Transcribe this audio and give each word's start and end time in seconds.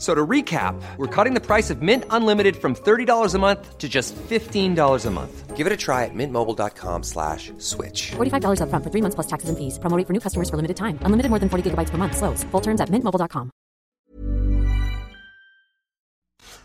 So 0.00 0.14
to 0.14 0.26
recap, 0.26 0.80
we're 0.96 1.14
cutting 1.14 1.34
the 1.34 1.44
price 1.44 1.68
of 1.68 1.82
Mint 1.82 2.04
Unlimited 2.08 2.56
from 2.56 2.74
$30 2.74 3.34
a 3.34 3.38
month 3.38 3.76
to 3.76 3.86
just 3.86 4.16
$15 4.16 5.06
a 5.06 5.10
month. 5.10 5.56
Give 5.58 5.66
it 5.66 5.72
a 5.74 5.76
try 5.76 6.06
at 6.06 6.14
mintmobile.com 6.14 7.02
slash 7.02 7.52
switch. 7.58 8.12
$45 8.16 8.60
upfront 8.64 8.82
for 8.82 8.88
three 8.90 9.02
months 9.02 9.14
plus 9.14 9.26
taxes 9.26 9.50
and 9.50 9.58
fees. 9.58 9.78
Promo 9.78 9.98
rate 9.98 10.06
for 10.06 10.14
new 10.14 10.20
customers 10.20 10.48
for 10.48 10.56
limited 10.56 10.78
time. 10.78 10.96
Unlimited 11.04 11.28
more 11.28 11.38
than 11.38 11.50
40 11.50 11.68
gigabytes 11.70 11.90
per 11.90 11.98
month. 11.98 12.16
Slows. 12.16 12.44
Full 12.44 12.62
terms 12.62 12.80
at 12.80 12.88
mintmobile.com. 12.88 13.50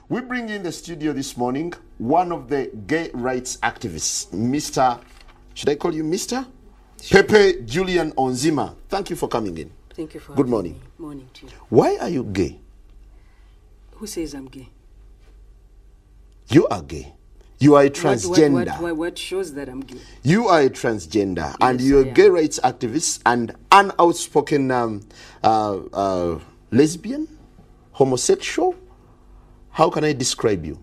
We 0.08 0.22
bring 0.22 0.48
in 0.48 0.64
the 0.64 0.72
studio 0.72 1.12
this 1.12 1.36
morning 1.36 1.74
one 1.98 2.32
of 2.32 2.48
the 2.48 2.72
gay 2.88 3.10
rights 3.14 3.58
activists, 3.64 4.32
Mr. 4.32 5.02
Should 5.56 5.68
I 5.68 5.76
call 5.76 5.94
you 5.94 6.06
Mr? 6.06 6.46
Pepe 7.12 7.64
Julian 7.66 8.14
Onziema. 8.14 8.76
Thank 8.88 9.10
you 9.10 9.18
for 9.18 9.28
coming 9.28 9.58
in. 9.58 9.72
Thank 9.94 10.14
you 10.14 10.22
for 10.22 10.32
Good 10.36 10.48
having 10.48 10.52
morning. 10.52 10.74
me. 10.74 10.80
Morning 11.00 11.30
to 11.34 11.46
you. 11.48 11.52
Why 11.70 11.98
are 12.00 12.10
you 12.10 12.24
gay? 12.24 12.60
Who 13.96 14.08
says 14.08 14.34
I'm 14.34 14.46
gay? 14.48 14.70
You 16.50 16.68
are 16.68 16.82
gay. 16.82 17.14
You 17.60 17.76
are 17.76 17.84
a 17.84 17.90
transgender. 17.90 18.54
What, 18.54 18.68
what, 18.68 18.82
what, 18.82 18.98
what 18.98 19.18
shows 19.18 19.54
that 19.54 19.70
I'm 19.70 19.80
gay? 19.80 20.00
You 20.24 20.48
are 20.48 20.62
a 20.62 20.70
transgender, 20.70 21.56
and 21.62 21.80
you're 21.80 22.02
a 22.02 22.12
gay 22.12 22.28
rights 22.28 22.60
activist 22.64 23.22
and 23.26 23.56
an 23.72 23.94
outspoken 23.98 24.70
um, 24.72 25.08
uh, 25.44 25.78
uh, 25.94 26.40
lesbian, 26.72 27.28
homosexual. 27.94 28.76
How 29.72 29.90
can 29.90 30.04
I 30.04 30.12
describe 30.12 30.66
you? 30.66 30.80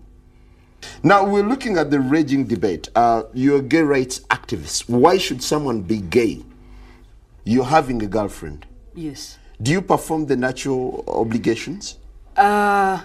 Now 1.03 1.23
we're 1.25 1.47
looking 1.47 1.77
at 1.77 1.91
the 1.91 1.99
raging 1.99 2.45
debate. 2.45 2.89
Uh, 2.95 3.23
you're 3.33 3.59
a 3.59 3.61
gay 3.61 3.83
rights 3.83 4.19
activist. 4.31 4.89
Why 4.89 5.17
should 5.17 5.43
someone 5.43 5.83
be 5.83 5.97
gay? 5.97 6.43
You're 7.45 7.65
having 7.65 8.01
a 8.01 8.07
girlfriend. 8.07 8.65
Yes. 8.95 9.37
Do 9.61 9.71
you 9.71 9.81
perform 9.81 10.25
the 10.25 10.35
natural 10.35 11.03
obligations? 11.07 11.97
Uh, 12.35 13.01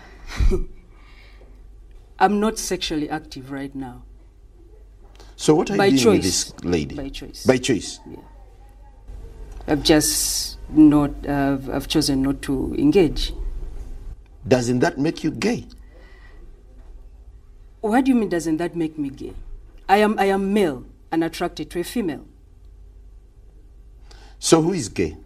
I'm 2.18 2.40
not 2.40 2.58
sexually 2.58 3.08
active 3.08 3.50
right 3.50 3.74
now. 3.74 4.02
So 5.36 5.54
what 5.54 5.70
are 5.70 5.76
By 5.76 5.86
you 5.86 5.98
doing 5.98 6.16
with 6.16 6.24
choice. 6.24 6.44
this 6.52 6.64
lady? 6.64 6.96
By 6.96 7.08
choice. 7.10 7.46
By 7.46 7.58
choice. 7.58 8.00
I've 9.68 9.82
just 9.82 10.58
not. 10.70 11.10
Uh, 11.26 11.58
I've 11.72 11.86
chosen 11.86 12.22
not 12.22 12.42
to 12.42 12.74
engage. 12.76 13.32
Doesn't 14.46 14.80
that 14.80 14.98
make 14.98 15.22
you 15.22 15.30
gay? 15.30 15.66
What 17.80 18.04
do 18.04 18.10
you 18.10 18.16
mean? 18.16 18.28
Doesn't 18.30 18.56
that 18.56 18.74
make 18.74 18.98
me 18.98 19.10
gay? 19.10 19.34
I 19.88 19.98
am. 19.98 20.18
I 20.18 20.24
am 20.26 20.52
male 20.52 20.84
and 21.12 21.22
attracted 21.22 21.70
to 21.70 21.80
a 21.80 21.84
female. 21.84 22.24
So 24.40 24.62
who 24.62 24.72
is 24.72 24.88
gay? 24.88 25.16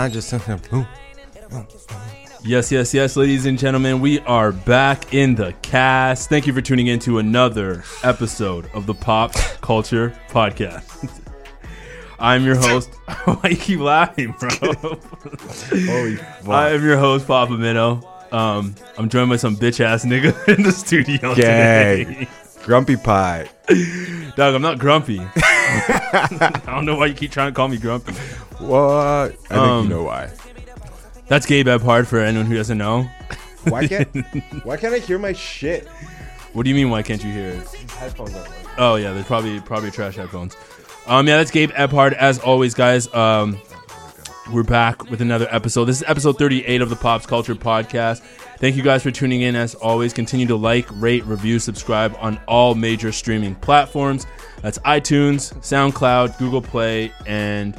I 0.00 0.08
just. 0.08 0.32
Yes, 2.42 2.72
yes, 2.72 2.94
yes, 2.94 3.16
ladies 3.16 3.44
and 3.44 3.58
gentlemen, 3.58 4.00
we 4.00 4.20
are 4.20 4.50
back 4.50 5.12
in 5.12 5.34
the 5.34 5.52
cast. 5.60 6.30
Thank 6.30 6.46
you 6.46 6.54
for 6.54 6.62
tuning 6.62 6.86
in 6.86 6.98
to 7.00 7.18
another 7.18 7.84
episode 8.02 8.70
of 8.72 8.86
the 8.86 8.94
Pop 8.94 9.34
Culture 9.60 10.18
Podcast. 10.30 11.20
I'm 12.18 12.46
your 12.46 12.56
host. 12.56 12.88
Why 13.26 13.50
you 13.50 13.56
keep 13.58 13.80
laughing, 13.80 14.34
bro? 14.40 14.48
Holy 14.62 16.16
fuck. 16.16 16.48
I'm 16.48 16.82
your 16.82 16.96
host, 16.96 17.26
Papa 17.26 17.52
Minnow. 17.52 18.00
Um, 18.32 18.74
I'm 18.96 19.10
joined 19.10 19.28
by 19.28 19.36
some 19.36 19.54
bitch 19.54 19.80
ass 19.80 20.06
nigga 20.06 20.48
in 20.48 20.62
the 20.62 20.72
studio 20.72 21.34
Gang. 21.34 22.06
today. 22.06 22.28
Grumpy 22.62 22.96
pie. 22.96 23.50
Dog, 24.36 24.54
I'm 24.54 24.62
not 24.62 24.78
grumpy. 24.78 25.20
I 25.74 26.62
don't 26.66 26.84
know 26.84 26.96
why 26.96 27.06
you 27.06 27.14
keep 27.14 27.30
trying 27.30 27.50
to 27.52 27.54
call 27.56 27.68
me 27.68 27.76
grumpy. 27.78 28.12
What? 28.58 28.80
I 28.80 29.28
think 29.28 29.52
Um, 29.52 29.84
you 29.84 29.90
know 29.90 30.02
why. 30.04 30.30
That's 31.28 31.46
Gabe 31.46 31.68
Ebhard 31.68 32.06
for 32.08 32.18
anyone 32.18 32.46
who 32.46 32.56
doesn't 32.56 32.78
know. 32.78 33.08
Why 33.64 33.86
can't 33.86 34.08
Why 34.64 34.76
can't 34.76 34.94
I 34.94 34.98
hear 34.98 35.18
my 35.18 35.32
shit? 35.32 35.86
What 36.52 36.64
do 36.64 36.70
you 36.70 36.74
mean? 36.76 36.90
Why 36.90 37.02
can't 37.02 37.22
you 37.22 37.30
hear 37.30 37.48
it? 37.50 37.68
Headphones 37.92 38.34
aren't 38.34 38.48
working. 38.48 38.66
Oh 38.78 38.96
yeah, 38.96 39.12
there's 39.12 39.26
probably 39.26 39.60
probably 39.60 39.90
trash 39.90 40.16
headphones. 40.16 40.56
Um, 41.06 41.26
yeah, 41.28 41.36
that's 41.36 41.50
Gabe 41.50 41.70
Ebhard. 41.74 42.14
As 42.14 42.38
always, 42.40 42.74
guys, 42.74 43.12
um, 43.14 43.60
we're 44.52 44.62
back 44.64 45.08
with 45.10 45.20
another 45.20 45.46
episode. 45.50 45.84
This 45.84 45.98
is 45.98 46.04
episode 46.08 46.38
38 46.38 46.80
of 46.82 46.90
the 46.90 46.96
Pops 46.96 47.26
Culture 47.26 47.54
Podcast. 47.54 48.22
Thank 48.60 48.76
you 48.76 48.82
guys 48.82 49.02
for 49.02 49.10
tuning 49.10 49.40
in. 49.40 49.56
As 49.56 49.74
always, 49.74 50.12
continue 50.12 50.46
to 50.46 50.56
like, 50.56 50.86
rate, 50.90 51.24
review, 51.24 51.58
subscribe 51.58 52.14
on 52.20 52.38
all 52.46 52.74
major 52.74 53.10
streaming 53.10 53.54
platforms. 53.54 54.26
That's 54.60 54.78
iTunes, 54.80 55.54
SoundCloud, 55.60 56.38
Google 56.38 56.60
Play, 56.60 57.10
and 57.26 57.74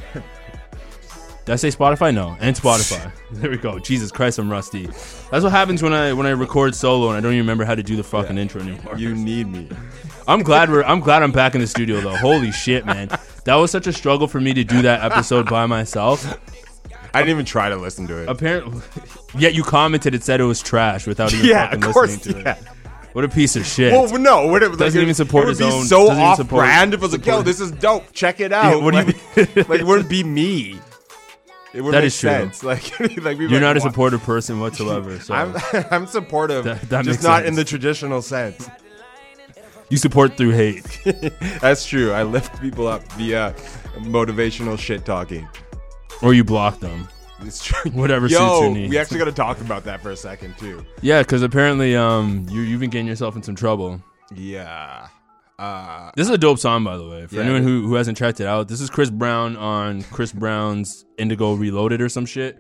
did 1.45 1.53
I 1.53 1.55
say 1.55 1.69
Spotify? 1.69 2.13
No, 2.13 2.35
and 2.39 2.55
Spotify. 2.55 3.11
there 3.31 3.51
we 3.51 3.57
go. 3.57 3.77
Jesus 3.77 4.11
Christ, 4.11 4.39
I'm 4.39 4.49
rusty. 4.49 4.87
That's 5.31 5.43
what 5.43 5.51
happens 5.51 5.83
when 5.83 5.93
I 5.93 6.13
when 6.13 6.25
I 6.25 6.31
record 6.31 6.73
solo 6.73 7.09
and 7.09 7.17
I 7.17 7.21
don't 7.21 7.33
even 7.33 7.43
remember 7.43 7.65
how 7.65 7.75
to 7.75 7.83
do 7.83 7.95
the 7.95 8.03
fucking 8.03 8.37
intro 8.37 8.61
anymore. 8.61 8.97
You 8.97 9.13
need 9.13 9.47
me. 9.47 9.69
I'm 10.27 10.43
glad 10.43 10.69
we're 10.69 10.83
I'm 10.83 10.99
glad 10.99 11.23
I'm 11.23 11.31
back 11.31 11.53
in 11.53 11.61
the 11.61 11.67
studio 11.67 11.99
though. 11.99 12.15
Holy 12.15 12.51
shit, 12.51 12.85
man. 12.85 13.09
That 13.45 13.55
was 13.55 13.71
such 13.71 13.87
a 13.87 13.93
struggle 13.93 14.27
for 14.27 14.39
me 14.39 14.53
to 14.53 14.63
do 14.63 14.83
that 14.83 15.03
episode 15.03 15.49
by 15.49 15.65
myself. 15.65 16.39
I 17.13 17.19
didn't 17.19 17.31
even 17.31 17.45
try 17.45 17.69
to 17.69 17.75
listen 17.75 18.07
to 18.07 18.17
it. 18.23 18.29
Apparently 18.29 18.81
yet 19.37 19.53
you 19.53 19.63
commented 19.63 20.13
it 20.15 20.23
said 20.23 20.39
it 20.41 20.45
was 20.45 20.61
trash 20.61 21.07
without 21.07 21.33
even 21.33 21.45
Yeah, 21.45 21.67
fucking 21.67 21.83
of 21.85 21.93
course, 21.93 22.11
listening 22.11 22.35
to 22.35 22.49
yeah. 22.49 22.55
it. 22.57 22.63
What 23.13 23.25
a 23.25 23.29
piece 23.29 23.57
of 23.57 23.65
shit. 23.65 23.91
Well, 23.91 24.07
no, 24.19 24.47
what 24.47 24.63
it, 24.63 24.69
Doesn't 24.77 24.79
like, 24.79 24.95
even 24.95 25.13
support 25.13 25.43
it 25.43 25.47
would 25.47 25.57
his 25.57 25.59
be 25.59 25.65
own- 25.65 25.83
so 25.85 25.99
doesn't 26.07 26.15
even 26.15 26.23
off 26.25 26.37
support- 26.37 26.61
brand 26.61 26.93
if 26.93 26.99
it 27.01 27.03
was 27.03 27.11
like, 27.11 27.25
yo, 27.25 27.41
this 27.41 27.59
is 27.59 27.69
dope. 27.71 28.05
Check 28.13 28.39
it 28.39 28.53
out. 28.53 28.77
Yeah, 28.77 28.81
what 28.83 28.91
do 28.93 28.99
you 28.99 29.03
like, 29.05 29.55
mean? 29.57 29.65
like, 29.67 29.79
it 29.81 29.85
wouldn't 29.85 30.09
be 30.09 30.23
me. 30.23 30.79
It 31.73 31.79
wouldn't 31.81 31.93
That 31.93 31.99
make 31.99 32.07
is 32.07 32.19
true. 32.19 32.29
sense. 32.29 32.63
Like, 32.65 32.99
like 32.99 32.99
we'd 33.37 33.37
be 33.37 33.43
You're 33.43 33.51
like, 33.51 33.61
not 33.61 33.77
a 33.77 33.79
"Wha-" 33.79 33.89
supportive 33.91 34.21
person 34.23 34.59
whatsoever. 34.59 35.17
So 35.21 35.33
I'm, 35.33 35.55
I'm 35.89 36.05
supportive, 36.05 36.65
That- 36.65 36.81
that 36.89 37.05
just 37.05 37.19
makes 37.19 37.23
not 37.23 37.37
sense. 37.43 37.47
in 37.47 37.55
the 37.55 37.63
traditional 37.63 38.21
sense. 38.21 38.69
you 39.89 39.95
support 39.97 40.35
through 40.35 40.51
hate. 40.51 40.83
That's 41.61 41.85
true. 41.85 42.11
I 42.11 42.23
lift 42.23 42.59
people 42.61 42.87
up 42.87 43.09
via 43.13 43.53
motivational 43.99 44.77
shit 44.77 45.05
talking. 45.05 45.47
Or 46.21 46.33
you 46.33 46.43
block 46.43 46.79
them. 46.79 47.07
It's 47.41 47.63
true. 47.63 47.91
Whatever 47.93 48.27
Yo, 48.27 48.37
suits 48.37 48.61
your 48.61 48.71
needs. 48.71 48.89
we 48.91 48.97
actually 48.99 49.17
got 49.19 49.25
to 49.25 49.31
talk 49.31 49.59
about 49.61 49.83
that 49.85 50.01
for 50.01 50.11
a 50.11 50.15
second 50.15 50.55
too. 50.57 50.85
Yeah, 51.01 51.21
because 51.23 51.41
apparently 51.41 51.95
um 51.95 52.45
you 52.49 52.61
you've 52.61 52.79
been 52.79 52.89
getting 52.91 53.07
yourself 53.07 53.35
in 53.35 53.43
some 53.43 53.55
trouble. 53.55 54.01
Yeah. 54.35 55.07
Uh, 55.59 56.09
This 56.15 56.27
is 56.27 56.33
a 56.33 56.37
dope 56.39 56.57
song, 56.59 56.83
by 56.83 56.97
the 56.97 57.07
way. 57.07 57.27
For 57.27 57.35
Yeah, 57.35 57.41
anyone 57.43 57.61
who, 57.63 57.85
who 57.87 57.93
hasn't 57.95 58.17
checked 58.17 58.39
it 58.39 58.47
out, 58.47 58.67
this 58.67 58.81
is 58.81 58.89
Chris 58.89 59.09
Brown 59.11 59.55
on 59.57 60.01
Chris 60.03 60.31
Brown's 60.31 61.05
Indigo 61.19 61.53
Reloaded 61.53 62.01
or 62.01 62.09
some 62.09 62.25
shit. 62.25 62.57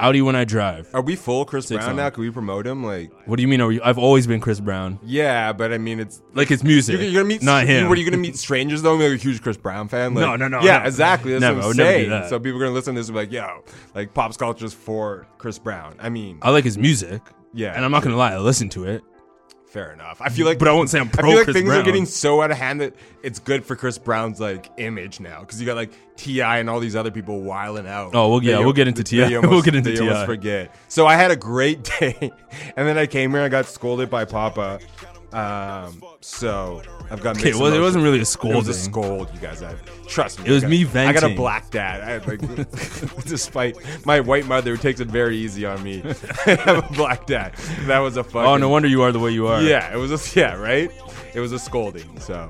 Audi 0.00 0.22
when 0.22 0.34
I 0.36 0.44
drive. 0.44 0.88
Are 0.94 1.02
we 1.02 1.14
full 1.16 1.44
Chris 1.44 1.66
Six 1.66 1.78
Brown 1.84 1.90
on. 1.90 1.96
now? 1.96 2.10
Can 2.10 2.22
we 2.22 2.30
promote 2.30 2.66
him? 2.66 2.82
Like, 2.84 3.10
What 3.26 3.36
do 3.36 3.42
you 3.42 3.48
mean? 3.48 3.60
Are 3.60 3.66
we, 3.68 3.80
I've 3.80 3.98
always 3.98 4.26
been 4.26 4.40
Chris 4.40 4.58
Brown. 4.60 4.98
yeah, 5.04 5.52
but 5.52 5.72
I 5.72 5.78
mean, 5.78 6.00
it's 6.00 6.22
Like 6.34 6.50
it's 6.50 6.62
music, 6.64 6.94
you're, 6.94 7.02
you're 7.04 7.22
gonna 7.22 7.28
meet 7.28 7.42
not 7.42 7.66
him. 7.66 7.86
Are 7.90 7.96
you 7.96 8.04
gonna 8.04 8.16
meet 8.16 8.36
strangers 8.36 8.82
though? 8.82 8.94
Like 8.94 9.12
a 9.12 9.16
huge 9.16 9.42
Chris 9.42 9.56
Brown 9.56 9.88
fan? 9.88 10.14
Like, 10.14 10.22
No, 10.24 10.36
no, 10.36 10.48
no, 10.48 10.60
Yeah, 10.62 10.78
no. 10.78 10.84
exactly. 10.86 11.32
That's 11.32 11.40
Never, 11.42 11.56
what 11.58 11.62
I 11.62 11.64
I'm 11.64 11.68
would 11.68 11.76
never 11.76 11.90
do 11.92 11.96
saying. 11.98 12.10
that. 12.10 12.28
So 12.28 12.38
people 12.40 12.58
are 12.60 12.64
gonna 12.64 12.74
listen 12.74 12.94
to 12.94 13.00
this 13.00 13.08
and 13.08 13.14
be 13.14 13.20
like, 13.20 13.32
yo, 13.32 13.62
like 13.94 14.14
pop's 14.14 14.36
culture's 14.36 14.72
for 14.72 15.26
Chris 15.38 15.58
Brown. 15.58 15.96
I 16.00 16.08
mean, 16.08 16.38
I 16.42 16.50
like 16.50 16.64
his 16.64 16.78
music. 16.78 17.22
Yeah. 17.52 17.72
and 17.74 17.84
I'm 17.84 17.90
not 17.90 18.02
gonna 18.04 18.16
lie, 18.16 18.32
I 18.32 18.38
listen 18.38 18.68
to 18.70 18.84
it. 18.84 19.02
Fair 19.70 19.92
enough. 19.92 20.20
I 20.20 20.30
feel 20.30 20.46
like, 20.46 20.58
But 20.58 20.66
I 20.66 20.72
won't 20.72 20.90
say 20.90 20.98
I'm 20.98 21.08
pro. 21.08 21.22
I 21.24 21.28
feel 21.28 21.36
like 21.36 21.44
Chris 21.44 21.54
things 21.56 21.68
Brown. 21.68 21.80
are 21.80 21.84
getting 21.84 22.04
so 22.04 22.42
out 22.42 22.50
of 22.50 22.56
hand 22.56 22.80
that 22.80 22.92
it's 23.22 23.38
good 23.38 23.64
for 23.64 23.76
Chris 23.76 23.98
Brown's 23.98 24.40
like 24.40 24.68
image 24.78 25.20
now 25.20 25.40
because 25.40 25.60
you 25.60 25.66
got 25.66 25.76
like 25.76 25.92
T.I. 26.16 26.58
and 26.58 26.68
all 26.68 26.80
these 26.80 26.96
other 26.96 27.12
people 27.12 27.40
wiling 27.42 27.86
out. 27.86 28.10
Oh, 28.12 28.28
well, 28.30 28.42
yeah, 28.42 28.58
you- 28.58 28.64
we'll 28.64 28.72
get 28.72 28.88
into 28.88 29.04
T.I. 29.04 29.26
almost- 29.36 29.48
We'll 29.50 29.62
get 29.62 29.76
into 29.76 29.90
that 29.90 29.96
you 29.96 30.02
almost 30.02 30.18
T.I. 30.22 30.26
forget. 30.26 30.74
So 30.88 31.06
I 31.06 31.14
had 31.14 31.30
a 31.30 31.36
great 31.36 31.84
day, 32.00 32.32
and 32.76 32.88
then 32.88 32.98
I 32.98 33.06
came 33.06 33.30
here 33.30 33.38
and 33.38 33.46
I 33.46 33.48
got 33.48 33.66
scolded 33.66 34.10
by 34.10 34.24
Papa. 34.24 34.80
Um, 35.32 36.02
so 36.20 36.82
I've 37.10 37.22
got. 37.22 37.38
Okay, 37.38 37.52
well, 37.52 37.72
it 37.72 37.80
wasn't 37.80 38.04
really 38.04 38.20
a 38.20 38.24
scold. 38.24 38.54
It 38.54 38.56
was 38.56 38.68
a 38.68 38.74
scold, 38.74 39.30
you 39.32 39.40
guys. 39.40 39.62
I, 39.62 39.74
trust 40.06 40.40
me. 40.40 40.46
It 40.46 40.50
was 40.50 40.62
got- 40.62 40.70
me 40.70 40.86
I 40.94 41.12
got 41.12 41.22
a 41.24 41.34
black 41.34 41.70
dad. 41.70 42.00
I 42.02 42.24
like, 42.26 42.40
despite 43.24 43.76
my 44.04 44.20
white 44.20 44.46
mother, 44.46 44.72
who 44.72 44.76
takes 44.76 45.00
it 45.00 45.08
very 45.08 45.36
easy 45.36 45.64
on 45.64 45.82
me, 45.82 46.02
I 46.46 46.50
have 46.56 46.90
a 46.90 46.94
black 46.94 47.26
dad. 47.26 47.54
That 47.86 48.00
was 48.00 48.16
a 48.16 48.24
fucking. 48.24 48.40
Oh, 48.40 48.56
no 48.56 48.68
wonder 48.68 48.88
you 48.88 49.02
are 49.02 49.12
the 49.12 49.20
way 49.20 49.30
you 49.30 49.46
are. 49.46 49.62
Yeah, 49.62 49.92
it 49.92 49.96
was 49.98 50.10
a 50.10 50.38
yeah, 50.38 50.54
right. 50.54 50.90
It 51.34 51.40
was 51.40 51.52
a 51.52 51.58
scolding. 51.58 52.18
So 52.18 52.48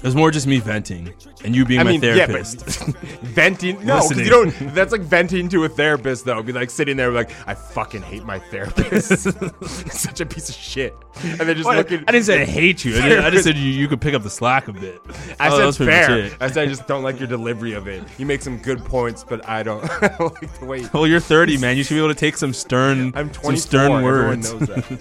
it 0.00 0.04
was 0.04 0.14
more 0.16 0.30
just 0.30 0.46
me 0.46 0.58
venting 0.60 1.12
and 1.44 1.54
you 1.54 1.64
being 1.66 1.80
I 1.80 1.84
my 1.84 1.90
mean, 1.92 2.00
therapist. 2.00 2.64
yeah, 2.66 2.92
venting. 3.22 3.84
No, 3.84 4.00
because 4.08 4.18
you 4.24 4.30
don't. 4.30 4.74
That's 4.74 4.92
like 4.92 5.02
venting 5.02 5.48
to 5.50 5.64
a 5.64 5.68
therapist, 5.68 6.24
though. 6.24 6.42
Be 6.42 6.52
like 6.52 6.70
sitting 6.70 6.96
there, 6.96 7.10
like 7.10 7.30
I 7.46 7.54
fucking 7.54 8.02
hate 8.02 8.24
my 8.24 8.38
therapist. 8.38 9.28
Such 9.92 10.20
a 10.20 10.26
piece 10.26 10.48
of 10.48 10.54
shit. 10.54 10.94
And 11.22 11.40
then 11.40 11.54
just 11.56 11.68
Well, 11.68 11.76
looking. 11.76 12.02
I 12.08 12.12
didn't 12.12 12.24
say 12.24 12.40
I 12.42 12.44
hate 12.46 12.84
you. 12.84 12.96
I, 12.98 13.08
did, 13.08 13.18
I 13.20 13.30
just 13.30 13.44
said 13.44 13.56
you, 13.56 13.70
you 13.70 13.88
could 13.88 14.00
pick 14.00 14.14
up 14.14 14.22
the 14.22 14.30
slack 14.30 14.68
a 14.68 14.72
bit. 14.72 15.00
I 15.38 15.48
Oh, 15.48 15.56
said 15.58 15.66
that's 15.66 15.76
pretty 15.76 15.92
much 15.92 16.06
fair. 16.30 16.36
I 16.40 16.50
said 16.50 16.62
I 16.62 16.66
just 16.66 16.86
don't 16.86 17.02
like 17.02 17.18
your 17.18 17.28
delivery 17.28 17.72
of 17.74 17.86
it. 17.86 18.02
You 18.18 18.24
make 18.26 18.40
some 18.42 18.56
good 18.58 18.82
points, 18.84 19.22
but 19.22 19.46
I 19.48 19.62
don't, 19.62 19.84
I 20.02 20.08
don't 20.16 20.32
like 20.42 20.58
the 20.60 20.66
way. 20.66 20.86
Well, 20.94 21.06
you're 21.06 21.20
30, 21.20 21.58
man. 21.58 21.76
You 21.76 21.84
should 21.84 21.94
be 21.94 21.98
able 22.00 22.08
to 22.08 22.14
take 22.14 22.36
some 22.38 22.52
stern, 22.54 23.12
I'm 23.14 23.32
some 23.34 23.42
24. 23.42 23.56
stern 23.56 23.92
Everyone 23.92 24.04
words. 24.06 24.52
knows 24.52 24.68
that. 24.68 25.00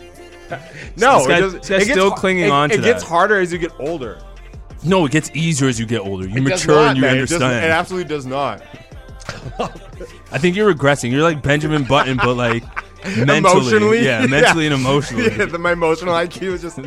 no, 0.98 1.20
This 1.20 1.28
guy- 1.28 1.38
it 1.38 1.42
does- 1.42 1.70
it 1.70 1.82
still 1.92 2.12
clinging 2.12 2.46
it, 2.46 2.52
on 2.52 2.70
to 2.70 2.76
It 2.76 2.82
gets 2.84 3.04
harder 3.04 3.40
as 3.40 3.54
you 3.54 3.60
get 3.60 3.72
older. 3.80 4.20
No, 4.84 5.06
it 5.06 5.12
gets 5.12 5.30
easier 5.34 5.68
as 5.68 5.80
you 5.80 5.86
get 5.86 6.00
older. 6.00 6.28
You 6.28 6.38
It 6.46 6.50
does 6.50 6.62
mature 6.66 6.76
not, 6.76 6.88
and 6.90 6.98
you 6.98 7.02
man. 7.02 7.12
It 7.16 7.22
understand. 7.22 7.66
It, 7.66 7.72
absolutely 7.72 8.08
does 8.10 8.26
not. 8.26 8.62
I 10.32 10.38
think 10.38 10.56
you're 10.56 10.74
regressing. 10.74 11.12
You're 11.12 11.24
like 11.24 11.42
Benjamin 11.42 11.84
Button, 11.84 12.18
but 12.18 12.36
like 12.36 12.64
mentally, 13.06 13.38
emotionally, 13.38 14.06
yeah, 14.06 14.26
mentally 14.26 14.66
and 14.66 14.74
emotionally. 14.76 15.26
Yeah, 15.36 15.46
the, 15.46 15.58
my 15.60 15.74
emotional 15.74 16.14
IQ 16.14 16.42
is 16.54 16.62
just 16.62 16.80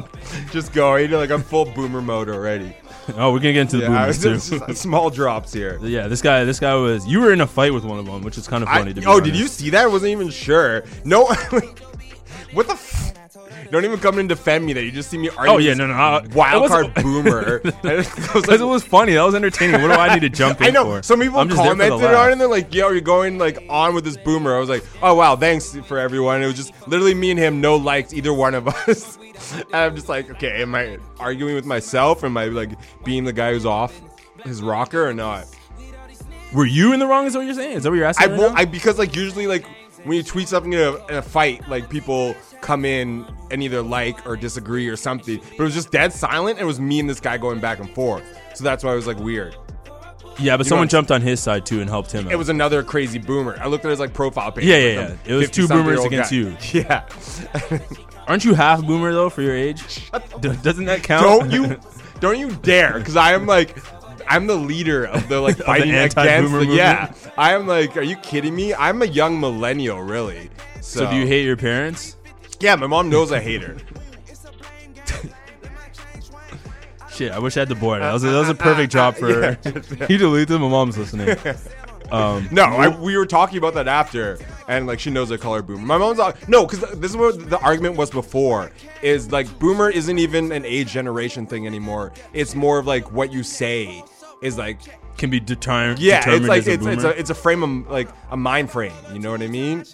just 0.50 0.72
going. 0.72 1.10
Like 1.10 1.30
I'm 1.30 1.42
full 1.42 1.66
boomer 1.66 2.00
mode 2.02 2.28
already. 2.28 2.74
Oh, 3.16 3.32
we're 3.32 3.38
gonna 3.40 3.52
get 3.52 3.62
into 3.62 3.76
the 3.78 3.82
Yeah, 3.84 3.88
boomers 3.88 4.22
too. 4.22 4.34
just- 4.34 4.50
just 4.68 4.82
small 4.82 5.10
drops 5.10 5.52
here. 5.52 5.78
yeah, 5.82 6.06
this 6.08 6.22
guy, 6.22 6.44
this 6.44 6.60
guy 6.60 6.74
was. 6.74 7.06
You 7.06 7.20
were 7.20 7.32
in 7.32 7.40
a 7.40 7.46
fight 7.46 7.74
with 7.74 7.84
one 7.84 7.98
of 7.98 8.06
them, 8.06 8.22
which 8.22 8.38
is 8.38 8.46
kind 8.46 8.62
of 8.62 8.68
I- 8.68 8.78
funny. 8.78 8.94
to 8.94 9.00
be 9.00 9.06
oh, 9.06 9.18
did 9.20 9.30
honest. 9.34 9.40
you 9.40 9.48
see 9.48 9.70
that? 9.70 9.84
I 9.84 9.86
wasn't 9.88 10.12
even 10.12 10.30
sure. 10.30 10.84
No, 11.04 11.26
what 12.52 12.66
the? 12.68 12.74
F- 12.74 13.12
don't 13.72 13.84
even 13.84 13.98
come 13.98 14.18
and 14.18 14.28
defend 14.28 14.64
me. 14.64 14.72
That 14.72 14.84
you 14.84 14.92
just 14.92 15.10
see 15.10 15.18
me 15.18 15.28
argue. 15.30 15.52
Oh 15.54 15.58
yeah, 15.58 15.74
no, 15.74 15.86
no, 15.88 15.94
I- 15.94 16.24
wild 16.34 16.68
card 16.68 16.94
boomer. 17.02 17.60
I 17.64 17.70
Because 17.70 18.46
like, 18.46 18.60
it 18.60 18.64
was 18.64 18.84
funny. 18.84 19.14
That 19.14 19.22
was 19.24 19.34
entertaining. 19.34 19.80
What 19.82 19.88
do 19.88 19.94
I 19.94 20.14
need 20.14 20.20
to 20.20 20.28
jump 20.28 20.60
in 20.60 20.68
I 20.68 20.70
know. 20.70 20.84
for? 20.84 21.02
Some 21.02 21.20
people 21.20 21.38
I'm 21.40 21.48
just 21.48 21.60
the 21.60 21.68
commented 21.68 22.04
on 22.04 22.28
it 22.28 22.32
and 22.32 22.40
they're 22.40 22.48
like, 22.48 22.72
yo, 22.74 22.90
you're 22.90 23.00
going 23.00 23.38
like 23.38 23.58
on 23.68 23.94
with 23.94 24.04
this 24.04 24.16
boomer. 24.18 24.54
I 24.54 24.60
was 24.60 24.68
like, 24.68 24.84
oh 25.02 25.14
wow, 25.14 25.34
thanks 25.36 25.74
for 25.86 25.98
everyone. 25.98 26.42
It 26.42 26.46
was 26.46 26.56
just 26.56 26.72
literally 26.86 27.14
me 27.14 27.30
and 27.32 27.40
him, 27.40 27.60
no 27.60 27.76
likes, 27.76 28.12
either 28.12 28.32
one 28.32 28.54
of 28.54 28.68
us. 28.68 29.18
and 29.52 29.74
I'm 29.74 29.96
just 29.96 30.08
like, 30.08 30.30
okay, 30.32 30.62
am 30.62 30.74
I 30.74 30.98
arguing 31.18 31.54
with 31.54 31.66
myself? 31.66 32.22
Am 32.24 32.36
I 32.36 32.44
like 32.46 32.70
being 33.04 33.24
the 33.24 33.32
guy 33.32 33.52
who's 33.52 33.66
off 33.66 34.00
his 34.44 34.62
rocker 34.62 35.06
or 35.08 35.14
not? 35.14 35.46
Were 36.52 36.66
you 36.66 36.92
in 36.92 37.00
the 37.00 37.06
wrong? 37.06 37.26
Is 37.26 37.34
what 37.34 37.46
you're 37.46 37.54
saying? 37.54 37.78
Is 37.78 37.82
that 37.84 37.90
what 37.90 37.96
you're 37.96 38.06
I 38.06 38.10
asking? 38.10 38.30
right 38.32 38.38
won't? 38.38 38.58
I 38.58 38.64
because 38.66 38.98
like 38.98 39.16
usually 39.16 39.46
like 39.46 39.64
when 40.04 40.16
you 40.16 40.22
tweet 40.22 40.48
something 40.48 40.72
in 40.74 40.80
a, 40.80 41.06
in 41.06 41.14
a 41.14 41.22
fight, 41.22 41.66
like 41.68 41.88
people 41.88 42.34
come 42.62 42.84
in 42.84 43.26
and 43.50 43.62
either 43.62 43.82
like 43.82 44.26
or 44.26 44.36
disagree 44.36 44.88
or 44.88 44.96
something. 44.96 45.38
But 45.38 45.60
it 45.60 45.62
was 45.62 45.74
just 45.74 45.90
dead 45.90 46.12
silent. 46.12 46.58
It 46.58 46.64
was 46.64 46.80
me 46.80 47.00
and 47.00 47.10
this 47.10 47.20
guy 47.20 47.36
going 47.36 47.60
back 47.60 47.78
and 47.80 47.90
forth. 47.94 48.24
So 48.54 48.64
that's 48.64 48.82
why 48.82 48.92
it 48.92 48.96
was 48.96 49.06
like 49.06 49.18
weird. 49.18 49.56
yeah, 50.38 50.56
but 50.56 50.64
you 50.64 50.70
someone 50.70 50.88
jumped 50.88 51.10
on 51.10 51.20
his 51.20 51.40
side 51.40 51.66
too 51.66 51.80
and 51.80 51.90
helped 51.90 52.10
him. 52.12 52.30
It 52.30 52.36
was 52.36 52.48
another 52.48 52.82
crazy 52.82 53.18
boomer. 53.18 53.58
I 53.60 53.66
looked 53.66 53.84
at 53.84 53.90
his 53.90 54.00
like 54.00 54.14
profile 54.14 54.50
page. 54.52 54.64
Yeah, 54.64 54.76
yeah, 54.78 54.92
yeah. 54.92 55.16
It 55.26 55.34
was 55.34 55.50
two 55.50 55.68
boomers 55.68 56.04
against 56.04 56.32
you. 56.32 56.56
Yeah. 56.72 57.06
Aren't 58.26 58.44
you 58.44 58.54
half 58.54 58.84
boomer 58.86 59.12
though 59.12 59.28
for 59.28 59.42
your 59.42 59.54
age? 59.54 60.10
D- 60.40 60.56
Doesn't 60.62 60.84
that 60.86 61.02
count? 61.02 61.22
don't 61.22 61.50
you 61.50 61.76
don't 62.20 62.38
you 62.38 62.52
dare 62.62 62.98
because 62.98 63.16
I 63.16 63.32
am 63.32 63.46
like 63.46 63.76
I'm 64.28 64.46
the 64.46 64.56
leader 64.56 65.04
of 65.04 65.28
the 65.28 65.40
like 65.40 65.56
the 65.58 65.64
fighting 65.64 65.90
against 65.90 66.16
the, 66.16 66.66
yeah. 66.70 67.12
I 67.36 67.54
am 67.54 67.66
like, 67.66 67.96
are 67.96 68.02
you 68.02 68.16
kidding 68.16 68.54
me? 68.54 68.72
I'm 68.74 69.02
a 69.02 69.06
young 69.06 69.38
millennial, 69.40 70.00
really. 70.00 70.50
So, 70.76 71.00
so 71.00 71.10
do 71.10 71.16
you 71.16 71.26
hate 71.26 71.44
your 71.44 71.56
parents? 71.56 72.16
Yeah, 72.62 72.76
my 72.76 72.86
mom 72.86 73.10
knows 73.10 73.32
I 73.32 73.40
hate 73.40 73.62
her. 73.62 73.76
Shit, 77.10 77.32
I 77.32 77.40
wish 77.40 77.56
I 77.56 77.60
had 77.60 77.68
the 77.68 77.74
board. 77.74 78.00
That 78.00 78.12
was 78.12 78.22
a, 78.24 78.28
that 78.30 78.38
was 78.38 78.48
a 78.48 78.54
perfect 78.54 78.92
job 78.92 79.16
for 79.16 79.26
her. 79.56 79.58
you 80.08 80.16
delete 80.16 80.46
them. 80.48 80.62
My 80.62 80.68
mom's 80.68 80.96
listening. 80.96 81.36
Um, 82.12 82.48
No, 82.52 82.62
I, 82.62 82.88
we 82.88 83.16
were 83.16 83.26
talking 83.26 83.58
about 83.58 83.74
that 83.74 83.88
after, 83.88 84.38
and 84.68 84.86
like 84.86 85.00
she 85.00 85.10
knows 85.10 85.32
I 85.32 85.38
call 85.38 85.54
her 85.54 85.62
boomer. 85.62 85.84
My 85.84 85.98
mom's 85.98 86.18
like, 86.18 86.48
no, 86.48 86.64
because 86.64 86.98
this 87.00 87.10
is 87.10 87.16
what 87.16 87.50
the 87.50 87.58
argument 87.58 87.96
was 87.96 88.10
before. 88.10 88.70
Is 89.02 89.32
like 89.32 89.58
boomer 89.58 89.90
isn't 89.90 90.18
even 90.18 90.52
an 90.52 90.64
age 90.64 90.92
generation 90.92 91.46
thing 91.46 91.66
anymore. 91.66 92.12
It's 92.32 92.54
more 92.54 92.78
of 92.78 92.86
like 92.86 93.10
what 93.10 93.32
you 93.32 93.42
say 93.42 94.04
is 94.40 94.56
like 94.56 94.78
can 95.18 95.30
be 95.30 95.40
deter- 95.40 95.96
yeah, 95.98 96.20
determined 96.20 96.44
it's 96.44 96.48
like 96.48 96.60
as 96.60 96.68
a 96.68 96.72
it's 96.72 96.86
it's 96.86 97.04
a 97.04 97.18
it's 97.18 97.30
a 97.30 97.34
frame 97.34 97.62
of 97.62 97.90
like 97.90 98.08
a 98.30 98.36
mind 98.36 98.70
frame. 98.70 98.92
You 99.12 99.18
know 99.18 99.32
what 99.32 99.42
I 99.42 99.48
mean? 99.48 99.84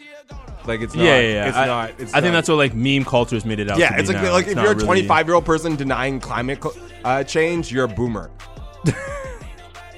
Like 0.67 0.81
it's 0.81 0.95
not, 0.95 1.05
yeah, 1.05 1.21
yeah, 1.21 1.29
yeah. 1.33 1.49
It's 1.49 1.57
I, 1.57 1.67
not. 1.67 1.91
It's 1.99 2.15
I 2.15 2.21
think 2.21 2.33
that's 2.33 2.49
what 2.49 2.57
like 2.57 2.75
meme 2.75 3.05
culture's 3.05 3.45
made 3.45 3.59
it 3.59 3.71
out. 3.71 3.79
yeah. 3.79 3.89
to 3.91 3.95
be 3.95 4.01
It's 4.01 4.09
like 4.11 4.23
now. 4.23 4.33
like 4.33 4.47
It's 4.47 4.53
if 4.57 4.59
you're 4.63 4.73
a 4.73 4.75
really- 4.75 4.85
25 4.85 5.27
year 5.27 5.35
old 5.35 5.45
person 5.45 5.77
denying 5.77 6.21
climate 6.21 6.63
uh, 7.05 7.25
change, 7.25 7.73
you're 7.73 7.85
a 7.85 7.89
boomer. 7.89 8.31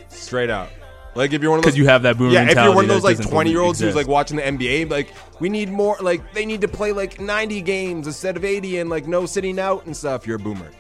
Straight 0.08 0.50
out. 0.50 0.68
Like 1.16 1.32
if 1.32 1.42
you're 1.42 1.50
one 1.50 1.58
of 1.58 1.64
those 1.64 1.72
because 1.72 1.78
you 1.78 1.86
have 1.88 2.02
that 2.02 2.16
boomer 2.18 2.32
yeah, 2.32 2.48
if 2.48 2.54
you're 2.54 2.72
one 2.74 2.84
of 2.84 2.88
those 2.88 3.02
like 3.02 3.20
20 3.20 3.50
year 3.50 3.60
olds 3.60 3.80
who's 3.80 3.96
like 3.96 4.06
watching 4.06 4.36
the 4.36 4.42
NBA, 4.44 4.88
like 4.90 5.12
we 5.40 5.48
need 5.48 5.68
more, 5.68 5.96
like 6.00 6.32
they 6.34 6.46
need 6.46 6.60
to 6.60 6.68
play 6.68 6.92
like 6.92 7.20
90 7.20 7.62
games 7.62 8.06
instead 8.06 8.36
of 8.36 8.44
80, 8.44 8.78
and 8.78 8.90
like 8.90 9.08
no 9.08 9.26
sitting 9.26 9.58
out 9.58 9.86
and 9.86 9.96
stuff. 9.96 10.24
You're 10.26 10.36
a 10.36 10.38
boomer. 10.40 10.70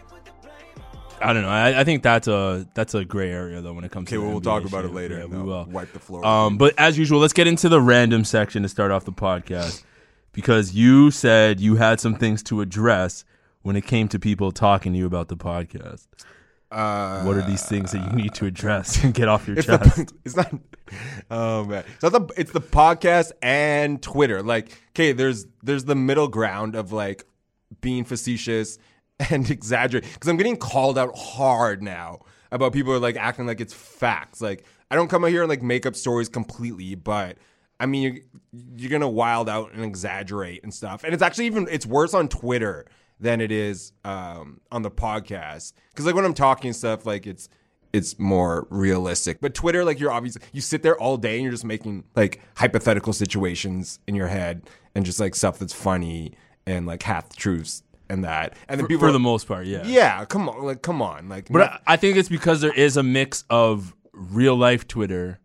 I 1.20 1.32
don't 1.32 1.42
know. 1.42 1.48
I, 1.48 1.80
I 1.80 1.84
think 1.84 2.02
that's 2.02 2.28
a 2.28 2.66
that's 2.74 2.94
a 2.94 3.04
gray 3.04 3.30
area 3.30 3.60
though 3.60 3.72
when 3.74 3.84
it 3.84 3.90
comes 3.90 4.08
Okay, 4.08 4.16
to. 4.16 4.22
well, 4.22 4.30
we'll 4.30 4.40
talk 4.40 4.64
about 4.64 4.84
it 4.84 4.92
later. 4.92 5.18
Yeah, 5.18 5.24
we 5.26 5.36
I'll 5.36 5.44
will. 5.44 5.64
wipe 5.66 5.92
the 5.92 5.98
floor. 5.98 6.24
Um, 6.24 6.56
but 6.58 6.74
as 6.78 6.96
usual, 6.98 7.20
let's 7.20 7.32
get 7.34 7.46
into 7.46 7.68
the 7.68 7.80
random 7.80 8.24
section 8.24 8.62
to 8.62 8.68
start 8.68 8.90
off 8.90 9.04
the 9.04 9.12
podcast 9.12 9.82
because 10.32 10.72
you 10.74 11.10
said 11.10 11.60
you 11.60 11.76
had 11.76 12.00
some 12.00 12.14
things 12.14 12.42
to 12.44 12.60
address 12.60 13.24
when 13.62 13.76
it 13.76 13.84
came 13.84 14.08
to 14.08 14.18
people 14.18 14.50
talking 14.52 14.92
to 14.92 14.98
you 14.98 15.06
about 15.06 15.28
the 15.28 15.36
podcast. 15.36 16.06
uh, 16.70 17.22
What 17.24 17.36
are 17.36 17.42
these 17.42 17.66
things 17.66 17.92
that 17.92 18.10
you 18.10 18.16
need 18.16 18.32
to 18.34 18.46
address 18.46 19.02
and 19.04 19.12
get 19.12 19.28
off 19.28 19.46
your 19.46 19.58
it's, 19.58 19.66
chest? 19.66 19.96
the, 19.96 20.12
it's 20.24 20.36
not. 20.36 20.52
Oh 21.30 21.64
man, 21.64 21.84
it's 21.94 22.02
not 22.02 22.12
the. 22.12 22.34
It's 22.40 22.52
the 22.52 22.60
podcast 22.60 23.32
and 23.42 24.02
Twitter. 24.02 24.42
Like, 24.42 24.70
okay, 24.94 25.12
there's 25.12 25.46
there's 25.62 25.84
the 25.84 25.94
middle 25.94 26.28
ground 26.28 26.74
of 26.74 26.92
like 26.92 27.24
being 27.80 28.04
facetious 28.04 28.78
and 29.30 29.50
exaggerate 29.50 30.04
because 30.04 30.28
I'm 30.28 30.36
getting 30.36 30.56
called 30.56 30.96
out 30.96 31.16
hard 31.16 31.82
now 31.82 32.20
about 32.50 32.72
people 32.72 32.92
are 32.92 32.98
like 32.98 33.16
acting 33.16 33.46
like 33.46 33.60
it's 33.60 33.74
facts. 33.74 34.40
Like, 34.40 34.64
I 34.90 34.96
don't 34.96 35.08
come 35.08 35.24
out 35.24 35.30
here 35.30 35.42
and 35.42 35.48
like 35.48 35.62
make 35.62 35.86
up 35.86 35.94
stories 35.94 36.28
completely, 36.28 36.94
but 36.94 37.36
I 37.78 37.86
mean, 37.86 38.02
you're, 38.02 38.62
you're 38.76 38.90
gonna 38.90 39.10
wild 39.10 39.48
out 39.48 39.72
and 39.72 39.84
exaggerate 39.84 40.62
and 40.62 40.72
stuff. 40.72 41.04
And 41.04 41.12
it's 41.12 41.22
actually 41.22 41.46
even 41.46 41.68
it's 41.70 41.86
worse 41.86 42.14
on 42.14 42.28
Twitter 42.28 42.86
than 43.20 43.40
it 43.42 43.52
is 43.52 43.92
um, 44.04 44.60
on 44.72 44.82
the 44.82 44.90
podcast 44.90 45.74
because 45.90 46.06
like 46.06 46.14
when 46.14 46.24
I'm 46.24 46.34
talking 46.34 46.72
stuff, 46.72 47.04
like 47.04 47.26
it's 47.26 47.48
it's 47.92 48.18
more 48.18 48.66
realistic. 48.70 49.40
But 49.40 49.54
Twitter, 49.54 49.84
like 49.84 50.00
you're 50.00 50.12
obviously 50.12 50.42
you 50.52 50.60
sit 50.60 50.82
there 50.82 50.98
all 50.98 51.18
day 51.18 51.34
and 51.34 51.42
you're 51.42 51.52
just 51.52 51.64
making 51.64 52.04
like 52.16 52.40
hypothetical 52.56 53.12
situations 53.12 53.98
in 54.06 54.14
your 54.14 54.28
head 54.28 54.62
and 54.94 55.04
just 55.04 55.20
like 55.20 55.34
stuff 55.34 55.58
that's 55.58 55.74
funny 55.74 56.32
and 56.66 56.86
like 56.86 57.02
half 57.02 57.34
truths 57.36 57.82
and 58.10 58.24
that. 58.24 58.54
And 58.68 58.78
then 58.78 58.86
people 58.86 59.00
For 59.00 59.08
are- 59.08 59.12
the 59.12 59.18
most 59.20 59.46
part, 59.48 59.66
yeah. 59.66 59.82
yeah, 59.86 60.24
come 60.26 60.48
on, 60.48 60.62
like 60.64 60.82
come 60.82 61.00
on, 61.00 61.28
like 61.28 61.48
But 61.50 61.58
not- 61.60 61.82
I, 61.86 61.96
think 61.96 62.16
it's 62.18 62.28
because 62.28 62.60
there 62.60 62.72
is 62.74 62.96
a 62.98 63.02
mix 63.02 63.44
of 63.48 63.94
real 64.12 64.56
life 64.56 64.86
Twitter 64.86 65.38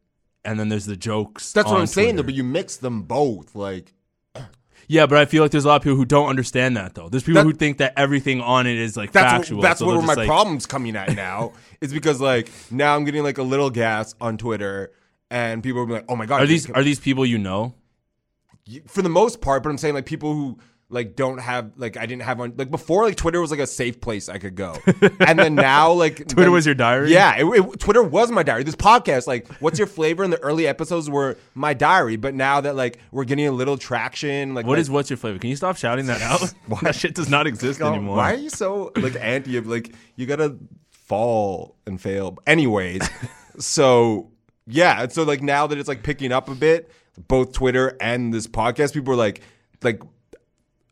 and 0.44 0.60
then 0.60 0.68
there's 0.70 0.86
the 0.86 0.98
jokes. 0.98 1.54
that's 1.54 1.70
what 1.70 1.80
I'm 1.80 1.88
saying 1.88 2.18
though. 2.18 2.24
But 2.24 2.34
you 2.34 2.44
mix 2.44 2.78
them 2.78 3.04
both, 3.04 3.56
like 3.56 3.94
Yeah, 4.88 5.06
but 5.08 5.18
I 5.18 5.26
feel 5.26 5.42
like 5.42 5.50
there's 5.52 5.66
a 5.66 5.68
lot 5.68 5.78
of 5.78 5.82
people 5.84 5.96
who 5.98 6.06
don't 6.06 6.28
understand 6.30 6.78
that 6.78 6.94
though. 6.94 7.10
There's 7.10 7.24
people 7.24 7.42
That- 7.44 7.50
who 7.50 7.54
think 7.54 7.78
that 7.78 7.94
everything 7.98 8.42
on 8.42 8.68
it 8.68 8.78
is 8.78 8.96
like 8.98 9.12
that's 9.12 9.32
factual. 9.32 9.58
what, 9.60 9.64
that's 9.64 9.80
so 9.80 9.88
where 9.88 10.02
my 10.02 10.14
like- 10.14 10.28
problem's 10.28 10.66
coming 10.66 10.96
at 10.96 11.16
now. 11.16 11.54
is 11.82 11.92
because 11.94 12.20
like 12.22 12.50
now 12.72 12.96
I'm 12.96 13.06
getting 13.06 13.24
like 13.24 13.38
a 13.38 13.44
little 13.44 13.70
gas 13.70 14.14
on 14.22 14.38
Twitter, 14.38 14.92
and 15.32 15.64
people 15.64 15.82
will 15.82 15.88
be 15.88 15.94
like, 15.94 16.06
"Oh 16.10 16.16
my 16.16 16.26
god, 16.28 16.42
Are 16.44 16.46
these 16.46 16.70
are 16.70 16.84
these 16.84 17.00
people 17.00 17.26
you 17.26 17.38
know? 17.40 17.74
for 18.88 19.02
the 19.04 19.10
most 19.10 19.42
part. 19.42 19.62
But 19.64 19.70
I'm 19.70 19.78
saying 19.78 19.94
like 19.96 20.06
people 20.06 20.34
who 20.34 20.58
like 20.88 21.16
don't 21.16 21.40
have 21.40 21.72
like 21.78 21.98
I 21.98 22.06
didn't 22.06 22.22
have 22.22 22.40
on 22.40 22.54
like 22.58 22.70
before 22.70 23.06
like 23.06 23.16
Twitter 23.16 23.42
was 23.42 23.50
like 23.50 23.60
a 23.60 23.66
safe 23.66 24.00
place 24.00 24.30
I 24.30 24.38
could 24.38 24.54
go, 24.56 24.78
and 25.20 25.40
then 25.40 25.56
now 25.56 25.92
like 25.92 26.18
Twitter 26.28 26.42
then- 26.44 26.52
was 26.52 26.66
your 26.66 26.76
diary? 26.76 27.12
Yeah, 27.12 27.36
it, 27.38 27.46
it- 27.46 27.80
Twitter 27.80 28.04
was 28.04 28.30
my 28.32 28.44
diary. 28.44 28.64
This 28.64 28.76
podcast, 28.76 29.26
like, 29.26 29.48
what's 29.56 29.80
your 29.80 29.88
flavor? 29.88 30.24
In 30.24 30.30
the 30.30 30.40
early 30.42 30.68
episodes 30.68 31.10
were 31.10 31.38
my 31.56 31.74
diary, 31.74 32.18
but 32.18 32.36
now 32.36 32.62
that 32.62 32.76
like 32.76 33.00
we're 33.12 33.24
getting 33.26 33.48
a 33.48 33.52
little 33.52 33.78
traction, 33.78 34.54
like 34.54 34.66
What 34.68 34.74
like, 34.74 34.82
is 34.82 34.90
what's 34.92 35.10
your 35.10 35.18
flavor? 35.18 35.40
Can 35.40 35.50
you 35.50 35.56
stop 35.56 35.76
shouting 35.76 36.06
that 36.06 36.22
out? 36.22 36.54
that 36.84 36.94
shit 36.96 37.16
does 37.16 37.30
not 37.30 37.48
exist 37.48 37.82
anymore. 37.82 38.18
Why 38.18 38.34
are 38.34 38.38
you 38.38 38.50
so 38.52 38.92
like 38.96 39.16
anti 39.20 39.58
of 39.58 39.66
like 39.68 39.94
you 40.16 40.28
gotta 40.28 40.56
fall 40.92 41.76
and 41.88 42.00
fail? 42.00 42.38
Anyways, 42.46 43.02
so 43.58 44.30
yeah, 44.68 45.08
so 45.08 45.24
like 45.24 45.42
now 45.42 45.68
that 45.68 45.78
it's 45.78 45.88
like 45.88 46.04
picking 46.04 46.32
up 46.32 46.48
a 46.50 46.56
bit, 46.56 46.92
both 47.28 47.54
Twitter 47.54 47.98
and 48.00 48.34
this 48.34 48.48
podcast, 48.48 48.94
people 48.94 49.14
are 49.14 49.18
like 49.18 49.42
like 49.84 50.02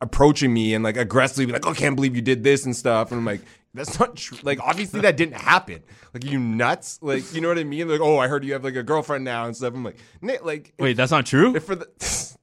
approaching 0.03 0.53
me 0.53 0.73
and 0.73 0.83
like 0.83 0.97
aggressively 0.97 1.45
be 1.45 1.53
like, 1.53 1.65
"Oh, 1.65 1.71
I 1.71 1.73
can't 1.73 1.95
believe 1.95 2.15
you 2.15 2.21
did 2.21 2.43
this 2.43 2.65
and 2.65 2.75
stuff," 2.75 3.11
and 3.11 3.19
I'm 3.19 3.25
like. 3.25 3.41
That's 3.75 3.99
not 3.99 4.15
true. 4.15 4.37
Like, 4.43 4.59
obviously, 4.59 5.01
that 5.01 5.17
didn't 5.17 5.33
happen. 5.33 5.81
Like, 6.13 6.23
you 6.23 6.37
nuts. 6.37 6.99
Like, 7.01 7.33
you 7.33 7.41
know 7.41 7.47
what 7.47 7.57
I 7.57 7.63
mean? 7.63 7.87
Like, 7.89 8.01
oh, 8.01 8.19
I 8.19 8.27
heard 8.27 8.45
you 8.45 8.53
have 8.53 8.63
like 8.63 8.75
a 8.75 8.83
girlfriend 8.83 9.23
now 9.23 9.45
and 9.45 9.55
stuff. 9.57 9.73
I'm 9.73 9.83
like, 9.83 9.97
"Nah, 10.21 10.35
like, 10.43 10.73
Wait, 10.77 10.95
that's 10.95 11.11
not 11.11 11.25
true. 11.25 11.55
if 11.55 11.63
for 11.63 11.73
the 11.73 11.87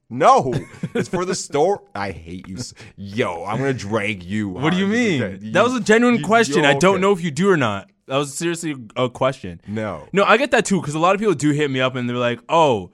no, 0.11 0.52
it's 0.93 1.09
for 1.09 1.25
the 1.25 1.37
store. 1.37 1.85
I 1.95 2.11
hate 2.11 2.49
you, 2.49 2.57
yo. 2.97 3.45
I'm 3.45 3.59
gonna 3.59 3.73
drag 3.73 4.25
you. 4.25 4.49
What 4.49 4.73
do 4.73 4.79
you 4.81 4.88
mean? 4.88 5.23
Okay, 5.23 5.50
that 5.52 5.62
was 5.62 5.76
a 5.76 5.81
genuine 5.81 6.17
you- 6.19 6.25
question. 6.25 6.64
I 6.64 6.75
don't 6.75 6.95
okay. 6.97 7.00
know 7.00 7.12
if 7.12 7.23
you 7.23 7.31
do 7.31 7.49
or 7.49 7.57
not. 7.57 7.88
That 8.07 8.17
was 8.17 8.35
seriously 8.35 8.75
a 8.97 9.09
question. 9.09 9.61
No. 9.69 10.09
No, 10.12 10.25
I 10.25 10.37
get 10.37 10.50
that 10.50 10.64
too 10.64 10.81
because 10.81 10.97
a 10.97 10.99
lot 10.99 11.14
of 11.14 11.21
people 11.21 11.35
do 11.35 11.50
hit 11.52 11.71
me 11.71 11.81
up 11.81 11.95
and 11.95 12.09
they're 12.11 12.17
like, 12.17 12.40
"Oh, 12.49 12.90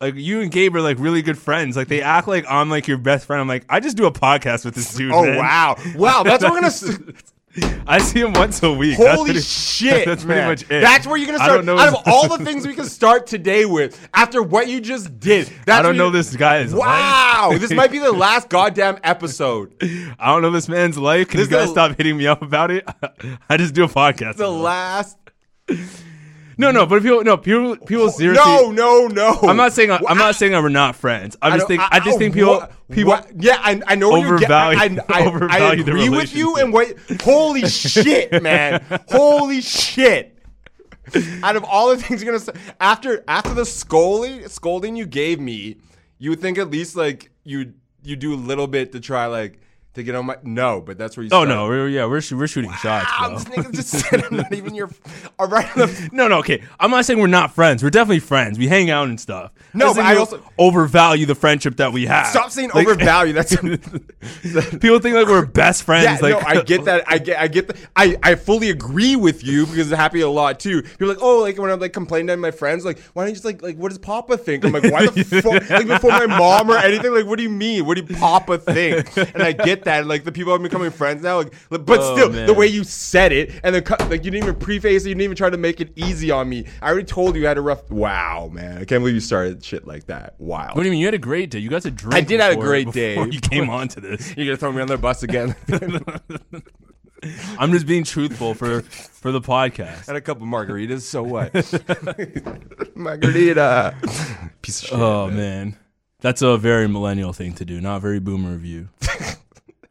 like 0.00 0.14
you 0.14 0.40
and 0.40 0.50
Gabe 0.50 0.74
are 0.76 0.80
like 0.80 0.98
really 0.98 1.22
good 1.22 1.38
friends. 1.38 1.76
Like 1.76 1.88
they 1.88 2.02
act 2.02 2.28
like 2.28 2.44
I'm 2.48 2.70
like 2.70 2.86
your 2.88 2.98
best 2.98 3.26
friend." 3.26 3.40
I'm 3.40 3.48
like, 3.48 3.64
I 3.68 3.80
just 3.80 3.96
do 3.96 4.06
a 4.06 4.12
podcast 4.12 4.64
with 4.64 4.74
this 4.74 4.94
dude. 4.94 5.12
Oh 5.12 5.24
man." 5.24 5.36
wow, 5.36 5.76
wow. 5.96 6.22
That's 6.22 6.42
what 6.44 6.52
we're 6.52 6.60
gonna. 6.60 7.14
I 7.88 7.98
see 7.98 8.20
him 8.20 8.34
once 8.34 8.62
a 8.62 8.70
week. 8.72 8.98
That's 8.98 9.16
Holy 9.16 9.30
pretty- 9.30 9.40
shit, 9.40 10.04
That's 10.06 10.22
pretty 10.22 10.38
man. 10.40 10.48
much 10.50 10.62
it. 10.64 10.80
That's 10.80 11.08
where 11.08 11.16
you're 11.16 11.26
gonna 11.26 11.38
start. 11.42 11.68
Out 11.68 11.88
of 11.88 12.02
all 12.06 12.28
the 12.28 12.44
things 12.44 12.64
we 12.64 12.74
can 12.74 12.84
start 12.84 13.26
today 13.26 13.64
with, 13.64 14.08
after 14.14 14.42
what 14.42 14.68
you 14.68 14.80
just 14.80 15.18
did, 15.18 15.46
that's 15.66 15.80
I 15.80 15.82
don't 15.82 15.96
know 15.96 16.06
you- 16.06 16.12
this 16.12 16.36
guy's 16.36 16.72
life. 16.72 16.86
Wow, 16.86 17.56
this 17.58 17.72
might 17.72 17.90
be 17.90 17.98
the 17.98 18.12
last 18.26 18.48
goddamn 18.48 18.98
episode. 19.02 19.74
I 19.82 20.26
don't 20.26 20.42
know 20.42 20.52
this 20.52 20.68
man's 20.68 20.98
life. 20.98 21.30
Can 21.30 21.38
This 21.40 21.50
you 21.50 21.56
guys 21.56 21.66
the- 21.68 21.72
stop 21.72 21.96
hitting 21.96 22.16
me 22.16 22.28
up 22.28 22.42
about 22.42 22.70
it? 22.70 22.86
I 23.50 23.56
just 23.56 23.74
do 23.74 23.82
a 23.82 23.88
podcast. 23.88 24.36
The 24.36 24.48
last. 24.48 25.16
No, 26.58 26.70
no, 26.70 26.84
but 26.86 26.96
if 26.96 27.02
people, 27.04 27.22
no, 27.24 27.36
people, 27.36 27.76
people 27.76 28.10
seriously. 28.10 28.44
No, 28.44 28.70
no, 28.70 29.06
no. 29.06 29.38
I'm 29.42 29.56
not 29.56 29.72
saying 29.72 29.90
I, 29.90 30.00
I'm 30.08 30.18
not 30.18 30.34
saying 30.34 30.52
that 30.52 30.62
we're 30.62 30.68
not 30.68 30.96
friends. 30.96 31.36
I 31.40 31.50
just 31.50 31.60
don't- 31.60 31.68
think 31.68 31.82
I, 31.90 32.00
just 32.00 32.18
think 32.18 32.34
people 32.34 32.54
what- 32.56 32.72
people 32.90 33.12
what- 33.12 33.30
yeah, 33.42 33.56
I, 33.60 33.80
I 33.86 33.94
know 33.94 34.10
where 34.10 34.26
you're 34.26 34.38
getting. 34.38 34.54
I, 34.54 34.88
overvalue- 34.88 35.50
I, 35.50 35.58
I, 35.58 35.68
I 35.70 35.72
agree 35.74 36.08
with 36.08 36.34
you, 36.34 36.56
and 36.56 36.72
what? 36.72 36.94
Holy 37.22 37.66
shit, 37.68 38.42
man! 38.42 38.84
Holy 39.08 39.60
shit! 39.60 40.34
Out 41.42 41.56
of 41.56 41.64
all 41.64 41.88
the 41.88 41.96
things 42.02 42.22
you're 42.22 42.32
gonna 42.32 42.44
say, 42.44 42.52
after 42.80 43.24
after 43.26 43.54
the 43.54 43.64
scolding 43.64 44.46
scolding 44.48 44.94
you 44.96 45.06
gave 45.06 45.40
me, 45.40 45.76
you 46.18 46.30
would 46.30 46.40
think 46.40 46.58
at 46.58 46.70
least 46.70 46.96
like 46.96 47.30
you 47.44 47.72
you 48.02 48.14
do 48.16 48.34
a 48.34 48.36
little 48.36 48.66
bit 48.66 48.92
to 48.92 49.00
try 49.00 49.26
like 49.26 49.60
to 49.98 50.02
get 50.04 50.14
on 50.14 50.26
my 50.26 50.36
no, 50.42 50.80
but 50.80 50.96
that's 50.98 51.16
where 51.16 51.22
you. 51.24 51.28
Oh 51.32 51.44
start. 51.44 51.48
no, 51.48 51.66
we're, 51.66 51.88
yeah, 51.88 52.04
we're 52.06 52.22
we're 52.32 52.46
shooting 52.46 52.72
shots, 52.74 53.10
Wow, 53.20 53.28
bro. 53.28 53.38
this 53.38 53.44
nigga 53.44 53.72
just 53.74 53.88
said 53.90 54.24
I'm 54.24 54.36
not 54.36 54.52
even 54.54 54.74
your. 54.74 54.90
All 55.38 55.46
right, 55.48 55.68
No, 56.12 56.26
no, 56.28 56.38
okay. 56.38 56.62
I'm 56.80 56.90
not 56.90 57.04
saying 57.04 57.20
we're 57.20 57.26
not 57.28 57.54
friends. 57.54 57.82
We're 57.82 57.90
definitely 57.90 58.20
friends. 58.20 58.58
We 58.58 58.66
hang 58.68 58.90
out 58.90 59.08
and 59.08 59.20
stuff. 59.20 59.52
No, 59.74 59.94
but 59.94 60.04
I 60.04 60.16
also- 60.16 60.42
overvalue 60.58 61.26
the 61.26 61.34
friendship 61.34 61.76
that 61.76 61.92
we 61.92 62.06
have. 62.06 62.26
stop 62.26 62.50
saying 62.50 62.70
Like- 62.74 62.86
overvalue. 62.88 63.32
That's 63.34 63.54
People 64.78 64.98
think 64.98 65.14
like 65.14 65.26
we're 65.26 65.46
best 65.46 65.82
friends. 65.84 66.04
Yeah, 66.04 66.18
like 66.20 66.42
no, 66.42 66.48
I 66.48 66.62
get 66.62 66.84
that. 66.86 67.04
I 67.06 67.18
get, 67.18 67.38
I 67.38 67.48
get 67.48 67.68
that. 67.68 67.76
I, 67.96 68.16
I 68.22 68.34
fully 68.34 68.70
agree 68.70 69.16
with 69.16 69.44
you 69.44 69.66
because 69.66 69.90
it 69.92 69.96
happened 69.96 70.22
a 70.22 70.28
lot 70.30 70.58
too. 70.60 70.82
You're 70.98 71.08
like, 71.08 71.18
oh, 71.20 71.38
like 71.40 71.58
when 71.58 71.70
I'm 71.70 71.80
like 71.80 71.92
complaining 71.92 72.28
to 72.28 72.36
my 72.36 72.50
friends, 72.50 72.84
like, 72.84 72.98
why 73.12 73.22
don't 73.22 73.30
you 73.30 73.34
just 73.34 73.44
like, 73.44 73.62
like, 73.62 73.76
what 73.76 73.90
does 73.90 73.98
Papa 73.98 74.36
think? 74.38 74.64
I'm 74.64 74.72
like, 74.72 74.84
why 74.90 75.06
the 75.06 75.24
fuck? 75.24 75.68
Like 75.70 75.86
before 75.86 76.10
my 76.10 76.26
mom 76.26 76.70
or 76.70 76.76
anything, 76.76 77.12
like, 77.14 77.26
what 77.26 77.36
do 77.36 77.42
you 77.42 77.50
mean? 77.50 77.86
What 77.86 77.96
do 77.96 78.02
you 78.06 78.18
Papa 78.18 78.58
think? 78.58 79.16
And 79.16 79.42
I 79.42 79.52
get 79.52 79.84
that. 79.88 80.06
Like 80.06 80.24
the 80.24 80.32
people 80.32 80.52
are 80.52 80.58
becoming 80.58 80.90
friends 80.90 81.22
now. 81.22 81.38
Like, 81.38 81.52
but 81.70 81.88
Oh, 81.88 82.14
still, 82.16 82.30
man. 82.30 82.46
the 82.46 82.54
way 82.54 82.66
you 82.66 82.84
said 82.84 83.32
it, 83.32 83.52
and 83.64 83.74
then 83.74 83.82
cut- 83.82 84.00
like 84.10 84.24
you 84.24 84.30
didn't 84.30 84.44
even 84.44 84.54
preface 84.56 85.04
it. 85.04 85.08
You 85.08 85.14
didn't 85.14 85.22
even 85.24 85.36
try 85.36 85.50
to 85.50 85.56
make 85.58 85.80
it 85.80 85.92
easy 85.96 86.30
on 86.30 86.48
me. 86.48 86.64
I 86.80 86.88
already 86.90 87.04
told 87.06 87.36
you 87.36 87.44
I 87.46 87.48
had 87.48 87.58
a 87.58 87.60
rough. 87.60 87.90
Wow, 87.90 88.48
man, 88.52 88.76
I 88.78 88.84
can't 88.84 89.00
believe 89.02 89.14
you 89.14 89.20
started 89.20 89.64
shit 89.64 89.86
like 89.86 90.06
that. 90.06 90.34
Wow. 90.38 90.70
What 90.72 90.82
do 90.82 90.84
you 90.84 90.90
mean? 90.92 91.00
You 91.00 91.06
had 91.06 91.14
a 91.14 91.18
great 91.18 91.50
day. 91.50 91.58
You 91.58 91.68
got 91.70 91.82
to 91.82 91.90
drink. 91.90 92.14
I 92.14 92.20
did 92.20 92.40
have 92.40 92.52
a 92.52 92.56
great 92.56 92.92
day. 92.92 93.14
You 93.20 93.40
came 93.40 93.68
on 93.78 93.88
to 93.88 94.00
this. 94.00 94.36
You're 94.36 94.46
gonna 94.46 94.56
throw 94.56 94.72
me 94.72 94.80
on 94.80 94.88
the 94.88 94.96
bus 94.98 95.22
again. 95.22 95.54
I'm 97.58 97.72
just 97.72 97.84
being 97.86 98.04
truthful 98.04 98.54
for 98.54 98.82
for 98.82 99.32
the 99.32 99.40
podcast. 99.40 100.06
and 100.06 100.16
a 100.16 100.20
couple 100.20 100.46
margaritas. 100.46 101.00
So 101.00 101.24
what? 101.24 101.52
Margarita. 102.94 103.96
Piece 104.62 104.82
of 104.82 104.88
shit. 104.90 104.98
Oh 104.98 105.28
man, 105.28 105.76
that's 106.20 106.42
a 106.42 106.56
very 106.56 106.86
millennial 106.88 107.32
thing 107.32 107.54
to 107.54 107.64
do, 107.64 107.80
not 107.80 108.02
very 108.02 108.20
boomer 108.20 108.54
of 108.54 108.64
you. 108.64 108.88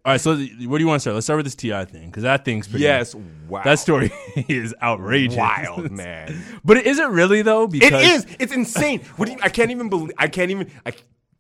All 0.08 0.14
right, 0.14 0.22
so 0.22 0.38
where 0.38 0.48
do 0.48 0.80
you 0.80 0.88
want 0.88 0.96
to 0.96 1.00
start? 1.02 1.16
Let's 1.16 1.26
start 1.26 1.36
with 1.36 1.48
this 1.48 1.56
T.I. 1.56 1.84
thing 1.84 2.06
because 2.06 2.24
that 2.24 2.46
thing's 2.46 2.66
pretty, 2.66 2.84
Yes. 2.84 3.14
Wow. 3.50 3.64
That 3.66 3.78
story 3.78 4.10
is 4.48 4.74
outrageous, 4.82 5.36
wild, 5.38 5.92
man. 5.92 6.42
But 6.64 6.78
is 6.78 6.98
it 6.98 7.10
really 7.10 7.42
though? 7.42 7.68
Because 7.68 8.06
is. 8.06 8.26
It's 8.40 8.54
insane. 8.54 9.02
What 9.18 9.26
do 9.26 9.34
you? 9.34 9.38
I 9.42 9.50
can't 9.50 9.70
even 9.70 9.90
believe. 9.90 10.14
I 10.18 10.30
can't 10.30 10.50
even. 10.50 10.72
I. 10.86 10.94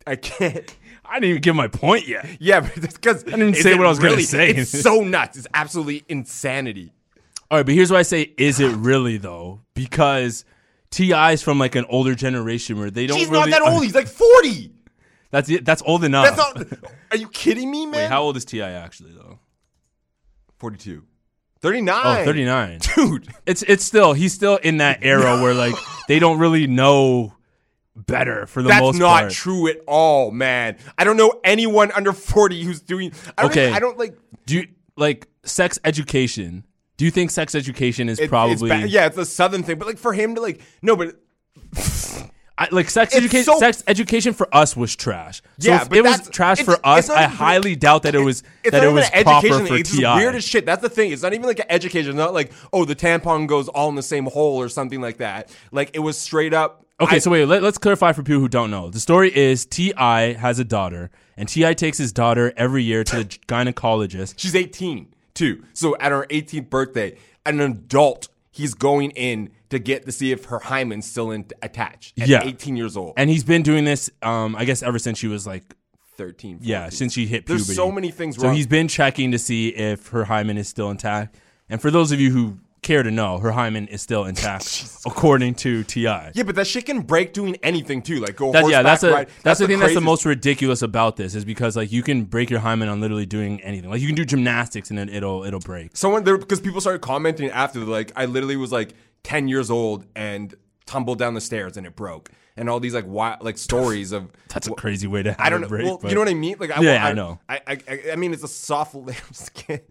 I 0.05 0.17
can't. 0.17 0.75
I 1.05 1.13
didn't 1.21 1.29
even 1.29 1.41
give 1.43 1.55
my 1.55 1.69
point 1.69 2.09
yet. 2.09 2.27
Yeah, 2.41 2.59
because 2.59 3.23
I 3.23 3.37
didn't 3.37 3.53
say 3.53 3.73
what 3.73 3.85
I 3.85 3.89
was 3.89 3.99
gonna 3.99 4.19
say. 4.19 4.49
It's 4.49 4.69
so 4.69 4.99
nuts. 4.99 5.37
It's 5.37 5.47
absolutely 5.53 6.03
insanity. 6.09 6.91
All 7.49 7.59
right, 7.59 7.65
but 7.65 7.73
here's 7.73 7.89
why 7.89 7.99
I 7.99 8.01
say, 8.01 8.33
is 8.37 8.59
it 8.59 8.75
really 8.75 9.15
though? 9.15 9.61
Because 9.75 10.43
T.I.'s 10.91 11.41
from 11.41 11.57
like 11.57 11.75
an 11.75 11.85
older 11.87 12.15
generation 12.15 12.77
where 12.77 12.91
they 12.91 13.07
don't. 13.07 13.17
He's 13.17 13.29
really 13.29 13.49
not 13.49 13.63
that 13.63 13.71
old. 13.71 13.83
He's 13.83 13.95
like 13.95 14.09
forty. 14.09 14.73
That's 15.31 15.49
it. 15.49 15.65
That's 15.65 15.81
old 15.85 16.03
enough. 16.03 16.35
That's 16.35 16.55
not. 16.71 16.91
Are 17.11 17.17
you 17.17 17.27
kidding 17.29 17.69
me, 17.69 17.85
man? 17.85 18.03
Wait, 18.03 18.09
how 18.09 18.21
old 18.23 18.37
is 18.37 18.45
T.I. 18.45 18.71
actually 18.71 19.11
though? 19.11 19.39
Forty-two. 20.57 21.03
Thirty-nine. 21.59 22.21
Oh, 22.21 22.25
39. 22.25 22.79
Dude. 22.95 23.27
It's 23.45 23.63
it's 23.63 23.83
still 23.83 24.13
he's 24.13 24.33
still 24.33 24.57
in 24.57 24.77
that 24.77 24.99
era 25.01 25.41
where 25.41 25.53
like 25.53 25.75
they 26.07 26.19
don't 26.19 26.39
really 26.39 26.67
know 26.67 27.33
better 27.95 28.45
for 28.45 28.61
the 28.61 28.69
most 28.69 28.99
That's 28.99 28.99
not 28.99 29.31
true 29.31 29.67
at 29.67 29.77
all, 29.87 30.29
man. 30.31 30.77
I 30.97 31.03
don't 31.03 31.17
know 31.17 31.39
anyone 31.43 31.91
under 31.93 32.13
40 32.13 32.63
who's 32.63 32.79
doing. 32.81 33.11
I 33.37 33.41
don't 33.41 33.51
Okay. 33.51 33.63
even- 33.65 33.75
I 33.75 33.79
don't 33.79 33.97
like. 33.97 34.15
Do 34.45 34.55
you 34.55 34.67
like 34.95 35.27
sex 35.43 35.79
education? 35.83 36.63
Do 36.97 37.05
you 37.05 37.11
think 37.11 37.31
sex 37.31 37.53
education 37.55 38.07
is 38.07 38.19
it- 38.19 38.29
probably 38.29 38.53
It's 38.53 38.61
ba- 38.61 38.87
yeah, 38.87 39.07
it's 39.07 39.17
a 39.17 39.25
southern 39.25 39.63
thing, 39.63 39.77
but 39.79 39.87
like 39.87 39.97
for 39.97 40.13
him 40.13 40.35
to 40.35 40.41
like 40.41 40.61
no, 40.83 40.95
but 40.95 41.15
I, 42.59 42.67
like 42.71 42.89
sex 42.89 43.15
education? 43.15 43.43
so- 43.43 43.59
sex 43.59 43.83
education 43.87 44.33
for 44.33 44.47
us 44.55 44.75
was 44.75 44.95
trash. 44.95 45.41
So 45.59 45.69
Yeah, 45.69 45.83
but 45.87 45.97
it 45.97 46.03
was 46.03 46.27
trash 46.29 46.61
for 46.63 46.77
us. 46.83 47.09
I 47.09 47.25
even- 47.25 47.35
highly 47.37 47.75
doubt 47.75 48.03
that 48.03 48.15
it 48.15 48.19
was 48.21 48.43
that 48.63 48.83
it 48.83 48.91
was 48.91 49.09
proper 49.09 49.65
for. 49.65 49.75
It's 49.75 49.95
Ti. 49.95 50.03
weird 50.03 50.35
as 50.35 50.43
shit. 50.43 50.65
That's 50.65 50.81
the 50.81 50.89
thing. 50.89 51.11
It's 51.11 51.21
not 51.21 51.33
even 51.33 51.45
like 51.45 51.59
an 51.59 51.67
education. 51.69 52.09
It's 52.11 52.17
not 52.17 52.33
like 52.33 52.51
oh 52.73 52.83
the 52.85 52.95
tampon 52.95 53.47
goes 53.47 53.67
all 53.67 53.89
in 53.89 53.95
the 53.95 54.01
same 54.01 54.25
hole 54.25 54.57
or 54.57 54.69
something 54.69 55.01
like 55.01 55.17
that. 55.17 55.49
Like 55.71 55.91
it 55.93 55.99
was 55.99 56.17
straight 56.17 56.53
up. 56.53 56.83
Okay, 56.99 57.17
I- 57.17 57.19
so 57.19 57.29
wait, 57.29 57.45
Let, 57.45 57.61
let, 57.61 57.67
us 57.69 57.77
clarify 57.77 58.11
for 58.11 58.23
people 58.23 58.39
who 58.41 58.47
don't 58.47 58.71
know. 58.71 58.89
The 58.89 58.99
story 58.99 59.35
is 59.35 59.67
T.I. 59.67 60.33
has 60.33 60.57
a 60.57 60.63
daughter, 60.63 61.11
and 61.37 61.47
T.I. 61.47 61.75
takes 61.75 61.99
his 61.99 62.11
daughter 62.11 62.53
every 62.57 62.81
year 62.81 63.03
to 63.03 63.17
the 63.17 63.25
gynecologist. 63.47 64.33
she's 64.37 64.55
18 64.55 65.13
too. 65.35 65.63
So 65.73 65.95
at 65.99 66.11
her 66.11 66.25
18th 66.31 66.71
birthday, 66.71 67.15
an 67.45 67.59
adult, 67.59 68.29
he's 68.51 68.73
going 68.73 69.11
in 69.11 69.51
to 69.69 69.79
get 69.79 70.05
to 70.05 70.11
see 70.11 70.31
if 70.31 70.45
her 70.45 70.59
hymen's 70.59 71.09
still 71.09 71.31
in, 71.31 71.45
attached. 71.61 72.19
At 72.19 72.27
Yeah. 72.27 72.43
18 72.43 72.75
years 72.77 72.95
old. 72.95 73.13
And 73.17 73.29
he's 73.29 73.43
been 73.43 73.63
doing 73.63 73.85
this, 73.85 74.09
um, 74.21 74.55
I 74.55 74.65
guess, 74.65 74.81
ever 74.83 74.99
since 74.99 75.17
she 75.17 75.27
was 75.27 75.45
like 75.45 75.75
13. 76.17 76.59
Yeah, 76.61 76.89
since 76.89 77.13
she 77.13 77.27
hit 77.27 77.45
puberty. 77.45 77.63
There's 77.63 77.75
so 77.75 77.91
many 77.91 78.11
things 78.11 78.37
wrong. 78.37 78.53
So 78.53 78.55
he's 78.55 78.67
been 78.67 78.87
checking 78.87 79.31
to 79.31 79.39
see 79.39 79.69
if 79.69 80.07
her 80.07 80.25
hymen 80.25 80.57
is 80.57 80.67
still 80.67 80.89
intact. 80.89 81.35
And 81.69 81.81
for 81.81 81.91
those 81.91 82.11
of 82.11 82.19
you 82.19 82.31
who 82.31 82.57
care 82.81 83.03
to 83.03 83.11
know, 83.11 83.37
her 83.39 83.51
hymen 83.51 83.87
is 83.87 84.01
still 84.01 84.25
intact, 84.25 84.85
according 85.05 85.53
to 85.55 85.83
Ti. 85.83 86.01
Yeah, 86.01 86.43
but 86.45 86.55
that 86.55 86.65
shit 86.67 86.85
can 86.85 87.01
break 87.01 87.33
doing 87.33 87.57
anything 87.61 88.01
too. 88.01 88.19
Like 88.19 88.35
go 88.35 88.51
That, 88.51 88.61
horseback 88.61 88.71
yeah, 88.71 88.83
that's 88.83 89.03
a 89.03 89.11
ride. 89.11 89.29
that's, 89.43 89.59
the 89.59 89.67
thing 89.67 89.79
that's 89.79 89.93
the 89.93 90.01
most 90.01 90.25
ridiculous 90.25 90.81
about 90.81 91.17
this 91.17 91.35
is 91.35 91.43
because 91.43 91.75
like 91.75 91.91
you 91.91 92.01
can 92.01 92.23
break 92.23 92.49
your 92.49 92.61
hymen 92.61 92.87
on 92.89 93.01
literally 93.01 93.25
doing 93.25 93.61
anything. 93.61 93.89
Like 93.89 93.99
you 94.01 94.07
can 94.07 94.15
do 94.15 94.25
gymnastics 94.25 94.89
and 94.89 94.97
then 94.97 95.09
it'll 95.09 95.43
it'll 95.43 95.59
break. 95.59 95.95
Someone 95.97 96.23
there 96.23 96.37
because 96.37 96.61
people 96.61 96.79
started 96.81 97.01
commenting 97.01 97.49
after 97.49 97.79
like 97.81 98.11
I 98.15 98.25
literally 98.25 98.55
was 98.57 98.71
like 98.71 98.93
10 99.27 99.49
years 99.49 99.69
old 99.69 100.05
and 100.15 100.55
tumbled 100.85 101.19
down 101.19 101.33
the 101.33 101.41
stairs 101.41 101.75
and 101.75 101.85
it 101.85 101.97
broke. 101.97 102.31
And 102.55 102.69
all 102.69 102.79
these 102.79 102.93
like 102.93 103.05
wild, 103.05 103.43
like 103.43 103.57
stories 103.57 104.13
of 104.13 104.31
That's 104.47 104.67
a 104.67 104.71
crazy 104.71 105.05
way 105.05 105.21
to 105.21 105.31
have 105.31 105.41
I 105.41 105.49
don't 105.49 105.59
know. 105.59 105.67
break. 105.67 105.85
well, 105.85 105.99
you 106.05 106.15
know 106.15 106.21
what 106.21 106.29
I 106.29 106.33
mean? 106.33 106.55
Like, 106.57 106.71
I, 106.71 106.81
Yeah, 106.81 107.05
I, 107.05 107.09
I 107.09 107.13
know. 107.13 107.39
I, 107.49 107.59
I, 107.67 108.01
I, 108.13 108.15
mean, 108.15 108.31
it's 108.31 108.45
a 108.45 108.47
soft 108.47 108.95
layer 108.95 109.17
of 109.29 109.35
skin. 109.35 109.81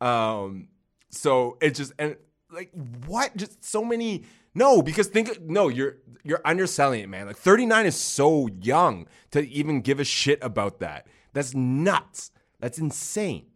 um, 0.00 0.68
so 1.10 1.58
it 1.60 1.74
just 1.74 1.92
and 1.98 2.14
like 2.52 2.70
what? 3.04 3.36
Just 3.36 3.64
so 3.64 3.84
many 3.84 4.22
No, 4.54 4.80
because 4.80 5.08
think 5.08 5.40
no, 5.42 5.66
you're 5.66 5.96
you're 6.22 6.40
underselling 6.44 7.00
it, 7.00 7.08
man. 7.08 7.26
Like 7.26 7.36
39 7.36 7.84
is 7.84 7.96
so 7.96 8.48
young 8.62 9.08
to 9.32 9.44
even 9.48 9.80
give 9.80 9.98
a 9.98 10.04
shit 10.04 10.38
about 10.40 10.78
that. 10.78 11.08
That's 11.32 11.52
nuts. 11.52 12.30
That's 12.60 12.78
insane. 12.78 13.46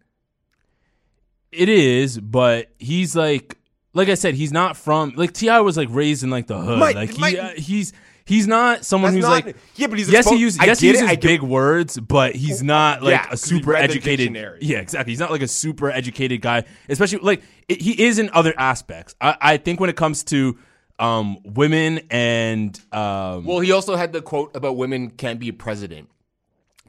It 1.52 1.68
is, 1.68 2.18
but 2.18 2.72
he's 2.80 3.14
like, 3.14 3.56
like 3.94 4.08
I 4.08 4.14
said, 4.14 4.34
he's 4.34 4.52
not 4.52 4.76
from 4.76 5.14
like 5.16 5.32
T.I. 5.32 5.60
was 5.60 5.76
like 5.76 5.88
raised 5.90 6.22
in 6.22 6.30
like 6.30 6.46
the 6.46 6.58
hood. 6.60 6.78
My- 6.78 6.92
like 6.92 7.10
he, 7.10 7.18
my- 7.20 7.36
uh, 7.36 7.50
he's 7.56 7.92
he's 8.26 8.46
not 8.46 8.84
someone 8.84 9.12
who's 9.12 9.22
not- 9.22 9.44
like 9.46 9.56
yeah, 9.76 9.86
but 9.86 9.98
he's 9.98 10.10
yes 10.10 10.28
he 10.28 10.36
uses 10.36 10.58
yes 10.64 10.80
he 10.80 10.88
get 10.88 10.96
it, 10.96 11.00
uses 11.00 11.10
get- 11.16 11.22
big 11.22 11.42
words, 11.42 11.98
but 11.98 12.34
he's 12.34 12.62
not 12.62 13.02
like 13.02 13.12
Yeah, 13.12 13.24
a 13.24 13.28
'cause 13.30 13.44
he 13.44 13.56
super 13.56 13.74
educated. 13.74 14.34
Yeah, 14.60 14.78
exactly. 14.78 15.12
He's 15.12 15.20
not 15.20 15.30
like 15.30 15.42
a 15.42 15.48
super 15.48 15.90
educated 15.90 16.40
guy, 16.40 16.64
especially 16.88 17.18
like 17.20 17.42
it, 17.68 17.80
he 17.80 18.02
is 18.04 18.18
in 18.18 18.30
other 18.32 18.52
aspects. 18.58 19.14
I, 19.20 19.36
I 19.40 19.56
think 19.58 19.80
when 19.80 19.90
it 19.90 19.96
comes 19.96 20.24
to 20.24 20.58
um 20.98 21.38
women 21.44 22.00
and 22.10 22.78
um 22.92 23.44
Well, 23.44 23.60
he 23.60 23.72
also 23.72 23.96
had 23.96 24.12
the 24.12 24.22
quote 24.22 24.54
about 24.56 24.76
women 24.76 25.10
can't 25.10 25.38
be 25.40 25.50
president, 25.52 26.08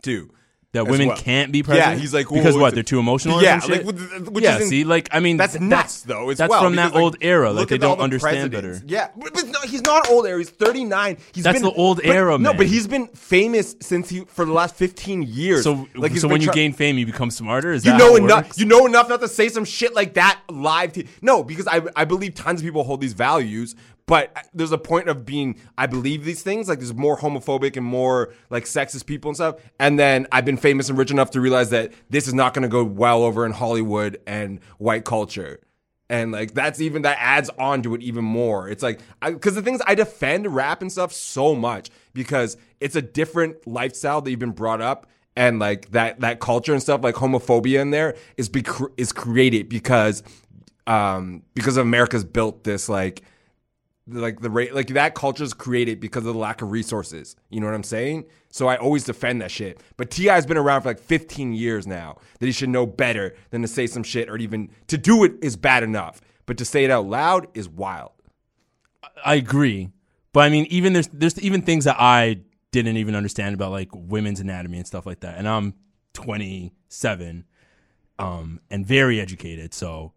too. 0.02 0.30
That 0.76 0.86
as 0.86 0.92
women 0.92 1.08
well. 1.10 1.18
can't 1.18 1.52
be 1.52 1.58
Yeah, 1.60 1.64
president. 1.66 2.02
he's 2.02 2.14
like, 2.14 2.30
because 2.30 2.56
what 2.56 2.74
they're 2.74 2.84
too 2.84 3.00
emotional. 3.00 3.40
or 3.40 3.42
Yeah, 3.44 3.60
some 3.60 3.72
like, 3.72 3.82
shit? 3.86 4.30
which 4.32 4.44
yeah. 4.44 4.60
See, 4.60 4.84
like 4.86 5.10
I 5.12 5.20
mean, 5.20 5.38
That's 5.38 5.54
th- 5.54 5.62
nuts, 5.62 6.02
though. 6.04 6.30
As 6.30 6.38
that's 6.38 6.50
well, 6.50 6.64
from 6.64 6.76
that 6.78 6.94
like, 6.94 7.02
old 7.04 7.18
era. 7.22 7.52
Like 7.52 7.68
they 7.68 7.78
don't 7.78 7.98
the 7.98 8.04
understand 8.04 8.52
presidents. 8.52 8.80
better. 8.82 8.92
Yeah, 8.92 9.10
but, 9.18 9.34
but 9.34 9.46
no, 9.48 9.60
he's 9.62 9.82
not 9.82 10.10
old 10.10 10.26
era. 10.28 10.38
He's 10.38 10.50
39. 10.52 11.18
He's 11.34 11.44
That's 11.44 11.56
been, 11.56 11.64
the 11.64 11.72
old 11.76 11.98
but- 11.98 12.06
era, 12.06 12.32
No, 12.38 12.50
man. 12.52 12.58
but 12.58 12.68
he's 12.68 12.88
been 12.88 13.08
famous 13.08 13.76
since 13.82 14.10
he 14.10 14.22
for 14.22 14.46
the 14.46 14.52
last 14.54 14.76
15 14.76 15.24
years. 15.24 15.64
So, 15.64 15.88
like 15.96 16.16
so 16.18 16.28
when 16.28 16.42
you 16.42 16.46
try- 16.48 16.54
gain 16.56 16.74
fame, 16.74 16.98
you 16.98 17.06
become 17.06 17.32
smarter. 17.32 17.72
Is 17.74 17.86
you 17.86 17.92
that 17.92 17.98
know 17.98 18.16
enough. 18.16 18.46
works? 18.46 18.60
You 18.60 18.66
know 18.66 18.86
enough 18.86 19.10
not 19.10 19.22
to 19.22 19.28
say 19.28 19.50
some 19.50 19.66
shit 19.66 19.94
like 19.96 20.14
that 20.16 20.40
live. 20.50 20.94
To, 20.94 21.04
no, 21.22 21.44
because 21.44 21.68
I 21.68 21.82
I 21.96 22.06
believe 22.06 22.36
tons 22.36 22.60
of 22.62 22.66
people 22.66 22.84
hold 22.84 23.02
these 23.02 23.14
values, 23.14 23.76
but 24.08 24.36
there's 24.54 24.72
a 24.72 24.78
point 24.78 25.10
of 25.10 25.26
being. 25.26 25.60
I 25.78 25.88
believe 25.88 26.26
these 26.26 26.44
things. 26.44 26.68
Like 26.68 26.80
there's 26.80 26.94
more 26.94 27.18
homophobic 27.18 27.76
and 27.76 27.86
more 27.86 28.34
like 28.50 28.66
sexist 28.66 29.06
people 29.06 29.30
and 29.30 29.36
stuff. 29.36 29.56
And 29.80 29.98
then 29.98 30.28
I've 30.32 30.46
been 30.46 30.58
famous 30.58 30.90
and 30.90 30.98
rich 30.98 31.12
enough 31.12 31.32
to 31.32 31.42
realize 31.42 31.72
that 31.72 31.92
this 32.10 32.28
is 32.28 32.34
not 32.34 32.54
going 32.54 32.64
to 32.64 32.70
go 32.70 32.84
well 32.84 33.24
over 33.24 33.46
in 33.46 33.52
Hollywood 33.52 34.20
and 34.28 34.60
white 34.78 35.06
culture. 35.06 35.60
And 36.08 36.32
like 36.32 36.54
that's 36.54 36.80
even 36.82 37.02
that 37.02 37.18
adds 37.20 37.50
on 37.58 37.82
to 37.82 37.96
it 37.96 38.02
even 38.04 38.24
more. 38.24 38.70
It's 38.70 38.84
like 38.84 39.00
because 39.24 39.56
the 39.56 39.64
things 39.64 39.82
I 39.88 39.96
defend 39.96 40.54
rap 40.54 40.82
and 40.82 40.92
stuff 40.92 41.12
so 41.12 41.56
much 41.56 41.90
because 42.14 42.58
it's 42.80 42.96
a 42.96 43.02
different 43.02 43.66
lifestyle 43.66 44.22
that 44.22 44.30
you've 44.30 44.40
been 44.40 44.52
brought 44.52 44.82
up 44.82 45.08
and 45.36 45.58
like 45.58 45.90
that 45.92 46.20
that 46.20 46.40
culture 46.40 46.74
and 46.74 46.82
stuff 46.82 47.04
like 47.04 47.16
homophobia 47.16 47.82
in 47.82 47.90
there 47.90 48.16
is 48.38 48.50
be 48.50 48.64
is 48.98 49.12
created 49.12 49.68
because 49.68 50.22
um 50.86 51.42
because 51.56 51.78
America's 51.78 52.24
built 52.24 52.64
this 52.64 52.88
like 52.88 53.24
like 54.08 54.40
the 54.42 54.50
rate 54.50 54.76
like 54.76 54.88
that 54.90 55.16
culture 55.16 55.44
is 55.44 55.54
created 55.54 56.00
because 56.00 56.26
of 56.26 56.34
the 56.34 56.40
lack 56.40 56.62
of 56.62 56.72
resources. 56.72 57.36
You 57.50 57.60
know 57.60 57.68
what 57.68 57.76
I'm 57.76 57.84
saying? 57.84 58.26
So 58.50 58.68
I 58.68 58.78
always 58.78 59.04
defend 59.04 59.42
that 59.42 59.52
shit. 59.52 59.82
But 59.98 60.12
T.I. 60.12 60.34
has 60.34 60.46
been 60.46 60.58
around 60.58 60.82
for 60.84 60.90
like 60.90 61.00
15 61.00 61.54
years 61.54 61.88
now. 61.88 62.18
That 62.40 62.46
he 62.46 62.52
should 62.52 62.70
know 62.70 62.86
better 62.86 63.36
than 63.50 63.62
to 63.64 63.68
say 63.68 63.88
some 63.88 64.04
shit 64.04 64.30
or 64.30 64.38
even 64.38 64.70
to 64.88 64.98
do 64.98 65.24
it 65.24 65.34
is 65.42 65.56
bad 65.56 65.84
enough. 65.84 66.22
But 66.46 66.58
to 66.60 66.66
say 66.66 66.84
it 66.84 66.92
out 66.92 67.08
loud 67.08 67.48
is 67.56 67.68
wild. 67.68 68.12
I 69.26 69.36
agree, 69.36 69.90
but 70.34 70.42
I 70.42 70.50
mean, 70.50 70.66
even 70.70 70.94
there's 70.94 71.08
there's 71.08 71.40
even 71.40 71.62
things 71.62 71.86
that 71.86 71.96
I 71.98 72.42
didn't 72.72 72.98
even 72.98 73.16
understand 73.16 73.56
about 73.56 73.72
like 73.72 73.90
women's 73.94 74.40
anatomy 74.40 74.78
and 74.78 74.86
stuff 74.86 75.06
like 75.06 75.22
that. 75.22 75.38
And 75.38 75.48
I'm 75.48 75.74
27, 76.14 77.46
um, 78.20 78.60
and 78.70 78.86
very 78.86 79.20
educated. 79.20 79.74
So 79.74 80.14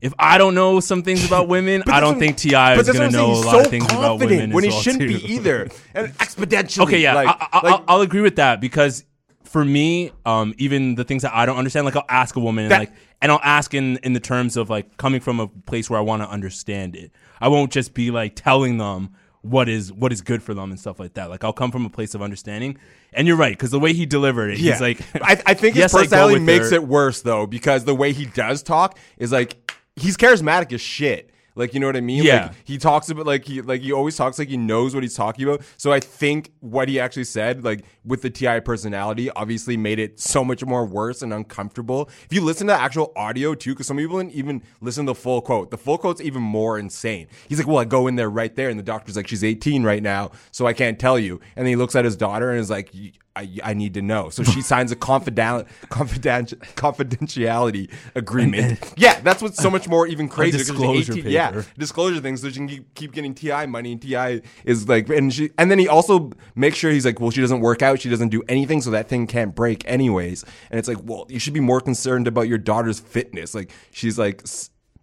if 0.00 0.12
I 0.18 0.38
don't 0.38 0.54
know 0.54 0.80
some 0.80 1.02
things 1.02 1.24
about 1.26 1.48
women, 1.56 1.82
I 1.86 2.00
don't 2.00 2.18
think 2.18 2.36
T.I. 2.36 2.74
is 2.78 2.86
going 2.90 3.10
to 3.10 3.16
know 3.16 3.32
a 3.32 3.34
lot 3.34 3.54
He's 3.56 3.64
of 3.66 3.70
things 3.70 3.84
about 3.86 4.18
women 4.20 4.50
when 4.52 4.64
as 4.64 4.68
he 4.68 4.74
well, 4.74 4.82
shouldn't 4.82 5.02
too. 5.02 5.18
be 5.18 5.32
either, 5.34 5.68
and 5.94 6.08
exponentially. 6.18 6.82
Okay, 6.84 7.00
yeah, 7.00 7.14
like, 7.14 7.28
I, 7.28 7.48
I, 7.52 7.60
like- 7.66 7.74
I'll, 7.80 7.84
I'll 7.88 8.00
agree 8.00 8.22
with 8.22 8.36
that 8.36 8.60
because 8.60 9.04
for 9.44 9.64
me, 9.64 10.12
um, 10.24 10.54
even 10.58 10.94
the 10.94 11.04
things 11.04 11.22
that 11.22 11.34
I 11.34 11.44
don't 11.44 11.56
understand, 11.58 11.84
like 11.84 11.96
I'll 11.96 12.04
ask 12.08 12.36
a 12.36 12.40
woman, 12.40 12.64
and 12.66 12.70
like, 12.72 12.92
and 13.20 13.30
I'll 13.32 13.40
ask 13.42 13.74
in 13.74 13.96
in 13.98 14.12
the 14.12 14.20
terms 14.20 14.56
of 14.56 14.70
like 14.70 14.96
coming 14.96 15.20
from 15.20 15.40
a 15.40 15.48
place 15.48 15.90
where 15.90 15.98
I 15.98 16.02
want 16.02 16.22
to 16.22 16.28
understand 16.28 16.96
it. 16.96 17.10
I 17.40 17.48
won't 17.48 17.70
just 17.72 17.92
be 17.94 18.10
like 18.10 18.34
telling 18.36 18.78
them 18.78 19.10
what 19.42 19.68
is 19.68 19.92
what 19.92 20.12
is 20.12 20.20
good 20.20 20.42
for 20.42 20.54
them 20.54 20.70
and 20.70 20.78
stuff 20.78 21.00
like 21.00 21.14
that. 21.14 21.30
Like 21.30 21.42
I'll 21.44 21.52
come 21.52 21.70
from 21.72 21.84
a 21.84 21.90
place 21.90 22.14
of 22.14 22.22
understanding. 22.22 22.76
And 23.12 23.26
you're 23.26 23.36
right 23.38 23.52
because 23.56 23.70
the 23.70 23.80
way 23.80 23.92
he 23.92 24.06
delivered 24.06 24.50
it, 24.50 24.58
Yeah. 24.58 24.72
he's 24.72 24.80
like, 24.80 25.00
I, 25.22 25.42
I 25.46 25.54
think 25.54 25.74
his 25.76 25.90
go 25.92 25.98
personality 25.98 26.40
makes 26.40 26.70
her. 26.70 26.76
it 26.76 26.84
worse 26.86 27.22
though, 27.22 27.46
because 27.46 27.84
the 27.84 27.94
way 27.94 28.12
he 28.12 28.26
does 28.26 28.62
talk 28.62 28.98
is 29.18 29.32
like 29.32 29.72
he's 30.00 30.16
charismatic 30.16 30.72
as 30.72 30.80
shit. 30.80 31.30
Like 31.56 31.74
you 31.74 31.80
know 31.80 31.86
what 31.86 31.96
I 31.96 32.00
mean? 32.00 32.22
Yeah. 32.22 32.46
Like 32.46 32.52
he 32.64 32.78
talks 32.78 33.10
about 33.10 33.26
like 33.26 33.44
he 33.44 33.60
like 33.60 33.82
he 33.82 33.92
always 33.92 34.16
talks 34.16 34.38
like 34.38 34.48
he 34.48 34.56
knows 34.56 34.94
what 34.94 35.02
he's 35.02 35.14
talking 35.14 35.44
about. 35.44 35.62
So 35.76 35.92
I 35.92 36.00
think 36.00 36.52
what 36.60 36.88
he 36.88 37.00
actually 37.00 37.24
said, 37.24 37.64
like 37.64 37.84
with 38.04 38.22
the 38.22 38.30
T.I. 38.30 38.60
personality, 38.60 39.30
obviously 39.30 39.76
made 39.76 39.98
it 39.98 40.20
so 40.20 40.44
much 40.44 40.64
more 40.64 40.86
worse 40.86 41.22
and 41.22 41.34
uncomfortable. 41.34 42.08
If 42.24 42.32
you 42.32 42.40
listen 42.40 42.66
to 42.68 42.74
the 42.74 42.80
actual 42.80 43.12
audio 43.16 43.54
too, 43.54 43.72
because 43.72 43.86
some 43.86 43.96
people 43.96 44.18
didn't 44.18 44.32
even 44.32 44.62
listen 44.80 45.06
to 45.06 45.10
the 45.10 45.14
full 45.16 45.42
quote. 45.42 45.70
The 45.70 45.78
full 45.78 45.98
quote's 45.98 46.20
even 46.20 46.42
more 46.42 46.78
insane. 46.78 47.26
He's 47.48 47.58
like, 47.58 47.66
"Well, 47.66 47.78
I 47.78 47.84
go 47.84 48.06
in 48.06 48.16
there 48.16 48.30
right 48.30 48.54
there," 48.54 48.68
and 48.68 48.78
the 48.78 48.84
doctor's 48.84 49.16
like, 49.16 49.28
"She's 49.28 49.44
18 49.44 49.82
right 49.82 50.02
now, 50.02 50.30
so 50.52 50.66
I 50.66 50.72
can't 50.72 50.98
tell 50.98 51.18
you." 51.18 51.40
And 51.56 51.66
then 51.66 51.72
he 51.72 51.76
looks 51.76 51.96
at 51.96 52.04
his 52.04 52.16
daughter 52.16 52.50
and 52.50 52.58
is 52.58 52.70
like. 52.70 52.94
"Y- 53.42 53.58
I, 53.64 53.70
I 53.70 53.74
need 53.74 53.94
to 53.94 54.02
know. 54.02 54.28
So 54.30 54.42
she 54.42 54.60
signs 54.62 54.92
a 54.92 54.96
confident, 54.96 55.66
confident, 55.88 56.54
confidentiality 56.76 57.90
agreement. 58.14 58.92
yeah, 58.96 59.20
that's 59.20 59.42
what's 59.42 59.58
so 59.60 59.70
much 59.70 59.88
more 59.88 60.06
even 60.06 60.28
crazier. 60.28 60.58
disclosure 60.58 61.12
18 61.14 61.30
Yeah, 61.30 61.62
disclosure 61.78 62.20
things 62.20 62.42
so 62.42 62.48
she 62.48 62.54
can 62.56 62.68
keep, 62.68 62.94
keep 62.94 63.12
getting 63.12 63.34
T.I. 63.34 63.66
money. 63.66 63.92
And 63.92 64.02
T.I. 64.02 64.42
is 64.64 64.88
like, 64.88 65.08
and 65.08 65.32
she, 65.32 65.50
and 65.58 65.70
then 65.70 65.78
he 65.78 65.88
also 65.88 66.32
makes 66.54 66.76
sure 66.76 66.90
he's 66.90 67.04
like, 67.06 67.20
well, 67.20 67.30
she 67.30 67.40
doesn't 67.40 67.60
work 67.60 67.82
out, 67.82 68.00
she 68.00 68.08
doesn't 68.10 68.28
do 68.30 68.42
anything, 68.48 68.80
so 68.80 68.90
that 68.90 69.08
thing 69.08 69.26
can't 69.26 69.54
break 69.54 69.82
anyways. 69.88 70.44
And 70.70 70.78
it's 70.78 70.88
like, 70.88 70.98
well, 71.02 71.26
you 71.28 71.38
should 71.38 71.54
be 71.54 71.60
more 71.60 71.80
concerned 71.80 72.26
about 72.26 72.48
your 72.48 72.58
daughter's 72.58 73.00
fitness. 73.00 73.54
Like 73.54 73.70
she's 73.90 74.18
like. 74.18 74.42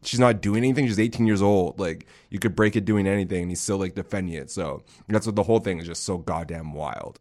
She's 0.03 0.19
not 0.19 0.41
doing 0.41 0.59
anything. 0.63 0.85
She's 0.87 0.99
18 0.99 1.25
years 1.25 1.41
old. 1.41 1.79
Like 1.79 2.05
you 2.29 2.37
could 2.37 2.55
break 2.55 2.75
it 2.75 2.85
doing 2.85 3.07
anything, 3.07 3.41
and 3.41 3.51
he's 3.51 3.59
still 3.59 3.77
like 3.79 3.95
defending 3.95 4.35
it. 4.35 4.49
So 4.51 4.83
that's 5.09 5.25
what 5.25 5.35
the 5.35 5.43
whole 5.43 5.59
thing 5.59 5.79
is 5.79 5.87
just 5.87 6.03
so 6.03 6.19
goddamn 6.19 6.71
wild. 6.73 7.19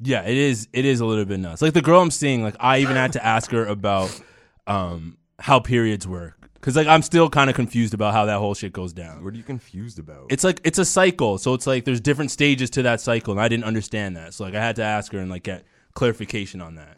Yeah, 0.00 0.22
it 0.22 0.36
is. 0.36 0.68
It 0.72 0.84
is 0.84 1.00
a 1.00 1.06
little 1.06 1.24
bit 1.24 1.40
nuts. 1.40 1.62
Like 1.62 1.72
the 1.72 1.82
girl 1.82 2.00
I'm 2.00 2.10
seeing, 2.10 2.42
like 2.42 2.56
I 2.60 2.78
even 2.78 2.96
had 2.96 3.14
to 3.14 3.24
ask 3.24 3.50
her 3.50 3.64
about 3.64 4.20
um, 4.66 5.16
how 5.38 5.60
periods 5.60 6.06
work 6.06 6.46
because 6.66 6.74
like 6.74 6.88
I'm 6.88 7.02
still 7.02 7.30
kind 7.30 7.48
of 7.48 7.54
confused 7.54 7.94
about 7.94 8.12
how 8.12 8.24
that 8.24 8.38
whole 8.38 8.52
shit 8.52 8.72
goes 8.72 8.92
down. 8.92 9.22
What 9.22 9.34
are 9.34 9.36
you 9.36 9.44
confused 9.44 10.00
about? 10.00 10.26
It's 10.30 10.42
like 10.42 10.60
it's 10.64 10.80
a 10.80 10.84
cycle, 10.84 11.38
so 11.38 11.54
it's 11.54 11.64
like 11.64 11.84
there's 11.84 12.00
different 12.00 12.32
stages 12.32 12.70
to 12.70 12.82
that 12.82 13.00
cycle, 13.00 13.32
and 13.32 13.40
I 13.40 13.46
didn't 13.46 13.62
understand 13.62 14.16
that. 14.16 14.34
So 14.34 14.42
like 14.42 14.56
I 14.56 14.60
had 14.60 14.74
to 14.76 14.82
ask 14.82 15.12
her 15.12 15.20
and 15.20 15.30
like 15.30 15.44
get 15.44 15.64
clarification 15.94 16.60
on 16.60 16.74
that. 16.74 16.96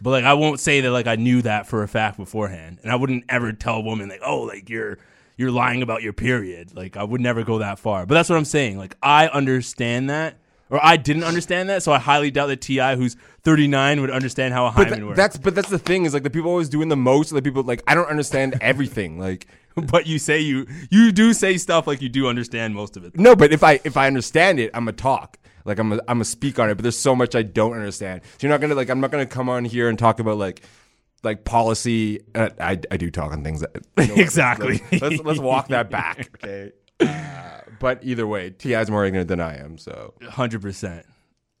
But 0.00 0.10
like 0.10 0.24
I 0.24 0.32
won't 0.32 0.58
say 0.58 0.80
that 0.80 0.90
like 0.90 1.06
I 1.06 1.16
knew 1.16 1.42
that 1.42 1.66
for 1.66 1.82
a 1.82 1.88
fact 1.88 2.16
beforehand, 2.16 2.78
and 2.82 2.90
I 2.90 2.96
wouldn't 2.96 3.24
ever 3.28 3.52
tell 3.52 3.76
a 3.76 3.80
woman 3.80 4.08
like, 4.08 4.22
oh, 4.24 4.40
like 4.40 4.70
you're 4.70 4.96
you're 5.36 5.50
lying 5.50 5.82
about 5.82 6.02
your 6.02 6.14
period. 6.14 6.74
Like 6.74 6.96
I 6.96 7.04
would 7.04 7.20
never 7.20 7.44
go 7.44 7.58
that 7.58 7.78
far. 7.78 8.06
But 8.06 8.14
that's 8.14 8.30
what 8.30 8.36
I'm 8.36 8.46
saying. 8.46 8.78
Like 8.78 8.96
I 9.02 9.28
understand 9.28 10.08
that, 10.08 10.38
or 10.70 10.84
I 10.84 10.96
didn't 10.96 11.24
understand 11.24 11.68
that, 11.68 11.82
so 11.82 11.92
I 11.92 11.98
highly 11.98 12.30
doubt 12.30 12.46
that 12.46 12.60
T.I., 12.60 12.96
who's 12.96 13.16
39, 13.42 14.00
would 14.00 14.10
understand 14.10 14.54
how 14.54 14.66
a 14.66 14.72
But 14.72 14.86
hymen 14.86 15.00
tha- 15.00 15.06
works. 15.06 15.16
that's 15.16 15.36
but 15.38 15.54
that's 15.54 15.68
the 15.68 15.78
thing 15.78 16.04
is 16.04 16.14
like 16.14 16.22
the 16.22 16.30
people 16.30 16.50
always 16.50 16.68
doing 16.68 16.88
the 16.88 16.96
most. 16.96 17.30
The 17.32 17.42
people 17.42 17.62
like 17.62 17.82
I 17.86 17.94
don't 17.94 18.08
understand 18.08 18.56
everything. 18.60 19.18
Like 19.18 19.46
but 19.74 20.06
you 20.06 20.18
say 20.18 20.40
you 20.40 20.66
you 20.90 21.12
do 21.12 21.32
say 21.34 21.56
stuff 21.58 21.86
like 21.86 22.00
you 22.00 22.08
do 22.08 22.26
understand 22.28 22.74
most 22.74 22.96
of 22.96 23.04
it. 23.04 23.18
no, 23.18 23.36
but 23.36 23.52
if 23.52 23.62
I 23.62 23.80
if 23.84 23.96
I 23.96 24.06
understand 24.06 24.58
it, 24.60 24.70
I'm 24.74 24.88
a 24.88 24.92
talk. 24.92 25.38
Like 25.66 25.78
I'm 25.78 25.92
a, 25.94 26.00
I'm 26.08 26.20
a 26.20 26.24
speak 26.24 26.58
on 26.58 26.68
it. 26.70 26.74
But 26.76 26.82
there's 26.82 26.98
so 26.98 27.14
much 27.16 27.34
I 27.34 27.42
don't 27.42 27.72
understand. 27.74 28.22
So 28.24 28.46
you're 28.46 28.50
not 28.50 28.60
gonna 28.60 28.74
like 28.74 28.88
I'm 28.90 29.00
not 29.00 29.10
gonna 29.10 29.26
come 29.26 29.48
on 29.48 29.64
here 29.64 29.88
and 29.88 29.98
talk 29.98 30.18
about 30.20 30.36
like 30.38 30.62
like 31.22 31.44
policy. 31.44 32.20
Uh, 32.34 32.50
I 32.60 32.78
I 32.90 32.96
do 32.96 33.10
talk 33.10 33.32
on 33.32 33.42
things 33.44 33.60
that 33.60 33.70
you 33.98 34.06
know, 34.08 34.14
Exactly. 34.14 34.80
Let's 34.92 35.22
let's 35.22 35.38
walk 35.40 35.68
that 35.68 35.90
back. 35.90 36.30
Okay. 36.44 36.72
Uh, 37.00 37.60
but 37.80 38.00
either 38.02 38.26
way, 38.26 38.50
T.I. 38.50 38.80
is 38.80 38.90
more 38.90 39.04
ignorant 39.04 39.28
than 39.28 39.40
I 39.40 39.56
am. 39.56 39.78
So 39.78 40.14
Hundred 40.28 40.62
percent. 40.62 41.06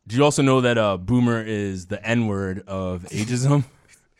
Do 0.06 0.16
you 0.16 0.24
also 0.24 0.42
know 0.42 0.60
that 0.60 0.76
uh, 0.76 0.98
boomer 0.98 1.42
is 1.42 1.86
the 1.86 2.04
N 2.06 2.26
word 2.26 2.62
of 2.66 3.04
ageism? 3.04 3.64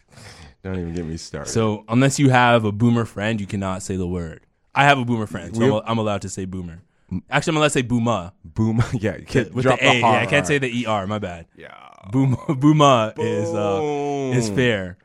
don't 0.63 0.79
even 0.79 0.95
get 0.95 1.05
me 1.05 1.17
started. 1.19 1.51
so 1.51 1.85
unless 1.89 2.19
you 2.19 2.31
have 2.31 2.65
a 2.65 2.73
boomer 2.73 3.05
friend, 3.05 3.41
you 3.41 3.47
cannot 3.47 3.83
say 3.83 3.97
the 3.97 4.07
word. 4.07 4.41
I 4.75 4.85
have 4.85 4.99
a 4.99 5.05
boomer 5.05 5.27
friend, 5.27 5.55
so 5.55 5.79
I'm, 5.81 5.83
I'm 5.87 5.99
allowed 5.99 6.23
to 6.23 6.29
say 6.29 6.47
boomer. 6.47 6.83
Actually, 7.31 7.53
I'm 7.53 7.57
allowed 7.59 7.67
to 7.67 7.71
say 7.71 7.83
booma 7.83 8.33
boom. 8.45 8.83
yeah, 8.95 9.17
you 9.17 9.27
can't 9.27 9.53
with 9.55 9.65
drop 9.65 9.79
the 9.79 9.89
A. 9.89 10.01
yeah, 10.01 10.21
I 10.21 10.27
can't 10.27 10.47
say 10.47 10.59
the 10.59 10.87
er. 10.89 11.07
My 11.07 11.19
bad. 11.19 11.47
Yeah. 11.57 11.75
Boom, 12.11 12.37
booma 12.37 13.15
is 13.19 13.49
uh, 13.53 14.37
is 14.37 14.49
fair. 14.51 14.99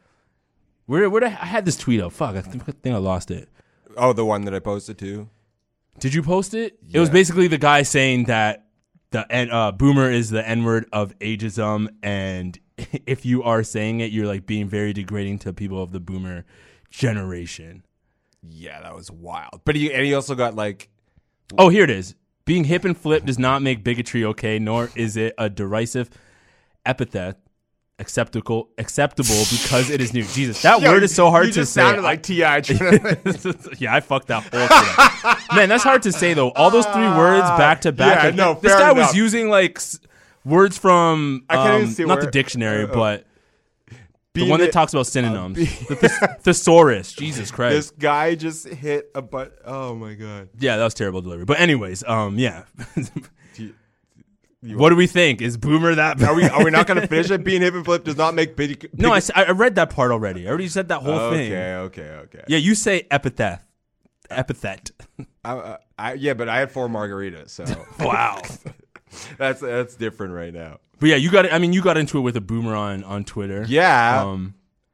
Where 0.85 1.09
where 1.09 1.21
did 1.21 1.29
I, 1.33 1.33
I 1.41 1.45
had 1.45 1.65
this 1.65 1.77
tweet 1.77 2.01
up? 2.01 2.13
Fuck, 2.13 2.35
I 2.35 2.41
think, 2.41 2.63
I 2.67 2.71
think 2.71 2.95
I 2.95 2.97
lost 2.97 3.31
it. 3.31 3.49
Oh, 3.97 4.13
the 4.13 4.25
one 4.25 4.45
that 4.45 4.55
I 4.55 4.59
posted 4.59 4.97
too. 4.97 5.29
Did 5.99 6.13
you 6.13 6.23
post 6.23 6.53
it? 6.53 6.79
It 6.91 6.99
was 6.99 7.09
basically 7.09 7.47
the 7.47 7.57
guy 7.57 7.83
saying 7.83 8.25
that 8.25 8.65
the 9.11 9.25
uh, 9.53 9.71
boomer 9.71 10.11
is 10.11 10.29
the 10.29 10.47
N 10.47 10.63
word 10.63 10.87
of 10.91 11.17
ageism, 11.19 11.89
and 12.03 12.57
if 13.05 13.25
you 13.25 13.43
are 13.43 13.63
saying 13.63 13.99
it, 13.99 14.11
you're 14.11 14.27
like 14.27 14.45
being 14.45 14.67
very 14.67 14.93
degrading 14.93 15.39
to 15.39 15.53
people 15.53 15.81
of 15.81 15.91
the 15.91 15.99
boomer 15.99 16.45
generation. 16.89 17.85
Yeah, 18.41 18.81
that 18.81 18.95
was 18.95 19.11
wild. 19.11 19.61
But 19.65 19.75
he 19.75 19.93
and 19.93 20.05
he 20.05 20.13
also 20.13 20.35
got 20.35 20.55
like 20.55 20.89
Oh, 21.57 21.69
here 21.69 21.83
it 21.83 21.89
is. 21.89 22.15
Being 22.45 22.65
hip 22.65 22.85
and 22.85 22.97
flip 22.97 23.25
does 23.25 23.39
not 23.39 23.61
make 23.61 23.83
bigotry 23.83 24.23
okay, 24.25 24.59
nor 24.59 24.89
is 24.95 25.17
it 25.17 25.33
a 25.37 25.49
derisive 25.49 26.09
epithet 26.85 27.37
acceptable 27.99 28.69
acceptable 28.77 29.43
because 29.51 29.89
it 29.89 30.01
is 30.01 30.13
new. 30.13 30.23
Jesus, 30.33 30.61
that 30.61 30.81
Yo, 30.81 30.89
word 30.89 31.03
is 31.03 31.13
so 31.13 31.29
hard 31.29 31.47
you 31.47 31.51
to 31.53 31.59
just 31.61 31.73
say. 31.73 31.81
Sounded 31.81 32.01
like 32.01 32.23
Ti. 32.23 32.35
yeah, 33.79 33.93
I 33.93 33.99
fucked 33.99 34.27
that 34.27 34.43
whole 34.43 34.67
thing. 34.67 35.35
Man, 35.57 35.69
that's 35.69 35.83
hard 35.83 36.03
to 36.03 36.11
say 36.11 36.33
though. 36.33 36.51
All 36.51 36.71
those 36.71 36.85
three 36.87 37.07
words 37.07 37.47
back 37.51 37.81
to 37.81 37.91
back. 37.91 38.17
yeah, 38.17 38.25
like, 38.27 38.35
no, 38.35 38.53
this 38.61 38.73
guy 38.73 38.91
was 38.93 39.13
using 39.15 39.49
like 39.49 39.77
s- 39.77 39.99
words 40.45 40.77
from 40.77 41.45
I 41.49 41.55
can't 41.55 41.73
even 41.75 41.87
um, 41.87 41.93
see 41.93 42.05
not 42.05 42.17
where- 42.17 42.25
the 42.25 42.31
dictionary, 42.31 42.83
uh, 42.83 42.87
uh, 42.87 42.93
but 42.93 43.25
the 44.33 44.49
one 44.49 44.59
that 44.61 44.71
talks 44.71 44.93
about 44.93 45.07
synonyms. 45.07 45.57
the 45.57 45.95
thes- 45.95 46.41
thesaurus. 46.43 47.11
Jesus 47.13 47.51
Christ. 47.51 47.75
this 47.75 47.91
guy 47.91 48.35
just 48.35 48.67
hit 48.67 49.11
a 49.13 49.21
butt. 49.21 49.57
Oh 49.65 49.95
my 49.95 50.13
god. 50.13 50.49
Yeah, 50.57 50.77
that 50.77 50.83
was 50.83 50.93
terrible 50.93 51.21
delivery. 51.21 51.45
But 51.45 51.59
anyways, 51.59 52.03
um, 52.05 52.37
yeah. 52.39 52.63
What 54.61 54.89
do 54.89 54.95
we 54.95 55.07
think? 55.07 55.41
Is 55.41 55.57
Boomer 55.57 55.95
that? 55.95 56.21
Are 56.23 56.33
we 56.35 56.43
are 56.45 56.63
we 56.63 56.71
not 56.71 56.87
going 56.87 56.99
to 56.99 57.07
finish 57.07 57.29
it? 57.31 57.43
Being 57.45 57.61
hip 57.61 57.73
and 57.73 57.85
flip 57.85 58.03
does 58.03 58.17
not 58.17 58.35
make 58.35 58.55
big. 58.55 58.89
no, 58.97 59.13
I, 59.13 59.21
I 59.35 59.51
read 59.51 59.75
that 59.75 59.89
part 59.89 60.11
already. 60.11 60.45
I 60.47 60.49
already 60.49 60.67
said 60.67 60.89
that 60.89 61.01
whole 61.01 61.13
Okay, 61.13 61.49
thing. 61.49 61.53
okay, 61.53 62.01
okay. 62.01 62.09
Okay. 62.23 62.43
Yeah, 62.47 62.57
you 62.57 62.75
say 62.75 63.07
epithet. 63.11 63.61
Epithet. 64.29 64.91
I, 65.43 65.51
uh, 65.53 65.77
I, 65.97 66.13
yeah, 66.13 66.33
but 66.33 66.49
I 66.49 66.59
had 66.59 66.71
four 66.71 66.87
margaritas, 66.87 67.49
so 67.49 67.65
Wow. 67.99 68.41
that's 69.37 69.61
that's 69.61 69.95
different 69.95 70.33
right 70.33 70.53
now. 70.53 70.79
But 70.99 71.09
yeah, 71.09 71.15
you 71.15 71.31
got. 71.31 71.51
I 71.51 71.59
mean, 71.59 71.73
you 71.73 71.81
got 71.81 71.97
into 71.97 72.17
it 72.17 72.21
with 72.21 72.35
a 72.35 72.41
boomer 72.41 72.75
on 72.75 73.03
on 73.05 73.23
Twitter. 73.23 73.65
Yeah. 73.67 74.23
Um, 74.23 74.53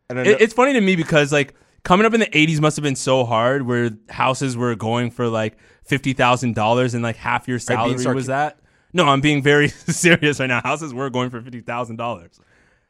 And 0.10 0.19
it, 0.19 0.39
it's 0.39 0.54
funny 0.54 0.73
to 0.73 0.82
me 0.82 0.95
because 0.95 1.32
like 1.34 1.56
coming 1.84 2.06
up 2.06 2.13
in 2.13 2.19
the 2.19 2.28
'80s 2.28 2.62
must 2.62 2.78
have 2.78 2.84
been 2.84 2.95
so 2.95 3.25
hard, 3.25 3.63
where 3.63 3.89
houses 4.10 4.56
were 4.56 4.75
going 4.75 5.10
for 5.12 5.28
like 5.28 5.58
fifty 5.84 6.13
thousand 6.13 6.54
dollars 6.56 6.93
and 6.93 7.01
like 7.04 7.15
half 7.17 7.47
your 7.47 7.58
salary 7.60 7.95
sarc- 7.95 8.13
was 8.15 8.28
that. 8.28 8.60
No, 8.95 9.05
I'm 9.10 9.19
being 9.19 9.43
very 9.43 9.67
serious 9.69 10.39
right 10.39 10.47
now. 10.47 10.62
Houses 10.62 10.93
were 10.93 11.10
going 11.10 11.29
for 11.29 11.41
fifty 11.41 11.60
thousand 11.60 11.97
dollars. 11.97 12.39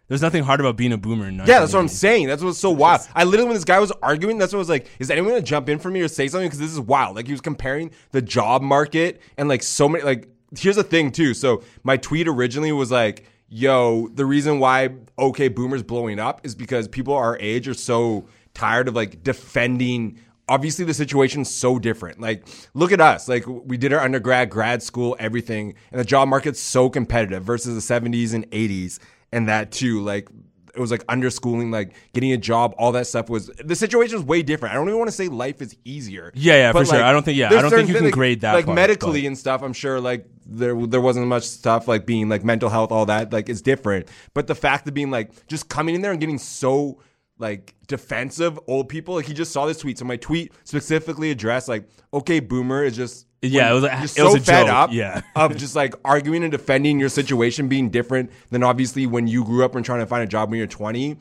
There's 0.07 0.21
nothing 0.21 0.43
hard 0.43 0.59
about 0.59 0.77
being 0.77 0.93
a 0.93 0.99
boomer. 0.99 1.27
In 1.27 1.37
Yeah, 1.37 1.61
that's 1.61 1.73
what 1.73 1.79
I'm 1.79 1.87
saying. 1.87 2.27
That's 2.27 2.43
what's 2.43 2.59
so 2.59 2.69
wild. 2.69 3.01
I 3.15 3.23
literally, 3.23 3.47
when 3.47 3.55
this 3.55 3.63
guy 3.63 3.79
was 3.79 3.91
arguing, 4.03 4.37
that's 4.37 4.53
what 4.53 4.57
I 4.57 4.59
was 4.59 4.69
like, 4.69 4.87
is 4.99 5.09
anyone 5.09 5.31
gonna 5.31 5.41
jump 5.41 5.67
in 5.67 5.79
for 5.79 5.89
me 5.89 6.01
or 6.01 6.07
say 6.07 6.27
something? 6.27 6.45
Because 6.45 6.59
this 6.59 6.71
is 6.71 6.79
wild. 6.79 7.15
Like 7.15 7.25
he 7.25 7.31
was 7.31 7.41
comparing 7.41 7.89
the 8.11 8.21
job 8.21 8.61
market 8.61 9.19
and 9.35 9.49
like 9.49 9.63
so 9.63 9.89
many. 9.89 10.03
Like 10.03 10.29
here's 10.55 10.75
the 10.75 10.83
thing 10.83 11.11
too. 11.11 11.33
So 11.33 11.63
my 11.83 11.97
tweet 11.97 12.27
originally 12.27 12.71
was 12.71 12.91
like, 12.91 13.25
"Yo, 13.49 14.07
the 14.09 14.27
reason 14.27 14.59
why 14.59 14.89
OK 15.17 15.47
Boomer's 15.47 15.81
blowing 15.81 16.19
up 16.19 16.41
is 16.45 16.53
because 16.53 16.87
people 16.87 17.15
our 17.15 17.35
age 17.39 17.67
are 17.67 17.73
so 17.73 18.27
tired 18.53 18.87
of 18.87 18.95
like 18.95 19.23
defending." 19.23 20.19
Obviously, 20.47 20.85
the 20.85 20.93
situation's 20.93 21.49
so 21.49 21.79
different. 21.79 22.19
Like, 22.21 22.47
look 22.73 22.91
at 22.91 23.01
us. 23.01 23.27
Like, 23.27 23.45
we 23.47 23.77
did 23.77 23.91
our 23.93 23.99
undergrad, 23.99 24.49
grad 24.49 24.83
school, 24.83 25.15
everything, 25.19 25.73
and 25.91 25.99
the 25.99 26.05
job 26.05 26.27
market's 26.27 26.59
so 26.59 26.89
competitive 26.89 27.43
versus 27.43 27.73
the 27.87 27.93
70s 27.93 28.33
and 28.33 28.49
80s, 28.51 28.99
and 29.31 29.47
that 29.49 29.71
too. 29.71 30.01
Like, 30.01 30.29
it 30.75 30.79
was 30.81 30.91
like 30.91 31.05
underschooling, 31.07 31.71
like 31.71 31.93
getting 32.13 32.33
a 32.33 32.37
job, 32.37 32.75
all 32.77 32.91
that 32.91 33.07
stuff 33.07 33.29
was 33.29 33.47
the 33.63 33.75
situation 33.75 34.17
was 34.17 34.25
way 34.25 34.43
different. 34.43 34.73
I 34.73 34.77
don't 34.77 34.87
even 34.89 34.97
want 34.99 35.07
to 35.07 35.15
say 35.15 35.29
life 35.29 35.61
is 35.61 35.75
easier. 35.85 36.31
Yeah, 36.35 36.55
yeah, 36.55 36.71
for 36.73 36.83
sure. 36.85 37.01
I 37.01 37.11
don't 37.13 37.23
think- 37.23 37.37
yeah, 37.37 37.47
I 37.47 37.61
don't 37.61 37.71
think 37.71 37.87
you 37.87 37.93
can 37.93 38.03
things, 38.03 38.13
grade 38.13 38.41
that 38.41 38.53
Like 38.53 38.65
part, 38.65 38.75
medically 38.75 39.21
but- 39.21 39.27
and 39.27 39.37
stuff, 39.37 39.63
I'm 39.63 39.71
sure 39.73 40.01
like 40.01 40.25
there 40.45 40.75
there 40.85 40.99
wasn't 41.01 41.27
much 41.27 41.43
stuff 41.43 41.87
like 41.87 42.05
being 42.05 42.27
like 42.27 42.43
mental 42.43 42.69
health, 42.69 42.91
all 42.91 43.05
that 43.05 43.31
like 43.31 43.47
is 43.47 43.61
different. 43.61 44.09
But 44.33 44.47
the 44.47 44.53
fact 44.55 44.85
of 44.87 44.93
being 44.93 45.11
like 45.11 45.47
just 45.47 45.69
coming 45.69 45.95
in 45.95 46.01
there 46.01 46.11
and 46.11 46.19
getting 46.19 46.37
so 46.37 46.99
like 47.37 47.75
defensive 47.87 48.59
old 48.67 48.87
people, 48.89 49.15
like 49.15 49.25
he 49.25 49.33
just 49.33 49.51
saw 49.51 49.65
this 49.65 49.77
tweet. 49.79 49.97
So 49.97 50.05
my 50.05 50.15
tweet 50.17 50.53
specifically 50.63 51.31
addressed 51.31 51.67
like, 51.67 51.87
okay, 52.13 52.39
boomer 52.39 52.83
is 52.83 52.95
just 52.95 53.27
Yeah, 53.41 53.69
it 53.71 53.73
was 53.73 53.83
a- 53.83 53.87
you're 53.87 54.03
it 54.05 54.07
so 54.09 54.33
was 54.33 54.45
fed 54.45 54.67
joke, 54.67 54.73
up 54.75 54.89
yeah. 54.93 55.21
of 55.35 55.55
just 55.57 55.75
like 55.75 55.95
arguing 56.05 56.43
and 56.43 56.51
defending 56.51 56.99
your 56.99 57.09
situation 57.09 57.67
being 57.67 57.89
different 57.89 58.31
than 58.51 58.63
obviously 58.63 59.05
when 59.05 59.27
you 59.27 59.43
grew 59.43 59.65
up 59.65 59.75
and 59.75 59.83
trying 59.85 59.99
to 59.99 60.05
find 60.05 60.23
a 60.23 60.27
job 60.27 60.49
when 60.49 60.57
you're 60.57 60.67
20. 60.67 61.17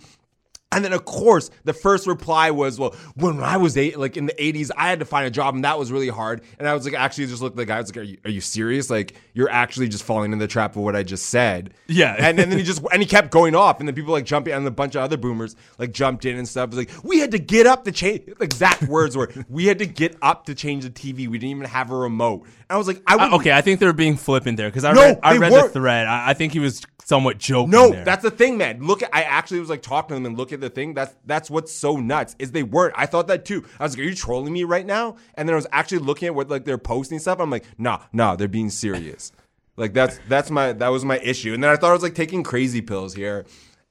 And 0.75 0.85
then, 0.85 0.93
of 0.93 1.05
course, 1.05 1.51
the 1.65 1.73
first 1.73 2.07
reply 2.07 2.51
was, 2.51 2.79
"Well, 2.79 2.95
when 3.15 3.41
I 3.41 3.57
was 3.57 3.77
eight, 3.77 3.99
like 3.99 4.17
in 4.17 4.27
the 4.27 4.35
'80s, 4.35 4.71
I 4.77 4.89
had 4.89 4.99
to 4.99 5.05
find 5.05 5.27
a 5.27 5.31
job, 5.31 5.55
and 5.55 5.65
that 5.65 5.79
was 5.79 5.93
really 5.93 6.09
hard." 6.09 6.43
And 6.59 6.69
I 6.69 6.75
was 6.75 6.85
like, 6.85 6.95
actually, 6.95 7.27
just 7.27 7.43
looked 7.43 7.55
at 7.55 7.59
the 7.59 7.67
guy. 7.67 7.77
I 7.77 7.81
was 7.81 7.91
like, 7.91 7.99
"Are 7.99 8.03
you, 8.03 8.19
are 8.25 8.31
you 8.31 8.41
serious? 8.41 8.91
Like, 8.91 9.15
you're 9.35 9.51
actually 9.51 9.89
just 9.89 10.05
falling 10.05 10.33
in 10.33 10.39
the 10.39 10.47
trap 10.49 10.77
of 10.77 10.83
what 10.83 10.97
I 10.97 11.03
just 11.03 11.27
said." 11.27 11.75
Yeah. 11.87 12.15
And, 12.19 12.39
and 12.39 12.51
then 12.51 12.59
he 12.59 12.65
just 12.65 12.83
and 12.93 13.01
he 13.03 13.07
kept 13.07 13.31
going 13.31 13.55
off, 13.55 13.79
and 13.79 13.89
then 13.89 13.95
people 13.95 14.13
like 14.13 14.25
jumping, 14.25 14.53
and 14.53 14.67
a 14.67 14.71
bunch 14.71 14.95
of 14.95 15.03
other 15.03 15.17
boomers 15.17 15.55
like 15.79 15.93
jumped 15.93 16.25
in 16.25 16.37
and 16.37 16.49
stuff. 16.49 16.65
It 16.73 16.77
was 16.77 16.79
like, 16.79 17.05
"We 17.05 17.21
had 17.21 17.31
to 17.31 17.39
get 17.39 17.67
up 17.67 17.85
to 17.85 17.93
change." 17.93 18.27
The 18.27 18.45
exact 18.45 18.83
words 18.83 19.17
were, 19.17 19.31
"We 19.49 19.67
had 19.67 19.79
to 19.79 19.87
get 19.87 20.17
up 20.23 20.47
to 20.47 20.55
change 20.55 20.85
the 20.85 20.91
TV. 20.91 21.29
We 21.29 21.39
didn't 21.39 21.51
even 21.57 21.65
have 21.69 21.91
a 21.91 21.97
remote." 21.97 22.43
And 22.43 22.51
I 22.71 22.77
was 22.77 22.87
like, 22.87 23.01
"I 23.07 23.17
would 23.17 23.33
Uh, 23.33 23.37
okay, 23.37 23.53
I 23.53 23.61
think 23.61 23.79
they're 23.81 23.93
being 23.93 24.17
flippant 24.17 24.57
there 24.57 24.69
because 24.69 24.85
I 24.85 24.93
No, 24.93 25.03
read, 25.03 25.19
I 25.23 25.37
read 25.37 25.53
the 25.53 25.57
weren't. 25.57 25.73
thread. 25.73 26.07
I, 26.07 26.31
I 26.31 26.35
think 26.35 26.53
he 26.53 26.59
was 26.59 26.83
somewhat 27.05 27.37
joking. 27.37 27.71
No, 27.71 27.91
there. 27.91 28.03
that's 28.05 28.23
the 28.23 28.31
thing, 28.31 28.57
man. 28.57 28.83
Look, 28.83 29.03
at, 29.03 29.11
I 29.13 29.23
actually 29.25 29.61
was 29.61 29.69
like 29.69 29.83
talking 29.83 30.09
to 30.09 30.15
them 30.15 30.25
and 30.25 30.39
look 30.39 30.53
at 30.55 30.61
the 30.65 30.71
thing. 30.71 30.95
That's 30.95 31.15
that's 31.25 31.49
what's 31.51 31.73
so 31.73 31.97
nuts 31.97 32.35
is 32.39 32.53
they 32.53 32.63
weren't. 32.63 32.95
I 32.97 33.07
thought 33.07 33.29
that 33.29 33.45
too. 33.45 33.65
I 33.79 33.85
was 33.85 33.93
like, 33.97 34.05
are 34.05 34.09
you 34.09 34.15
trolling 34.15 34.53
me 34.53 34.65
right 34.65 34.85
now? 34.87 35.17
And 35.35 35.49
then 35.49 35.55
I 35.55 35.57
was 35.57 35.67
actually 35.73 35.99
looking 35.99 36.27
at 36.27 36.35
what 36.35 36.49
like 36.49 36.65
they're 36.65 36.79
posting 36.79 37.19
stuff. 37.19 37.39
I'm 37.41 37.51
like, 37.51 37.65
nah, 37.79 38.01
nah, 38.13 38.37
they're 38.37 38.49
being 38.49 38.71
serious. 38.71 39.33
like 39.77 39.93
that's 39.93 40.19
that's 40.29 40.51
my 40.51 40.73
that 40.73 40.89
was 40.89 41.05
my 41.05 41.19
issue. 41.19 41.55
And 41.55 41.63
then 41.63 41.71
I 41.71 41.77
thought 41.77 41.91
I 41.91 41.95
was 41.95 42.03
like 42.03 42.15
taking 42.15 42.43
crazy 42.43 42.81
pills 42.81 43.15
here, 43.15 43.45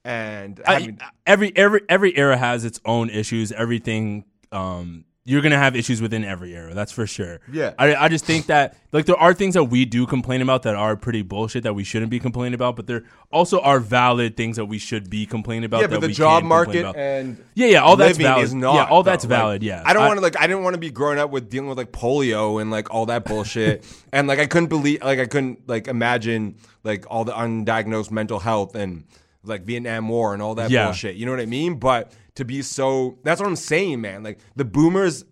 and 0.03 0.62
I- 0.67 0.73
having- 0.73 0.99
every 1.25 1.55
every 1.55 1.81
every 1.89 2.17
era 2.17 2.38
has 2.38 2.65
its 2.65 2.79
own 2.86 3.09
issues. 3.09 3.51
Everything 3.51 4.25
um 4.51 5.05
you're 5.25 5.41
gonna 5.41 5.57
have 5.57 5.73
issues 5.75 6.01
within 6.01 6.25
every 6.25 6.53
era. 6.53 6.73
That's 6.73 6.91
for 6.91 7.07
sure. 7.07 7.39
Yeah. 7.51 7.73
I 7.79 7.95
I 7.95 8.07
just 8.09 8.25
think 8.25 8.47
that 8.47 8.75
like 8.91 9.05
there 9.05 9.15
are 9.15 9.33
things 9.33 9.53
that 9.53 9.63
we 9.65 9.86
do 9.86 10.05
complain 10.05 10.41
about 10.41 10.63
that 10.63 10.75
are 10.75 10.97
pretty 10.97 11.21
bullshit 11.21 11.63
that 11.63 11.73
we 11.75 11.86
shouldn't 11.86 12.12
be 12.12 12.19
complaining 12.19 12.53
about, 12.53 12.75
but 12.75 12.88
there 12.88 13.03
also 13.31 13.62
are 13.62 13.79
valid 13.79 14.36
things 14.36 14.57
that 14.57 14.65
we 14.65 14.77
should 14.77 15.09
be 15.09 15.25
complaining 15.25 15.63
about. 15.63 15.79
yeah, 15.79 15.88
that 15.88 15.95
but 15.95 16.01
the 16.01 16.07
we 16.07 16.13
job 16.13 16.43
market 16.43 16.86
and 16.95 17.41
yeah, 17.53 17.67
yeah, 17.67 17.81
all 17.81 17.95
that's 17.95 18.17
valid. 18.17 18.43
is 18.43 18.53
not. 18.53 18.75
yeah, 18.75 18.86
all 18.86 19.01
though. 19.03 19.12
that's 19.12 19.23
Like, 19.23 19.29
valid. 19.29 19.63
yeah, 19.63 19.81
I 19.86 19.93
don't 19.93 20.05
want 20.05 20.17
to 20.17 20.21
like. 20.21 20.38
I 20.38 20.45
didn't 20.45 20.63
want 20.63 20.73
to 20.73 20.79
be 20.79 20.91
growing 20.91 21.19
up 21.19 21.29
with 21.31 21.49
dealing 21.49 21.69
with 21.69 21.77
like 21.77 21.93
polio 21.93 22.62
and 22.62 22.69
like 22.69 22.93
all 22.93 23.05
that 23.05 23.23
bullshit. 23.23 23.86
and 24.12 24.27
like 24.27 24.39
I 24.39 24.45
couldn't 24.45 24.67
believe, 24.69 25.01
like 25.03 25.19
I 25.19 25.25
couldn't 25.25 25.69
like 25.69 25.88
imagine 25.88 26.55
like 26.83 27.05
all 27.09 27.23
the 27.23 27.31
undiagnosed 27.31 28.12
mental 28.12 28.39
health 28.39 28.75
and 28.75 29.05
like 29.45 29.63
Vietnam 29.63 30.09
War 30.09 30.33
and 30.33 30.41
all 30.41 30.55
that 30.55 30.69
Yeah. 30.69 30.86
bullshit. 30.86 31.15
You 31.15 31.25
know 31.25 31.31
what 31.31 31.39
I 31.41 31.45
mean? 31.45 31.75
But 31.79 32.12
to 32.36 32.46
be 32.46 32.62
so, 32.62 33.17
that's 33.24 33.39
what 33.39 33.48
I'm 33.48 33.56
saying, 33.56 34.02
man. 34.02 34.24
Like 34.24 34.39
the 34.56 34.65
boomers 34.65 35.26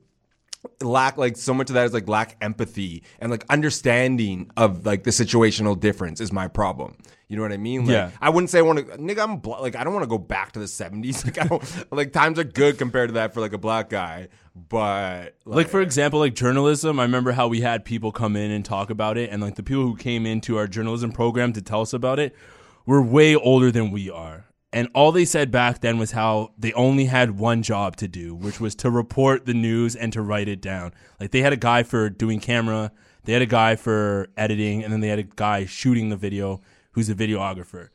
lack 0.79 1.17
like 1.17 1.37
so 1.37 1.53
much 1.53 1.69
of 1.69 1.73
that 1.73 1.85
is 1.85 1.93
like 1.93 2.07
lack 2.07 2.37
empathy 2.41 3.03
and 3.19 3.31
like 3.31 3.43
understanding 3.49 4.51
of 4.57 4.85
like 4.85 5.03
the 5.03 5.09
situational 5.11 5.79
difference 5.79 6.21
is 6.21 6.31
my 6.31 6.47
problem. 6.47 6.95
You 7.27 7.37
know 7.37 7.43
what 7.43 7.51
I 7.53 7.57
mean? 7.57 7.85
Like, 7.85 7.93
Yeah. 7.93 8.11
I 8.19 8.29
wouldn't 8.29 8.49
say 8.49 8.59
I 8.59 8.61
want 8.61 8.79
to, 8.79 8.97
nigga. 8.97 9.23
I'm 9.23 9.37
bla- 9.37 9.61
like 9.61 9.75
I 9.75 9.83
don't 9.83 9.93
want 9.93 10.03
to 10.03 10.09
go 10.09 10.17
back 10.17 10.51
to 10.51 10.59
the 10.59 10.65
'70s. 10.65 11.23
Like 11.25 11.39
I 11.39 11.47
don't 11.47 11.91
like 11.91 12.11
times 12.11 12.37
are 12.37 12.43
good 12.43 12.77
compared 12.77 13.09
to 13.09 13.13
that 13.13 13.33
for 13.33 13.39
like 13.41 13.53
a 13.53 13.57
black 13.57 13.89
guy. 13.89 14.27
But 14.53 15.35
like 15.45 15.69
for 15.69 15.81
example 15.81 16.19
like 16.19 16.35
journalism 16.35 16.99
i 16.99 17.03
remember 17.03 17.31
how 17.31 17.47
we 17.47 17.61
had 17.61 17.85
people 17.85 18.11
come 18.11 18.35
in 18.35 18.51
and 18.51 18.65
talk 18.65 18.89
about 18.89 19.17
it 19.17 19.29
and 19.31 19.41
like 19.41 19.55
the 19.55 19.63
people 19.63 19.83
who 19.83 19.95
came 19.95 20.25
into 20.25 20.57
our 20.57 20.67
journalism 20.67 21.11
program 21.13 21.53
to 21.53 21.61
tell 21.61 21.79
us 21.81 21.93
about 21.93 22.19
it 22.19 22.35
were 22.85 23.01
way 23.01 23.33
older 23.33 23.71
than 23.71 23.91
we 23.91 24.09
are 24.09 24.45
and 24.73 24.87
all 24.93 25.11
they 25.11 25.25
said 25.25 25.51
back 25.51 25.81
then 25.81 25.97
was 25.97 26.11
how 26.11 26.51
they 26.57 26.71
only 26.73 27.05
had 27.05 27.37
one 27.37 27.61
job 27.61 27.95
to 27.97 28.07
do 28.07 28.33
which 28.35 28.59
was 28.59 28.75
to 28.75 28.89
report 28.89 29.45
the 29.45 29.53
news 29.53 29.95
and 29.95 30.13
to 30.13 30.21
write 30.21 30.47
it 30.47 30.61
down. 30.61 30.93
Like 31.19 31.31
they 31.31 31.41
had 31.41 31.53
a 31.53 31.57
guy 31.57 31.83
for 31.83 32.09
doing 32.09 32.39
camera 32.39 32.91
they 33.23 33.33
had 33.33 33.41
a 33.41 33.47
guy 33.47 33.75
for 33.75 34.29
editing 34.35 34.83
and 34.83 34.91
then 34.91 34.99
they 34.99 35.09
had 35.09 35.19
a 35.19 35.23
guy 35.23 35.65
shooting 35.65 36.09
the 36.09 36.17
video 36.17 36.61
who's 36.91 37.09
a 37.09 37.15
videographer 37.15 37.89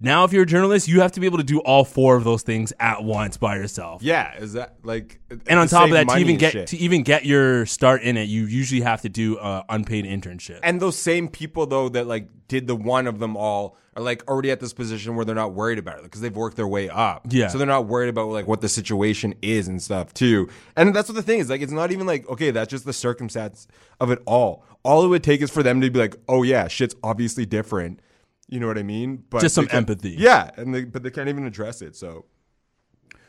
now 0.00 0.24
if 0.24 0.32
you're 0.32 0.42
a 0.42 0.46
journalist 0.46 0.88
you 0.88 1.00
have 1.00 1.12
to 1.12 1.20
be 1.20 1.26
able 1.26 1.38
to 1.38 1.44
do 1.44 1.60
all 1.60 1.84
four 1.84 2.16
of 2.16 2.24
those 2.24 2.42
things 2.42 2.72
at 2.80 3.02
once 3.02 3.36
by 3.36 3.56
yourself 3.56 4.02
yeah, 4.02 4.36
is 4.36 4.54
that 4.54 4.76
like 4.82 5.20
and 5.46 5.58
on 5.58 5.68
top 5.68 5.86
of 5.86 5.92
that, 5.92 6.08
to 6.08 6.18
even 6.18 6.36
get 6.36 6.52
shit. 6.52 6.68
to 6.68 6.76
even 6.76 7.02
get 7.02 7.24
your 7.24 7.66
start 7.66 8.02
in 8.02 8.16
it, 8.16 8.28
you 8.28 8.44
usually 8.46 8.80
have 8.80 9.02
to 9.02 9.08
do 9.08 9.38
an 9.38 9.62
unpaid 9.68 10.04
internship. 10.04 10.60
and 10.62 10.80
those 10.80 10.96
same 10.96 11.28
people 11.28 11.66
though 11.66 11.88
that 11.88 12.06
like 12.06 12.28
did 12.48 12.66
the 12.66 12.76
one 12.76 13.06
of 13.06 13.18
them 13.18 13.36
all 13.36 13.76
are 13.98 14.02
like 14.02 14.26
already 14.28 14.50
at 14.50 14.60
this 14.60 14.72
position 14.72 15.16
where 15.16 15.24
they're 15.24 15.34
not 15.34 15.52
worried 15.52 15.78
about 15.78 15.98
it 15.98 16.04
because 16.04 16.20
they've 16.20 16.36
worked 16.36 16.56
their 16.56 16.68
way 16.68 16.88
up. 16.88 17.26
Yeah. 17.28 17.48
So 17.48 17.58
they're 17.58 17.66
not 17.66 17.86
worried 17.86 18.08
about 18.08 18.28
like 18.28 18.46
what 18.46 18.60
the 18.60 18.68
situation 18.68 19.34
is 19.42 19.68
and 19.68 19.82
stuff 19.82 20.14
too. 20.14 20.48
And 20.76 20.94
that's 20.94 21.08
what 21.08 21.16
the 21.16 21.22
thing 21.22 21.40
is 21.40 21.50
like. 21.50 21.60
It's 21.60 21.72
not 21.72 21.92
even 21.92 22.06
like 22.06 22.28
okay, 22.28 22.50
that's 22.50 22.70
just 22.70 22.84
the 22.84 22.92
circumstance 22.92 23.66
of 24.00 24.10
it 24.10 24.22
all. 24.24 24.64
All 24.82 25.04
it 25.04 25.08
would 25.08 25.24
take 25.24 25.42
is 25.42 25.50
for 25.50 25.62
them 25.62 25.80
to 25.80 25.90
be 25.90 25.98
like, 25.98 26.16
oh 26.28 26.42
yeah, 26.42 26.68
shit's 26.68 26.94
obviously 27.02 27.44
different. 27.44 28.00
You 28.48 28.60
know 28.60 28.66
what 28.66 28.78
I 28.78 28.82
mean? 28.82 29.24
But 29.30 29.40
Just 29.42 29.54
some 29.54 29.66
can't- 29.66 29.88
empathy. 29.88 30.16
Yeah, 30.18 30.50
and 30.56 30.74
they, 30.74 30.84
but 30.84 31.02
they 31.02 31.10
can't 31.10 31.28
even 31.28 31.44
address 31.46 31.82
it. 31.82 31.94
So 31.96 32.24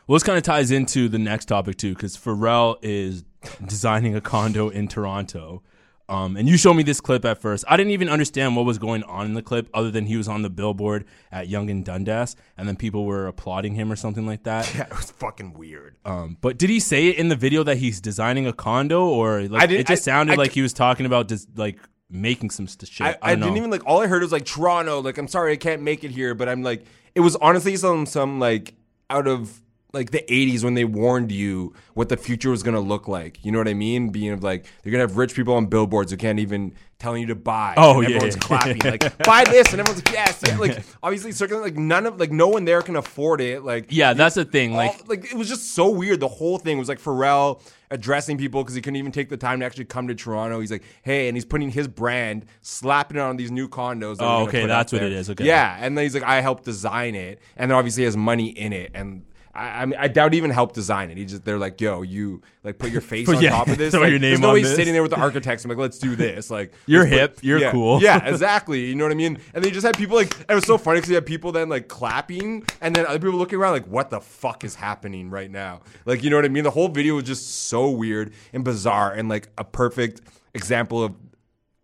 well, 0.08 0.15
this 0.15 0.23
kind 0.23 0.38
of 0.38 0.43
ties 0.43 0.71
into 0.71 1.08
the 1.10 1.19
next 1.19 1.45
topic 1.45 1.77
too, 1.77 1.93
because 1.93 2.17
Pharrell 2.17 2.77
is 2.82 3.23
designing 3.65 4.15
a 4.15 4.21
condo 4.21 4.69
in 4.69 4.88
Toronto. 4.88 5.62
Um, 6.08 6.38
and 6.38 6.49
you 6.49 6.58
showed 6.58 6.73
me 6.73 6.82
this 6.82 6.99
clip 6.99 7.23
at 7.23 7.38
first. 7.39 7.63
I 7.67 7.77
didn't 7.77 7.91
even 7.91 8.10
understand 8.10 8.55
what 8.55 8.65
was 8.65 8.79
going 8.79 9.03
on 9.03 9.27
in 9.27 9.36
the 9.36 9.43
clip, 9.43 9.69
other 9.75 9.91
than 9.91 10.08
he 10.08 10.17
was 10.17 10.27
on 10.27 10.41
the 10.41 10.49
billboard 10.49 11.05
at 11.32 11.47
Yonge 11.49 11.69
and 11.69 11.86
Dundas, 11.86 12.36
and 12.58 12.67
then 12.67 12.75
people 12.77 13.05
were 13.05 13.27
applauding 13.27 13.75
him 13.75 13.91
or 13.91 13.95
something 13.95 14.25
like 14.25 14.43
that. 14.45 14.73
Yeah, 14.75 14.86
it 14.88 14.95
was 14.97 15.12
fucking 15.12 15.53
weird. 15.53 15.97
Um, 16.05 16.38
but 16.41 16.58
did 16.58 16.71
he 16.71 16.79
say 16.79 17.10
it 17.10 17.17
in 17.17 17.27
the 17.27 17.36
video 17.36 17.62
that 17.62 17.77
he's 17.77 18.01
designing 18.01 18.47
a 18.47 18.53
condo, 18.53 19.05
or 19.05 19.43
like 19.43 19.69
I 19.69 19.73
it 19.73 19.86
just 19.86 19.91
I- 19.91 20.12
sounded 20.12 20.34
I 20.34 20.36
like 20.38 20.51
c- 20.51 20.55
he 20.55 20.62
was 20.63 20.73
talking 20.73 21.05
about 21.05 21.27
just 21.27 21.47
like 21.55 21.77
making 22.10 22.50
some 22.50 22.67
st- 22.67 22.89
shit? 22.89 23.08
I, 23.08 23.12
I, 23.22 23.32
I, 23.32 23.36
didn't 23.36 23.58
even 23.58 23.69
like. 23.69 23.86
All 23.86 24.02
I 24.02 24.08
heard 24.08 24.22
was 24.22 24.32
like 24.32 24.45
Toronto. 24.45 25.02
Like, 25.02 25.17
I'm 25.17 25.28
sorry, 25.28 25.54
I 25.54 25.58
can't 25.58 25.82
make 25.82 26.04
it 26.04 26.12
here. 26.12 26.34
But 26.34 26.50
I'm 26.50 26.63
like, 26.63 26.86
it 27.15 27.22
was 27.22 27.36
honestly 27.38 27.76
some 27.76 28.06
some 28.06 28.39
like 28.39 28.74
out 29.10 29.28
of 29.28 29.62
like 29.91 30.12
the 30.12 30.24
80s 30.30 30.63
when 30.63 30.76
they 30.76 30.86
warned 30.86 31.32
you 31.32 31.74
what 31.95 32.10
the 32.10 32.17
future 32.17 32.52
was 32.52 32.63
gonna 32.63 32.80
look 32.80 33.08
like. 33.08 33.43
You 33.43 33.52
know 33.52 33.58
what 33.58 33.67
I 33.67 33.74
mean? 33.74 34.10
Being 34.10 34.32
of 34.32 34.43
like 34.43 34.65
they're 34.84 34.91
gonna 34.91 35.04
have 35.04 35.17
rich 35.17 35.34
people 35.36 35.56
on 35.56 35.65
billboards 35.65 36.12
who 36.12 36.17
can't 36.17 36.39
even 36.39 36.74
telling 37.00 37.22
you 37.22 37.28
to 37.28 37.36
buy. 37.36 37.74
Oh, 37.78 38.02
and 38.02 38.10
yeah, 38.10 38.16
everyone's 38.18 38.36
clapping 38.36 38.78
like 38.80 39.18
buy 39.24 39.44
this, 39.46 39.72
and 39.72 39.80
everyone's 39.80 40.06
like 40.06 40.14
yes. 40.14 40.42
Yeah. 40.46 40.58
Like 40.58 40.84
obviously, 41.04 41.32
circling 41.32 41.62
like 41.62 41.76
none 41.78 42.06
of 42.06 42.20
like 42.20 42.32
no 42.32 42.48
one 42.50 42.66
there 42.66 42.82
can 42.82 42.96
afford 42.98 43.42
it. 43.42 43.64
Like 43.64 43.88
Yeah, 43.90 44.14
that's 44.14 44.36
the 44.36 44.46
thing. 44.46 44.72
all- 44.74 44.78
Like, 44.78 45.08
like 45.08 45.26
it 45.32 45.34
was 45.36 45.48
just 45.50 45.74
so 45.74 45.90
weird. 45.90 46.20
The 46.20 46.28
whole 46.28 46.58
thing 46.58 46.78
was 46.78 46.90
like 46.90 47.02
Pharrell 47.02 47.62
addressing 47.92 48.38
people 48.38 48.62
because 48.64 48.76
he 48.76 48.82
couldn't 48.82 48.98
even 48.98 49.12
take 49.12 49.30
the 49.30 49.38
time 49.38 49.62
to 49.62 49.66
actually 49.66 49.86
come 49.86 50.08
to 50.10 50.14
Toronto. 50.16 50.60
He's 50.60 50.70
like, 50.72 50.84
hey, 51.02 51.28
and 51.28 51.36
he's 51.36 51.46
putting 51.46 51.72
his 51.72 51.88
brand, 51.88 52.46
slapping 52.62 53.18
it 53.18 53.22
on 53.22 53.36
these 53.38 53.50
new 53.50 53.68
condos. 53.68 54.18
that 54.18 54.26
Oh, 54.26 54.44
okay, 54.48 54.68
that's 54.68 54.92
what 54.94 55.02
it 55.02 55.10
there. 55.10 55.18
is, 55.20 55.30
okay. 55.32 55.46
Yeah, 55.46 55.76
and 55.80 55.98
then 55.98 56.04
he's 56.06 56.14
like, 56.14 56.22
I 56.24 56.42
helped 56.42 56.66
design 56.66 57.16
it, 57.16 57.40
and 57.58 57.72
then 57.72 57.78
obviously 57.78 58.02
he 58.02 58.06
has 58.06 58.18
money 58.18 58.48
in 58.50 58.74
it, 58.74 58.92
and. 58.94 59.24
I, 59.54 59.82
I 59.82 59.86
mean, 59.86 59.98
I 60.00 60.08
doubt 60.08 60.34
he 60.34 60.38
even 60.38 60.52
helped 60.52 60.76
design 60.76 61.10
it. 61.10 61.18
He 61.18 61.26
just 61.26 61.44
they're 61.44 61.58
like, 61.58 61.82
"Yo, 61.82 62.02
you 62.02 62.42
like 62.64 62.78
put 62.78 62.92
your 62.92 63.02
face 63.14 63.28
on 63.28 63.42
yeah, 63.42 63.50
top 63.50 63.68
of 63.68 63.78
this." 63.80 63.92
throw 63.92 64.02
Like, 64.02 64.12
your 64.12 64.20
there's 64.20 64.34
name 64.34 64.42
no 64.42 64.50
on 64.50 64.54
way 64.54 64.64
sitting 64.64 64.94
there 64.94 65.02
with 65.02 65.12
the 65.12 65.20
architects. 65.20 65.64
I'm 65.66 65.70
like, 65.70 65.78
"Let's 65.78 65.98
do 66.00 66.16
this." 66.16 66.50
Like, 66.52 66.74
You're 66.86 67.02
let's 67.04 67.12
put- 67.12 67.20
hip, 67.20 67.40
you're 67.42 67.60
yeah, 67.60 67.72
cool. 67.72 68.02
Yeah, 68.02 68.26
exactly. 68.26 68.86
You 68.86 68.96
know 68.96 69.06
what 69.06 69.12
I 69.12 69.16
mean? 69.16 69.40
And 69.54 69.64
they 69.64 69.72
just 69.72 69.86
had 69.86 69.98
people 69.98 70.16
like 70.16 70.34
it 70.50 70.54
was 70.54 70.66
so 70.66 70.78
funny 70.78 70.98
because 71.00 71.10
you 71.10 71.16
had 71.16 71.26
people 71.26 71.52
then 71.52 71.70
like 71.70 71.88
clapping, 71.88 72.64
and 72.82 72.96
then 72.96 73.06
other 73.06 73.20
people 73.20 73.38
looking 73.40 73.60
around 73.60 73.74
like, 73.74 73.88
"What 73.88 74.10
the 74.10 74.22
fuck 74.22 74.64
is 74.64 74.76
happening 74.76 75.30
right 75.30 75.50
now?" 75.50 75.82
Like, 76.06 76.24
you 76.24 76.30
know 76.30 76.36
what 76.36 76.46
I 76.46 76.50
mean? 76.50 76.64
The 76.64 76.72
whole 76.72 76.88
video 76.90 77.16
was 77.16 77.26
just 77.26 77.68
so 77.68 77.90
weird 77.90 78.34
and 78.54 78.64
bizarre, 78.64 79.12
and 79.12 79.30
like 79.30 79.50
a 79.58 79.64
perfect 79.64 80.22
example 80.54 81.04
of 81.04 81.16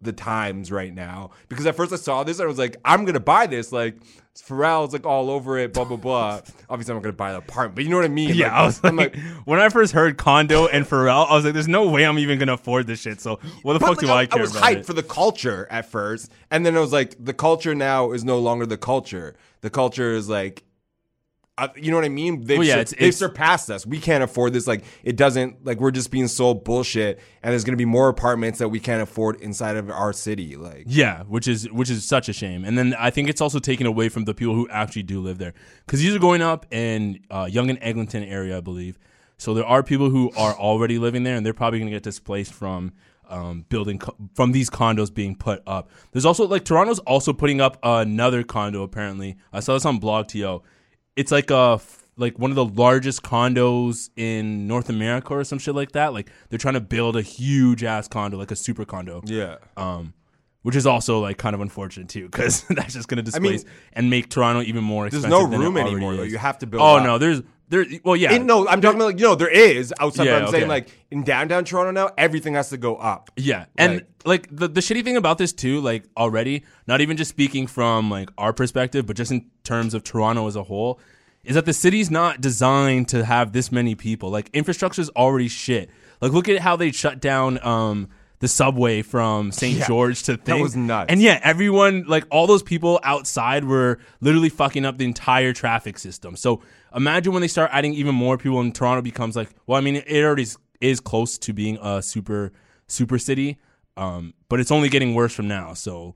the 0.02 0.14
times 0.14 0.72
right 0.72 0.94
now. 0.94 1.32
Because 1.50 1.66
at 1.66 1.76
first 1.76 1.92
I 1.92 1.96
saw 1.96 2.24
this, 2.24 2.40
I 2.40 2.46
was 2.46 2.60
like, 2.60 2.78
"I'm 2.86 3.06
gonna 3.06 3.20
buy 3.20 3.48
this." 3.48 3.72
Like. 3.72 3.96
Pharrell's 4.36 4.94
like 4.94 5.06
all 5.06 5.30
over 5.30 5.58
it, 5.58 5.74
blah 5.74 5.86
blah 5.86 5.98
blah. 5.98 6.42
Obviously, 6.70 6.92
I'm 6.92 6.98
not 6.98 7.04
gonna 7.04 7.14
buy 7.14 7.32
the 7.32 7.38
apartment, 7.38 7.76
but 7.76 7.84
you 7.86 7.90
know 7.90 7.96
what 7.96 8.06
I 8.06 8.10
mean. 8.10 8.34
yeah, 8.36 8.48
Like, 8.48 8.54
I 8.54 8.66
was 8.66 8.84
like, 8.84 8.92
I'm 8.92 8.98
like, 8.98 9.16
when 9.46 9.60
I 9.60 9.70
first 9.70 9.94
heard 9.94 10.18
condo 10.18 10.68
and 10.68 10.86
Pharrell, 10.86 11.30
I 11.30 11.36
was 11.36 11.46
like, 11.46 11.54
"There's 11.54 11.68
no 11.70 11.90
way 11.90 12.06
I'm 12.06 12.20
even 12.20 12.38
gonna 12.38 12.54
afford 12.54 12.86
this 12.86 13.02
shit." 13.02 13.22
So 13.22 13.40
what 13.64 13.74
the 13.74 13.80
fuck 13.80 13.90
like, 13.92 14.00
do 14.00 14.10
I 14.12 14.26
care 14.26 14.40
I 14.40 14.42
was 14.42 14.52
about 14.52 14.64
hyped 14.64 14.76
it? 14.80 14.86
for 14.86 14.94
the 14.94 15.04
culture 15.04 15.68
at 15.72 15.90
first, 15.90 16.32
and 16.52 16.66
then 16.66 16.76
I 16.76 16.82
was 16.82 16.92
like, 16.92 17.16
the 17.24 17.34
culture 17.34 17.74
now 17.74 18.12
is 18.12 18.26
no 18.26 18.38
longer 18.40 18.66
the 18.66 18.78
culture. 18.78 19.36
The 19.62 19.70
culture 19.70 20.12
is 20.12 20.28
like, 20.28 20.65
uh, 21.58 21.70
you 21.76 21.90
know 21.90 21.98
what 21.98 22.04
I 22.06 22.10
mean? 22.10 22.44
They've, 22.44 22.58
Well, 22.58 22.68
yeah, 22.68 22.74
sur- 22.76 22.80
it's- 22.82 22.96
they've 23.00 23.16
surpassed 23.16 23.70
us. 23.72 23.86
We 23.86 24.00
can't 24.00 24.24
afford 24.24 24.52
this. 24.54 24.68
Like, 24.68 24.84
it 25.04 25.16
doesn't 25.16 25.66
like 25.66 25.80
we're 25.80 25.92
just 25.92 26.12
being 26.12 26.28
sold 26.28 26.64
bullshit, 26.66 27.20
and 27.42 27.52
there's 27.52 27.64
gonna 27.64 27.78
be 27.78 27.86
more 27.86 28.10
apartments 28.10 28.60
that 28.60 28.70
we 28.70 28.80
can't 28.80 29.02
afford 29.02 29.40
inside 29.42 29.78
of 29.78 29.90
our 29.90 30.12
city. 30.12 30.58
Like, 30.58 30.84
Yeah, 30.88 31.24
which 31.24 31.48
is 31.48 31.72
which 31.72 31.90
is 31.90 32.04
such 32.04 32.28
a 32.28 32.34
shame. 32.34 32.66
And 32.66 32.78
then 32.78 32.94
I 33.00 33.10
think 33.10 33.30
it's 33.30 33.40
also 33.42 33.60
taken 33.60 33.88
away 33.88 34.10
from 34.10 34.26
the 34.26 34.34
people 34.34 34.54
who 34.54 34.68
actually 34.70 35.04
do 35.04 35.22
live 35.22 35.38
there 35.38 35.54
because 35.86 36.02
these 36.02 36.14
are 36.14 36.20
going 36.20 36.42
up 36.42 36.66
in 36.74 37.20
uh, 37.32 37.48
Yonge 37.50 37.70
and 37.70 37.80
Eglinton 37.82 38.24
area, 38.24 38.58
I 38.58 38.62
believe. 38.62 39.00
So 39.38 39.54
there 39.54 39.66
are 39.66 39.84
people 39.84 40.10
who 40.10 40.32
are 40.38 40.54
already 40.54 40.98
living 40.98 41.24
there, 41.24 41.36
and 41.36 41.46
they're 41.46 41.54
probably 41.54 41.80
going 41.80 41.90
to 41.92 41.96
get 41.96 42.04
displaced 42.04 42.54
from 42.54 42.94
um, 43.30 43.66
building 43.70 43.98
co- 44.00 44.16
from 44.34 44.52
these 44.52 44.70
condos 44.70 45.14
being 45.14 45.36
put 45.36 45.62
up. 45.68 45.90
There's 46.12 46.26
also 46.26 46.48
like 46.48 46.64
Toronto's 46.64 47.00
also 47.00 47.34
putting 47.34 47.60
up 47.60 47.78
another 47.84 48.44
condo. 48.44 48.84
Apparently, 48.84 49.36
I 49.52 49.62
saw 49.62 49.74
this 49.74 49.86
on 49.86 50.00
blogTO. 50.00 50.62
It's 51.16 51.32
like 51.32 51.52
a 51.52 51.76
f- 51.76 52.04
like 52.18 52.40
one 52.40 52.52
of 52.52 52.56
the 52.56 52.66
largest 52.66 53.24
condos 53.24 54.10
in 54.16 54.68
North 54.68 54.90
America 54.90 55.34
or 55.34 55.44
some 55.44 55.60
shit 55.60 55.76
like 55.76 55.92
that. 55.94 56.14
Like 56.14 56.30
they're 56.50 56.60
trying 56.60 56.76
to 56.76 56.82
build 56.82 57.16
a 57.16 57.22
huge 57.22 57.84
ass 57.84 58.08
condo, 58.08 58.38
like 58.38 58.52
a 58.52 58.56
super 58.56 58.86
condo 58.86 59.22
yeah, 59.26 59.58
um, 59.78 60.14
which 60.62 60.76
is 60.76 60.86
also 60.86 61.20
like 61.20 61.38
kind 61.38 61.54
of 61.54 61.62
unfortunate 61.62 62.10
too, 62.10 62.26
because 62.26 62.64
that's 62.70 62.94
just 62.94 63.08
going 63.08 63.18
to 63.18 63.24
displace 63.24 63.64
mean, 63.64 63.74
and 63.94 64.10
make 64.10 64.30
Toronto 64.30 64.62
even 64.62 64.84
more 64.84 65.10
there's 65.10 65.26
no 65.26 65.44
room 65.44 65.78
anymore. 65.78 66.16
Though. 66.16 66.24
You 66.24 66.38
have 66.38 66.58
to 66.60 66.68
build. 66.68 66.82
Oh 66.82 66.98
up. 66.98 67.04
no, 67.04 67.18
there's 67.18 67.42
there. 67.70 67.86
Well, 68.04 68.16
yeah, 68.16 68.34
In- 68.34 68.46
no, 68.46 68.68
I'm 68.68 68.82
talking 68.82 68.98
about 69.00 69.08
like 69.08 69.20
you 69.20 69.26
know 69.26 69.36
there 69.36 69.50
is 69.50 69.94
outside. 70.00 70.26
Yeah, 70.26 70.40
but 70.40 70.46
I'm 70.48 70.52
saying 70.52 70.68
like 70.68 70.90
in 71.12 71.24
downtown 71.24 71.66
Toronto 71.66 71.92
now, 71.92 72.12
everything 72.18 72.54
has 72.56 72.70
to 72.70 72.78
go 72.78 72.96
up. 72.98 73.32
yeah, 73.36 73.66
and 73.78 73.94
Like- 73.96 74.08
like 74.26 74.48
the 74.56 74.68
the 74.68 74.82
shitty 74.82 75.04
thing 75.04 75.18
about 75.18 75.38
this 75.38 75.54
too, 75.54 75.80
like 75.82 76.04
already, 76.18 76.64
not 76.88 77.02
even 77.02 77.18
just 77.18 77.30
speaking 77.30 77.68
from 77.68 78.10
like 78.10 78.30
our 78.38 78.54
perspective, 78.54 79.06
but 79.06 79.16
just 79.16 79.32
in 79.32 79.46
terms 79.64 79.94
of 79.94 80.04
Toronto 80.04 80.48
as 80.48 80.56
a 80.56 80.64
whole, 80.64 81.00
is 81.44 81.56
that 81.56 81.66
the 81.66 81.74
city's 81.74 82.10
not 82.10 82.42
designed 82.42 83.08
to 83.10 83.24
have 83.26 83.52
this 83.52 83.72
many 83.72 83.94
people. 83.96 84.30
Like 84.32 84.50
infrastructure's 84.54 85.10
already 85.10 85.48
shit. 85.48 85.90
Like 86.22 86.32
look 86.32 86.50
at 86.50 86.60
how 86.60 86.76
they 86.76 86.92
shut 86.92 87.20
down 87.20 87.64
um 87.66 88.10
the 88.40 88.48
subway 88.50 89.02
from 89.02 89.52
St. 89.52 89.78
Yeah, 89.78 89.88
George 89.88 90.24
to 90.24 90.36
thing. 90.38 90.62
was 90.62 90.76
nuts. 90.76 91.10
And 91.10 91.22
yeah, 91.22 91.40
everyone 91.42 92.04
like 92.08 92.26
all 92.30 92.48
those 92.48 92.64
people 92.64 93.00
outside 93.04 93.64
were 93.64 93.98
literally 94.22 94.50
fucking 94.50 94.86
up 94.86 94.98
the 94.98 95.06
entire 95.06 95.54
traffic 95.54 95.98
system. 95.98 96.36
So 96.36 96.62
imagine 96.96 97.34
when 97.34 97.42
they 97.42 97.48
start 97.48 97.70
adding 97.74 97.94
even 97.94 98.16
more 98.16 98.38
people 98.38 98.60
and 98.60 98.74
Toronto 98.74 99.02
becomes 99.02 99.36
like 99.36 99.50
well, 99.68 99.78
I 99.78 99.82
mean 99.82 99.96
it 99.96 100.24
already 100.24 100.44
is, 100.44 100.58
is 100.82 101.00
close 101.00 101.38
to 101.40 101.54
being 101.54 101.78
a 101.82 102.02
super 102.02 102.52
super 102.88 103.18
city. 103.20 103.58
Um, 103.98 104.34
but 104.50 104.60
it's 104.60 104.72
only 104.72 104.90
getting 104.90 105.16
worse 105.16 105.34
from 105.34 105.48
now. 105.48 105.74
So 105.74 106.16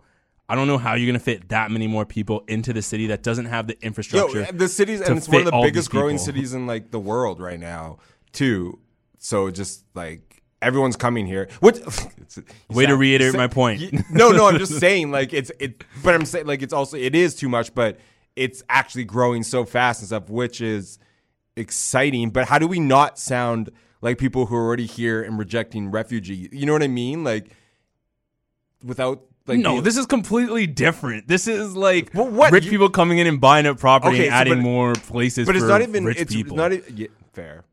I 0.50 0.56
don't 0.56 0.68
know 0.68 0.78
how 0.78 0.96
you're 0.96 1.08
gonna 1.08 1.20
fit 1.20 1.50
that 1.50 1.72
many 1.72 1.88
more 1.88 2.06
people 2.06 2.44
into 2.48 2.74
the 2.74 2.82
city 2.82 3.08
that 3.08 3.24
doesn't 3.24 3.46
have 3.46 3.68
the 3.68 3.74
Yo, 3.74 3.88
infrastructure. 3.88 4.52
the 4.52 4.68
cities, 4.68 5.00
and 5.02 5.18
it's 5.18 5.30
one 5.30 5.42
of 5.42 5.46
the 5.46 5.62
biggest 5.62 5.92
growing 5.92 6.18
cities 6.18 6.54
in 6.54 6.66
like 6.66 6.92
the 6.92 7.00
world 7.00 7.40
right 7.40 7.60
now, 7.60 8.00
too. 8.32 8.80
So 9.20 9.52
just 9.52 9.86
like 9.94 10.42
everyone's 10.62 10.96
coming 10.96 11.26
here. 11.26 11.50
What? 11.60 11.80
Way 12.70 12.86
to 12.88 12.96
reiterate 12.96 13.36
my 13.36 13.48
point. 13.48 13.94
No, 14.12 14.32
no, 14.32 14.48
I'm 14.48 14.58
just 14.66 14.80
saying 14.80 15.12
like 15.12 15.34
it's 15.34 15.52
it, 15.60 15.84
but 16.04 16.16
I'm 16.16 16.26
saying 16.26 16.48
like 16.48 16.62
it's 16.62 16.74
also 16.74 16.98
it 16.98 17.16
is 17.16 17.36
too 17.36 17.50
much, 17.50 17.74
but 17.76 18.00
it's 18.40 18.64
actually 18.70 19.04
growing 19.04 19.44
so 19.44 19.66
fast 19.66 20.02
and 20.02 20.08
stuff, 20.08 20.30
which 20.30 20.62
is 20.62 20.98
exciting. 21.56 22.30
But 22.30 22.48
how 22.48 22.58
do 22.60 22.68
we 22.68 22.80
not 22.80 23.20
sound 23.20 23.70
like 24.02 24.18
people 24.18 24.46
who 24.46 24.56
are 24.56 24.66
already 24.66 24.86
here 24.86 25.22
and 25.22 25.38
rejecting 25.38 25.92
refugee? 25.92 26.48
You 26.52 26.66
know 26.66 26.74
what 26.74 26.84
I 26.84 26.88
mean? 26.88 27.24
Like 27.24 27.52
without 28.84 29.22
like 29.48 29.60
no, 29.60 29.72
being- 29.74 29.84
this 29.84 29.98
is 29.98 30.06
completely 30.06 30.68
different. 30.68 31.28
This 31.28 31.48
is 31.48 31.76
like 31.76 32.12
Well, 32.14 32.28
what? 32.30 32.52
rich 32.52 32.66
You- 32.66 32.72
people 32.72 32.90
coming 32.90 33.18
in 33.18 33.28
and 33.28 33.42
buying 33.42 33.66
up 33.66 33.80
property 33.80 34.16
Okay, 34.18 34.28
and 34.28 34.34
so 34.34 34.38
adding 34.38 34.54
but- 34.56 34.62
more 34.64 34.94
places. 34.94 35.46
but 35.46 35.56
it's 35.56 35.66
not 35.66 35.82
even 35.82 36.06
rich 36.06 36.20
it's, 36.20 36.34
people. 36.34 36.56
not 36.56 36.72
even 36.72 36.96
yeah, 36.98 37.08
fair. 37.34 37.64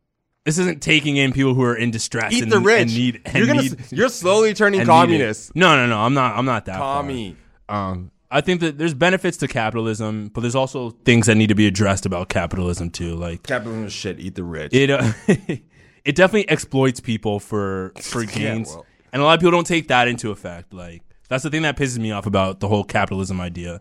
this 0.45 0.59
isn't 0.59 0.81
taking 0.83 1.17
in 1.17 1.33
people 1.33 1.55
who 1.55 1.63
are 1.63 1.77
in 1.77 1.91
distress. 1.91 2.33
Eat 2.33 2.43
and, 2.45 2.51
the 2.53 2.61
rich. 2.61 2.81
And 2.83 2.95
need, 2.95 3.21
and 3.25 3.37
you're 3.37 3.47
gonna. 3.47 3.63
need- 3.63 3.79
you're 3.93 4.09
slowly 4.09 4.55
turning 4.55 4.85
communist, 4.85 5.55
No, 5.55 5.77
no, 5.77 5.87
no. 5.87 5.99
I'm 5.99 6.15
not. 6.15 6.37
I'm 6.37 6.45
not 6.47 6.65
that. 6.67 6.79
far. 6.79 7.03
Tommy. 7.03 7.37
Um, 7.69 8.11
I 8.31 8.41
think 8.41 8.61
that 8.61 8.77
there's 8.79 8.95
benefits 8.95 9.37
to 9.39 9.49
capitalism, 9.49 10.29
but 10.35 10.41
there's 10.41 10.55
also 10.57 10.91
things 11.05 11.27
that 11.27 11.37
need 11.37 11.47
to 11.49 11.55
be 11.55 11.67
addressed 11.67 12.07
about 12.07 12.29
capitalism 12.29 12.91
too. 12.91 13.15
Like 13.15 13.45
Capitalism 13.45 13.85
is 13.87 13.93
shit. 13.93 14.19
Eat 14.19 14.35
the 14.35 14.43
rich. 14.45 14.75
it, 14.75 14.91
uh, 14.91 15.13
it 16.05 16.15
definitely 16.17 16.49
exploits 16.49 16.99
people 17.01 17.39
for 17.41 17.93
for 18.01 18.23
Yeah, 18.25 18.29
gains, 18.35 18.69
well. 18.71 18.85
and 19.13 19.23
a 19.23 19.25
lot 19.25 19.35
of 19.35 19.41
people 19.41 19.53
don't 19.53 19.67
take 19.67 19.89
that 19.89 20.09
into 20.09 20.31
effect. 20.33 20.75
Like 20.75 21.03
that's 21.29 21.45
the 21.45 21.51
thing 21.51 21.63
that 21.63 21.77
pisses 21.77 21.99
me 21.99 22.11
off 22.11 22.27
about 22.27 22.61
the 22.61 22.69
whole 22.69 22.83
capitalism 22.85 23.41
idea, 23.41 23.81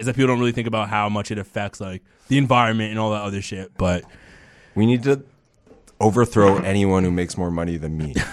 is 0.00 0.06
that 0.06 0.16
people 0.16 0.26
don't 0.28 0.40
really 0.40 0.52
think 0.52 0.66
about 0.66 0.88
how 0.88 1.08
much 1.08 1.30
it 1.30 1.38
affects 1.38 1.80
like 1.80 2.02
the 2.28 2.38
environment 2.38 2.90
and 2.90 2.98
all 2.98 3.12
that 3.12 3.22
other 3.22 3.40
shit. 3.40 3.70
But 3.78 4.04
we 4.74 4.84
need 4.86 5.04
to 5.04 5.22
overthrow 6.00 6.58
anyone 6.58 7.04
who 7.04 7.10
makes 7.12 7.38
more 7.38 7.50
money 7.52 7.76
than 7.76 7.96
me. 7.96 8.14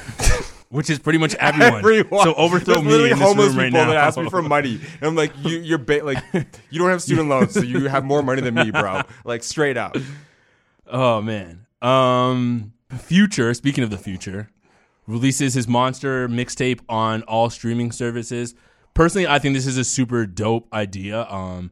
which 0.73 0.89
is 0.89 0.97
pretty 0.97 1.19
much 1.19 1.35
everyone. 1.39 1.83
So 2.23 2.33
overthrow 2.33 2.73
There's 2.73 2.85
me 2.85 2.91
literally 2.91 3.11
in 3.11 3.19
this 3.19 3.27
homeless 3.27 3.47
room 3.49 3.57
right 3.57 3.65
people 3.67 3.85
now. 3.85 3.91
that 3.91 3.97
ask 3.97 4.17
me 4.17 4.27
for 4.29 4.41
money, 4.57 4.79
and 4.99 5.03
I'm 5.03 5.15
like, 5.15 5.31
you, 5.43 5.59
you're 5.59 5.77
ba- 5.77 6.01
like, 6.03 6.17
you 6.71 6.79
don't 6.79 6.89
have 6.89 7.01
student 7.01 7.29
loans, 7.29 7.53
so 7.53 7.61
you 7.61 7.87
have 7.87 8.03
more 8.03 8.23
money 8.23 8.41
than 8.41 8.55
me, 8.55 8.71
bro. 8.71 9.01
Like 9.23 9.43
straight 9.43 9.77
up. 9.77 9.95
Oh 10.87 11.21
man. 11.21 11.65
Um 11.81 12.73
Future, 12.97 13.53
speaking 13.53 13.83
of 13.83 13.89
the 13.89 13.97
future, 13.97 14.49
releases 15.07 15.53
his 15.55 15.67
monster 15.67 16.27
mixtape 16.27 16.79
on 16.89 17.23
all 17.23 17.49
streaming 17.49 17.91
services. 17.91 18.53
Personally, 18.93 19.27
I 19.27 19.39
think 19.39 19.55
this 19.55 19.65
is 19.65 19.77
a 19.77 19.83
super 19.83 20.25
dope 20.25 20.67
idea. 20.73 21.25
Um 21.29 21.71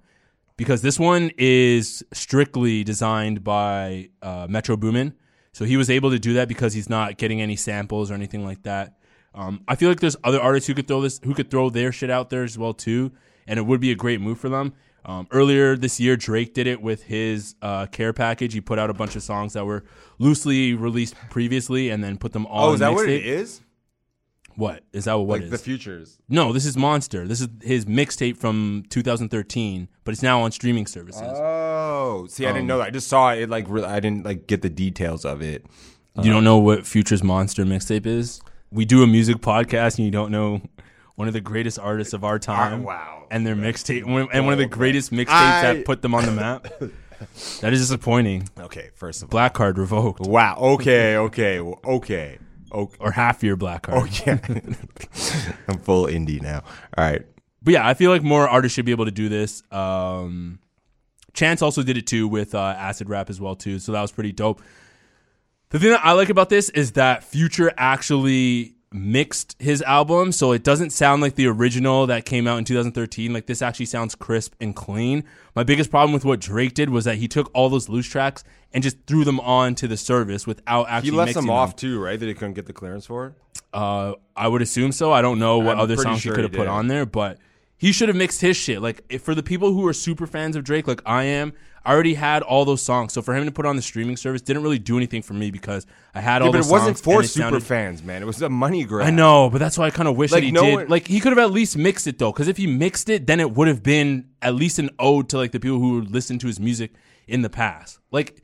because 0.58 0.84
this 0.84 1.00
one 1.00 1.32
is 1.40 2.04
strictly 2.14 2.84
designed 2.84 3.44
by 3.44 4.10
uh, 4.22 4.46
Metro 4.48 4.78
Boomin. 4.78 5.14
So 5.54 5.66
he 5.66 5.78
was 5.78 5.90
able 5.90 6.12
to 6.12 6.20
do 6.20 6.34
that 6.34 6.48
because 6.48 6.74
he's 6.74 6.90
not 6.90 7.18
getting 7.18 7.42
any 7.42 7.56
samples 7.56 8.10
or 8.10 8.14
anything 8.14 8.46
like 8.46 8.64
that. 8.64 8.96
Um, 9.34 9.64
I 9.68 9.76
feel 9.76 9.90
like 9.90 10.00
there's 10.00 10.18
other 10.24 10.40
artists 10.40 10.68
who 10.68 10.74
could 10.74 10.88
throw 10.88 11.02
this, 11.02 11.20
who 11.24 11.34
could 11.34 11.50
throw 11.50 11.70
their 11.70 11.92
shit 11.92 12.10
out 12.10 12.30
there 12.30 12.44
as 12.44 12.58
well 12.58 12.74
too, 12.74 13.12
and 13.48 13.58
it 13.58 13.64
would 13.64 13.80
be 13.80 13.92
a 13.92 13.96
great 13.96 14.22
move 14.22 14.40
for 14.40 14.50
them. 14.50 14.74
Um, 15.04 15.28
earlier 15.32 15.76
this 15.76 16.00
year, 16.00 16.16
Drake 16.16 16.54
did 16.54 16.68
it 16.68 16.82
with 16.82 17.04
his 17.04 17.56
uh, 17.62 17.88
Care 17.88 18.14
package. 18.14 18.54
He 18.54 18.62
put 18.62 18.78
out 18.78 18.90
a 18.90 18.94
bunch 18.94 19.16
of 19.16 19.24
songs 19.24 19.54
that 19.54 19.66
were 19.66 19.84
loosely 20.20 20.74
released 20.74 21.16
previously, 21.30 21.90
and 21.90 22.04
then 22.04 22.18
put 22.18 22.34
them 22.34 22.46
all. 22.46 22.66
Oh, 22.66 22.70
in 22.70 22.74
is 22.76 22.80
that 22.82 22.94
what 22.94 23.10
it 23.10 23.26
is? 23.26 23.62
What 24.62 24.84
is 24.94 25.06
that? 25.06 25.16
What 25.18 25.28
like 25.40 25.42
is? 25.44 25.50
the 25.52 25.58
futures. 25.58 26.20
no, 26.30 26.54
this 26.54 26.66
is 26.68 26.78
Monster. 26.78 27.28
This 27.28 27.42
is 27.42 27.48
his 27.64 27.86
mixtape 27.86 28.38
from 28.38 28.84
2013, 28.90 29.88
but 30.04 30.12
it's 30.14 30.22
now 30.22 30.42
on 30.42 30.52
streaming 30.52 30.86
services. 30.86 31.24
Oh, 31.24 32.28
see, 32.30 32.46
I 32.46 32.50
Um, 32.50 32.56
didn't 32.56 32.68
know 32.68 32.78
that. 32.78 32.88
I 32.88 32.90
just 32.92 33.08
saw 33.08 33.32
it. 33.34 33.50
Like, 33.50 33.66
re- 33.68 33.84
I 33.84 34.00
didn't 34.00 34.24
like 34.24 34.46
get 34.46 34.62
the 34.62 34.70
details 34.70 35.26
of 35.26 35.42
it. 35.42 35.66
you 36.22 36.32
don't 36.32 36.44
know 36.44 36.58
what 36.60 36.86
Future's 36.86 37.24
Monster 37.24 37.66
mixtape 37.66 38.06
is? 38.06 38.40
We 38.72 38.86
do 38.86 39.02
a 39.02 39.08
music 39.08 39.38
podcast, 39.38 39.98
and 39.98 40.06
you 40.06 40.12
don't 40.12 40.30
know 40.32 40.62
one 41.16 41.28
of 41.28 41.34
the 41.34 41.42
greatest 41.42 41.80
artists 41.80 42.14
of 42.14 42.24
our 42.24 42.38
time. 42.38 42.84
wow. 42.84 43.26
And 43.32 43.48
their 43.48 43.56
mixtape, 43.56 44.04
and 44.32 44.46
one 44.46 44.54
of 44.54 44.60
the 44.60 44.66
greatest 44.68 45.12
mixtapes 45.12 45.30
I- 45.30 45.62
that 45.74 45.86
put 45.86 46.02
them 46.04 46.14
on 46.14 46.26
the 46.26 46.32
map. 46.34 46.68
that 47.62 47.74
is 47.74 47.80
disappointing. 47.80 48.48
Okay, 48.60 48.90
first 48.94 49.22
of 49.24 49.28
all, 49.28 49.32
Black 49.32 49.54
card 49.54 49.78
revoked, 49.80 50.20
wow. 50.22 50.56
Okay, 50.60 51.16
okay, 51.18 51.60
okay, 51.60 52.38
okay. 52.72 52.98
or 53.00 53.12
half 53.12 53.44
your 53.44 53.56
black 53.56 53.84
card. 53.84 54.10
yeah, 54.26 54.40
I'm 55.68 55.78
full 55.80 56.06
indie 56.08 56.42
now. 56.42 56.64
All 56.98 57.04
right. 57.04 57.26
But 57.62 57.74
yeah, 57.74 57.88
I 57.88 57.94
feel 57.94 58.12
like 58.12 58.24
more 58.24 58.48
artists 58.48 58.76
should 58.76 58.86
be 58.86 58.92
able 58.92 59.06
to 59.06 59.12
do 59.12 59.30
this. 59.30 59.64
Um, 59.72 60.60
Chance 61.34 61.62
also 61.62 61.84
did 61.84 61.98
it 61.98 62.08
too 62.08 62.28
with 62.28 62.56
uh, 62.56 62.76
acid 62.78 63.10
rap 63.10 63.30
as 63.30 63.40
well 63.40 63.56
too, 63.56 63.80
so 63.80 63.92
that 63.92 64.02
was 64.02 64.12
pretty 64.12 64.32
dope. 64.32 64.62
The 65.70 65.80
thing 65.80 65.92
that 65.92 66.04
I 66.04 66.12
like 66.12 66.30
about 66.30 66.50
this 66.50 66.70
is 66.70 66.94
that 66.94 67.24
Future 67.24 67.72
actually 67.78 68.76
mixed 68.94 69.56
his 69.60 69.82
album, 69.84 70.32
so 70.32 70.52
it 70.52 70.64
doesn't 70.64 70.90
sound 70.90 71.22
like 71.22 71.36
the 71.36 71.48
original 71.48 72.08
that 72.08 72.26
came 72.26 72.46
out 72.48 72.58
in 72.58 72.66
2013. 72.66 73.32
Like 73.34 73.46
this 73.46 73.62
actually 73.62 73.86
sounds 73.86 74.16
crisp 74.16 74.54
and 74.60 74.76
clean. 74.76 75.24
My 75.56 75.64
biggest 75.64 75.90
problem 75.90 76.14
with 76.14 76.26
what 76.26 76.40
Drake 76.40 76.74
did 76.74 76.90
was 76.90 77.06
that 77.06 77.16
he 77.16 77.28
took 77.28 77.50
all 77.54 77.70
those 77.70 77.88
loose 77.90 78.08
tracks 78.08 78.44
and 78.74 78.84
just 78.84 78.98
threw 79.08 79.24
them 79.24 79.40
on 79.40 79.76
to 79.76 79.88
the 79.88 79.98
service 79.98 80.46
without 80.46 80.88
actually 80.90 81.12
He 81.12 81.18
left 81.18 81.28
mixing 81.30 81.44
them 81.44 81.50
off 81.52 81.76
too, 81.76 82.02
right? 82.02 82.20
That 82.20 82.26
he 82.26 82.34
couldn't 82.34 82.54
get 82.54 82.66
the 82.66 82.74
clearance 82.74 83.06
for. 83.06 83.36
uh, 83.74 84.14
I 84.36 84.48
would 84.48 84.62
assume 84.62 84.92
so. 84.92 85.12
I 85.14 85.22
don't 85.22 85.40
know 85.40 85.60
what 85.60 85.76
I'm 85.76 85.82
other 85.82 85.96
songs 85.98 86.22
sure 86.22 86.34
he 86.34 86.36
could 86.36 86.44
have 86.44 86.54
put 86.54 86.68
on 86.68 86.88
there, 86.88 87.06
but 87.06 87.38
he 87.78 87.92
should 87.92 88.10
have 88.10 88.16
mixed 88.18 88.42
his 88.42 88.58
shit. 88.58 88.82
Like 88.82 89.04
if, 89.10 89.22
for 89.22 89.34
the 89.36 89.44
people 89.44 89.74
who 89.74 89.88
are 89.88 89.94
super 89.94 90.28
fans 90.28 90.56
of 90.56 90.64
Drake, 90.64 90.88
like 90.88 91.02
I 91.06 91.24
am, 91.24 91.54
I 91.84 91.94
already 91.94 92.14
had 92.14 92.44
all 92.44 92.64
those 92.64 92.82
songs. 92.82 93.12
So 93.14 93.22
for 93.24 93.34
him 93.36 93.46
to 93.46 93.52
put 93.52 93.66
on 93.66 93.76
the 93.76 93.82
streaming 93.82 94.16
service 94.16 94.42
didn't 94.44 94.62
really 94.62 94.78
do 94.78 94.98
anything 94.98 95.22
for 95.24 95.34
me 95.34 95.50
because 95.50 95.88
I 96.14 96.22
had 96.22 96.42
all 96.44 96.50
Yeah, 96.50 96.52
but 96.60 96.68
it 96.68 96.72
wasn't 96.72 97.00
for 97.00 97.24
super 97.24 97.44
sounded- 97.46 97.64
fans, 97.64 98.04
man. 98.04 98.22
It 98.22 98.26
was 98.26 98.42
a 98.42 98.50
money 98.50 98.84
grab. 98.84 99.08
I 99.08 99.10
know, 99.10 99.50
but 99.50 99.58
that's 99.58 99.78
why 99.80 99.88
I 99.88 99.90
kind 99.90 100.08
of 100.08 100.16
wish 100.16 100.32
Like, 100.32 100.42
that 100.42 100.46
he 100.46 100.52
no 100.52 100.62
did. 100.64 100.76
one- 100.76 100.88
like 100.90 101.08
he 101.08 101.20
could 101.20 101.32
have 101.32 101.40
at 101.40 101.52
least 101.52 101.76
mixed 101.78 102.06
it 102.06 102.20
though, 102.20 102.32
because 102.32 102.48
if 102.48 102.58
he 102.58 102.68
mixed 102.68 103.10
it, 103.10 103.26
then 103.26 103.40
it 103.40 103.52
would 103.52 103.68
have 103.68 103.82
been 103.82 104.26
at 104.42 104.54
least 104.54 104.78
an 104.78 104.92
ode 105.00 105.28
to 105.30 105.38
like 105.38 105.52
the 105.54 105.60
people 105.60 105.80
who 105.80 106.02
listened 106.02 106.40
to 106.42 106.48
his 106.48 106.60
music 106.60 106.92
in 107.28 107.42
the 107.42 107.50
past. 107.50 108.00
Like 108.12 108.44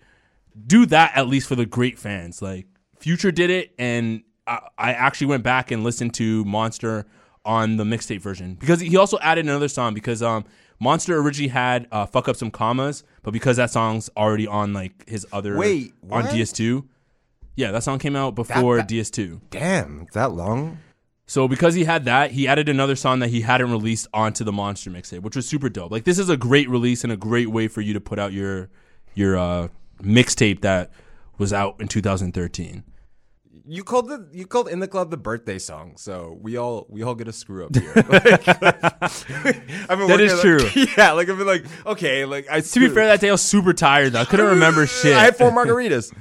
do 0.65 0.87
that 0.87 1.11
at 1.15 1.27
least 1.27 1.47
for 1.47 1.55
the 1.55 1.65
great 1.67 1.99
fans. 1.99 2.41
Like 2.41 2.65
Future 2.99 3.31
did 3.31 3.51
it, 3.51 3.73
and 3.77 4.23
I, 4.47 4.59
I 4.79 4.93
actually 4.93 5.27
went 5.27 5.43
back 5.43 5.69
and 5.69 5.83
listened 5.83 6.15
to 6.15 6.43
Monster 6.45 7.05
on 7.45 7.77
the 7.77 7.83
mixtape 7.83 8.19
version 8.21 8.55
because 8.55 8.79
he 8.81 8.97
also 8.97 9.19
added 9.21 9.45
another 9.45 9.67
song 9.67 9.93
because 9.93 10.23
um 10.23 10.43
Monster 10.79 11.17
originally 11.17 11.47
had 11.49 11.87
uh, 11.91 12.05
"Fuck 12.05 12.27
Up 12.27 12.35
Some 12.35 12.51
Commas," 12.51 13.03
but 13.27 13.33
because 13.33 13.57
that 13.57 13.69
song's 13.69 14.09
already 14.15 14.47
on 14.47 14.71
like 14.71 15.05
his 15.05 15.27
other 15.33 15.57
Wait, 15.57 15.93
on 16.09 16.23
what? 16.23 16.33
DS2. 16.33 16.85
Yeah, 17.57 17.71
that 17.71 17.83
song 17.83 17.99
came 17.99 18.15
out 18.15 18.35
before 18.35 18.77
that- 18.77 18.87
DS2. 18.87 19.41
Damn, 19.49 20.03
it's 20.03 20.13
that 20.13 20.31
long. 20.31 20.77
So 21.25 21.45
because 21.49 21.73
he 21.73 21.83
had 21.83 22.05
that, 22.05 22.31
he 22.31 22.47
added 22.47 22.69
another 22.69 22.95
song 22.95 23.19
that 23.19 23.27
he 23.27 23.41
hadn't 23.41 23.69
released 23.69 24.07
onto 24.13 24.45
the 24.45 24.53
Monster 24.53 24.89
mixtape, 24.91 25.23
which 25.23 25.35
was 25.35 25.45
super 25.45 25.67
dope. 25.67 25.91
Like 25.91 26.05
this 26.05 26.17
is 26.17 26.29
a 26.29 26.37
great 26.37 26.69
release 26.69 27.03
and 27.03 27.11
a 27.11 27.17
great 27.17 27.49
way 27.49 27.67
for 27.67 27.81
you 27.81 27.91
to 27.91 27.99
put 27.99 28.17
out 28.17 28.31
your 28.31 28.69
your 29.13 29.37
uh, 29.37 29.67
mixtape 30.01 30.61
that 30.61 30.89
was 31.37 31.51
out 31.51 31.75
in 31.81 31.89
2013. 31.89 32.85
You 33.65 33.83
called 33.83 34.07
the 34.09 34.27
you 34.31 34.45
called 34.45 34.67
in 34.67 34.79
the 34.79 34.87
club 34.87 35.09
the 35.11 35.17
birthday 35.17 35.57
song, 35.59 35.95
so 35.97 36.37
we 36.41 36.57
all 36.57 36.85
we 36.89 37.01
all 37.03 37.15
get 37.15 37.27
a 37.27 37.33
screw 37.33 37.65
up 37.65 37.75
here. 37.75 37.93
Like, 37.95 38.25
I've 39.89 39.97
been 39.97 40.07
That 40.07 40.07
working 40.09 40.29
like- 40.29 40.41
true. 40.41 40.69
Yeah, 40.97 41.11
like 41.13 41.29
I've 41.29 41.37
been 41.37 41.47
like, 41.47 41.65
okay, 41.85 42.25
like 42.25 42.47
I. 42.49 42.61
To 42.61 42.79
be 42.79 42.89
fair, 42.89 43.07
that 43.07 43.21
day 43.21 43.29
I 43.29 43.31
was 43.31 43.41
super 43.41 43.73
tired 43.73 44.13
though. 44.13 44.21
I 44.21 44.25
couldn't 44.25 44.47
remember 44.47 44.85
shit. 44.87 45.15
I 45.15 45.23
had 45.23 45.35
four 45.35 45.51
margaritas. 45.51 46.13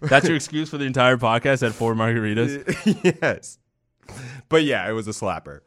That's 0.00 0.26
your 0.26 0.36
excuse 0.36 0.68
for 0.68 0.76
the 0.78 0.84
entire 0.84 1.16
podcast. 1.16 1.62
I 1.62 1.66
had 1.66 1.74
four 1.74 1.94
margaritas. 1.94 3.18
yes, 3.22 3.58
but 4.48 4.62
yeah, 4.64 4.88
it 4.88 4.92
was 4.92 5.08
a 5.08 5.12
slapper. 5.12 5.60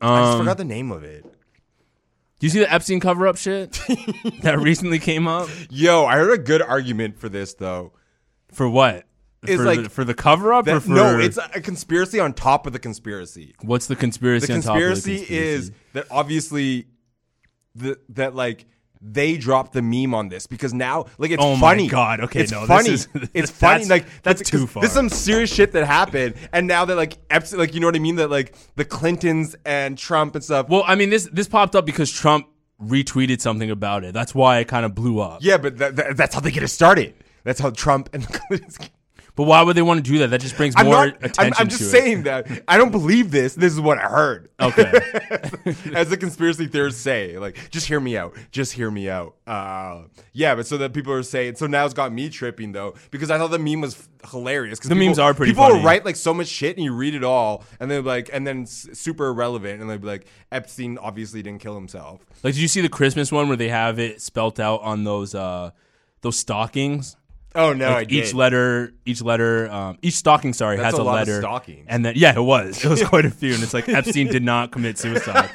I 0.00 0.20
just 0.20 0.32
Um, 0.34 0.38
forgot 0.40 0.56
the 0.58 0.64
name 0.64 0.90
of 0.90 1.04
it. 1.04 1.22
Do 1.22 2.46
you 2.46 2.50
see 2.50 2.60
the 2.60 2.72
Epstein 2.72 3.00
cover 3.00 3.26
up 3.26 3.36
shit 3.36 3.72
that 4.42 4.58
recently 4.60 4.98
came 5.00 5.26
up? 5.26 5.48
Yo, 5.70 6.04
I 6.06 6.14
heard 6.16 6.32
a 6.38 6.42
good 6.42 6.62
argument 6.62 7.18
for 7.18 7.28
this 7.28 7.54
though. 7.54 7.92
For 8.52 8.68
what? 8.68 9.04
It's 9.44 9.54
for, 9.56 9.64
like- 9.64 9.82
the, 9.84 9.88
for 9.88 10.04
the 10.04 10.14
cover 10.14 10.52
up 10.52 10.66
or 10.66 10.80
for 10.80 10.90
no, 10.90 11.18
it's 11.18 11.38
a 11.38 11.60
conspiracy 11.60 12.18
on 12.18 12.32
top 12.32 12.66
of 12.66 12.72
the 12.72 12.78
conspiracy. 12.80 13.54
what's 13.62 13.86
the 13.86 13.94
conspiracy? 13.96 14.46
the 14.48 14.54
on 14.54 14.62
top 14.62 14.74
of 14.76 14.80
the 14.80 14.86
conspiracy, 14.88 15.16
conspiracy? 15.18 15.54
is 15.54 15.72
that 15.92 16.06
obviously 16.10 16.86
the 17.74 17.98
that 18.10 18.34
like 18.34 18.66
they 19.00 19.36
dropped 19.36 19.74
the 19.74 19.80
meme 19.82 20.12
on 20.12 20.28
this 20.28 20.48
because 20.48 20.74
now 20.74 21.04
like 21.18 21.30
it's 21.30 21.40
Oh 21.40 21.54
my 21.54 21.70
funny. 21.74 21.86
God, 21.86 22.20
okay, 22.22 22.40
it's 22.40 22.50
no, 22.50 22.66
this 22.66 22.68
funny. 22.68 22.90
is- 22.90 23.08
it's 23.32 23.50
funny. 23.52 23.84
that's- 23.84 23.88
Like 23.88 24.22
that's 24.24 24.42
'cause 24.42 24.50
too 24.50 24.66
far. 24.66 24.80
This 24.82 24.90
is 24.90 24.96
some 24.96 25.08
serious 25.08 25.54
shit 25.54 25.70
that 25.72 25.86
happened, 25.86 26.34
and 26.52 26.66
now 26.66 26.84
that 26.84 26.96
like 26.96 27.16
Epstein, 27.30 27.60
like 27.60 27.74
you 27.74 27.80
know 27.80 27.86
what 27.86 27.94
I 27.94 28.00
mean? 28.00 28.16
That 28.16 28.30
like 28.30 28.56
the 28.74 28.84
Clintons 28.84 29.54
and 29.64 29.96
Trump 29.96 30.34
and 30.34 30.42
stuff. 30.42 30.68
Well, 30.68 30.82
I 30.84 30.96
mean 30.96 31.10
this 31.10 31.28
this 31.32 31.46
popped 31.46 31.76
up 31.76 31.86
because 31.86 32.10
Trump 32.10 32.48
retweeted 32.82 33.40
something 33.40 33.70
about 33.70 34.02
it. 34.02 34.14
That's 34.14 34.34
why 34.34 34.58
it 34.58 34.66
kind 34.66 34.84
of 34.84 34.96
blew 34.96 35.20
up. 35.20 35.38
yeah, 35.42 35.58
but 35.58 35.78
that, 35.78 35.94
that, 35.96 36.16
that's 36.16 36.34
how 36.34 36.40
they 36.40 36.50
get 36.50 36.64
it 36.64 36.68
started. 36.68 37.14
That's 37.48 37.60
how 37.60 37.70
Trump 37.70 38.10
and. 38.12 38.26
But 39.34 39.44
why 39.44 39.62
would 39.62 39.76
they 39.76 39.82
want 39.82 40.04
to 40.04 40.10
do 40.10 40.18
that? 40.18 40.30
That 40.30 40.40
just 40.40 40.56
brings 40.56 40.74
I'm 40.76 40.86
more 40.86 41.06
not. 41.06 41.16
attention. 41.18 41.44
I'm, 41.44 41.52
I'm 41.58 41.68
just 41.68 41.92
saying 41.92 42.24
that 42.24 42.64
I 42.66 42.76
don't 42.76 42.90
believe 42.90 43.30
this. 43.30 43.54
This 43.54 43.72
is 43.72 43.80
what 43.80 43.96
I 43.96 44.08
heard. 44.08 44.48
Okay. 44.58 44.82
as 45.94 46.10
the 46.10 46.16
conspiracy 46.18 46.66
theorists 46.66 47.00
say. 47.00 47.38
Like, 47.38 47.70
just 47.70 47.86
hear 47.86 48.00
me 48.00 48.16
out. 48.16 48.36
Just 48.50 48.72
hear 48.72 48.90
me 48.90 49.08
out. 49.08 49.36
Uh, 49.46 50.06
yeah, 50.32 50.56
but 50.56 50.66
so 50.66 50.76
that 50.78 50.92
people 50.92 51.12
are 51.12 51.22
saying. 51.22 51.54
So 51.54 51.68
now 51.68 51.84
it's 51.84 51.94
got 51.94 52.12
me 52.12 52.30
tripping 52.30 52.72
though 52.72 52.96
because 53.12 53.30
I 53.30 53.38
thought 53.38 53.52
the 53.52 53.60
meme 53.60 53.80
was 53.80 54.08
hilarious. 54.28 54.80
Because 54.80 54.88
The 54.88 54.96
people- 54.96 55.06
memes 55.06 55.18
are 55.20 55.32
pretty 55.34 55.52
People 55.52 55.68
funny. 55.68 55.84
write 55.84 56.04
like 56.04 56.16
so 56.16 56.34
much 56.34 56.48
shit 56.48 56.76
and 56.76 56.84
you 56.84 56.92
read 56.92 57.14
it 57.14 57.22
all 57.22 57.62
and 57.78 57.88
they're 57.88 58.02
like, 58.02 58.30
and 58.32 58.44
then 58.44 58.66
super 58.66 59.28
irrelevant 59.28 59.80
and 59.80 59.88
they'd 59.88 60.00
be 60.00 60.08
like, 60.08 60.26
Epstein 60.50 60.98
obviously 60.98 61.44
didn't 61.44 61.60
kill 61.60 61.76
himself. 61.76 62.26
like, 62.42 62.54
did 62.54 62.60
you 62.60 62.66
see 62.66 62.80
the 62.80 62.88
Christmas 62.88 63.30
one 63.30 63.46
where 63.46 63.56
they 63.56 63.68
have 63.68 64.00
it 64.00 64.20
spelt 64.20 64.58
out 64.58 64.80
on 64.82 65.04
those 65.04 65.32
uh 65.32 65.70
those 66.22 66.36
stockings? 66.36 67.14
Oh 67.54 67.72
no, 67.72 67.88
I 67.88 67.94
Like 67.94 68.12
each 68.12 68.34
letter, 68.34 68.92
each 69.06 69.22
letter, 69.22 69.70
um, 69.70 69.98
each 70.02 70.14
stocking, 70.14 70.52
sorry, 70.52 70.76
That's 70.76 70.92
has 70.92 70.98
a 70.98 71.02
a, 71.02 71.04
lot 71.04 71.22
of 71.22 71.28
letter. 71.28 71.40
stockings. 71.40 71.86
And 71.88 72.04
then, 72.04 72.12
yeah, 72.16 72.34
it 72.36 72.42
was. 72.42 72.84
It 72.84 72.88
was 72.88 73.02
quite 73.02 73.24
a 73.24 73.30
few. 73.30 73.54
And 73.54 73.62
it's 73.62 73.72
like 73.74 73.88
Epstein 73.88 74.26
did 74.28 74.42
not 74.42 74.70
commit 74.70 74.98
suicide. 74.98 75.50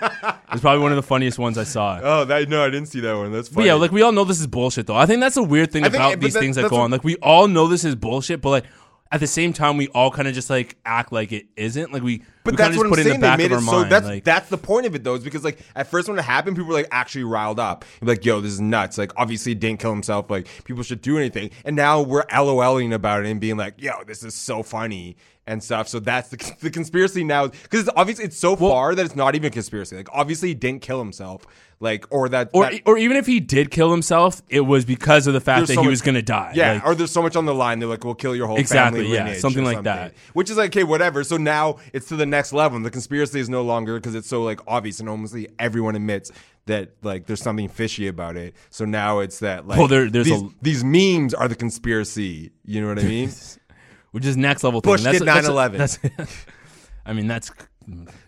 It's 0.52 0.62
probably 0.62 0.82
one 0.82 0.92
of 0.92 0.96
the 0.98 1.04
funniest 1.04 1.38
ones 1.40 1.58
I 1.58 1.64
saw. 1.64 2.00
Oh, 2.04 2.26
that 2.26 2.50
no, 2.50 2.64
I 2.64 2.70
didn't 2.70 2.88
see 2.88 3.00
that 3.02 3.16
one. 3.16 3.32
That's 3.32 3.48
But 3.50 3.56
funny. 3.56 3.68
yeah, 3.68 3.74
like 3.76 3.92
we 3.92 4.02
all 4.02 4.12
know 4.12 4.24
this 4.24 4.40
is 4.40 4.48
bullshit, 4.48 4.88
though. 4.88 4.96
I 4.96 5.06
think 5.06 5.20
that's 5.22 5.38
a 5.38 5.44
weird 5.44 5.72
thing 5.72 5.84
I 5.84 5.88
about 5.88 6.12
but 6.14 6.22
these 6.22 6.34
that- 6.34 6.40
things 6.42 6.56
that 6.58 6.70
go 6.70 6.78
on. 6.78 6.92
Like 6.92 7.04
we 7.04 7.16
all 7.18 7.48
know 7.48 7.68
this 7.68 7.86
is 7.86 7.96
bullshit, 7.96 8.42
but 8.42 8.50
like 8.50 8.66
at 9.12 9.20
the 9.20 9.28
same 9.28 9.54
time, 9.54 9.78
we 9.78 9.88
all 9.90 10.10
kind 10.10 10.28
of 10.28 10.34
just 10.34 10.50
like 10.50 10.76
act 10.86 11.12
like 11.12 11.32
it 11.32 11.46
isn't. 11.56 11.94
Like 11.94 12.02
we, 12.02 12.24
But 12.44 12.54
we 12.54 12.58
that's 12.58 12.76
what 12.78 12.86
I'm 12.86 12.90
put 12.90 13.00
it 13.00 13.06
in 13.08 13.08
saying. 13.14 13.22
the 13.22 13.28
they 13.32 13.38
made 13.38 13.52
it 13.52 13.60
so 13.60 13.72
mind. 13.72 13.92
that's 13.92 14.06
like, 14.06 14.24
that's 14.24 14.50
the 14.50 14.58
point 14.58 14.86
of 14.86 14.96
it 14.96 15.04
though, 15.04 15.16
is 15.16 15.24
because 15.24 15.44
like 15.44 15.60
at 15.76 15.88
first 15.88 16.08
when 16.10 16.18
it 16.20 16.24
happened, 16.26 16.56
people 16.58 16.70
were 16.70 16.76
like 16.76 16.90
actually 16.92 17.24
riled 17.24 17.60
up. 17.60 17.86
Like, 18.02 18.26
yo, 18.26 18.42
this 18.42 18.52
is 18.54 18.62
nuts. 18.62 18.98
Like 18.98 19.12
obviously 19.18 19.52
he 19.52 19.56
didn't 19.56 19.80
kill 19.80 19.92
himself. 19.92 20.30
Like 20.30 20.48
people 20.66 20.84
should 20.84 21.02
do 21.02 21.18
anything. 21.18 21.52
And 21.66 21.76
now 21.76 22.02
we're 22.02 22.26
LOLing 22.26 22.94
about 22.94 23.26
it 23.26 23.30
and 23.30 23.40
being 23.40 23.58
like, 23.58 23.76
yo, 23.82 24.04
this 24.06 24.24
is 24.24 24.34
so 24.36 24.62
funny 24.64 25.16
and 25.46 25.62
stuff. 25.64 25.88
So 25.88 26.00
that's 26.00 26.30
the, 26.30 26.54
the 26.62 26.70
conspiracy 26.70 27.24
now 27.24 27.48
because 27.48 27.82
it's 27.82 27.90
obviously 27.96 28.26
it's 28.26 28.38
so 28.38 28.56
far 28.56 28.96
that 28.96 29.06
it's 29.06 29.16
not 29.16 29.36
even 29.36 29.48
a 29.48 29.52
conspiracy. 29.52 29.96
Like 29.96 30.10
obviously 30.12 30.50
he 30.50 30.54
didn't 30.56 30.82
kill 30.82 31.00
himself. 31.00 31.46
Like 31.80 32.06
or 32.12 32.30
that 32.30 32.50
or 32.54 32.64
that- 32.70 32.82
or 32.86 32.98
even 32.98 33.18
if 33.18 33.26
he 33.26 33.42
did 33.42 33.70
kill 33.70 33.92
himself, 33.92 34.42
it 34.48 34.62
was 34.62 34.86
because 34.86 35.28
of 35.28 35.34
the 35.34 35.42
fact 35.42 35.68
that 35.68 35.74
so 35.74 35.82
he 35.82 35.88
much- 35.88 35.92
was 35.92 36.02
going 36.02 36.16
to 36.16 36.22
die. 36.22 36.54
Yeah, 36.56 36.74
Like, 36.76 36.86
or 36.86 36.96
there's 36.96 37.12
so 37.12 37.22
much 37.22 37.36
on 37.36 37.46
the 37.46 37.54
line. 37.54 37.80
They're 37.80 37.90
like, 37.90 38.06
"We'll 38.06 38.16
kill 38.16 38.34
your 38.38 38.48
whole 38.48 38.56
Exactly, 38.58 39.02
family 39.04 39.16
yeah, 39.34 39.38
something 39.38 39.66
like 39.66 39.84
that. 39.84 40.14
Which 40.32 40.50
is 40.50 40.56
like, 40.56 40.70
okay, 40.72 40.86
whatever. 40.86 41.26
So 41.26 41.36
now 41.36 41.78
it's 41.92 42.08
to 42.08 42.16
the 42.16 42.26
next 42.34 42.52
level. 42.54 42.76
And 42.76 42.86
the 42.86 42.92
conspiracy 42.92 43.40
is 43.40 43.50
no 43.50 43.62
longer 43.62 43.96
because 43.96 44.16
it's 44.16 44.28
so 44.28 44.44
like 44.44 44.60
obvious 44.68 45.00
and 45.00 45.08
almost 45.08 45.34
like, 45.34 45.52
everyone 45.60 45.96
admits 45.96 46.32
that 46.66 46.92
like 47.02 47.26
there's 47.28 47.42
something 47.42 47.68
fishy 47.70 48.08
about 48.08 48.36
it. 48.38 48.56
So 48.70 48.86
now 48.86 49.20
it's 49.20 49.40
that 49.40 49.68
like 49.68 49.78
Well, 49.80 49.88
there- 49.88 50.10
there's 50.10 50.26
these, 50.28 50.42
a- 50.42 50.50
these 50.62 50.84
memes 50.84 51.34
are 51.34 51.48
the 51.48 51.56
conspiracy. 51.56 52.52
You 52.66 52.82
know 52.82 52.88
what 52.88 53.00
I 53.00 53.04
mean? 53.04 53.30
which 54.12 54.26
is 54.26 54.36
next 54.38 54.64
level. 54.64 54.82
Bush 54.82 55.02
thing. 55.04 55.14
did 55.14 55.22
That's- 55.24 55.48
9/11. 55.48 55.78
That's, 55.78 55.98
that's- 55.98 56.46
I 57.06 57.14
mean, 57.14 57.28
that's. 57.28 57.52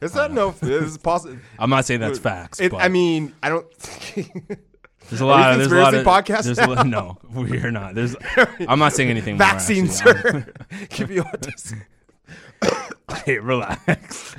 Is 0.01 0.11
that 0.11 0.33
no? 0.33 0.53
Is 0.61 0.97
possible? 0.97 1.37
I'm 1.59 1.69
not 1.69 1.85
saying 1.85 2.01
that's 2.01 2.19
facts. 2.19 2.59
It, 2.59 2.71
but 2.71 2.81
I 2.81 2.89
mean, 2.89 3.33
I 3.41 3.47
don't. 3.47 3.65
there's 5.09 5.21
a 5.21 5.25
lot. 5.25 5.53
of, 5.53 5.59
there's 5.59 5.71
a 5.71 5.75
lot 5.77 5.93
of 5.93 6.05
podcast 6.05 6.43
There's 6.43 6.57
a 6.59 6.83
no, 6.83 7.17
we 7.33 7.57
are 7.59 7.71
not. 7.71 7.95
There's. 7.95 8.17
I'm 8.67 8.79
not 8.79 8.91
saying 8.91 9.09
anything. 9.09 9.37
more, 9.37 9.47
Vaccines, 9.47 9.95
sir. 9.97 10.45
Give 10.89 11.09
you 11.09 11.23
autism. 11.23 11.81
Hey, 13.25 13.39
relax. 13.39 14.35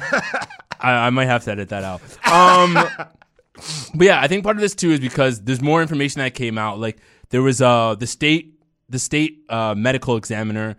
I, 0.81 1.07
I 1.07 1.11
might 1.11 1.27
have 1.27 1.45
to 1.45 1.53
edit 1.53 1.69
that 1.71 1.85
out. 1.85 2.01
Um, 2.31 2.75
but 3.95 4.05
yeah, 4.05 4.21
I 4.21 4.29
think 4.29 4.45
part 4.45 4.57
of 4.57 4.61
this 4.61 4.75
too 4.75 4.91
is 4.91 5.01
because 5.01 5.41
there's 5.43 5.63
more 5.63 5.83
information 5.83 6.21
that 6.21 6.35
came 6.35 6.59
out. 6.59 6.79
Like 6.79 6.99
there 7.31 7.43
was 7.43 7.63
uh 7.63 7.95
the 7.95 8.07
state 8.07 8.55
the 8.89 8.99
state 8.99 9.45
uh, 9.49 9.75
medical 9.77 10.17
examiner 10.17 10.77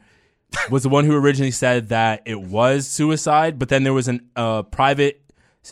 was 0.70 0.84
the 0.84 0.90
one 0.90 1.06
who 1.06 1.16
originally 1.16 1.52
said 1.52 1.90
that 1.90 2.22
it 2.26 2.40
was 2.40 2.88
suicide, 2.88 3.60
but 3.60 3.70
then 3.70 3.84
there 3.84 3.94
was 3.94 4.08
an 4.08 4.30
uh, 4.36 4.64
private 4.64 5.22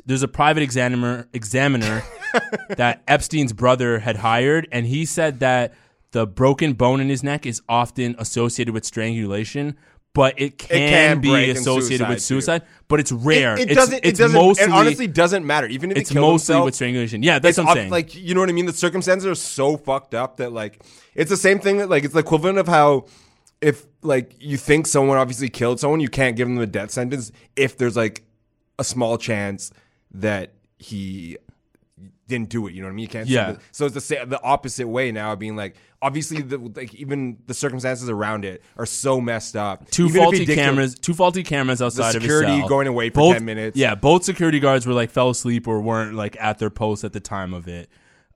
there's 0.06 0.24
a 0.24 0.28
private 0.28 0.64
examiner 0.64 1.30
examiner 1.34 2.04
that 2.70 3.02
Epstein's 3.08 3.54
brother 3.54 4.00
had 4.00 4.18
hired, 4.18 4.68
and 4.72 4.86
he 4.86 5.06
said 5.06 5.40
that 5.40 5.74
the 6.12 6.28
broken 6.28 6.74
bone 6.74 7.00
in 7.00 7.10
his 7.10 7.24
neck 7.24 7.46
is 7.46 7.62
often 7.70 8.16
associated 8.18 8.74
with 8.74 8.84
strangulation, 8.86 9.78
but 10.16 10.40
it 10.40 10.58
can, 10.58 10.70
can 10.70 11.22
be 11.22 11.52
associated 11.52 12.08
with 12.08 12.22
suicide, 12.22 12.62
suicide. 12.62 12.70
But 12.88 13.02
it's 13.02 13.12
rare. 13.12 13.56
It, 13.56 13.60
it 13.60 13.72
it's, 13.72 13.76
doesn't. 13.76 13.98
It's 13.98 14.20
it 14.20 14.24
doesn't. 14.24 14.42
mostly. 14.42 14.64
it 14.64 14.72
honestly 14.72 15.08
doesn't 15.08 15.46
matter. 15.46 15.68
Even 15.68 15.92
if 15.92 15.98
it's 15.98 16.14
mostly 16.14 16.54
themselves, 16.54 16.66
with 16.66 16.76
strangulation. 16.76 17.22
Yeah, 17.22 17.40
that's 17.40 17.58
what 17.58 17.68
I'm 17.68 17.76
saying. 17.76 17.92
Like 17.92 18.16
you 18.16 18.34
know 18.34 18.40
what 18.40 18.50
I 18.50 18.54
mean. 18.54 18.66
The 18.66 18.74
circumstances 18.74 19.28
are 19.28 19.36
so 19.36 19.76
fucked 19.76 20.16
up 20.16 20.38
that 20.38 20.54
like 20.54 20.82
it's 21.16 21.30
the 21.30 21.38
same 21.38 21.60
thing 21.60 21.78
that 21.78 21.90
like 21.90 22.06
it's 22.06 22.14
the 22.14 22.22
equivalent 22.22 22.58
of 22.58 22.68
how 22.68 23.08
if 23.60 23.86
like 24.04 24.34
you 24.40 24.56
think 24.56 24.88
someone 24.88 25.18
obviously 25.18 25.50
killed 25.50 25.82
someone, 25.82 26.00
you 26.00 26.10
can't 26.10 26.38
give 26.38 26.48
them 26.48 26.56
the 26.56 26.66
death 26.66 26.92
sentence 26.92 27.34
if 27.58 27.78
there's 27.78 27.98
like 27.98 28.24
a 28.80 28.86
small 28.86 29.18
chance 29.18 29.70
that 30.12 30.54
he 30.78 31.38
didn't 32.28 32.50
do 32.50 32.68
it. 32.68 32.74
You 32.74 32.82
know 32.82 32.88
what 32.88 32.94
I 32.94 32.96
mean? 32.96 33.04
You 33.04 33.10
can't. 33.10 33.28
Yeah. 33.28 33.54
So, 33.72 33.88
so 33.88 33.98
it's 33.98 34.08
the 34.08 34.26
the 34.26 34.42
opposite 34.42 34.88
way 34.88 35.12
now, 35.12 35.36
being 35.36 35.56
like 35.56 35.76
obviously 36.02 36.42
the 36.42 36.58
like 36.58 36.94
even 36.94 37.38
the 37.48 37.54
circumstances 37.54 38.10
around 38.10 38.46
it 38.46 38.64
are 38.78 38.86
so 38.86 39.20
messed 39.20 39.56
up. 39.56 39.90
two 39.90 40.06
Even 40.08 40.22
faulty 40.22 40.46
cameras, 40.46 40.96
two 40.96 41.14
faulty 41.14 41.44
cameras 41.44 41.82
outside 41.82 42.12
security 42.14 42.54
of 42.54 42.60
cell. 42.60 42.70
going 42.70 42.88
away 42.88 43.10
for 43.10 43.16
both, 43.16 43.34
10 43.34 43.46
minutes. 43.46 43.78
Yeah, 43.78 43.96
both 43.96 44.24
security 44.24 44.60
guards 44.60 44.86
were 44.86 44.94
like 44.94 45.10
fell 45.10 45.30
asleep 45.30 45.68
or 45.68 45.82
weren't 45.82 46.16
like 46.16 46.38
at 46.40 46.60
their 46.60 46.70
post 46.70 47.04
at 47.04 47.14
the 47.14 47.20
time 47.20 47.54
of 47.54 47.68
it. 47.68 47.90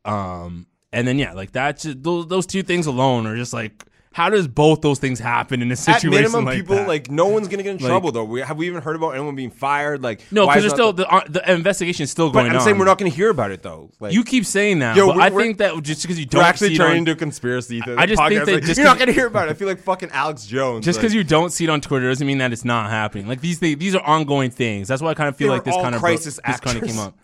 Um, 0.05 0.67
and 0.91 1.07
then 1.07 1.19
yeah, 1.19 1.33
like 1.33 1.51
that. 1.51 1.79
Just, 1.79 2.03
those 2.03 2.27
those 2.27 2.45
two 2.45 2.63
things 2.63 2.87
alone 2.87 3.27
are 3.27 3.35
just 3.35 3.53
like, 3.53 3.85
how 4.11 4.27
does 4.29 4.47
both 4.47 4.81
those 4.81 4.97
things 4.97 5.19
happen 5.19 5.61
in 5.61 5.71
a 5.71 5.75
situation? 5.75 6.09
At 6.13 6.15
minimum, 6.15 6.45
like 6.45 6.55
people 6.57 6.75
that? 6.75 6.87
like 6.87 7.11
no 7.11 7.27
one's 7.27 7.47
gonna 7.47 7.61
get 7.63 7.75
in 7.75 7.77
Like- 7.77 7.87
trouble 7.89 8.11
though. 8.11 8.23
We, 8.23 8.41
have 8.41 8.57
we 8.57 8.65
even 8.67 8.81
heard 8.81 8.95
about 8.95 9.11
anyone 9.11 9.35
being 9.35 9.51
fired? 9.51 10.01
Like 10.01 10.21
no, 10.31 10.47
because 10.47 10.63
there's 10.63 10.73
still 10.73 10.93
the, 10.93 11.07
uh, 11.07 11.21
the 11.29 11.51
investigation 11.51 12.03
is 12.05 12.11
still 12.11 12.29
But 12.29 12.39
going 12.41 12.51
I'm 12.51 12.57
on. 12.57 12.63
saying 12.63 12.77
we're 12.79 12.85
not 12.85 12.97
gonna 12.97 13.11
hear 13.11 13.29
about 13.29 13.51
it 13.51 13.61
though. 13.61 13.91
Like 13.99 14.13
You 14.13 14.23
keep 14.23 14.45
saying 14.47 14.79
that, 14.79 14.95
Yo, 14.97 15.11
I 15.11 15.29
think 15.29 15.59
that 15.59 15.81
just 15.83 16.01
because 16.01 16.19
you 16.19 16.25
don't 16.25 16.43
actually 16.43 16.69
see 16.69 16.75
it 16.75 16.77
turning 16.77 16.97
into 16.99 17.11
a 17.11 17.15
conspiracy. 17.15 17.81
I 17.85 18.07
just 18.07 18.21
think 18.27 18.45
that 18.45 18.53
Like, 18.55 18.63
just 18.63 18.77
you're 18.77 18.87
not 18.87 18.97
gonna 18.97 19.11
hear 19.11 19.27
about 19.27 19.47
it. 19.47 19.51
I 19.51 19.53
feel 19.53 19.67
like 19.67 19.79
fucking 19.79 20.09
Alex 20.11 20.45
Jones. 20.47 20.85
just 20.85 20.99
because 20.99 21.13
you 21.13 21.23
don't 21.23 21.51
see 21.51 21.65
it 21.65 21.69
on 21.69 21.79
Twitter 21.79 22.09
doesn't 22.09 22.25
mean 22.25 22.39
that 22.39 22.51
it's 22.51 22.65
not 22.65 22.89
happening. 22.89 23.27
Like 23.27 23.41
these 23.41 23.59
things, 23.59 23.77
these 23.77 23.93
are 23.95 24.03
ongoing 24.03 24.49
things. 24.49 24.87
That's 24.87 25.01
why 25.03 25.11
I 25.11 25.13
kind 25.13 25.29
of 25.29 25.35
feel 25.35 25.49
like 25.49 25.63
this 25.63 25.75
kind 25.75 25.93
of 25.93 26.01
crisis 26.01 26.39
this 26.45 26.59
kind 26.59 26.77
of 26.77 26.83
came 26.83 26.97
up. 26.99 27.15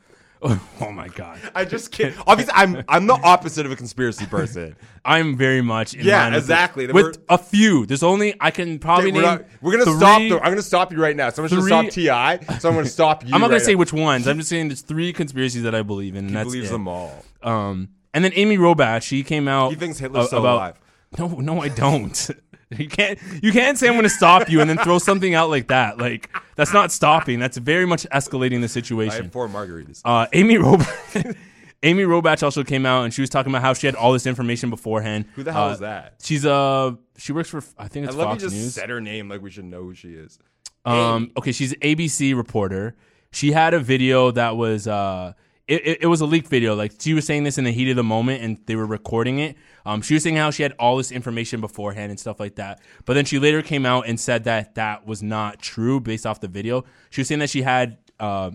Oh 0.82 0.92
my 0.92 1.08
god. 1.08 1.40
I 1.56 1.66
just 1.66 1.92
can't. 1.92 2.16
Obviously, 2.28 2.54
I'm 2.56 2.84
I'm 2.88 3.08
the 3.08 3.14
opposite 3.14 3.66
of 3.66 3.72
a 3.72 3.76
conspiracy 3.76 4.26
person. 4.26 4.76
I'm 5.06 5.36
very 5.38 5.62
much 5.62 5.94
in 5.94 6.06
Yeah, 6.06 6.24
line 6.24 6.34
with 6.34 6.44
exactly. 6.44 6.88
With 6.88 7.18
a 7.30 7.38
few, 7.38 7.86
there's 7.86 8.04
only 8.04 8.36
I 8.40 8.52
can 8.52 8.78
probably 8.80 9.12
we're, 9.12 9.22
name. 9.22 9.32
not- 9.32 9.46
we're 9.62 9.72
gonna 9.72 9.86
three- 9.86 9.96
stop. 9.98 10.20
The, 10.20 10.36
I'm 10.44 10.52
gonna 10.52 10.62
stop 10.62 10.92
you 10.92 11.02
right 11.02 11.16
now. 11.16 11.30
Someone 11.30 11.50
gonna 11.50 11.64
stop 11.64 11.90
Ti. 11.90 12.58
So 12.60 12.70
I'm 12.70 12.76
gonna 12.76 12.86
stop 12.86 13.24
you. 13.28 13.34
I'm 13.34 13.42
not 13.42 13.48
gonna 13.48 13.54
right 13.58 13.62
say 13.66 13.74
now. 13.74 13.80
which 13.80 13.94
ones. 13.94 14.28
I'm 14.28 14.38
just 14.38 14.50
saying 14.50 14.68
there's 14.70 14.82
three 14.82 15.14
conspiracies 15.14 15.64
that 15.64 15.74
I 15.76 15.82
believe 15.82 16.14
in. 16.16 16.20
And 16.26 16.30
He 16.30 16.34
that's 16.36 16.46
believes 16.48 16.70
it. 16.70 16.74
them 16.74 16.88
all. 16.88 17.24
Um, 17.42 17.90
and 18.14 18.24
then 18.24 18.32
Amy 18.36 18.58
Robach, 18.58 19.02
she 19.04 19.24
came 19.24 19.48
out. 19.48 19.70
He 19.70 19.76
thinks 19.76 19.98
Hitler's 20.00 20.26
a- 20.26 20.28
still 20.28 20.40
about, 20.40 20.56
alive. 20.56 20.80
No, 21.18 21.28
no, 21.40 21.62
I 21.62 21.70
don't. 21.70 22.30
You 22.78 22.88
can't. 22.90 23.20
You 23.44 23.52
can't 23.52 23.78
say 23.78 23.88
I'm 23.88 23.94
going 23.94 24.04
to 24.04 24.10
stop 24.10 24.50
you 24.50 24.60
and 24.60 24.70
then 24.70 24.78
throw 24.80 24.98
something 24.98 25.36
out 25.36 25.50
like 25.50 25.68
that. 25.68 25.98
Like 26.00 26.30
that's 26.56 26.74
not 26.74 26.92
stopping. 26.92 27.40
That's 27.40 27.58
very 27.58 27.86
much 27.86 28.08
escalating 28.12 28.60
the 28.60 28.64
I 28.64 28.68
situation. 28.68 29.24
have 29.26 29.32
four 29.32 29.48
margaritas. 29.48 30.02
Uh, 30.04 30.26
Amy 30.34 30.56
Robach. 30.56 31.38
Amy 31.84 32.04
Robach 32.04 32.42
also 32.42 32.64
came 32.64 32.86
out 32.86 33.04
and 33.04 33.14
she 33.14 33.22
was 33.22 33.30
talking 33.30 33.52
about 33.52 33.62
how 33.62 33.74
she 33.74 33.86
had 33.86 33.96
all 33.96 34.12
this 34.14 34.26
information 34.26 34.72
beforehand. 34.72 35.26
Who 35.36 35.44
the 35.44 35.54
hell 35.54 35.70
Uh, 35.70 35.74
is 35.74 35.80
that? 35.80 36.16
She's 36.24 36.44
uh 36.46 36.94
she 37.18 37.32
works 37.34 37.50
for 37.50 37.62
I 37.78 37.88
think 37.88 38.06
I 38.06 38.10
it's 38.10 38.18
love 38.18 38.30
Fox 38.30 38.42
you 38.44 38.50
just 38.50 38.60
News. 38.60 38.74
said 38.74 38.90
her 38.90 39.00
name 39.00 39.30
like 39.30 39.42
we 39.44 39.52
should 39.52 39.66
know 39.66 39.84
who 39.84 39.94
she 39.94 40.10
is. 40.14 40.40
Um, 40.86 41.32
okay, 41.38 41.52
she's 41.52 41.74
an 41.74 41.80
ABC 41.82 42.36
reporter. 42.36 42.96
She 43.32 43.52
had 43.52 43.74
a 43.76 43.80
video 43.80 44.32
that 44.32 44.56
was 44.58 44.88
uh, 44.88 45.34
it, 45.68 45.98
it, 46.02 46.08
was 46.08 46.22
a 46.22 46.26
leaked 46.26 46.48
video. 46.48 46.76
Like 46.76 46.94
she 47.00 47.14
was 47.14 47.26
saying 47.26 47.44
this 47.44 47.58
in 47.58 47.64
the 47.64 47.72
heat 47.72 47.90
of 47.90 47.96
the 47.96 48.04
moment, 48.04 48.44
and 48.44 48.60
they 48.66 48.76
were 48.76 48.86
recording 48.86 49.40
it. 49.40 49.56
Um, 49.86 50.02
she 50.02 50.14
was 50.14 50.24
saying 50.24 50.36
how 50.36 50.52
she 50.52 50.64
had 50.64 50.74
all 50.74 50.98
this 50.98 51.12
information 51.12 51.60
beforehand 51.62 52.12
and 52.12 52.20
stuff 52.20 52.40
like 52.40 52.56
that. 52.56 52.82
But 53.06 53.14
then 53.14 53.26
she 53.26 53.40
later 53.40 53.62
came 53.62 53.86
out 53.86 54.08
and 54.08 54.20
said 54.20 54.44
that 54.44 54.76
that 54.76 55.08
was 55.08 55.24
not 55.24 55.60
true 55.60 56.00
based 56.00 56.26
off 56.26 56.40
the 56.40 56.48
video. 56.48 56.86
She 57.10 57.22
was 57.22 57.28
saying 57.28 57.40
that 57.40 57.50
she 57.50 57.64
had 57.64 57.98
uh, 58.20 58.52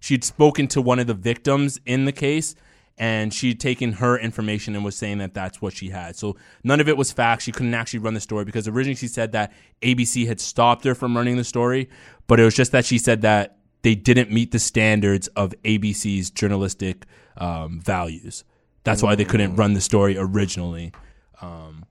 she'd 0.00 0.24
spoken 0.24 0.68
to 0.68 0.80
one 0.80 0.98
of 0.98 1.06
the 1.06 1.14
victims 1.14 1.78
in 1.84 2.06
the 2.06 2.12
case 2.12 2.54
and 2.98 3.32
she'd 3.32 3.60
taken 3.60 3.92
her 3.92 4.18
information 4.18 4.74
and 4.74 4.84
was 4.84 4.96
saying 4.96 5.18
that 5.18 5.32
that's 5.32 5.62
what 5.62 5.72
she 5.72 5.90
had. 5.90 6.16
So 6.16 6.36
none 6.64 6.80
of 6.80 6.88
it 6.88 6.96
was 6.96 7.12
fact. 7.12 7.42
She 7.42 7.52
couldn't 7.52 7.74
actually 7.74 8.00
run 8.00 8.14
the 8.14 8.20
story 8.20 8.44
because 8.44 8.66
originally 8.66 8.96
she 8.96 9.06
said 9.06 9.32
that 9.32 9.52
ABC 9.82 10.26
had 10.26 10.40
stopped 10.40 10.84
her 10.84 10.94
from 10.94 11.16
running 11.16 11.36
the 11.36 11.44
story, 11.44 11.88
but 12.26 12.40
it 12.40 12.44
was 12.44 12.56
just 12.56 12.72
that 12.72 12.84
she 12.84 12.98
said 12.98 13.22
that 13.22 13.57
they 13.82 13.94
didn't 13.94 14.30
meet 14.30 14.50
the 14.52 14.58
standards 14.58 15.28
of 15.28 15.54
ABC's 15.64 16.30
journalistic 16.30 17.04
um, 17.36 17.80
values. 17.80 18.44
That's 18.84 19.02
why 19.02 19.14
they 19.14 19.24
couldn't 19.24 19.56
run 19.56 19.74
the 19.74 19.80
story 19.80 20.16
originally. 20.18 20.92
Um, 21.40 21.84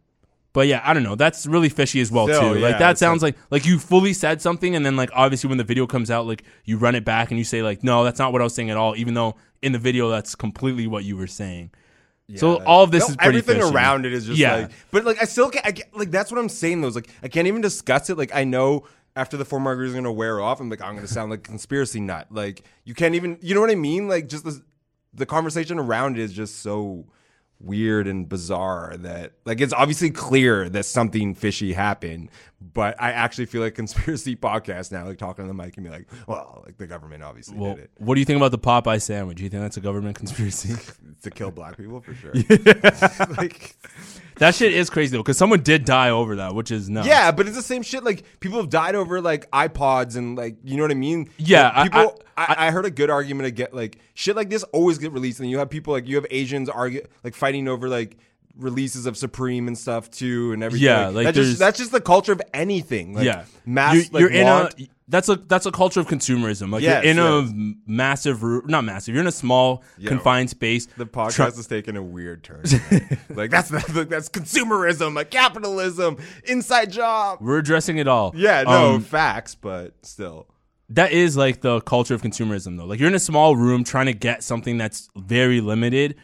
but 0.54 0.68
yeah, 0.68 0.82
I 0.84 0.94
don't 0.94 1.04
know. 1.04 1.16
That's 1.16 1.46
really 1.46 1.70
fishy 1.70 2.02
as 2.02 2.12
well 2.12 2.28
Still, 2.28 2.54
too. 2.54 2.60
yeah, 2.60 2.68
like 2.68 2.80
that 2.80 2.98
sounds 2.98 3.22
like 3.22 3.36
like 3.52 3.66
you 3.66 3.78
fully 3.78 4.14
said 4.14 4.42
something, 4.42 4.76
and 4.76 4.84
then 4.86 4.96
like 4.96 5.10
obviously 5.14 5.48
when 5.50 5.60
the 5.60 5.64
video 5.64 5.86
comes 5.86 6.10
out, 6.10 6.26
like 6.26 6.44
you 6.66 6.78
run 6.78 6.96
it 6.96 7.06
back 7.06 7.30
and 7.30 7.38
you 7.38 7.44
say 7.44 7.62
like, 7.62 7.84
no, 7.84 8.04
that's 8.04 8.18
not 8.18 8.32
what 8.32 8.42
I 8.42 8.44
was 8.46 8.56
saying 8.56 8.72
at 8.72 8.78
all. 8.78 8.96
Even 8.96 9.14
though 9.14 9.36
in 9.62 9.72
the 9.72 9.80
video 9.80 10.10
that's 10.10 10.34
completely 10.36 10.88
what 10.88 11.04
you 11.04 11.16
were 11.16 11.28
saying. 11.28 11.70
Yeah, 12.28 12.40
so 12.40 12.64
all 12.64 12.84
of 12.84 12.92
this 12.92 13.04
No, 13.08 13.12
is 13.12 13.16
pretty 13.16 13.30
everything 13.38 13.62
fishy. 13.62 13.74
around 13.74 14.06
it 14.06 14.12
is 14.14 14.26
just 14.26 14.38
Yeah. 14.38 14.56
like, 14.56 14.72
but 14.92 15.06
like 15.06 15.22
I 15.22 15.26
still 15.26 15.50
can't, 15.50 15.66
I 15.66 15.72
get, 15.72 15.96
like 15.96 16.12
that's 16.12 16.30
what 16.32 16.40
I'm 16.40 16.50
saying 16.50 16.82
though. 16.82 16.88
Is 16.88 16.96
like 16.96 17.10
I 17.24 17.28
can't 17.30 17.48
even 17.48 17.62
discuss 17.62 18.10
it. 18.10 18.18
Like 18.18 18.34
I 18.36 18.44
know 18.44 18.84
after 19.18 19.36
the 19.36 19.46
four 19.46 19.60
margaritas 19.60 19.92
are 19.92 19.96
gonna 19.96 20.12
wear 20.12 20.40
off, 20.40 20.60
I'm 20.60 20.70
like 20.70 20.82
I'm 20.82 20.96
gonna 20.96 21.08
sound 21.08 21.32
like 21.32 21.40
a 21.40 21.44
conspiracy 21.44 22.00
nut. 22.00 22.28
Like 22.30 22.64
you 22.86 22.94
can't 22.94 23.16
even, 23.16 23.38
you 23.42 23.56
know 23.56 23.62
what 23.62 23.72
I 23.72 23.76
mean? 23.76 24.08
Like 24.08 24.28
just 24.28 24.44
the 24.44 24.62
the 25.14 25.26
conversation 25.26 25.80
around 25.80 26.18
it 26.18 26.22
is 26.22 26.32
just 26.34 26.62
so 26.62 27.06
weird 27.60 28.06
and 28.06 28.30
bizarre 28.30 28.96
that 28.98 29.32
like 29.44 29.60
it's 29.60 29.74
obviously 29.74 30.12
clear 30.12 30.70
that 30.70 30.84
something 30.86 31.34
fishy 31.34 31.74
happened 31.74 32.30
but 32.62 32.96
i 33.02 33.12
actually 33.12 33.48
feel 33.48 33.62
like 33.64 33.74
conspiracy 33.74 34.36
podcast 34.48 34.92
now 34.92 35.04
like 35.08 35.18
talking 35.18 35.42
on 35.42 35.48
the 35.48 35.56
mic 35.56 35.76
and 35.76 35.84
be 35.84 35.90
like 35.90 36.08
well 36.28 36.62
like 36.68 36.78
the 36.78 36.86
government 36.86 37.24
obviously 37.24 37.58
Well, 37.58 37.74
did 37.74 37.86
it 37.86 37.92
what 37.98 38.14
do 38.14 38.20
you 38.20 38.26
think 38.26 38.38
about 38.38 38.52
the 38.52 38.60
Popeye 38.60 39.02
sandwich? 39.02 39.38
Do 39.38 39.44
you 39.44 39.50
think 39.50 39.64
that's 39.64 39.78
a 39.78 39.82
government 39.82 40.16
conspiracy? 40.16 40.76
to 41.24 41.32
kill 41.32 41.50
black 41.50 41.78
people 41.78 42.00
for 42.00 42.14
sure 42.14 42.32
like 43.38 43.76
that 44.40 44.56
shit 44.56 44.74
is 44.74 44.90
crazy 44.90 45.16
though, 45.16 45.24
because 45.24 45.38
someone 45.38 45.62
did 45.62 45.86
die 45.86 46.10
over 46.10 46.38
that, 46.38 46.56
which 46.56 46.72
is 46.72 46.90
nuts. 46.90 47.08
Yeah, 47.08 47.32
but 47.32 47.48
it's 47.48 47.56
the 47.56 47.62
same 47.64 47.82
shit. 47.82 48.04
Like 48.04 48.24
people 48.40 48.58
have 48.60 48.70
died 48.70 48.96
over 48.96 49.22
like 49.22 49.50
iPods 49.52 50.16
and 50.16 50.38
like 50.38 50.58
you 50.64 50.78
know 50.78 50.84
what 50.84 50.92
I 50.92 50.96
mean. 50.96 51.30
Yeah, 51.38 51.64
Like, 51.64 51.76
I- 51.76 51.84
people. 51.84 52.22
I, 52.40 52.68
I, 52.68 52.72
heard 52.72 52.86
a 52.86 52.92
good 52.92 53.10
argument 53.10 53.48
to 53.48 53.52
get 53.52 53.74
like 53.74 53.98
shit 54.14 54.36
like 54.36 54.52
this 54.52 54.62
always 54.66 55.00
get 55.00 55.12
released, 55.12 55.40
and 55.40 55.50
you 55.50 55.58
have 55.58 55.72
people 55.72 55.92
like 55.94 56.08
you 56.08 56.16
have 56.18 56.28
Asians 56.30 56.70
argue 56.70 57.02
like 57.24 57.34
fighting 57.34 57.68
over 57.68 57.90
like 57.90 58.18
releases 58.60 59.06
of 59.06 59.18
Supreme 59.18 59.68
and 59.68 59.78
stuff 59.78 60.10
too, 60.12 60.52
and 60.54 60.64
everything. 60.64 60.86
Yeah, 60.88 61.08
like 61.10 61.26
that's 61.26 61.36
just 61.38 61.60
that's 61.60 61.78
just 61.78 61.92
the 61.92 62.02
culture 62.02 62.32
of 62.32 62.42
anything. 62.54 63.14
Like, 63.14 63.26
yeah, 63.26 63.46
mass. 63.66 63.96
You're, 63.96 64.04
like, 64.12 64.22
you're 64.22 64.32
in 64.32 64.48
a 64.48 64.70
that's 65.10 65.30
a 65.30 65.36
that's 65.38 65.66
a 65.66 65.72
culture 65.72 66.00
of 66.02 66.08
consumerism. 66.08 66.70
Like 66.72 66.84
Yes, 66.84 67.04
you're 67.04 67.12
in 67.12 67.20
a 67.20 67.40
yes. 67.42 67.50
m- 67.50 67.82
massive, 67.88 68.44
not 68.68 68.84
massive. 68.84 69.14
You're 69.16 69.22
in 69.22 69.28
a 69.28 69.32
small, 69.32 69.84
Yeah. 69.98 70.10
confined 70.10 70.50
space. 70.50 70.86
the 70.98 71.06
podcast 71.06 71.58
is 71.58 71.66
taking 71.68 71.96
a 71.96 72.04
weird 72.04 72.44
turn. 72.44 72.64
like 73.30 73.50
that's 73.52 73.70
that's 73.70 73.88
that's 74.06 74.30
consumerism, 74.30 75.16
like 75.16 75.32
capitalism, 75.32 76.18
inside 76.44 76.92
job. 76.92 77.40
We're 77.42 77.60
addressing 77.60 77.98
it 78.00 78.08
all. 78.10 78.34
Yeah, 78.36 78.64
no 78.64 78.96
Um, 78.96 79.02
facts, 79.02 79.56
but 79.56 79.94
still. 80.02 80.48
that 80.90 81.12
is 81.14 81.38
like 81.38 81.62
the 81.62 81.80
culture 81.82 82.14
of 82.14 82.22
consumerism 82.22 82.78
though. 82.78 82.86
Like 82.86 83.00
you're 83.00 83.10
in 83.10 83.16
a 83.16 83.20
small 83.20 83.56
room 83.56 83.86
trying 83.86 84.08
to 84.08 84.14
get 84.14 84.44
something 84.44 84.78
that's 84.78 85.10
very 85.16 85.62
limited 85.62 86.16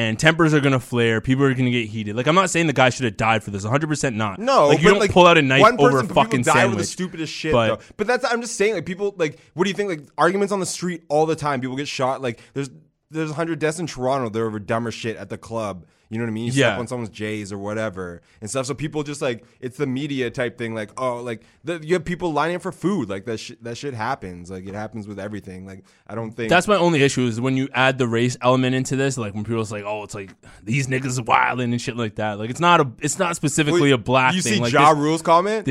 and 0.00 0.18
tempers 0.18 0.54
are 0.54 0.60
to 0.62 0.80
flare, 0.80 1.20
people 1.20 1.44
are 1.44 1.54
to 1.54 1.70
get 1.70 1.88
heated. 1.88 2.16
Like 2.16 2.26
I'm 2.26 2.34
not 2.34 2.48
saying 2.48 2.66
the 2.66 2.72
guy 2.72 2.88
should 2.88 3.04
have 3.04 3.18
died 3.18 3.44
for 3.44 3.50
this, 3.50 3.66
100% 3.66 4.14
not. 4.14 4.38
No, 4.38 4.68
like 4.68 4.80
you 4.80 4.88
don't 4.88 4.98
like, 4.98 5.12
pull 5.12 5.26
out 5.26 5.36
a 5.36 5.42
knife 5.42 5.60
one 5.60 5.78
over 5.78 5.88
a 5.88 5.90
person, 5.90 6.06
but 6.06 6.08
people 6.08 6.22
fucking 6.22 6.42
die 6.42 6.52
sandwich. 6.54 6.76
With 6.76 6.86
the 6.86 6.90
stupidest 6.90 7.32
shit, 7.32 7.52
but 7.52 7.66
though. 7.66 7.78
But 7.98 8.06
that's 8.06 8.24
I'm 8.24 8.40
just 8.40 8.56
saying, 8.56 8.74
like 8.74 8.86
people, 8.86 9.14
like 9.18 9.38
what 9.52 9.64
do 9.64 9.70
you 9.70 9.74
think? 9.74 9.90
Like 9.90 10.08
arguments 10.16 10.52
on 10.52 10.60
the 10.60 10.66
street 10.66 11.04
all 11.08 11.26
the 11.26 11.36
time. 11.36 11.60
People 11.60 11.76
get 11.76 11.86
shot. 11.86 12.22
Like 12.22 12.40
there's 12.54 12.70
there's 13.10 13.28
100 13.28 13.58
deaths 13.58 13.78
in 13.78 13.86
Toronto. 13.86 14.30
They're 14.30 14.46
over 14.46 14.58
dumber 14.58 14.90
shit 14.90 15.16
at 15.16 15.28
the 15.28 15.36
club. 15.36 15.84
You 16.10 16.18
know 16.18 16.24
what 16.24 16.30
I 16.30 16.32
mean? 16.32 16.46
You 16.46 16.52
Yeah. 16.52 16.70
step 16.72 16.80
on 16.80 16.86
someone's 16.88 17.10
J's 17.10 17.52
or 17.52 17.58
whatever 17.58 18.20
and 18.40 18.50
stuff. 18.50 18.66
So 18.66 18.74
people 18.74 19.02
just 19.04 19.22
like 19.22 19.44
it's 19.60 19.76
the 19.76 19.86
media 19.86 20.28
type 20.30 20.58
thing. 20.58 20.74
Like 20.74 20.90
oh, 21.00 21.18
like 21.22 21.42
the, 21.64 21.80
you 21.82 21.94
have 21.94 22.04
people 22.04 22.32
lining 22.32 22.56
up 22.56 22.62
for 22.62 22.72
food. 22.72 23.08
Like 23.08 23.24
that 23.26 23.38
shit. 23.38 23.62
That 23.62 23.76
shit 23.78 23.94
happens. 23.94 24.50
Like 24.50 24.66
it 24.66 24.74
happens 24.74 25.06
with 25.06 25.20
everything. 25.20 25.66
Like 25.66 25.84
I 26.08 26.16
don't 26.16 26.32
think 26.32 26.50
That's 26.50 26.66
my 26.66 26.76
only 26.76 27.02
issue 27.02 27.26
is 27.26 27.40
when 27.40 27.56
you 27.56 27.68
add 27.72 27.96
the 27.98 28.08
race 28.08 28.36
element 28.42 28.74
into 28.74 28.96
this, 28.96 29.16
like 29.16 29.34
when 29.34 29.44
people's 29.44 29.70
like, 29.70 29.84
"Oh, 29.84 30.02
it's 30.02 30.14
like 30.14 30.34
these 30.64 30.88
niggas 30.88 31.24
wilding 31.24 31.70
and 31.72 31.80
shit 31.80 31.96
like 31.96 32.16
that." 32.16 32.38
Like 32.40 32.50
it's 32.50 32.60
not 32.60 32.80
a, 32.80 32.90
it's 33.00 33.18
not 33.20 33.36
specifically 33.36 33.90
Well, 33.90 33.92
a 33.94 33.98
black 33.98 34.34
You 34.34 34.42
thing. 34.42 34.54
see 34.54 34.60
like 34.60 34.72
Ja 34.72 34.92
this- 34.92 35.02
Rule's 35.02 35.22
comment. 35.22 35.68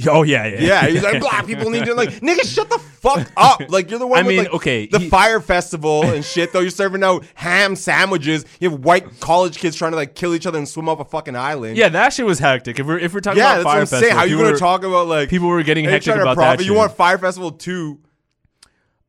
Oh 0.08 0.22
yeah, 0.22 0.46
yeah, 0.46 0.60
Yeah, 0.60 0.86
he's 0.86 1.02
like 1.02 1.20
black 1.20 1.44
people 1.46 1.70
need 1.70 1.84
to 1.86 1.94
like 1.94 2.10
nigga 2.20 2.44
shut 2.44 2.70
the 2.70 2.78
fuck 2.78 3.28
up. 3.36 3.60
Like 3.68 3.90
you're 3.90 3.98
the 3.98 4.06
one 4.06 4.20
I 4.20 4.22
with 4.22 4.28
mean, 4.28 4.38
like 4.44 4.52
okay, 4.54 4.86
the 4.86 5.00
he- 5.00 5.08
fire 5.08 5.40
festival 5.40 6.04
and 6.04 6.24
shit 6.24 6.52
though. 6.52 6.60
You're 6.60 6.70
serving 6.70 7.02
out 7.02 7.24
ham 7.34 7.74
sandwiches. 7.74 8.44
You 8.60 8.70
have 8.70 8.80
white 8.84 9.18
college 9.18 9.58
kids 9.58 9.74
trying 9.74 9.90
to 9.92 9.96
like 9.96 10.14
kill 10.14 10.34
each 10.34 10.46
other 10.46 10.56
and 10.58 10.68
swim 10.68 10.88
off 10.88 11.00
a 11.00 11.04
fucking 11.04 11.34
island. 11.34 11.76
Yeah, 11.76 11.88
that 11.88 12.12
shit 12.12 12.26
was 12.26 12.38
hectic. 12.38 12.78
If 12.78 12.86
we're 12.86 12.98
if 13.00 13.12
we're 13.12 13.20
talking 13.20 13.38
yeah, 13.38 13.54
about 13.54 13.54
that's 13.56 13.64
what 13.64 13.72
fire 13.72 13.80
I'm 13.80 13.86
saying. 13.86 14.00
festival, 14.02 14.18
How 14.20 14.24
you 14.26 14.36
gonna 14.38 14.52
were- 14.52 14.58
talk 14.58 14.84
about 14.84 15.08
like 15.08 15.28
people 15.30 15.48
were 15.48 15.62
getting 15.64 15.84
hectic 15.84 16.14
about 16.14 16.36
profit. 16.36 16.58
that 16.60 16.64
You 16.64 16.74
want 16.74 16.92
fire 16.92 17.18
festival 17.18 17.50
too? 17.50 17.98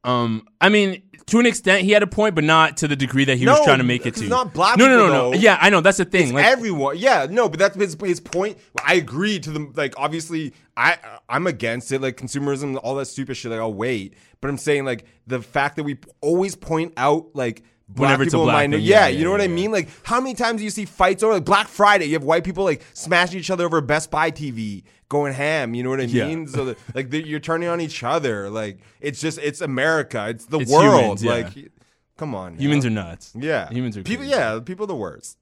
Um, 0.03 0.47
I 0.61 0.69
mean, 0.69 1.03
to 1.29 1.39
an 1.39 1.45
extent, 1.45 1.83
he 1.83 1.91
had 1.91 2.01
a 2.01 2.07
point, 2.07 2.35
but 2.35 2.43
not 2.43 2.77
to 2.77 2.87
the 2.87 2.95
degree 2.95 3.25
that 3.25 3.37
he 3.37 3.45
was 3.45 3.63
trying 3.63 3.77
to 3.77 3.83
make 3.83 4.05
it 4.05 4.15
to. 4.15 4.27
not 4.27 4.53
black 4.53 4.77
no, 4.77 4.87
no, 4.87 4.97
no, 4.97 5.07
no. 5.07 5.31
though. 5.31 5.33
Yeah, 5.33 5.57
I 5.61 5.69
know 5.69 5.81
that's 5.81 5.97
the 5.97 6.05
thing. 6.05 6.23
It's 6.23 6.33
Like, 6.33 6.45
everyone. 6.45 6.97
Yeah, 6.97 7.27
no, 7.29 7.47
but 7.47 7.59
that's 7.59 7.75
his, 7.75 7.95
his 8.01 8.19
point. 8.19 8.57
I 8.83 8.95
agree 8.95 9.39
to 9.39 9.51
the 9.51 9.71
like. 9.75 9.93
Obviously, 9.97 10.53
I 10.75 10.97
I'm 11.27 11.47
against 11.47 11.91
it. 11.91 12.01
Like 12.01 12.17
consumerism, 12.17 12.79
all 12.81 12.95
that 12.95 13.05
stupid 13.05 13.35
shit. 13.35 13.51
Like 13.51 13.59
I'll 13.59 13.73
wait, 13.73 14.15
but 14.41 14.49
I'm 14.49 14.57
saying 14.57 14.85
like 14.85 15.05
the 15.27 15.41
fact 15.41 15.75
that 15.75 15.83
we 15.83 15.97
always 16.21 16.55
point 16.55 16.93
out 16.97 17.27
like. 17.33 17.63
Black 17.91 18.09
Whenever 18.09 18.21
it's 18.21 18.33
a 18.35 18.37
people 18.37 18.45
black 18.45 18.69
thing, 18.69 18.73
yeah, 18.73 18.77
yeah, 18.77 19.07
you 19.07 19.17
yeah, 19.17 19.23
know 19.23 19.31
what 19.31 19.41
I 19.41 19.47
mean. 19.47 19.71
Like, 19.71 19.89
how 20.03 20.21
many 20.21 20.35
times 20.35 20.59
do 20.59 20.63
you 20.63 20.69
see 20.69 20.85
fights 20.85 21.23
over 21.23 21.33
like 21.33 21.43
Black 21.43 21.67
Friday? 21.67 22.05
You 22.05 22.13
have 22.13 22.23
white 22.23 22.43
people 22.43 22.63
like 22.63 22.83
smashing 22.93 23.39
each 23.39 23.49
other 23.49 23.65
over 23.65 23.81
Best 23.81 24.11
Buy 24.11 24.29
TV, 24.29 24.83
going 25.09 25.33
ham. 25.33 25.73
You 25.73 25.83
know 25.83 25.89
what 25.89 25.99
I 25.99 26.03
Yeah. 26.03 26.27
mean? 26.27 26.47
So 26.47 26.65
that, 26.65 26.77
like 26.95 27.11
you're 27.11 27.39
turning 27.39 27.67
on 27.69 27.81
each 27.81 28.03
other. 28.03 28.49
Like 28.49 28.79
it's 29.01 29.19
just 29.19 29.37
it's 29.39 29.59
America. 29.61 30.27
It's 30.29 30.45
the 30.45 30.59
It's 30.59 30.71
world. 30.71 31.19
humans, 31.19 31.23
yeah. 31.23 31.31
Like, 31.33 31.71
come 32.17 32.33
on, 32.35 32.57
humans 32.57 32.85
are 32.85 32.89
nuts. 32.89 33.33
yeah, 33.35 33.69
humans 33.69 33.97
are 33.97 34.03
people. 34.03 34.23
crazy. 34.25 34.37
Yeah, 34.37 34.59
people 34.63 34.85
are 34.85 34.87
the 34.87 34.95
worst, 34.95 35.37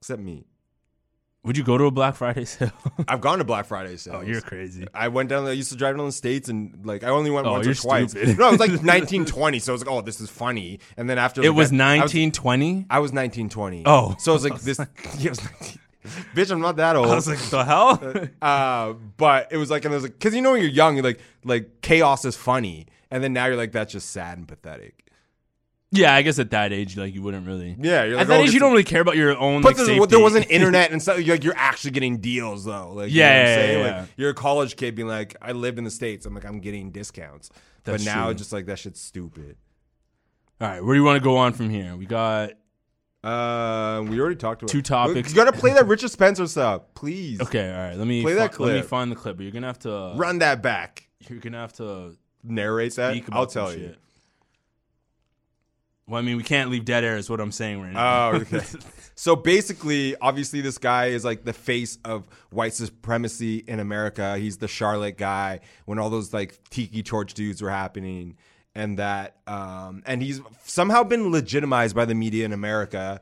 except 0.00 0.20
me. 0.20 0.46
Would 1.44 1.56
you 1.56 1.64
go 1.64 1.76
to 1.76 1.86
a 1.86 1.90
Black 1.90 2.14
Friday 2.14 2.44
sale? 2.54 2.70
I've 3.08 3.20
gone 3.20 3.38
to 3.38 3.44
Black 3.44 3.66
Friday 3.66 3.96
sales. 3.96 4.18
oh, 4.20 4.24
you're 4.24 4.40
crazy. 4.40 4.86
I 4.94 5.08
went 5.08 5.28
down. 5.28 5.42
there. 5.42 5.52
I 5.52 5.56
used 5.56 5.72
to 5.72 5.76
drive 5.76 5.96
down 5.96 6.06
the 6.06 6.12
states, 6.12 6.48
and 6.48 6.86
like 6.86 7.02
I 7.02 7.08
only 7.08 7.32
went 7.32 7.48
Oh, 7.48 7.52
once 7.54 7.66
or 7.66 7.74
twice. 7.74 8.14
No, 8.14 8.20
it 8.20 8.38
was 8.38 8.60
like 8.60 8.70
1920. 8.70 9.58
So 9.58 9.72
I 9.72 9.74
was 9.74 9.84
like, 9.84 9.90
oh, 9.92 10.00
this 10.02 10.20
is 10.20 10.30
funny. 10.30 10.78
And 10.96 11.10
then 11.10 11.18
after 11.18 11.42
It 11.42 11.48
like, 11.48 11.56
was 11.56 11.72
I- 11.72 11.74
I 11.74 11.98
1920. 11.98 12.86
I 12.88 13.00
was 13.00 13.10
1920. 13.12 13.82
Oh. 13.86 14.14
so 14.20 14.30
I 14.30 14.34
was 14.34 14.44
like, 14.44 14.60
this. 14.60 14.78
yeah, 15.18 15.26
it 15.26 15.28
was 15.30 15.42
19 15.42 15.78
Bitch, 16.34 16.50
I'm 16.50 16.60
not 16.60 16.76
that 16.76 16.96
old. 16.96 17.06
I 17.08 17.14
was 17.14 17.28
like, 17.28 17.38
the 17.38 17.64
hell? 17.64 18.28
uh, 18.42 18.94
but 19.16 19.52
it 19.52 19.56
was 19.56 19.70
like, 19.70 19.84
and 19.84 19.94
it 19.94 19.96
was 19.96 20.02
like, 20.04 20.14
because 20.18 20.34
you 20.34 20.42
know 20.42 20.52
when 20.52 20.60
you're 20.60 20.70
young, 20.70 20.96
you're 20.96 21.04
like, 21.04 21.20
like 21.44 21.80
chaos 21.80 22.24
is 22.24 22.36
funny, 22.36 22.86
and 23.10 23.22
then 23.22 23.32
now 23.32 23.46
you're 23.46 23.56
like, 23.56 23.72
that's 23.72 23.92
just 23.92 24.10
sad 24.10 24.38
and 24.38 24.48
pathetic. 24.48 25.06
yeah, 25.92 26.14
I 26.14 26.22
guess 26.22 26.38
at 26.38 26.50
that 26.50 26.72
age, 26.72 26.96
like 26.96 27.14
you 27.14 27.22
wouldn't 27.22 27.46
really. 27.46 27.76
Yeah, 27.78 28.04
you're 28.04 28.16
like, 28.16 28.22
at 28.22 28.28
that 28.28 28.40
oh, 28.40 28.44
age, 28.44 28.52
you 28.52 28.58
don't 28.60 28.72
really 28.72 28.82
care 28.82 29.00
about 29.00 29.16
your 29.16 29.36
own. 29.38 29.62
But 29.62 29.76
like, 29.76 29.86
there's- 29.86 30.06
there 30.08 30.18
wasn't 30.20 30.46
internet 30.50 30.90
and 30.90 31.00
stuff. 31.00 31.20
You're, 31.20 31.36
like, 31.36 31.44
you're 31.44 31.56
actually 31.56 31.90
getting 31.92 32.16
deals 32.18 32.64
though. 32.64 32.92
Like, 32.94 33.10
you 33.10 33.20
know 33.20 33.26
Yeah, 33.26 33.44
yeah, 33.44 33.72
yeah, 33.72 33.78
Like, 33.78 33.86
yeah. 33.86 34.06
you're 34.16 34.30
a 34.30 34.34
college 34.34 34.76
kid 34.76 34.94
being 34.94 35.08
like, 35.08 35.36
I 35.40 35.52
live 35.52 35.78
in 35.78 35.84
the 35.84 35.90
states. 35.90 36.26
I'm 36.26 36.34
like, 36.34 36.44
I'm 36.44 36.60
getting 36.60 36.90
discounts. 36.90 37.50
That's 37.84 38.04
but 38.04 38.10
now 38.10 38.22
true. 38.24 38.30
it's 38.32 38.38
just 38.40 38.52
like 38.52 38.66
that 38.66 38.78
shit's 38.78 39.00
stupid. 39.00 39.56
All 40.60 40.68
right, 40.68 40.84
where 40.84 40.94
do 40.94 41.00
you 41.00 41.04
want 41.04 41.16
to 41.16 41.24
go 41.24 41.36
on 41.36 41.52
from 41.52 41.68
here? 41.70 41.94
We 41.96 42.06
got 42.06 42.52
Uh, 43.24 44.04
we 44.08 44.20
already 44.20 44.34
talked 44.36 44.62
about 44.62 44.70
Two 44.72 44.82
topics. 44.82 45.30
You 45.30 45.36
gotta 45.36 45.52
play 45.52 45.72
that 45.74 45.86
Richard 45.86 46.10
Spencer 46.10 46.46
stuff, 46.48 46.82
please. 46.94 47.40
okay. 47.40 47.70
All 47.70 47.78
right, 47.78 47.96
let 47.96 48.06
me 48.06 48.22
Play 48.22 48.34
that 48.34 48.54
fi- 48.54 48.64
Let 48.64 48.72
me 48.74 48.78
clip. 48.80 48.88
find 48.90 49.12
the 49.12 49.16
clip. 49.16 49.36
But 49.36 49.44
you're 49.44 49.52
gonna 49.52 49.68
have 49.68 49.78
to 49.80 50.12
Run 50.16 50.38
that 50.40 50.60
back. 50.62 51.08
You're 51.28 51.38
gonna 51.38 51.58
have 51.60 51.72
to 51.74 52.16
Narrate 52.42 52.96
that. 52.96 53.12
speak 53.12 53.28
about 53.28 53.38
I'll 53.38 53.48
some 53.48 53.66
tell 53.66 53.72
you. 53.74 53.86
shit. 53.90 53.98
Well, 56.08 56.18
I 56.18 56.22
mean, 56.24 56.36
we 56.36 56.42
can't 56.42 56.68
leave 56.68 56.84
dead 56.84 57.04
air. 57.04 57.16
Is 57.16 57.30
what 57.30 57.40
I'm 57.40 57.52
saying 57.52 57.80
right 57.80 57.92
now. 57.92 58.30
Oh, 58.32 58.34
okay. 58.38 58.60
so 59.14 59.36
basically, 59.36 60.16
obviously, 60.20 60.60
this 60.60 60.76
guy 60.78 61.06
is 61.06 61.24
like 61.24 61.44
the 61.44 61.52
face 61.52 61.98
of 62.04 62.24
white 62.50 62.74
supremacy 62.74 63.58
in 63.68 63.78
America. 63.78 64.36
He's 64.36 64.56
the 64.58 64.66
Charlotte 64.66 65.16
guy 65.16 65.60
when 65.84 66.00
all 66.00 66.10
those 66.10 66.34
like 66.34 66.58
tiki 66.70 67.04
torch 67.04 67.34
dudes 67.34 67.62
were 67.62 67.70
happening, 67.70 68.34
and 68.74 68.98
that, 68.98 69.36
um, 69.46 70.02
and 70.06 70.22
he's 70.22 70.40
somehow 70.64 71.02
been 71.02 71.30
legitimized 71.30 71.94
by 71.94 72.04
the 72.04 72.14
media 72.14 72.44
in 72.44 72.52
America. 72.52 73.20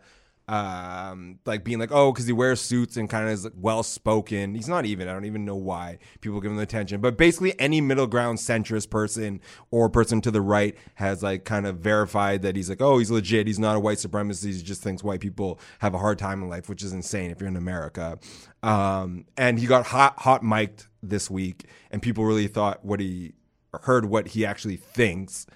Um, 0.49 1.39
like 1.47 1.63
being 1.63 1.79
like, 1.79 1.93
oh, 1.93 2.11
because 2.11 2.27
he 2.27 2.33
wears 2.33 2.61
suits 2.61 2.97
and 2.97 3.09
kind 3.09 3.27
of 3.27 3.31
is 3.31 3.45
like, 3.45 3.53
well 3.57 3.85
spoken. 3.85 4.57
He's 4.57 4.69
not 4.69 4.85
even. 4.85 5.07
I 5.07 5.13
don't 5.13 5.25
even 5.25 5.45
know 5.45 5.55
why 5.55 5.99
people 6.23 6.41
give 6.41 6.51
him 6.51 6.57
the 6.57 6.65
attention. 6.65 7.01
But 7.01 7.17
basically, 7.17 7.59
any 7.61 7.81
middle 7.81 8.09
ground 8.09 8.39
centrist 8.39 8.91
person 8.91 9.41
or 9.71 9.89
person 9.89 10.21
to 10.23 10.33
the 10.33 10.41
right 10.41 10.77
has 10.95 11.23
like 11.23 11.45
kind 11.45 11.69
of 11.69 11.79
verified 11.79 12.43
that 12.43 12.57
he's 12.57 12.69
like, 12.69 12.81
oh, 12.83 12.99
he's 12.99 13.13
legit. 13.13 13.47
He's 13.47 13.61
not 13.61 13.77
a 13.77 13.81
white 13.81 13.99
supremacist. 13.99 14.45
He 14.45 14.61
just 14.61 14.83
thinks 14.83 15.05
white 15.05 15.21
people 15.21 15.61
have 15.79 15.95
a 15.95 15.99
hard 15.99 16.19
time 16.19 16.43
in 16.43 16.49
life, 16.49 16.69
which 16.69 16.83
is 16.83 16.93
insane 16.93 17.31
if 17.31 17.39
you're 17.39 17.47
in 17.47 17.57
America. 17.57 18.19
Um, 18.65 19.27
and 19.37 19.57
he 19.57 19.69
got 19.69 19.87
hot, 19.87 20.19
hot 20.19 20.43
mic'd 20.43 20.89
this 21.01 21.31
week, 21.31 21.67
and 21.93 22.03
people 22.03 22.25
really 22.25 22.49
thought 22.49 22.85
what 22.85 22.99
he 22.99 23.35
heard 23.83 24.05
what 24.07 24.29
he 24.29 24.45
actually 24.47 24.77
thinks 24.77 25.47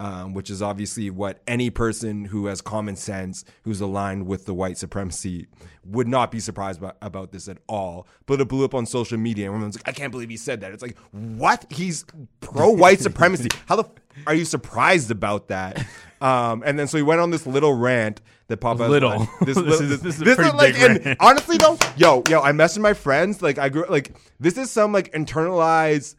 um, 0.00 0.34
which 0.34 0.50
is 0.50 0.60
obviously 0.60 1.08
what 1.08 1.40
any 1.46 1.70
person 1.70 2.24
who 2.24 2.46
has 2.46 2.60
common 2.60 2.96
sense, 2.96 3.44
who's 3.62 3.80
aligned 3.80 4.26
with 4.26 4.44
the 4.44 4.52
white 4.52 4.76
supremacy, 4.76 5.46
would 5.84 6.08
not 6.08 6.32
be 6.32 6.40
surprised 6.40 6.80
by, 6.80 6.92
about 7.00 7.30
this 7.30 7.46
at 7.48 7.58
all. 7.68 8.08
But 8.26 8.40
it 8.40 8.48
blew 8.48 8.64
up 8.64 8.74
on 8.74 8.86
social 8.86 9.18
media, 9.18 9.46
and 9.46 9.54
everyone's 9.54 9.76
like, 9.76 9.88
"I 9.88 9.92
can't 9.92 10.10
believe 10.10 10.28
he 10.30 10.36
said 10.36 10.62
that." 10.62 10.72
It's 10.72 10.82
like, 10.82 10.98
what? 11.12 11.64
He's 11.70 12.04
pro 12.40 12.70
white 12.70 12.98
supremacy. 13.08 13.48
How 13.66 13.76
the 13.76 13.84
f- 13.84 13.90
are 14.26 14.34
you 14.34 14.44
surprised 14.44 15.12
about 15.12 15.46
that? 15.48 15.86
Um, 16.20 16.64
and 16.66 16.76
then 16.76 16.88
so 16.88 16.96
he 16.96 17.02
went 17.04 17.20
on 17.20 17.30
this 17.30 17.46
little 17.46 17.74
rant 17.74 18.20
that 18.48 18.56
popped 18.56 18.80
out. 18.80 18.90
Little. 18.90 19.28
This, 19.42 19.56
This 19.62 19.80
is- 19.80 20.02
this, 20.02 20.16
is 20.16 20.20
a 20.20 20.24
this 20.24 20.34
pretty 20.34 20.48
is 20.50 20.54
like, 20.56 20.74
big 20.74 20.82
and 20.82 21.06
rant. 21.06 21.18
honestly 21.20 21.56
though, 21.56 21.78
yo, 21.96 22.24
yo, 22.28 22.42
I 22.42 22.50
messaged 22.50 22.80
my 22.80 22.94
friends. 22.94 23.42
Like 23.42 23.58
I 23.58 23.68
grew 23.68 23.86
like 23.88 24.16
this 24.40 24.58
is 24.58 24.72
some 24.72 24.92
like 24.92 25.12
internalized 25.12 26.16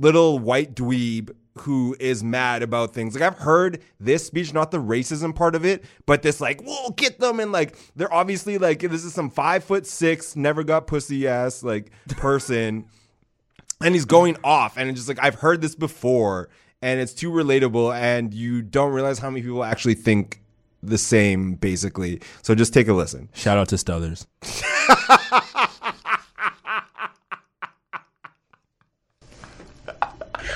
little 0.00 0.38
white 0.38 0.74
dweeb 0.74 1.30
who 1.58 1.94
is 2.00 2.24
mad 2.24 2.62
about 2.62 2.94
things. 2.94 3.14
Like 3.14 3.22
I've 3.22 3.38
heard 3.38 3.82
this 3.98 4.26
speech, 4.26 4.54
not 4.54 4.70
the 4.70 4.78
racism 4.78 5.34
part 5.34 5.54
of 5.54 5.64
it, 5.64 5.84
but 6.06 6.22
this 6.22 6.40
like 6.40 6.62
we'll 6.64 6.90
get 6.90 7.20
them 7.20 7.38
and 7.38 7.52
like 7.52 7.76
they're 7.94 8.12
obviously 8.12 8.58
like 8.58 8.80
this 8.80 9.04
is 9.04 9.12
some 9.12 9.30
five 9.30 9.62
foot 9.62 9.86
six, 9.86 10.34
never 10.34 10.64
got 10.64 10.86
pussy 10.86 11.28
ass 11.28 11.62
like 11.62 11.90
person, 12.08 12.86
and 13.80 13.94
he's 13.94 14.04
going 14.04 14.36
off 14.42 14.76
and 14.76 14.88
it's 14.88 14.98
just 14.98 15.08
like 15.08 15.22
I've 15.22 15.36
heard 15.36 15.60
this 15.60 15.74
before 15.74 16.48
and 16.82 16.98
it's 17.00 17.12
too 17.12 17.30
relatable 17.30 17.94
and 17.94 18.32
you 18.32 18.62
don't 18.62 18.92
realize 18.92 19.18
how 19.18 19.30
many 19.30 19.42
people 19.42 19.64
actually 19.64 19.94
think 19.94 20.40
the 20.82 20.98
same 20.98 21.54
basically. 21.54 22.20
So 22.42 22.54
just 22.54 22.72
take 22.72 22.88
a 22.88 22.94
listen. 22.94 23.28
Shout 23.34 23.58
out 23.58 23.68
to 23.68 23.76
Stuthers. 23.76 24.26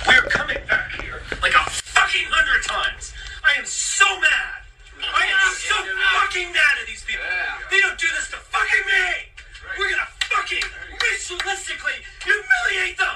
We're 0.06 0.28
coming 0.30 0.58
back 0.68 0.92
here 1.00 1.20
like 1.42 1.54
a 1.54 1.64
fucking 1.70 2.28
hundred 2.28 2.64
times. 2.64 3.12
I 3.44 3.58
am 3.58 3.66
so 3.66 4.06
mad. 4.20 4.64
I 5.00 5.24
am 5.28 5.52
so 5.52 5.76
fucking 6.20 6.52
mad 6.52 6.74
at 6.80 6.86
these 6.86 7.04
people. 7.04 7.24
They 7.70 7.80
don't 7.80 7.98
do 7.98 8.08
this 8.16 8.30
to 8.32 8.36
fucking 8.36 8.84
me. 8.88 9.28
We're 9.78 9.90
gonna 9.90 10.08
fucking 10.32 10.64
ritualistically 10.64 12.00
humiliate 12.74 12.98
them. 12.98 13.13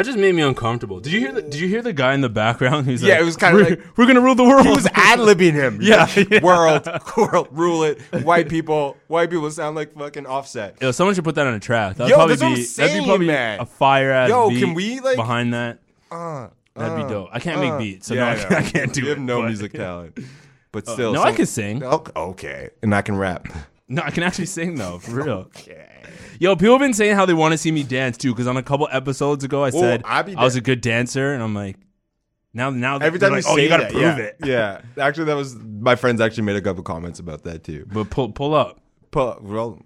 That 0.00 0.06
just 0.06 0.18
made 0.18 0.34
me 0.34 0.40
uncomfortable. 0.42 0.98
Did 1.00 1.12
you 1.12 1.20
hear 1.20 1.32
the 1.32 1.42
Did 1.42 1.56
you 1.60 1.68
hear 1.68 1.82
the 1.82 1.92
guy 1.92 2.14
in 2.14 2.22
the 2.22 2.28
background? 2.30 2.86
Who's 2.86 3.02
Yeah, 3.02 3.14
like, 3.14 3.20
it 3.20 3.24
was 3.24 3.36
kinda 3.36 3.56
"We're- 3.56 3.70
like- 3.70 3.80
we're 3.98 4.06
gonna 4.06 4.22
rule 4.22 4.34
the 4.34 4.44
world. 4.44 4.64
He 4.66 4.72
was 4.72 4.86
ad 4.94 5.18
libbing 5.18 5.52
him. 5.52 5.78
Yeah, 5.82 6.08
yeah. 6.30 6.40
World, 6.42 6.88
world, 7.16 7.48
rule 7.50 7.82
it. 7.84 8.00
White 8.24 8.48
people, 8.48 8.96
white 9.08 9.28
people 9.30 9.50
sound 9.50 9.76
like 9.76 9.94
fucking 9.94 10.24
offset. 10.26 10.76
Yo, 10.80 10.90
someone 10.90 11.14
should 11.14 11.24
put 11.24 11.34
that 11.34 11.46
on 11.46 11.52
a 11.54 11.60
track. 11.60 11.96
That'd 11.96 12.10
Yo, 12.10 12.16
probably 12.16 12.36
that's 12.36 12.42
what 12.42 12.48
I'm 12.48 12.54
be 12.56 12.64
that'd 12.64 12.98
be 13.02 13.06
probably 13.06 13.26
man. 13.26 13.60
a 13.60 13.66
fire 13.66 14.10
ass. 14.10 14.30
Yo, 14.30 14.48
beat 14.48 14.60
can 14.60 14.72
we, 14.74 15.00
like- 15.00 15.16
behind 15.16 15.52
that? 15.52 15.78
Uh, 16.10 16.48
That'd 16.76 16.96
be 16.96 17.02
uh, 17.02 17.08
dope. 17.08 17.28
I 17.32 17.40
can't 17.40 17.58
uh. 17.58 17.78
make 17.78 17.78
beats, 17.78 18.06
so 18.06 18.14
Yeah, 18.14 18.34
no, 18.48 18.56
I, 18.56 18.60
I 18.60 18.62
can't 18.70 18.92
do 18.92 19.02
you 19.02 19.06
it. 19.08 19.10
have 19.10 19.18
no 19.18 19.40
but- 19.42 19.46
music 19.48 19.72
talent, 19.74 20.18
but 20.72 20.88
Uh, 20.88 20.92
still, 20.94 21.12
no, 21.12 21.22
I 21.22 21.32
can 21.32 21.44
sing. 21.46 21.82
Okay, 21.84 22.12
okay, 22.16 22.70
and 22.82 22.94
I 22.94 23.02
can 23.02 23.16
rap. 23.16 23.46
No, 23.90 24.02
I 24.02 24.10
can 24.10 24.22
actually 24.22 24.46
sing 24.46 24.76
though, 24.76 24.98
for 24.98 25.10
real. 25.10 25.50
Yo, 26.38 26.56
people 26.56 26.72
have 26.74 26.80
been 26.80 26.94
saying 26.94 27.16
how 27.16 27.26
they 27.26 27.34
want 27.34 27.52
to 27.52 27.58
see 27.58 27.72
me 27.72 27.82
dance 27.82 28.16
too, 28.16 28.32
because 28.32 28.46
on 28.46 28.56
a 28.56 28.62
couple 28.62 28.88
episodes 28.90 29.44
ago 29.44 29.62
I 29.64 29.70
said 29.70 30.02
I'd 30.06 30.24
be 30.26 30.34
was 30.34 30.56
a 30.56 30.62
good 30.62 30.80
dancer, 30.80 31.34
and 31.34 31.42
I'm 31.42 31.54
like, 31.54 31.76
Now, 32.52 32.70
now 32.70 32.96
Every 32.96 33.18
they're 33.18 33.28
time 33.28 33.36
like, 33.36 33.46
oh, 33.46 33.50
you 33.50 33.52
oh, 33.52 33.56
say 33.56 33.62
you 33.62 33.68
gotta 33.68 33.82
that, 33.84 33.92
prove 33.92 34.02
yeah, 34.02 34.16
it. 34.16 34.36
Yeah, 34.96 35.04
actually, 35.04 35.24
that 35.26 35.36
was 35.36 35.54
my 35.56 35.94
friends 35.96 36.20
actually 36.20 36.44
made 36.44 36.56
a 36.56 36.62
couple 36.62 36.82
comments 36.82 37.20
about 37.20 37.44
that 37.44 37.62
too. 37.62 37.86
But 37.92 38.10
pull 38.10 38.30
pull 38.32 38.54
up. 38.54 38.80
But 39.12 39.42
well, 39.42 39.80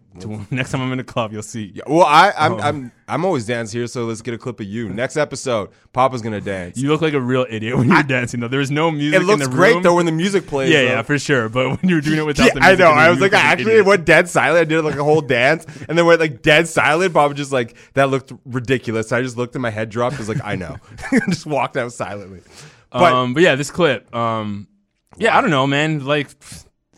Next 0.51 0.71
time 0.71 0.81
I'm 0.81 0.93
in 0.93 1.01
a 1.01 1.05
club, 1.05 1.33
you'll 1.33 1.43
see. 1.43 1.73
yeah, 1.75 1.83
well, 1.89 2.05
I, 2.07 2.33
I'm, 2.39 2.53
Oh. 2.53 2.59
I'm, 2.59 2.93
I'm 3.09 3.25
always 3.25 3.47
dance 3.47 3.73
here, 3.73 3.89
so 3.89 4.05
let's 4.05 4.23
get 4.23 4.33
a 4.33 4.39
clip 4.39 4.61
of 4.61 4.67
you. 4.67 4.89
Next 4.89 5.17
episode, 5.17 5.71
Papa's 5.93 6.23
gonna 6.23 6.41
dance. 6.41 6.79
You 6.79 6.89
look 6.89 7.01
like 7.01 7.15
a 7.15 7.21
real 7.21 7.45
idiot 7.51 7.77
when 7.77 7.89
you're 7.89 8.03
dancing. 8.05 8.39
Though 8.39 8.47
There's 8.47 8.71
no 8.71 8.93
music. 8.93 9.23
it 9.23 9.25
looks 9.25 9.43
the 9.45 9.51
great 9.51 9.75
room. 9.75 9.83
though 9.83 9.97
when 9.97 10.07
the 10.07 10.13
music 10.13 10.47
plays. 10.47 10.71
Yeah, 10.71 10.83
though. 10.83 10.87
yeah, 10.89 11.03
for 11.03 11.19
sure. 11.19 11.49
But 11.49 11.69
when 11.71 11.89
you 11.91 11.97
were 11.97 12.01
doing 12.01 12.19
it 12.21 12.27
without 12.27 12.45
Yeah, 12.47 12.55
the 12.55 12.61
music, 12.61 12.81
I 12.81 12.85
know. 12.85 12.91
I 12.93 13.11
was 13.11 13.19
like, 13.21 13.33
I 13.35 13.41
actually 13.41 13.73
idiot. 13.73 13.87
went 13.87 14.05
dead 14.05 14.29
silent. 14.29 14.61
I 14.61 14.65
did 14.65 14.83
like 14.83 14.95
a 14.95 15.03
whole 15.03 15.21
dance, 15.21 15.67
and 15.89 15.99
then 15.99 16.07
went 16.07 16.21
like 16.21 16.43
dead 16.43 16.69
silent. 16.69 17.13
Was 17.13 17.35
just 17.35 17.51
like, 17.51 17.75
that 17.95 18.09
looked 18.11 18.33
ridiculous. 18.45 19.11
I 19.11 19.21
just 19.21 19.37
looked 19.37 19.57
and 19.57 19.63
my 19.63 19.71
head 19.71 19.89
dropped. 19.89 20.15
I 20.15 20.19
was 20.19 20.29
like, 20.29 20.45
I 20.45 20.55
know. 20.55 20.77
just 21.29 21.45
walked 21.47 21.77
out 21.77 21.93
silently. 21.93 22.43
But 22.93 23.13
um, 23.13 23.35
but 23.35 23.43
yeah, 23.43 23.57
this 23.57 23.73
clip. 23.73 24.15
Um, 24.15 24.69
yeah, 25.19 25.37
I 25.37 25.41
don't 25.41 25.51
know, 25.51 25.67
man. 25.67 26.05
Like, 26.05 26.29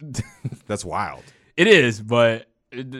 that's 0.66 0.84
wild. 0.84 1.22
It 1.56 1.66
is, 1.66 2.00
but 2.00 2.46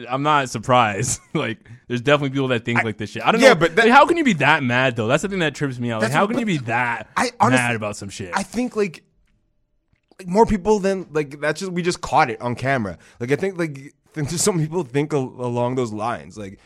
I'm 0.09 0.23
not 0.23 0.49
surprised. 0.49 1.19
like, 1.33 1.69
there's 1.87 2.01
definitely 2.01 2.31
people 2.31 2.47
that 2.49 2.65
think 2.65 2.83
like 2.83 2.97
this 2.97 3.11
shit. 3.11 3.25
I 3.25 3.31
don't 3.31 3.41
yeah, 3.41 3.49
know. 3.49 3.55
but 3.55 3.75
that- 3.75 3.85
like, 3.85 3.93
how 3.93 4.05
can 4.05 4.17
you 4.17 4.23
be 4.23 4.33
that 4.33 4.63
mad 4.63 4.95
though? 4.95 5.07
That's 5.07 5.23
the 5.23 5.29
thing 5.29 5.39
that 5.39 5.55
trips 5.55 5.79
me 5.79 5.91
out. 5.91 6.01
Like, 6.01 6.11
how 6.11 6.27
can 6.27 6.39
you 6.39 6.45
be 6.45 6.57
that 6.59 7.09
I 7.15 7.31
honestly- 7.39 7.63
mad 7.63 7.75
about 7.75 7.95
some 7.95 8.09
shit? 8.09 8.31
I 8.33 8.43
think 8.43 8.75
like 8.75 9.03
like 10.19 10.27
more 10.27 10.45
people 10.45 10.79
than 10.79 11.07
like 11.11 11.39
that's 11.39 11.59
just 11.59 11.71
we 11.71 11.81
just 11.81 12.01
caught 12.01 12.29
it 12.29 12.41
on 12.41 12.55
camera. 12.55 12.97
Like 13.19 13.31
I 13.31 13.35
think 13.35 13.57
like 13.57 13.93
think 14.13 14.29
just 14.29 14.43
some 14.43 14.59
people 14.59 14.83
think 14.83 15.13
al- 15.13 15.35
along 15.37 15.75
those 15.75 15.93
lines. 15.93 16.37
Like 16.37 16.59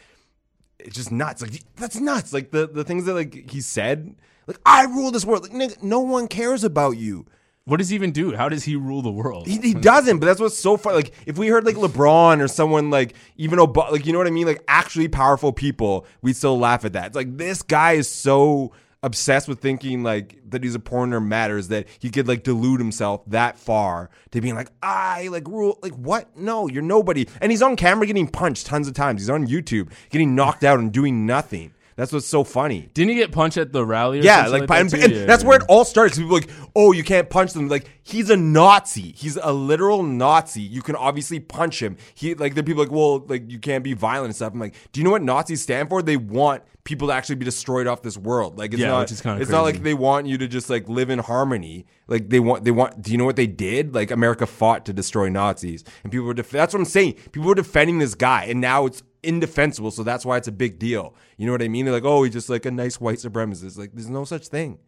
it's 0.80 0.96
just 0.96 1.12
nuts. 1.12 1.42
Like 1.42 1.62
that's 1.76 2.00
nuts. 2.00 2.34
Like 2.34 2.52
the 2.52 2.68
the 2.68 2.84
things 2.84 3.06
that 3.06 3.14
like 3.14 3.50
he 3.52 3.62
said. 3.62 4.16
Like 4.48 4.58
I 4.66 4.86
rule 4.86 5.12
this 5.12 5.26
world. 5.26 5.44
Like 5.44 5.52
nigga, 5.52 5.84
no 5.84 6.00
one 6.00 6.28
cares 6.28 6.64
about 6.64 6.92
you. 6.98 7.26
What 7.66 7.78
does 7.78 7.90
he 7.90 7.96
even 7.96 8.12
do? 8.12 8.36
How 8.36 8.50
does 8.50 8.64
he 8.64 8.76
rule 8.76 9.02
the 9.02 9.12
world? 9.12 9.48
He, 9.48 9.58
he 9.58 9.74
doesn't, 9.74 10.20
but 10.20 10.26
that's 10.26 10.40
what's 10.40 10.58
so 10.58 10.78
fun. 10.78 10.96
Like 10.96 11.14
if 11.26 11.38
we 11.38 11.48
heard 11.48 11.66
like 11.66 11.76
LeBron 11.76 12.42
or 12.42 12.48
someone 12.48 12.90
like 12.90 13.14
even 13.38 13.60
Ob- 13.60 13.78
like 13.78 14.06
you 14.06 14.14
know 14.14 14.18
what 14.18 14.28
I 14.28 14.32
mean, 14.32 14.48
like 14.48 14.64
actually 14.68 15.08
powerful 15.08 15.54
people, 15.54 16.06
we'd 16.22 16.36
still 16.36 16.58
laugh 16.58 16.86
at 16.86 16.94
that. 16.94 17.08
It's 17.08 17.16
like 17.16 17.38
this 17.38 17.62
guy 17.62 17.94
is 17.94 18.08
so 18.08 18.72
obsessed 19.04 19.48
with 19.48 19.60
thinking 19.60 20.04
like 20.04 20.38
that 20.48 20.64
he's 20.64 20.76
a 20.76 20.80
porner 20.80 21.24
matters 21.24 21.70
that 21.70 21.88
he 22.00 22.10
could 22.10 22.28
like 22.28 22.44
delude 22.44 22.80
himself 22.80 23.24
that 23.26 23.58
far 23.58 24.12
to 24.30 24.42
being 24.42 24.56
like 24.56 24.70
I 24.82 25.28
like 25.30 25.48
rule 25.48 25.80
like 25.84 25.94
what? 25.94 26.36
No, 26.36 26.68
you're 26.68 26.82
nobody. 26.82 27.28
And 27.42 27.52
he's 27.52 27.62
on 27.62 27.76
camera 27.76 28.08
getting 28.08 28.28
punched 28.28 28.66
tons 28.66 28.88
of 28.88 28.94
times. 28.96 29.22
He's 29.22 29.30
on 29.30 29.48
YouTube 29.48 29.92
getting 30.10 30.36
knocked 30.36 30.64
out 30.64 30.80
and 30.80 30.92
doing 30.92 31.26
nothing. 31.26 31.74
That's 31.96 32.12
what's 32.12 32.26
so 32.28 32.44
funny. 32.44 32.90
Didn't 32.94 33.10
he 33.10 33.16
get 33.16 33.32
punched 33.32 33.58
at 33.58 33.74
the 33.74 33.86
rally? 33.86 34.20
Or 34.20 34.24
Yeah, 34.24 34.48
like, 34.48 34.70
like, 34.70 34.80
and, 34.80 34.90
that 34.90 34.98
too? 35.10 35.18
and 35.20 35.30
that's 35.30 35.44
where 35.44 35.58
it 35.58 35.64
all 35.68 35.86
started. 35.86 36.12
'cause 36.12 36.20
people 36.20 36.36
are 36.38 36.40
like, 36.40 36.50
oh, 36.76 36.92
you 36.94 37.04
can't 37.04 37.30
punch 37.30 37.54
them. 37.54 37.68
Like 37.68 37.90
he's 38.04 38.30
a 38.30 38.38
Nazi. 38.38 39.12
He's 39.12 39.38
a 39.42 39.52
literal 39.52 40.04
Nazi. 40.04 40.62
You 40.62 40.82
can 40.82 40.96
obviously 40.96 41.40
punch 41.40 41.82
him. 41.82 41.98
He 42.16 42.34
like 42.36 42.56
the 42.56 42.64
people 42.64 42.84
like, 42.84 42.92
well, 42.92 43.20
like 43.28 43.50
you 43.52 43.60
can't 43.60 43.84
be 43.84 43.94
violent 43.94 44.26
and 44.28 44.36
stuff. 44.36 44.54
I'm 44.54 44.60
like, 44.60 44.76
do 44.92 45.00
you 45.00 45.04
know 45.04 45.12
what 45.12 45.22
Nazis 45.24 45.62
stand 45.62 45.90
for? 45.90 46.02
They 46.02 46.18
want 46.18 46.64
people 46.84 47.10
to 47.10 47.14
actually 47.14 47.36
be 47.36 47.46
destroyed 47.46 47.86
off 47.86 48.02
this 48.02 48.18
world. 48.18 48.58
Like 48.58 48.74
it's 48.74 48.82
Yeah, 48.82 48.88
not, 48.88 49.00
which 49.02 49.12
is 49.12 49.22
kinda 49.22 49.40
it's 49.42 49.52
not 49.52 49.62
like 49.62 49.84
they 49.84 49.94
want 49.94 50.26
you 50.28 50.38
to 50.40 50.48
just 50.48 50.70
like 50.70 50.90
live 50.90 51.10
in 51.10 51.20
harmony. 51.20 51.86
Like 52.08 52.30
they 52.30 52.40
want, 52.40 52.64
they 52.64 52.72
want. 52.72 53.02
Do 53.02 53.12
you 53.12 53.18
know 53.18 53.26
what 53.26 53.36
they 53.36 53.48
did? 53.48 53.94
Like 53.94 54.12
America 54.12 54.46
fought 54.46 54.86
to 54.86 54.94
destroy 54.94 55.30
Nazis, 55.30 55.84
and 56.04 56.12
people 56.12 56.26
were. 56.28 56.34
Def- 56.34 56.50
that's 56.50 56.74
what 56.74 56.80
I'm 56.80 56.86
saying. 56.86 57.14
People 57.32 57.48
were 57.50 57.56
defending 57.56 58.00
this 58.00 58.16
guy, 58.16 58.46
and 58.46 58.60
now 58.60 58.86
it's 58.86 59.04
indefensible. 59.24 59.92
So 59.92 60.04
that's 60.04 60.26
why 60.26 60.38
it's 60.38 60.48
a 60.48 60.52
big 60.52 60.80
deal. 60.80 61.16
You 61.38 61.46
know 61.46 61.52
what 61.52 61.62
I 61.62 61.68
mean? 61.68 61.86
They're 61.86 61.94
like, 61.94 62.06
oh, 62.06 62.24
he's 62.24 62.34
just 62.34 62.50
like 62.50 62.66
a 62.66 62.72
nice 62.72 63.00
white 63.00 63.18
supremacist. 63.18 63.78
Like 63.78 63.92
there's 63.94 64.10
no 64.10 64.26
such 64.26 64.48
thing. 64.48 64.80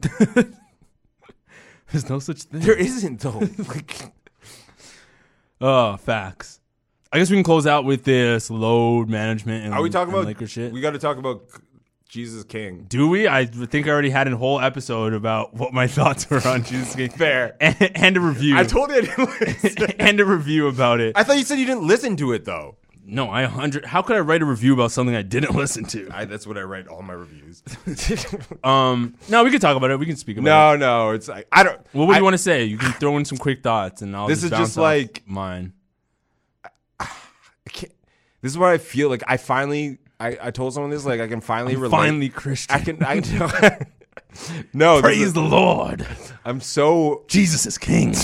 There's 1.90 2.08
no 2.10 2.18
such 2.18 2.42
thing. 2.42 2.60
There 2.60 2.76
isn't 2.76 3.20
though. 3.20 3.42
like, 3.68 4.12
Oh, 5.60 5.96
facts. 5.96 6.60
I 7.12 7.18
guess 7.18 7.30
we 7.30 7.36
can 7.36 7.44
close 7.44 7.66
out 7.66 7.84
with 7.84 8.04
this 8.04 8.50
load 8.50 9.08
management 9.08 9.64
and 9.64 9.74
are 9.74 9.80
we 9.80 9.88
talking 9.88 10.12
about 10.12 10.26
Laker 10.26 10.46
shit? 10.46 10.72
We 10.72 10.82
got 10.82 10.90
to 10.90 10.98
talk 10.98 11.16
about 11.16 11.44
Jesus 12.08 12.44
King. 12.44 12.84
Do 12.88 13.08
we? 13.08 13.26
I 13.26 13.46
think 13.46 13.86
I 13.86 13.90
already 13.90 14.10
had 14.10 14.28
a 14.28 14.36
whole 14.36 14.60
episode 14.60 15.14
about 15.14 15.54
what 15.54 15.72
my 15.72 15.86
thoughts 15.96 16.28
were 16.28 16.46
on 16.46 16.64
Jesus 16.64 16.94
King. 16.94 17.10
Fair. 17.10 17.56
And, 17.60 17.96
and 17.96 18.16
a 18.16 18.20
review. 18.20 18.56
I 18.56 18.64
told 18.64 18.90
you 18.90 19.02
I 19.16 19.94
and 19.98 20.20
a 20.20 20.24
review 20.24 20.68
about 20.68 21.00
it. 21.00 21.16
I 21.16 21.24
thought 21.24 21.38
you 21.38 21.44
said 21.44 21.58
you 21.58 21.66
didn't 21.66 21.86
listen 21.86 22.16
to 22.18 22.32
it 22.32 22.44
though. 22.44 22.76
No, 23.08 23.30
I 23.30 23.44
hundred. 23.44 23.84
How 23.86 24.02
could 24.02 24.16
I 24.16 24.20
write 24.20 24.42
a 24.42 24.44
review 24.44 24.74
about 24.74 24.92
something 24.92 25.16
I 25.16 25.22
didn't 25.22 25.54
listen 25.56 25.84
to? 25.86 26.08
I, 26.12 26.24
that's 26.26 26.46
what 26.46 26.56
I 26.58 26.62
write 26.62 26.86
all 26.86 27.02
my 27.02 27.14
reviews. 27.14 27.62
Um, 28.64 29.14
no, 29.28 29.44
we 29.44 29.50
can 29.50 29.60
talk 29.60 29.76
about 29.76 29.90
it. 29.90 29.98
We 29.98 30.06
can 30.06 30.16
speak 30.16 30.36
about 30.36 30.74
it. 30.74 30.78
no, 30.78 31.06
no, 31.08 31.10
it's 31.12 31.28
like 31.28 31.46
I 31.50 31.62
don't. 31.62 31.80
Well, 31.94 32.06
what 32.06 32.14
do 32.14 32.18
you 32.18 32.24
want 32.24 32.34
to 32.34 32.38
say? 32.38 32.64
You 32.64 32.76
can 32.78 32.92
throw 32.92 33.16
in 33.16 33.24
some 33.24 33.38
quick 33.38 33.62
thoughts, 33.62 34.02
and 34.02 34.14
I'll. 34.14 34.26
This 34.26 34.42
just 34.42 34.52
is 34.52 34.58
just 34.58 34.76
like- 34.76 35.22
mine. 35.26 35.72
I 37.00 37.06
can't, 37.72 37.92
This 38.42 38.52
is 38.52 38.58
what 38.58 38.70
I 38.70 38.78
feel 38.78 39.08
like. 39.08 39.22
I 39.26 39.36
finally, 39.36 39.98
I, 40.20 40.38
I 40.42 40.50
told 40.50 40.74
someone 40.74 40.90
this. 40.90 41.04
Like 41.06 41.20
I 41.20 41.28
can 41.28 41.40
finally 41.40 41.76
relate. 41.76 41.96
Finally, 41.96 42.28
Christian. 42.30 42.76
I 42.76 42.80
can. 43.20 43.42
I 43.42 43.78
no. 44.72 44.96
this 44.96 45.02
Praise 45.02 45.22
is- 45.28 45.32
the 45.32 45.40
Lord. 45.40 46.06
I'm 46.44 46.60
so 46.60 47.24
Jesus 47.28 47.64
is 47.66 47.78
King. 47.78 48.14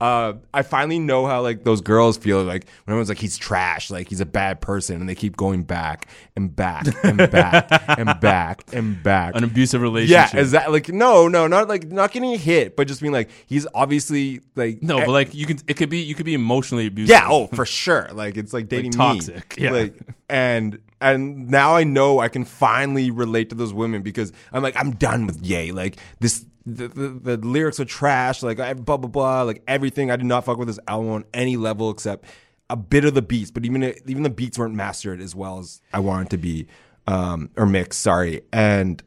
Uh, 0.00 0.34
I 0.52 0.62
finally 0.62 0.98
know 0.98 1.26
how 1.26 1.42
like 1.42 1.64
those 1.64 1.80
girls 1.80 2.16
feel 2.16 2.42
like 2.42 2.66
when 2.84 2.92
everyone's 2.92 3.08
like 3.08 3.18
he's 3.18 3.36
trash, 3.36 3.90
like 3.90 4.08
he's 4.08 4.20
a 4.20 4.26
bad 4.26 4.60
person, 4.60 5.00
and 5.00 5.08
they 5.08 5.14
keep 5.14 5.36
going 5.36 5.62
back 5.62 6.08
and 6.36 6.54
back 6.54 6.86
and 7.04 7.18
back 7.30 7.70
and 7.88 8.20
back 8.20 8.64
and 8.72 9.02
back. 9.02 9.34
An 9.34 9.44
abusive 9.44 9.80
relationship. 9.80 10.34
yeah, 10.34 10.40
is 10.40 10.52
that 10.52 10.72
like 10.72 10.88
no, 10.88 11.28
no, 11.28 11.46
not 11.46 11.68
like 11.68 11.86
not 11.88 12.12
getting 12.12 12.38
hit, 12.38 12.76
but 12.76 12.88
just 12.88 13.00
being 13.00 13.12
like 13.12 13.30
he's 13.46 13.66
obviously 13.74 14.40
like 14.54 14.82
no, 14.82 14.98
eh, 14.98 15.06
but 15.06 15.12
like 15.12 15.34
you 15.34 15.46
can. 15.46 15.58
It 15.66 15.76
could 15.76 15.90
be. 15.90 15.98
You 15.98 16.14
could 16.14 16.26
be 16.26 16.34
emotionally 16.34 16.86
abusive. 16.86 17.10
yeah, 17.10 17.26
oh 17.28 17.46
for 17.48 17.64
sure, 17.64 18.08
like 18.12 18.36
it's 18.36 18.52
like 18.52 18.68
dating 18.68 18.90
me. 18.90 18.96
toxic, 18.96 19.56
yeah. 19.58 19.70
like 19.70 19.94
and 20.28 20.78
and 21.00 21.48
now 21.48 21.76
I 21.76 21.84
know 21.84 22.18
I 22.18 22.28
can 22.28 22.44
finally 22.44 23.10
relate 23.10 23.50
to 23.50 23.54
those 23.54 23.72
women 23.72 24.02
because 24.02 24.32
I'm 24.52 24.62
like 24.62 24.76
I'm 24.76 24.92
done 24.92 25.26
with 25.26 25.44
Yay. 25.44 25.72
like 25.72 25.96
this. 26.20 26.44
The, 26.66 26.88
the, 26.88 27.36
the 27.36 27.36
lyrics 27.36 27.78
are 27.78 27.84
trash, 27.84 28.42
like 28.42 28.56
blah 28.58 28.96
blah 28.96 29.08
blah, 29.08 29.42
like 29.42 29.62
everything. 29.68 30.10
I 30.10 30.16
did 30.16 30.26
not 30.26 30.44
fuck 30.44 30.58
with 30.58 30.66
this 30.66 30.80
album 30.88 31.10
on 31.10 31.24
any 31.32 31.56
level 31.56 31.90
except 31.90 32.24
a 32.68 32.76
bit 32.76 33.04
of 33.04 33.14
the 33.14 33.22
beats, 33.22 33.50
but 33.50 33.64
even 33.64 33.94
even 34.06 34.22
the 34.24 34.30
beats 34.30 34.58
weren't 34.58 34.74
mastered 34.74 35.20
as 35.20 35.34
well 35.34 35.60
as 35.60 35.80
I 35.92 36.00
wanted 36.00 36.30
to 36.30 36.38
be, 36.38 36.66
um, 37.06 37.50
or 37.56 37.66
mixed. 37.66 38.00
Sorry, 38.00 38.42
and 38.52 39.00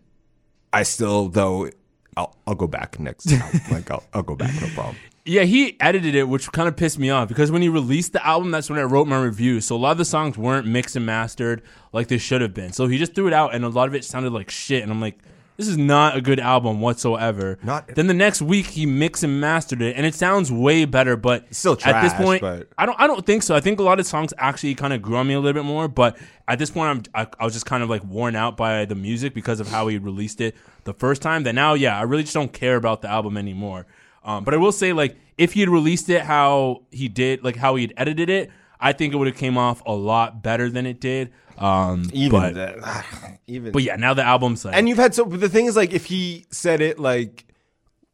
I 0.72 0.84
still 0.84 1.28
though 1.28 1.70
I'll 2.16 2.36
I'll 2.48 2.56
go 2.56 2.68
back 2.68 3.00
next. 3.00 3.26
time. 3.26 3.62
like 3.72 3.92
I'll 3.92 4.04
I'll 4.14 4.24
go 4.24 4.36
back, 4.36 4.54
no 4.62 4.68
problem. 4.70 4.96
Yeah, 5.26 5.44
he 5.44 5.80
edited 5.80 6.16
it, 6.16 6.28
which 6.28 6.52
kind 6.52 6.68
of 6.68 6.76
pissed 6.76 6.98
me 6.98 7.10
off 7.10 7.28
because 7.28 7.52
when 7.52 7.62
he 7.62 7.70
released 7.70 8.14
the 8.14 8.26
album, 8.26 8.52
that's 8.52 8.70
when 8.70 8.80
I 8.80 8.84
wrote 8.84 9.08
my 9.08 9.22
review. 9.22 9.62
So 9.62 9.76
a 9.76 9.78
lot 9.78 9.92
of 9.92 9.98
the 9.98 10.06
songs 10.06 10.38
weren't 10.38 10.66
mixed 10.66 10.96
and 10.96 11.06
mastered 11.06 11.62
like 11.94 12.08
they 12.08 12.18
should 12.18 12.42
have 12.42 12.54
been. 12.54 12.74
So 12.74 12.88
he 12.88 12.98
just 12.98 13.14
threw 13.14 13.28
it 13.28 13.34
out, 13.34 13.54
and 13.54 13.64
a 13.64 13.70
lot 13.70 13.88
of 13.88 13.96
it 13.96 14.04
sounded 14.04 14.34
like 14.34 14.50
shit. 14.50 14.82
And 14.82 14.92
I'm 14.92 15.02
like, 15.02 15.20
this 15.60 15.68
is 15.68 15.78
not 15.78 16.16
a 16.16 16.22
good 16.22 16.40
album 16.40 16.80
whatsoever. 16.80 17.60
Not- 17.64 17.94
then 17.94 18.08
the 18.08 18.14
next 18.14 18.42
week 18.42 18.68
he 18.68 18.86
mixed 18.86 19.26
and 19.26 19.42
mastered 19.42 19.82
it, 19.82 19.98
and 19.98 20.06
it 20.06 20.16
sounds 20.16 20.50
way 20.50 20.86
better. 20.86 21.18
But 21.18 21.54
Still 21.54 21.78
at 21.84 22.02
this 22.02 22.14
point, 22.14 22.40
but- 22.40 22.70
I 22.78 22.86
don't. 22.86 22.98
I 22.98 23.08
don't 23.08 23.26
think 23.26 23.44
so. 23.44 23.54
I 23.56 23.60
think 23.60 23.78
a 23.78 23.84
lot 23.84 24.00
of 24.00 24.06
songs 24.08 24.34
actually 24.38 24.74
kind 24.76 24.94
of 24.94 25.02
grew 25.02 25.18
on 25.18 25.28
me 25.28 25.34
a 25.34 25.40
little 25.42 25.62
bit 25.62 25.68
more. 25.68 25.90
But 25.90 26.18
at 26.48 26.60
this 26.60 26.70
point, 26.72 27.10
I'm. 27.14 27.28
I, 27.28 27.28
I 27.42 27.44
was 27.44 27.54
just 27.54 27.66
kind 27.66 27.84
of 27.84 27.90
like 27.90 28.06
worn 28.06 28.38
out 28.38 28.56
by 28.56 28.86
the 28.86 28.96
music 28.96 29.34
because 29.34 29.60
of 29.60 29.68
how 29.68 29.90
he 29.90 29.98
released 29.98 30.40
it 30.40 30.56
the 30.86 30.94
first 30.94 31.22
time. 31.22 31.44
That 31.44 31.56
now, 31.56 31.74
yeah, 31.74 32.00
I 32.00 32.04
really 32.04 32.24
just 32.24 32.34
don't 32.36 32.54
care 32.54 32.78
about 32.78 33.02
the 33.02 33.10
album 33.10 33.36
anymore. 33.36 33.86
Um, 34.24 34.46
but 34.46 34.54
I 34.54 34.58
will 34.58 34.72
say, 34.72 34.94
like, 34.94 35.18
if 35.38 35.52
he 35.54 35.60
had 35.60 35.70
released 35.70 36.10
it 36.10 36.22
how 36.22 36.84
he 36.90 37.10
did, 37.10 37.44
like 37.44 37.58
how 37.58 37.76
he 37.76 37.84
had 37.84 37.94
edited 37.98 38.30
it, 38.30 38.50
I 38.80 38.94
think 38.94 39.14
it 39.14 39.18
would 39.18 39.28
have 39.28 39.36
came 39.36 39.58
off 39.58 39.82
a 39.86 39.94
lot 39.94 40.42
better 40.42 40.70
than 40.70 40.86
it 40.86 41.02
did. 41.02 41.32
Um, 41.60 42.10
Even 42.14 42.40
but, 42.40 42.54
that, 42.56 43.06
even 43.48 43.72
but 43.74 43.84
yeah, 43.84 43.98
now 43.98 44.14
the 44.14 44.24
album's 44.24 44.64
like, 44.64 44.76
And 44.76 44.88
you've 44.88 44.98
had 44.98 45.14
so 45.14 45.26
but 45.26 45.42
the 45.42 45.50
thing 45.50 45.66
is 45.66 45.76
like 45.76 45.94
if 45.94 46.06
he 46.06 46.46
said 46.52 46.82
it 46.82 47.00
like 47.00 47.46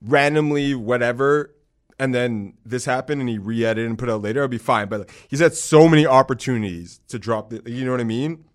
randomly 0.01 0.73
whatever 0.73 1.53
and 1.99 2.13
then 2.13 2.55
this 2.65 2.85
happened 2.85 3.21
and 3.21 3.29
he 3.29 3.37
re-edited 3.37 3.87
and 3.87 3.97
put 3.97 4.09
it 4.09 4.11
out 4.11 4.21
later, 4.21 4.41
it'd 4.41 4.51
be 4.51 4.57
fine. 4.57 4.89
But 4.89 5.01
like, 5.01 5.11
he's 5.29 5.39
had 5.39 5.53
so 5.53 5.87
many 5.87 6.05
opportunities 6.05 6.99
to 7.07 7.19
drop 7.19 7.51
the 7.51 7.61
you 7.71 7.85
know 7.85 7.91
what 7.91 8.01
I 8.01 8.05
mean? 8.05 8.45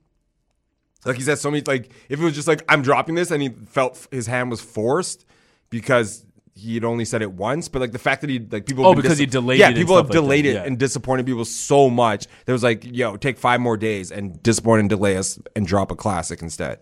Like 1.04 1.16
he's 1.16 1.28
had 1.28 1.38
so 1.38 1.50
many 1.50 1.62
like 1.62 1.90
if 2.08 2.20
it 2.20 2.24
was 2.24 2.34
just 2.34 2.48
like 2.48 2.64
I'm 2.68 2.82
dropping 2.82 3.14
this 3.14 3.30
and 3.30 3.40
he 3.40 3.48
felt 3.48 4.08
his 4.10 4.26
hand 4.26 4.50
was 4.50 4.60
forced 4.60 5.24
because 5.70 6.26
he 6.60 6.74
had 6.74 6.84
only 6.84 7.04
said 7.04 7.22
it 7.22 7.32
once, 7.32 7.68
but 7.68 7.80
like 7.80 7.92
the 7.92 7.98
fact 7.98 8.20
that 8.20 8.30
he 8.30 8.38
like 8.38 8.66
people 8.66 8.86
Oh, 8.86 8.94
because 8.94 9.18
he 9.18 9.26
delayed 9.26 9.58
yeah 9.58 9.66
it 9.66 9.68
and 9.70 9.76
people 9.78 9.96
have 9.96 10.06
like 10.06 10.12
delayed 10.12 10.46
it 10.46 10.54
yeah. 10.54 10.62
and 10.64 10.78
disappointed 10.78 11.26
people 11.26 11.44
so 11.44 11.88
much 11.90 12.26
that 12.44 12.52
was 12.52 12.62
like 12.62 12.84
yo 12.84 13.16
take 13.16 13.38
five 13.38 13.60
more 13.60 13.76
days 13.76 14.10
and 14.12 14.42
disappoint 14.42 14.80
and 14.80 14.88
delay 14.88 15.16
us 15.16 15.38
and 15.56 15.66
drop 15.66 15.90
a 15.90 15.96
classic 15.96 16.42
instead. 16.42 16.78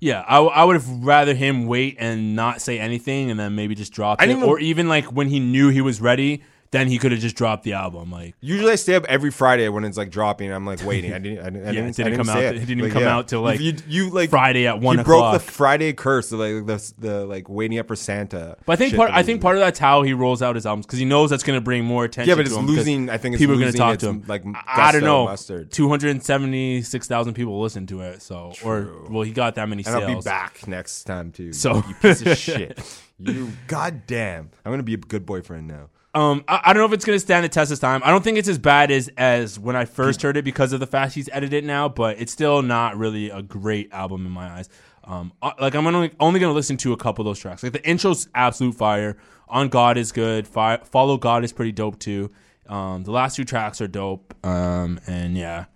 Yeah, 0.00 0.24
I, 0.26 0.40
I 0.40 0.64
would 0.64 0.74
have 0.74 0.88
rather 1.04 1.32
him 1.32 1.66
wait 1.66 1.96
and 2.00 2.34
not 2.34 2.60
say 2.60 2.80
anything 2.80 3.30
and 3.30 3.38
then 3.38 3.54
maybe 3.54 3.76
just 3.76 3.92
drop 3.92 4.20
it. 4.20 4.28
even- 4.30 4.42
or 4.42 4.58
even 4.58 4.88
like 4.88 5.04
when 5.12 5.28
he 5.28 5.38
knew 5.38 5.68
he 5.68 5.80
was 5.80 6.00
ready, 6.00 6.42
then 6.72 6.88
he 6.88 6.98
could 6.98 7.12
have 7.12 7.20
just 7.20 7.36
dropped 7.36 7.62
the 7.64 7.74
album. 7.74 8.10
Like 8.10 8.34
Usually 8.40 8.72
I 8.72 8.74
stay 8.74 8.94
up 8.94 9.04
every 9.04 9.30
Friday 9.30 9.68
when 9.68 9.84
it's 9.84 9.96
like 9.96 10.10
dropping. 10.10 10.50
I'm 10.50 10.66
like 10.66 10.84
waiting. 10.84 11.12
I 11.12 11.18
didn't. 11.18 11.38
I 11.38 11.44
didn't, 11.50 11.62
I 11.62 11.66
Yeah, 11.66 11.72
didn't, 11.72 11.88
it 11.90 11.96
didn't 11.96 12.12
I 12.14 12.16
come 12.16 12.28
out- 12.30 12.42
It. 12.42 12.56
it 12.56 12.58
didn't 12.60 12.78
even 12.78 12.90
come 12.90 13.02
out 13.04 13.28
till, 13.28 13.42
like, 13.42 13.60
you, 13.60 13.76
you 13.86 14.10
like 14.10 14.30
Friday 14.30 14.66
at 14.66 14.80
one 14.80 14.98
He 14.98 15.04
broke 15.04 15.34
the 15.34 15.38
Friday 15.38 15.92
curse 15.92 16.32
of 16.32 16.40
like 16.40 16.66
the 16.66 16.92
the 16.98 17.26
like 17.26 17.48
waiting 17.48 17.78
up 17.78 17.86
for 17.88 17.94
Santa. 17.94 18.56
But 18.66 18.72
I 18.72 18.76
think 18.76 18.96
part 18.96 19.10
I 19.12 19.22
think 19.22 19.40
part 19.42 19.56
of 19.56 19.60
that's 19.60 19.78
how 19.78 20.02
he 20.02 20.12
rolls 20.14 20.42
out 20.42 20.54
his 20.56 20.66
albums 20.66 20.86
because 20.86 20.98
he 20.98 21.04
knows 21.04 21.30
that's 21.30 21.42
going 21.44 21.56
to 21.56 21.60
bring 21.64 21.84
more 21.84 22.04
attention. 22.04 22.28
Yeah, 22.30 22.34
but 22.36 22.46
it's 22.46 22.56
losing- 22.56 23.08
I 23.10 23.18
think 23.18 23.34
it's 23.34 23.40
people 23.42 23.54
are 23.54 23.58
going 23.60 23.70
to 23.72 23.78
talk 23.78 23.98
to 23.98 24.08
him. 24.08 24.24
like, 24.26 24.42
I 24.46 24.88
I 24.88 24.92
don't 24.92 25.02
know. 25.04 25.36
Two 25.70 25.88
hundred 25.88 26.22
seventy 26.24 26.82
six 26.82 27.06
thousand 27.06 27.34
people 27.34 27.60
listen 27.60 27.86
to 27.88 28.00
it. 28.00 28.22
So 28.22 28.52
or 28.64 28.88
well, 29.10 29.22
he 29.22 29.32
got 29.32 29.56
that 29.56 29.68
many 29.68 29.80
And 29.84 29.92
sales. 29.92 30.04
I'll 30.04 30.16
be 30.16 30.22
back 30.22 30.66
next 30.66 31.04
time 31.04 31.32
too. 31.32 31.52
So- 31.52 31.82
you 31.86 31.94
piece 32.00 32.22
of 32.22 32.38
shit. 32.38 32.80
You 33.18 33.52
goddamn. 33.66 34.50
I'm 34.64 34.72
gonna 34.72 34.82
be 34.82 34.94
a 34.94 34.96
good 34.96 35.26
boyfriend 35.26 35.68
now. 35.68 35.90
Um, 36.14 36.44
I, 36.46 36.60
I 36.64 36.72
don't 36.72 36.82
know 36.82 36.86
if 36.86 36.92
it's 36.92 37.04
going 37.04 37.16
to 37.16 37.20
stand 37.20 37.44
the 37.44 37.48
test 37.48 37.72
of 37.72 37.80
time. 37.80 38.02
I 38.04 38.10
don't 38.10 38.22
think 38.22 38.36
it's 38.38 38.48
as 38.48 38.58
bad 38.58 38.90
as 38.90 39.08
as 39.16 39.58
when 39.58 39.76
I 39.76 39.86
first 39.86 40.20
heard 40.22 40.36
it 40.36 40.44
because 40.44 40.72
of 40.72 40.80
the 40.80 40.86
fact 40.86 41.14
he's 41.14 41.28
edited 41.32 41.64
now, 41.64 41.88
but 41.88 42.20
it's 42.20 42.32
still 42.32 42.60
not 42.62 42.96
really 42.98 43.30
a 43.30 43.42
great 43.42 43.92
album 43.92 44.26
in 44.26 44.32
my 44.32 44.48
eyes. 44.50 44.68
Um, 45.04 45.32
like 45.60 45.74
I'm 45.74 45.86
only 45.86 46.12
only 46.20 46.38
going 46.38 46.50
to 46.50 46.54
listen 46.54 46.76
to 46.78 46.92
a 46.92 46.96
couple 46.96 47.22
of 47.22 47.26
those 47.26 47.38
tracks. 47.38 47.62
Like 47.62 47.72
the 47.72 47.88
intro's 47.88 48.28
absolute 48.34 48.74
fire. 48.74 49.16
On 49.48 49.68
God 49.68 49.98
is 49.98 50.12
good. 50.12 50.48
Fi- 50.48 50.78
Follow 50.78 51.18
God 51.18 51.44
is 51.44 51.52
pretty 51.52 51.72
dope 51.72 51.98
too. 51.98 52.30
Um, 52.68 53.04
the 53.04 53.10
last 53.10 53.36
two 53.36 53.44
tracks 53.44 53.82
are 53.82 53.88
dope. 53.88 54.34
Um, 54.46 54.98
and 55.06 55.36
yeah, 55.36 55.66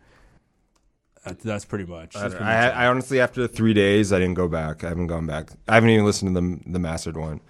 that, 1.26 1.40
that's 1.40 1.64
pretty 1.66 1.84
much. 1.84 2.16
I, 2.16 2.20
That's 2.20 2.34
pretty 2.34 2.50
I, 2.50 2.60
much 2.66 2.72
it. 2.72 2.76
I 2.76 2.86
honestly, 2.86 3.20
after 3.20 3.46
three 3.46 3.74
days, 3.74 4.12
I 4.12 4.18
didn't 4.18 4.34
go 4.34 4.48
back. 4.48 4.84
I 4.84 4.88
haven't 4.88 5.08
gone 5.08 5.26
back. 5.26 5.50
I 5.68 5.74
haven't 5.74 5.90
even 5.90 6.06
listened 6.06 6.34
to 6.34 6.40
the 6.40 6.60
the 6.72 6.78
mastered 6.78 7.16
one. 7.16 7.40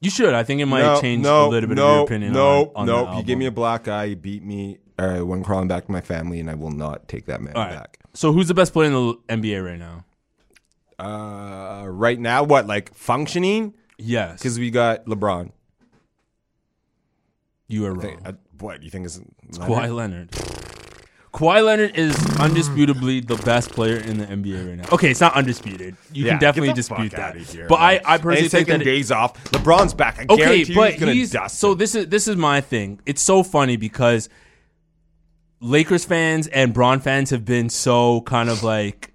You 0.00 0.10
should. 0.10 0.34
I 0.34 0.44
think 0.44 0.60
it 0.60 0.66
might 0.66 0.82
no, 0.82 1.00
change 1.00 1.22
no, 1.22 1.46
a 1.46 1.48
little 1.48 1.68
bit 1.68 1.76
no, 1.76 1.86
of 1.86 1.94
your 1.94 2.04
opinion. 2.04 2.32
No, 2.32 2.72
on, 2.74 2.76
on 2.76 2.86
no. 2.86 3.16
You 3.18 3.22
gave 3.24 3.38
me 3.38 3.46
a 3.46 3.50
black 3.50 3.88
eye. 3.88 4.04
You 4.04 4.16
beat 4.16 4.44
me. 4.44 4.78
Uh, 4.98 5.20
when 5.20 5.44
crawling 5.44 5.68
back 5.68 5.86
to 5.86 5.92
my 5.92 6.00
family, 6.00 6.40
and 6.40 6.50
I 6.50 6.54
will 6.54 6.72
not 6.72 7.06
take 7.06 7.26
that 7.26 7.40
man 7.40 7.54
right. 7.54 7.70
back. 7.70 7.98
So 8.14 8.32
who's 8.32 8.48
the 8.48 8.54
best 8.54 8.72
player 8.72 8.88
in 8.88 8.92
the 8.94 9.14
NBA 9.28 9.64
right 9.64 9.78
now? 9.78 10.04
Uh, 10.98 11.86
right 11.86 12.18
now, 12.18 12.42
what 12.42 12.66
like 12.66 12.92
functioning? 12.94 13.74
Yes, 13.96 14.40
Because 14.40 14.58
we 14.58 14.70
got 14.70 15.06
LeBron. 15.06 15.52
you 17.68 17.84
are 17.84 17.90
I 17.90 17.92
wrong. 17.92 18.00
think, 18.00 18.20
uh, 18.24 18.32
what 18.58 18.82
you 18.82 18.90
think 18.90 19.06
is 19.06 19.20
Kawhi 19.52 19.94
Leonard. 19.94 20.30
Kawhi 21.38 21.64
Leonard 21.64 21.96
is 21.96 22.16
undisputably 22.16 23.24
the 23.24 23.36
best 23.36 23.70
player 23.70 23.96
in 23.98 24.18
the 24.18 24.26
NBA 24.26 24.68
right 24.70 24.76
now. 24.78 24.88
Okay, 24.92 25.12
it's 25.12 25.20
not 25.20 25.34
undisputed. 25.34 25.96
You 26.12 26.24
Yeah, 26.24 26.32
can 26.32 26.40
definitely 26.40 26.72
dispute 26.72 27.12
that. 27.12 27.36
here, 27.36 27.68
but 27.68 27.76
I, 27.76 27.92
man. 27.92 28.00
I 28.06 28.16
personally 28.18 28.42
he's 28.42 28.50
think 28.50 28.66
taking 28.66 28.78
that 28.80 28.84
days 28.84 29.12
off. 29.12 29.34
LeBron's 29.52 29.94
back. 29.94 30.18
I 30.18 30.26
okay, 30.34 30.36
guarantee 30.64 30.74
but 30.74 30.94
he's 30.94 31.08
he's 31.12 31.30
dust. 31.30 31.60
so 31.60 31.72
him. 31.72 31.78
this 31.78 31.94
is 31.94 32.08
this 32.08 32.26
is 32.26 32.34
my 32.34 32.60
thing. 32.60 32.98
It's 33.06 33.22
so 33.22 33.44
funny 33.44 33.76
because 33.76 34.28
Lakers 35.60 36.04
fans 36.04 36.48
and 36.48 36.74
Bron 36.74 36.98
fans 36.98 37.30
have 37.30 37.44
been 37.44 37.68
so 37.68 38.22
kind 38.22 38.48
of 38.48 38.64
like 38.64 39.14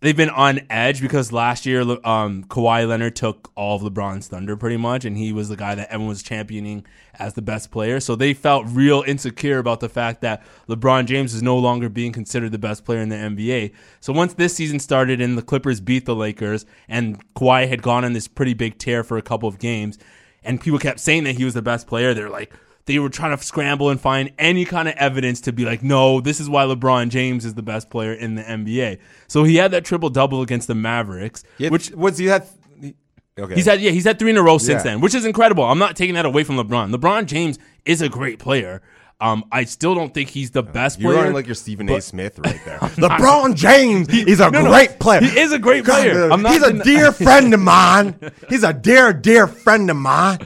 they've 0.00 0.16
been 0.16 0.30
on 0.30 0.60
edge 0.68 1.00
because 1.00 1.32
last 1.32 1.66
year 1.66 1.80
um, 1.80 2.44
Kawhi 2.44 2.86
Leonard 2.86 3.16
took 3.16 3.50
all 3.54 3.76
of 3.76 3.82
LeBron's 3.82 4.28
thunder 4.28 4.56
pretty 4.56 4.76
much, 4.76 5.04
and 5.04 5.16
he 5.16 5.32
was 5.32 5.48
the 5.48 5.56
guy 5.56 5.74
that 5.74 5.88
everyone 5.88 6.08
was 6.08 6.22
championing 6.22 6.84
as 7.18 7.34
the 7.34 7.42
best 7.42 7.70
player. 7.70 8.00
So 8.00 8.14
they 8.14 8.34
felt 8.34 8.66
real 8.68 9.02
insecure 9.06 9.58
about 9.58 9.80
the 9.80 9.88
fact 9.88 10.20
that 10.20 10.42
LeBron 10.68 11.06
James 11.06 11.34
is 11.34 11.42
no 11.42 11.56
longer 11.58 11.88
being 11.88 12.12
considered 12.12 12.52
the 12.52 12.58
best 12.58 12.84
player 12.84 13.00
in 13.00 13.08
the 13.08 13.16
NBA. 13.16 13.72
So 14.00 14.12
once 14.12 14.34
this 14.34 14.54
season 14.54 14.78
started 14.78 15.20
and 15.20 15.36
the 15.36 15.42
Clippers 15.42 15.80
beat 15.80 16.04
the 16.04 16.14
Lakers, 16.14 16.66
and 16.88 17.22
Kawhi 17.34 17.68
had 17.68 17.82
gone 17.82 18.04
on 18.04 18.12
this 18.12 18.28
pretty 18.28 18.54
big 18.54 18.78
tear 18.78 19.02
for 19.02 19.16
a 19.16 19.22
couple 19.22 19.48
of 19.48 19.58
games, 19.58 19.98
and 20.42 20.60
people 20.60 20.78
kept 20.78 21.00
saying 21.00 21.24
that 21.24 21.36
he 21.36 21.44
was 21.44 21.54
the 21.54 21.62
best 21.62 21.86
player, 21.86 22.14
they're 22.14 22.30
like 22.30 22.52
they 22.86 22.98
were 22.98 23.08
trying 23.08 23.36
to 23.36 23.44
scramble 23.44 23.90
and 23.90 24.00
find 24.00 24.32
any 24.38 24.64
kind 24.64 24.88
of 24.88 24.94
evidence 24.94 25.40
to 25.42 25.52
be 25.52 25.64
like, 25.64 25.82
no, 25.82 26.20
this 26.20 26.40
is 26.40 26.48
why 26.48 26.64
LeBron 26.64 27.08
James 27.10 27.44
is 27.44 27.54
the 27.54 27.62
best 27.62 27.90
player 27.90 28.12
in 28.12 28.36
the 28.36 28.42
NBA. 28.42 28.98
So 29.28 29.44
he 29.44 29.56
had 29.56 29.72
that 29.72 29.84
triple 29.84 30.08
double 30.08 30.40
against 30.42 30.68
the 30.68 30.74
Mavericks, 30.74 31.42
Yeah, 31.58 31.70
which 31.70 31.90
was 31.90 32.16
he 32.18 32.26
had? 32.26 32.46
he- 32.80 32.94
Okay, 33.38 33.54
he's 33.54 33.66
had. 33.66 33.80
Yeah, 33.82 33.90
he's 33.90 34.04
had 34.04 34.18
three 34.18 34.30
in 34.30 34.36
a 34.38 34.42
row 34.42 34.56
since 34.56 34.78
Yeah. 34.84 34.92
then, 34.92 35.00
which 35.02 35.14
is 35.14 35.24
incredible. 35.26 35.62
I'm 35.64 35.78
not 35.78 35.94
taking 35.94 36.14
that 36.14 36.24
away 36.24 36.42
from 36.42 36.56
LeBron. 36.56 36.94
LeBron 36.94 37.26
James 37.26 37.58
is 37.84 38.00
a 38.00 38.08
great 38.08 38.38
player. 38.38 38.80
Um, 39.20 39.44
I 39.50 39.64
still 39.64 39.94
don't 39.94 40.12
think 40.14 40.28
he's 40.28 40.50
the 40.52 40.62
best 40.62 41.00
You're 41.00 41.12
player. 41.14 41.32
like 41.32 41.46
your 41.46 41.54
Stephen 41.54 41.88
A. 41.90 42.00
Smith 42.02 42.38
right 42.38 42.60
there. 42.66 42.78
LeBron 42.80 43.54
James, 43.66 44.08
is 44.10 44.40
a 44.40 44.50
No, 44.50 44.62
no, 44.62 44.68
great 44.70 44.98
player. 45.00 45.20
He 45.22 45.38
is 45.40 45.52
a 45.52 45.58
great 45.58 45.84
player. 45.84 46.30
I'm 46.30 46.42
not 46.42 46.52
he's 46.52 46.62
a 46.62 46.82
dear 46.84 47.12
friend 47.26 47.52
of 47.52 47.60
mine. 47.60 48.14
He's 48.48 48.62
a 48.62 48.72
dear, 48.74 49.12
dear 49.12 49.46
friend 49.46 49.90
of 49.90 49.96
mine. 49.96 50.38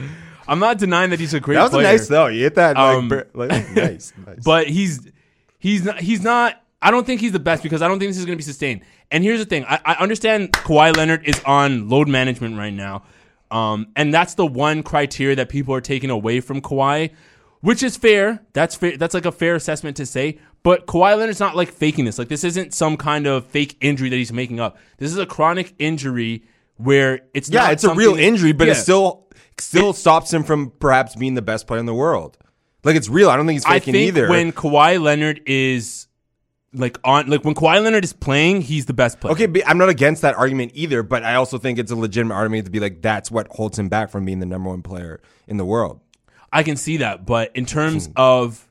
I'm 0.51 0.59
not 0.59 0.77
denying 0.77 1.09
that 1.11 1.19
he's 1.19 1.33
a 1.33 1.39
great 1.39 1.55
player. 1.55 1.69
That 1.69 1.75
was 1.75 1.83
player. 1.83 1.91
nice 1.97 2.07
though. 2.07 2.27
You 2.27 2.43
hit 2.43 2.55
that 2.55 2.75
like, 2.75 2.97
Um, 2.97 3.07
br- 3.09 3.21
like 3.33 3.49
nice, 3.75 4.13
nice. 4.27 4.39
but 4.43 4.67
he's 4.67 5.07
he's 5.59 5.83
not 5.85 5.99
he's 5.99 6.21
not 6.21 6.61
I 6.81 6.91
don't 6.91 7.05
think 7.05 7.21
he's 7.21 7.31
the 7.31 7.39
best 7.39 7.63
because 7.63 7.81
I 7.81 7.87
don't 7.87 7.99
think 7.99 8.09
this 8.09 8.17
is 8.17 8.25
going 8.25 8.35
to 8.37 8.43
be 8.43 8.43
sustained. 8.43 8.81
And 9.11 9.23
here's 9.23 9.39
the 9.39 9.45
thing: 9.45 9.65
I, 9.65 9.79
I 9.85 9.93
understand 9.95 10.51
Kawhi 10.51 10.95
Leonard 10.95 11.27
is 11.27 11.41
on 11.45 11.89
load 11.89 12.07
management 12.07 12.57
right 12.57 12.73
now, 12.73 13.03
um, 13.49 13.87
and 13.95 14.13
that's 14.13 14.33
the 14.35 14.45
one 14.45 14.83
criteria 14.83 15.35
that 15.37 15.49
people 15.49 15.73
are 15.75 15.81
taking 15.81 16.09
away 16.09 16.39
from 16.41 16.59
Kawhi, 16.61 17.11
which 17.61 17.83
is 17.83 17.97
fair. 17.97 18.41
That's 18.53 18.75
fair. 18.75 18.97
That's 18.97 19.13
like 19.13 19.25
a 19.25 19.31
fair 19.31 19.55
assessment 19.55 19.97
to 19.97 20.05
say. 20.05 20.39
But 20.63 20.85
Kawhi 20.87 21.17
Leonard's 21.17 21.39
not 21.39 21.55
like 21.55 21.71
faking 21.71 22.05
this. 22.05 22.17
Like 22.19 22.27
this 22.29 22.43
isn't 22.43 22.73
some 22.73 22.95
kind 22.97 23.25
of 23.27 23.45
fake 23.47 23.77
injury 23.81 24.09
that 24.09 24.15
he's 24.15 24.31
making 24.33 24.59
up. 24.59 24.77
This 24.97 25.11
is 25.11 25.17
a 25.17 25.25
chronic 25.25 25.73
injury 25.79 26.43
where 26.77 27.21
it's 27.33 27.49
yeah, 27.49 27.69
it's 27.71 27.83
a 27.83 27.93
real 27.93 28.15
injury, 28.15 28.51
but 28.53 28.67
Yeah. 28.67 28.73
still 28.73 29.20
still 29.59 29.93
stops 29.93 30.33
him 30.33 30.43
from 30.43 30.71
perhaps 30.79 31.15
being 31.15 31.33
the 31.35 31.41
best 31.41 31.67
player 31.67 31.79
in 31.79 31.85
the 31.85 31.93
world. 31.93 32.37
Like 32.83 32.95
it's 32.95 33.09
real. 33.09 33.29
I 33.29 33.35
don't 33.37 33.45
think 33.45 33.57
he's 33.57 33.65
I 33.65 33.79
faking 33.79 33.93
think 33.93 34.07
either. 34.07 34.27
when 34.29 34.51
Kawhi 34.51 35.01
Leonard 35.01 35.41
is 35.45 36.07
like 36.73 36.97
on 37.03 37.27
like 37.27 37.43
when 37.43 37.53
Kawhi 37.53 37.83
Leonard 37.83 38.03
is 38.03 38.13
playing, 38.13 38.61
he's 38.61 38.85
the 38.87 38.93
best 38.93 39.19
player. 39.19 39.33
Okay, 39.33 39.61
I'm 39.65 39.77
not 39.77 39.89
against 39.89 40.21
that 40.23 40.35
argument 40.35 40.71
either, 40.73 41.03
but 41.03 41.23
I 41.23 41.35
also 41.35 41.57
think 41.57 41.77
it's 41.77 41.91
a 41.91 41.95
legitimate 41.95 42.33
argument 42.35 42.65
to 42.65 42.71
be 42.71 42.79
like 42.79 43.01
that's 43.01 43.29
what 43.29 43.47
holds 43.49 43.77
him 43.77 43.87
back 43.89 44.09
from 44.09 44.25
being 44.25 44.39
the 44.39 44.45
number 44.45 44.69
one 44.69 44.81
player 44.81 45.21
in 45.47 45.57
the 45.57 45.65
world. 45.65 45.99
I 46.51 46.63
can 46.63 46.75
see 46.75 46.97
that, 46.97 47.25
but 47.25 47.55
in 47.55 47.65
terms 47.65 48.07
Hmm. 48.07 48.11
of 48.15 48.67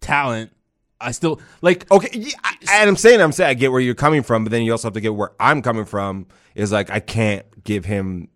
talent, 0.00 0.50
I 1.00 1.10
still 1.10 1.40
like 1.60 1.90
Okay, 1.90 2.08
yeah, 2.18 2.32
I, 2.44 2.54
and 2.72 2.88
I'm 2.88 2.96
saying 2.96 3.20
I'm 3.20 3.32
saying 3.32 3.50
I 3.50 3.54
get 3.54 3.70
where 3.72 3.80
you're 3.80 3.94
coming 3.94 4.22
from, 4.22 4.44
but 4.44 4.50
then 4.50 4.62
you 4.62 4.72
also 4.72 4.86
have 4.88 4.94
to 4.94 5.00
get 5.00 5.14
where 5.14 5.32
I'm 5.38 5.60
coming 5.62 5.84
from. 5.84 6.26
Is 6.54 6.70
like 6.72 6.90
I 6.90 7.00
can't 7.00 7.44
give 7.64 7.84
him 7.84 8.28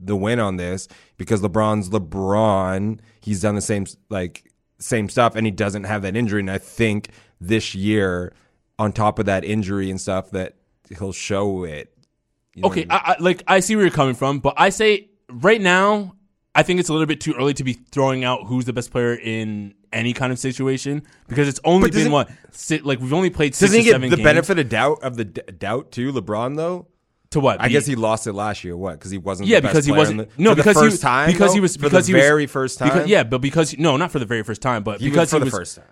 the 0.00 0.14
win 0.16 0.38
on 0.40 0.56
this 0.56 0.88
because 1.16 1.40
LeBron's 1.42 1.90
LeBron. 1.90 2.98
He's 3.20 3.40
done 3.42 3.54
the 3.54 3.60
same 3.60 3.86
like 4.08 4.50
same 4.78 5.08
stuff, 5.08 5.36
and 5.36 5.46
he 5.46 5.50
doesn't 5.50 5.84
have 5.84 6.02
that 6.02 6.16
injury. 6.16 6.40
And 6.40 6.50
I 6.50 6.58
think 6.58 7.10
this 7.40 7.74
year, 7.74 8.32
on 8.78 8.92
top 8.92 9.18
of 9.18 9.26
that 9.26 9.44
injury 9.44 9.90
and 9.90 10.00
stuff, 10.00 10.30
that 10.30 10.56
he'll 10.98 11.12
show 11.12 11.64
it. 11.64 11.92
You 12.54 12.62
know 12.62 12.68
okay, 12.68 12.82
I 12.82 12.82
mean? 12.84 12.90
I, 12.90 12.96
I 13.12 13.16
like 13.20 13.42
I 13.46 13.60
see 13.60 13.76
where 13.76 13.84
you're 13.84 13.94
coming 13.94 14.14
from, 14.14 14.40
but 14.40 14.54
I 14.56 14.70
say 14.70 15.08
right 15.28 15.60
now, 15.60 16.14
I 16.54 16.62
think 16.62 16.80
it's 16.80 16.88
a 16.88 16.92
little 16.92 17.06
bit 17.06 17.20
too 17.20 17.34
early 17.34 17.54
to 17.54 17.64
be 17.64 17.74
throwing 17.74 18.24
out 18.24 18.46
who's 18.46 18.64
the 18.64 18.72
best 18.72 18.90
player 18.90 19.14
in 19.14 19.74
any 19.92 20.12
kind 20.12 20.32
of 20.32 20.38
situation 20.38 21.02
because 21.28 21.48
it's 21.48 21.60
only 21.64 21.90
been 21.90 22.10
what 22.10 22.28
like 22.82 23.00
we've 23.00 23.12
only 23.12 23.30
played 23.30 23.54
six 23.54 23.70
Doesn't 23.70 23.78
he 23.80 23.84
get 23.84 23.92
seven 23.92 24.10
the 24.10 24.16
games. 24.16 24.24
benefit 24.24 24.58
of 24.58 24.68
doubt 24.68 25.02
of 25.02 25.16
the 25.16 25.24
d- 25.24 25.42
doubt 25.58 25.92
too, 25.92 26.12
LeBron 26.12 26.56
though? 26.56 26.86
To 27.30 27.40
what? 27.40 27.60
I 27.60 27.68
guess 27.68 27.86
he 27.86 27.96
lost 27.96 28.26
it 28.26 28.32
last 28.32 28.64
year. 28.64 28.76
What? 28.76 28.92
Because 28.98 29.10
he 29.10 29.18
wasn't. 29.18 29.48
Yeah, 29.48 29.58
the 29.60 29.62
best 29.64 29.72
because 29.74 29.86
he 29.86 29.92
wasn't. 29.92 30.18
the, 30.18 30.28
no, 30.42 30.50
the 30.50 30.56
because 30.56 30.76
first 30.76 30.96
he, 30.96 31.02
time. 31.02 31.30
because 31.32 31.52
he 31.54 31.60
was 31.60 31.76
for 31.76 31.82
because 31.82 32.06
the 32.06 32.12
he 32.12 32.14
was 32.16 32.22
very 32.24 32.46
first 32.46 32.78
time. 32.78 32.88
Because, 32.88 33.08
yeah, 33.08 33.24
but 33.24 33.40
because 33.40 33.76
no, 33.78 33.96
not 33.96 34.10
for 34.12 34.18
the 34.18 34.26
very 34.26 34.42
first 34.42 34.62
time, 34.62 34.82
but 34.82 35.00
He 35.00 35.08
because 35.10 35.22
was 35.22 35.30
for 35.30 35.36
he 35.36 35.40
the 35.40 35.44
was 35.46 35.54
first 35.54 35.76
time. 35.76 35.84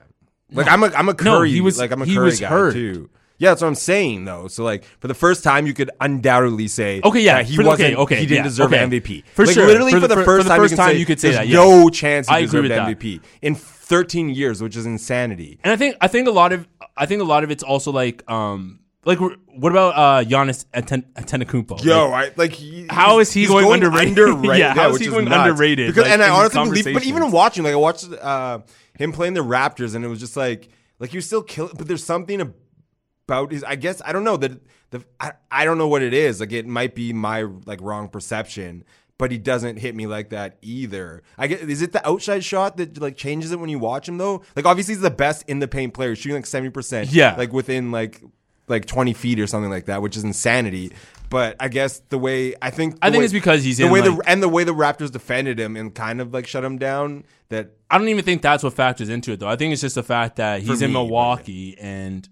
Like 0.53 0.69
I'm 0.69 0.83
a 0.85 0.87
I'm 0.89 1.09
a 1.09 1.15
Curry. 1.15 1.49
No, 1.49 1.55
he 1.55 1.61
was- 1.61 1.79
like 1.79 1.91
I'm 1.91 2.03
a 2.03 2.05
he 2.05 2.15
Curry 2.15 2.25
was 2.27 2.41
guy 2.41 2.49
hurt. 2.49 2.73
too. 2.75 3.11
Yeah, 3.37 3.51
that's 3.51 3.63
what 3.63 3.69
I'm 3.69 3.75
saying 3.75 4.27
though. 4.27 4.47
So 4.47 4.63
like 4.63 4.85
for 5.01 5.09
the 5.09 5.15
first 5.15 5.43
time, 5.43 5.67
you 5.67 5.75
could 5.75 5.91
undoubtedly 6.01 6.69
say, 6.69 7.01
Okay, 7.03 7.21
yeah, 7.21 7.39
that 7.39 7.47
he 7.47 7.57
for 7.57 7.65
wasn't. 7.65 7.95
okay, 7.95 8.03
okay, 8.03 8.17
he 8.21 8.27
didn't 8.27 8.37
yeah, 8.39 8.43
deserve 8.45 8.73
okay. 8.73 8.85
an 8.85 8.91
MVP 8.93 9.25
For 9.35 9.45
like, 9.45 9.55
sure. 9.55 9.67
Literally 9.67 9.91
For 9.93 10.01
for, 10.03 10.07
the 10.07 10.15
the, 10.15 10.25
first 10.25 10.47
for 10.47 10.49
the 10.49 10.57
first 10.57 10.71
you 10.71 10.77
time, 10.77 10.91
say, 10.93 10.99
you 10.99 11.05
could 11.07 11.19
say 11.19 11.29
there's 11.31 11.39
that, 11.39 11.49
yeah. 11.49 11.57
no 11.57 11.89
chance 11.91 12.29
he 12.29 12.35
I 12.35 12.43
deserved 12.43 12.71
that. 12.71 12.87
MVP 12.97 13.21
in 13.43 13.57
13 13.57 14.29
years, 14.31 14.63
which 14.63 14.77
is 14.77 14.87
insanity. 14.87 15.59
And 15.65 15.73
I 15.73 15.77
think 15.77 15.97
I 16.01 16.07
think 16.07 16.29
a 16.29 16.31
lot 16.31 16.53
of 16.53 16.69
I 16.97 17.07
think 17.07 17.21
a 17.23 17.25
lot 17.25 17.43
of 17.43 17.51
it's 17.51 17.65
also 17.65 17.91
like 17.91 18.23
um 18.31 18.79
like 19.05 19.19
what 19.21 19.71
about 19.73 19.95
uh 19.95 20.25
Giannis 20.25 20.65
Aten- 20.75 21.07
Antetokounmpo? 21.15 21.85
Yo, 21.85 22.09
Like, 22.11 22.31
I 22.31 22.35
like 22.37 22.53
he, 22.53 22.87
How 22.89 23.19
is 23.21 23.33
he 23.33 23.41
he's 23.41 23.49
going 23.51 23.71
underrated? 23.73 24.19
underrated? 24.19 24.59
Yeah, 24.59 24.75
how 24.75 24.91
is 24.91 25.01
he 25.01 25.07
going 25.09 25.29
underrated, 25.29 25.89
Because, 25.89 26.05
like, 26.05 26.13
and 26.13 26.23
I 26.23 26.29
honestly 26.31 26.63
believe, 26.65 26.95
but 26.95 27.05
even 27.05 27.31
watching, 27.31 27.65
like 27.65 27.73
I 27.73 27.77
watched 27.77 28.11
uh, 28.13 28.61
him 28.99 29.13
playing 29.13 29.35
the 29.35 29.45
Raptors, 29.45 29.95
and 29.95 30.05
it 30.05 30.09
was 30.09 30.21
just 30.21 30.37
like, 30.37 30.69
like 30.99 31.11
he 31.11 31.17
was 31.17 31.27
still 31.27 31.43
killing. 31.43 31.75
But 31.77 31.89
there's 31.89 32.05
something 32.05 32.41
about 32.41 33.53
his. 33.53 33.63
I 33.65 33.77
guess 33.77 34.01
I 34.05 34.13
don't 34.13 34.25
know 34.25 34.37
that 34.39 34.53
the. 34.91 35.05
I, 35.21 35.33
I 35.51 35.65
don't 35.65 35.79
know 35.79 35.89
what 35.89 36.03
it 36.03 36.15
is. 36.15 36.41
Like 36.41 36.53
it 36.53 36.67
might 36.67 36.95
be 36.95 37.13
my 37.13 37.43
like 37.67 37.81
wrong 37.81 38.09
perception. 38.09 38.85
But 39.17 39.31
he 39.31 39.39
doesn't 39.39 39.77
hit 39.77 39.95
me 39.95 40.09
like 40.09 40.31
that 40.31 40.59
either. 40.61 41.23
I 41.39 41.47
get 41.47 41.61
is 41.61 41.83
it 41.83 41.93
the 41.93 42.07
outside 42.07 42.43
shot 42.43 42.77
that 42.79 43.01
like 43.01 43.17
changes 43.17 43.53
it 43.53 43.61
when 43.61 43.71
you 43.71 43.79
watch 43.79 44.09
him 44.09 44.19
though? 44.19 44.43
Like 44.57 44.67
obviously 44.67 44.95
he's 44.95 45.03
the 45.03 45.11
best 45.11 45.45
in 45.47 45.61
the 45.61 45.69
paint 45.69 45.95
player, 45.95 46.17
shooting 46.17 46.35
like 46.35 46.47
seventy 46.47 46.71
percent. 46.71 47.13
Yeah. 47.13 47.37
like 47.37 47.53
within 47.53 47.93
like 47.93 48.21
like 48.69 48.87
20 48.87 49.13
feet 49.13 49.39
or 49.41 49.47
something 49.47 49.71
like 49.71 49.87
that, 49.87 50.03
which 50.03 50.17
is 50.17 50.25
insanity. 50.25 50.93
But 51.31 51.57
I 51.59 51.69
guess 51.69 52.01
the 52.11 52.19
way 52.19 52.55
I 52.63 52.71
think 52.71 52.97
I 53.03 53.11
think 53.11 53.19
way- 53.21 53.25
it's 53.25 53.33
because 53.33 53.65
he's 53.65 53.79
the 53.79 53.87
in, 53.87 53.93
way 53.93 54.01
like- 54.03 54.19
the 54.19 54.29
and 54.31 54.43
the 54.43 54.49
way 54.49 54.65
the 54.65 54.75
Raptors 54.75 55.11
defended 55.11 55.59
him 55.59 55.77
and 55.77 55.95
kind 55.95 56.21
of 56.21 56.33
like 56.33 56.47
shut 56.47 56.65
him 56.65 56.79
down. 56.79 57.25
That 57.49 57.71
I 57.91 57.99
don't 57.99 58.09
even 58.09 58.25
think 58.25 58.41
that's 58.43 58.63
what 58.63 58.73
factors 58.75 59.09
into 59.09 59.33
it 59.33 59.41
though. 59.41 59.49
I 59.49 59.57
think 59.57 59.73
it's 59.73 59.83
just 59.83 59.95
the 59.97 60.03
fact 60.03 60.37
that 60.37 60.63
he's 60.63 60.81
in 60.83 60.91
me, 60.91 60.95
but- 60.95 61.01
Milwaukee 61.05 61.77
and 61.79 62.29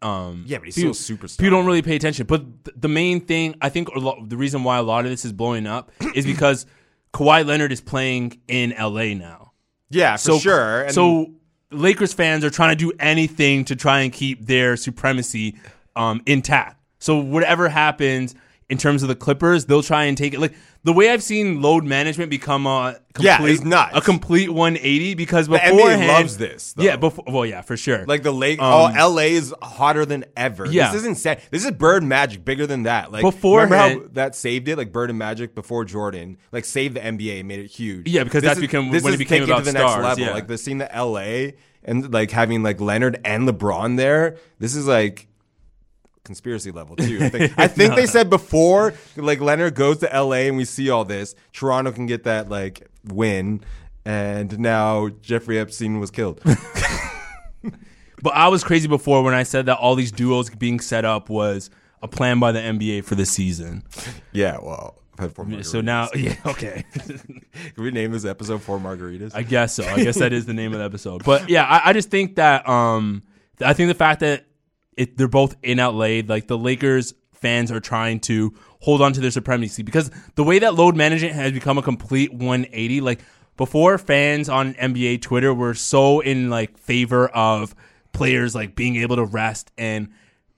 um 0.00 0.44
Yeah, 0.46 0.58
but 0.58 0.66
he's 0.66 0.76
people, 0.76 0.94
still 0.94 1.16
a 1.16 1.18
superstar. 1.18 1.38
People 1.38 1.58
don't 1.58 1.66
really 1.66 1.82
pay 1.82 1.96
attention. 1.96 2.26
But 2.26 2.64
th- 2.64 2.76
the 2.78 2.88
main 2.88 3.20
thing 3.20 3.56
I 3.60 3.68
think 3.68 3.88
a 3.88 3.98
lo- 3.98 4.24
the 4.26 4.36
reason 4.36 4.62
why 4.64 4.78
a 4.78 4.82
lot 4.82 5.04
of 5.04 5.10
this 5.10 5.24
is 5.24 5.32
blowing 5.32 5.66
up 5.66 5.90
is 6.14 6.24
because 6.24 6.64
Kawhi 7.12 7.44
Leonard 7.46 7.72
is 7.72 7.80
playing 7.80 8.40
in 8.48 8.70
LA 8.78 9.14
now. 9.14 9.52
yeah, 9.90 10.12
for 10.16 10.18
so 10.22 10.38
sure. 10.38 10.82
And 10.82 10.94
so 10.94 11.32
Lakers 11.70 12.12
fans 12.12 12.44
are 12.44 12.50
trying 12.50 12.76
to 12.76 12.76
do 12.76 12.92
anything 12.98 13.64
to 13.66 13.76
try 13.76 14.00
and 14.00 14.12
keep 14.12 14.46
their 14.46 14.76
supremacy 14.76 15.56
um, 15.96 16.22
intact. 16.26 16.80
So 16.98 17.18
whatever 17.18 17.68
happens 17.68 18.34
in 18.70 18.76
terms 18.78 19.02
of 19.02 19.08
the 19.08 19.14
Clippers, 19.16 19.64
they'll 19.64 19.82
try 19.82 20.04
and 20.04 20.16
take 20.18 20.34
it. 20.34 20.40
Like 20.40 20.54
the 20.84 20.92
way 20.92 21.10
I've 21.10 21.22
seen 21.22 21.62
load 21.62 21.84
management 21.84 22.28
become 22.30 22.66
a 22.66 22.98
complete, 23.14 23.24
Yeah, 23.26 23.46
it's 23.46 23.64
nuts. 23.64 23.96
a 23.96 24.00
complete 24.02 24.50
180 24.50 25.14
because 25.14 25.48
NBA 25.48 25.70
beforehand 25.72 26.06
loves 26.06 26.36
this, 26.36 26.74
though. 26.74 26.82
Yeah, 26.82 26.96
before 26.96 27.24
well, 27.26 27.46
yeah, 27.46 27.62
for 27.62 27.76
sure. 27.78 28.04
Like 28.06 28.22
the 28.22 28.30
lake, 28.32 28.60
Um, 28.60 28.92
oh, 28.94 29.08
LA 29.08 29.22
is 29.22 29.54
hotter 29.62 30.04
than 30.04 30.26
ever. 30.36 30.66
Yeah. 30.66 30.92
this 30.92 31.00
is 31.02 31.06
insane. 31.06 31.38
This 31.50 31.64
is 31.64 31.70
Bird 31.70 32.04
Magic, 32.04 32.44
bigger 32.44 32.66
than 32.66 32.82
that. 32.82 33.10
Like 33.10 33.22
Beforehand- 33.22 33.70
remember 33.70 34.02
how 34.04 34.08
that 34.12 34.34
saved 34.36 34.68
it? 34.68 34.76
Like 34.76 34.92
Bird 34.92 35.08
and 35.10 35.18
Magic 35.18 35.54
before 35.54 35.84
Jordan, 35.86 36.36
like 36.52 36.64
saved 36.66 36.94
the 36.96 37.00
NBA, 37.00 37.42
made 37.44 37.60
it 37.60 37.68
huge. 37.68 38.06
Yeah, 38.08 38.24
because 38.24 38.42
This 38.42 38.50
that's 38.50 38.58
is- 38.58 38.62
become- 38.66 38.90
this 38.90 39.02
when 39.02 39.12
it 39.12 39.16
is 39.16 39.18
became 39.18 39.40
taking 39.40 39.52
about 39.54 39.64
to 39.64 39.72
the 39.72 39.78
next 39.78 39.96
level. 39.96 40.24
yeah. 40.24 40.32
Like 40.34 40.46
the 40.46 40.58
seeing 40.58 40.76
the 40.78 40.90
LA 40.94 41.52
and 41.84 42.12
like 42.12 42.30
having 42.30 42.62
like 42.62 42.80
Leonard 42.82 43.18
and 43.24 43.48
LeBron 43.48 43.96
there. 43.96 44.36
This 44.58 44.74
is 44.76 44.86
like 44.86 45.26
conspiracy 46.28 46.70
level 46.70 46.94
too. 46.94 47.18
I 47.20 47.28
think, 47.30 47.52
I 47.58 47.66
think 47.66 47.96
they 47.96 48.06
said 48.06 48.30
before 48.30 48.94
like 49.16 49.40
Leonard 49.40 49.74
goes 49.74 49.98
to 49.98 50.06
LA 50.06 50.46
and 50.46 50.56
we 50.56 50.64
see 50.64 50.90
all 50.90 51.04
this, 51.04 51.34
Toronto 51.52 51.90
can 51.90 52.06
get 52.06 52.24
that 52.24 52.48
like 52.48 52.86
win. 53.04 53.62
And 54.04 54.58
now 54.58 55.08
Jeffrey 55.08 55.58
Epstein 55.58 55.98
was 55.98 56.10
killed. 56.10 56.40
but 58.22 58.34
I 58.34 58.48
was 58.48 58.62
crazy 58.62 58.88
before 58.88 59.24
when 59.24 59.34
I 59.34 59.42
said 59.42 59.66
that 59.66 59.78
all 59.78 59.94
these 59.94 60.12
duos 60.12 60.50
being 60.50 60.80
set 60.80 61.04
up 61.04 61.28
was 61.28 61.70
a 62.02 62.08
plan 62.08 62.38
by 62.38 62.52
the 62.52 62.60
NBA 62.60 63.04
for 63.04 63.14
the 63.14 63.26
season. 63.26 63.82
Yeah, 64.32 64.58
well, 64.62 65.02
I've 65.14 65.18
had 65.18 65.34
four 65.34 65.62
So 65.62 65.80
now, 65.80 66.08
yeah, 66.14 66.36
okay. 66.46 66.84
Can 66.94 67.42
we 67.76 67.90
name 67.90 68.12
this 68.12 68.24
episode 68.24 68.62
Four 68.62 68.78
Margaritas? 68.78 69.32
I 69.34 69.42
guess 69.42 69.74
so. 69.74 69.84
I 69.84 70.04
guess 70.04 70.18
that 70.18 70.32
is 70.32 70.46
the 70.46 70.54
name 70.54 70.72
of 70.72 70.78
the 70.78 70.84
episode. 70.84 71.24
But 71.24 71.48
yeah, 71.50 71.64
I, 71.64 71.90
I 71.90 71.92
just 71.92 72.10
think 72.10 72.36
that 72.36 72.68
um, 72.68 73.24
I 73.60 73.72
think 73.72 73.88
the 73.88 73.94
fact 73.94 74.20
that 74.20 74.46
it, 74.98 75.16
they're 75.16 75.28
both 75.28 75.56
in 75.62 75.78
LA, 75.78 76.20
like 76.26 76.48
the 76.48 76.58
Lakers 76.58 77.14
fans 77.32 77.70
are 77.70 77.80
trying 77.80 78.18
to 78.18 78.52
hold 78.80 79.00
on 79.00 79.12
to 79.12 79.20
their 79.20 79.30
supremacy 79.30 79.82
because 79.82 80.10
the 80.34 80.42
way 80.44 80.58
that 80.58 80.74
load 80.74 80.96
management 80.96 81.34
has 81.34 81.52
become 81.52 81.78
a 81.78 81.82
complete 81.82 82.32
180, 82.32 83.00
like 83.00 83.20
before 83.56 83.96
fans 83.96 84.48
on 84.48 84.74
NBA 84.74 85.22
Twitter 85.22 85.54
were 85.54 85.74
so 85.74 86.20
in 86.20 86.50
like 86.50 86.78
favor 86.78 87.28
of 87.28 87.74
players 88.12 88.54
like 88.54 88.74
being 88.74 88.96
able 88.96 89.16
to 89.16 89.24
rest 89.24 89.70
and 89.78 90.08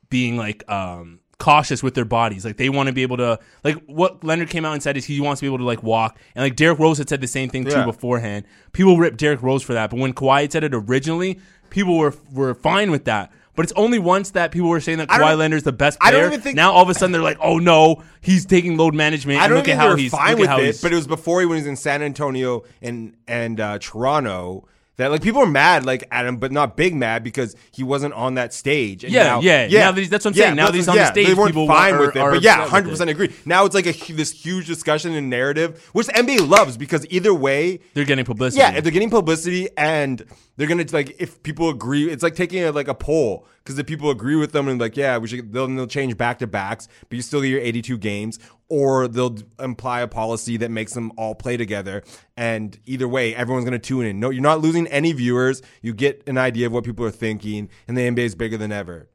being 0.09 0.37
like 0.37 0.69
um 0.71 1.21
cautious 1.39 1.83
with 1.83 1.95
their 1.95 2.05
bodies. 2.05 2.45
Like 2.45 2.57
they 2.57 2.69
want 2.69 2.87
to 2.87 2.93
be 2.93 3.03
able 3.03 3.19
to 3.19 3.39
like 3.63 3.77
what 3.87 4.25
Leonard 4.25 4.49
came 4.49 4.65
out 4.65 4.73
and 4.73 4.83
said 4.83 4.97
is 4.97 5.05
he 5.05 5.21
wants 5.21 5.41
to 5.41 5.45
be 5.45 5.49
able 5.49 5.59
to 5.59 5.65
like 5.65 5.83
walk. 5.83 6.19
And 6.35 6.43
like 6.43 6.57
Derrick 6.57 6.79
Rose 6.79 6.99
had 6.99 7.09
said 7.09 7.21
the 7.21 7.27
same 7.27 7.51
thing 7.51 7.65
too 7.65 7.85
beforehand. 7.85 8.47
People 8.73 8.97
ripped 8.97 9.19
Derrick 9.19 9.43
Rose 9.43 9.63
for 9.63 9.75
that, 9.75 9.91
but 9.91 9.99
when 9.99 10.15
Kawhi 10.15 10.43
had 10.43 10.53
said 10.53 10.65
it 10.65 10.75
originally, 10.75 11.41
people 11.71 11.99
were 11.99 12.15
were 12.33 12.55
fine 12.55 12.91
with 12.91 13.05
that. 13.07 13.33
But 13.61 13.65
it's 13.65 13.73
only 13.77 13.99
once 13.99 14.31
that 14.31 14.53
people 14.53 14.71
were 14.71 14.81
saying 14.81 14.97
that 14.99 15.09
Kawhi 15.09 15.37
Leonard's 15.37 15.65
the 15.65 15.71
best 15.73 15.99
I 16.01 16.11
don't 16.11 16.21
player. 16.21 16.29
even 16.29 16.41
think- 16.41 16.57
now 16.57 16.73
all 16.73 16.83
of 16.83 16.89
a 16.89 16.95
sudden 16.95 17.13
they're 17.13 17.21
like, 17.21 17.37
oh 17.43 17.59
no, 17.59 18.03
he's 18.23 18.47
taking 18.47 18.79
load 18.79 18.95
management. 18.95 19.39
I 19.39 19.49
don't 19.49 19.59
look 19.59 19.67
think 19.67 19.77
at 19.77 19.81
how 19.83 19.89
they 19.89 19.93
were 19.93 19.99
he's 19.99 20.11
fine 20.13 20.39
with 20.39 20.49
how 20.49 20.59
it, 20.59 20.63
he's- 20.65 20.81
but 20.81 20.93
it 20.93 20.95
was 20.95 21.07
before 21.07 21.41
he 21.41 21.47
when 21.47 21.57
he 21.59 21.61
was 21.61 21.67
in 21.69 21.77
San 21.77 22.01
Antonio 22.03 22.63
and 22.81 23.15
and 23.29 23.61
uh, 23.61 23.79
Toronto 23.79 24.67
that 24.97 25.11
like 25.11 25.23
people 25.23 25.41
are 25.41 25.47
mad 25.47 25.87
like 25.87 26.05
at 26.11 26.27
him, 26.27 26.37
but 26.37 26.53
not 26.53 26.77
big 26.77 26.95
mad 26.95 27.25
because 27.25 27.57
he 27.73 27.83
wasn't 27.83 28.13
on 28.13 28.35
that 28.35 28.53
stage. 28.53 29.03
And 29.03 29.13
Yeah, 29.13 29.23
now, 29.25 29.41
yeah. 29.41 29.67
Now 29.67 29.93
that 29.93 29.97
he's- 29.99 30.11
that's 30.11 30.25
what 30.27 30.33
I'm 30.33 30.35
saying. 30.37 30.57
Now 30.57 30.67
that 30.67 30.75
he's 30.75 30.89
on 30.89 30.97
the 30.97 31.07
stage, 31.07 31.27
they 31.27 31.35
weren't 31.35 31.49
people 31.51 31.67
fine 31.67 31.95
are- 31.95 32.01
with 32.01 32.17
it. 32.17 32.21
But 32.21 32.43
yeah, 32.43 32.67
hundred 32.69 32.91
percent 32.91 33.09
agree. 33.11 33.33
Now 33.47 33.65
it's 33.65 33.75
like 33.75 33.87
a 33.87 34.13
this 34.13 34.31
huge 34.33 34.67
discussion 34.67 35.15
and 35.15 35.31
narrative, 35.31 35.89
which 35.93 36.07
the 36.09 36.13
NBA 36.15 36.47
loves 36.49 36.77
because 36.77 37.07
either 37.09 37.33
way, 37.33 37.81
they're 37.95 38.05
getting 38.05 38.25
publicity. 38.27 38.61
yeah, 38.61 38.75
if 38.77 38.85
they're 38.85 38.93
getting 38.93 39.11
publicity 39.11 39.69
and 39.77 40.23
they're 40.57 40.69
gonna 40.69 40.85
like 40.93 41.17
if 41.19 41.43
people 41.43 41.71
agree, 41.71 42.11
it's 42.11 42.23
like 42.23 42.35
taking 42.35 42.63
a, 42.65 42.71
like 42.73 42.89
a 42.89 42.95
poll 42.95 43.47
because 43.65 43.79
if 43.79 43.87
people 43.87 44.11
agree 44.11 44.37
with 44.37 44.53
them 44.53 44.69
and 44.69 44.79
like 44.79 44.97
yeah, 44.99 45.17
we 45.17 45.29
should 45.29 45.51
they'll, 45.53 45.67
they'll 45.69 45.87
change 45.87 46.15
back 46.19 46.39
to 46.41 46.47
backs, 46.47 46.89
but 47.09 47.17
you 47.17 47.23
still 47.23 47.41
get 47.41 47.49
your 47.49 47.61
82 47.61 47.97
games, 47.97 48.39
or 48.71 49.09
they'll 49.09 49.37
imply 49.59 50.01
a 50.01 50.09
policy 50.09 50.57
that 50.57 50.71
makes 50.71 50.95
them 50.95 51.13
all 51.19 51.35
play 51.35 51.59
together. 51.59 52.03
And 52.37 52.79
either 52.87 53.07
way, 53.07 53.35
everyone's 53.35 53.65
gonna 53.67 53.79
tune 53.79 54.07
in. 54.07 54.21
No, 54.21 54.31
you're 54.31 54.43
not 54.43 54.63
losing 54.63 54.87
any 54.87 55.13
viewers. 55.13 55.61
You 55.83 55.93
get 55.93 56.23
an 56.27 56.39
idea 56.39 56.67
of 56.67 56.73
what 56.73 56.85
people 56.85 57.05
are 57.05 57.11
thinking, 57.11 57.69
and 57.87 57.99
the 57.99 58.03
NBA 58.03 58.21
is 58.21 58.35
bigger 58.35 58.57
than 58.57 58.73
ever. 58.73 59.11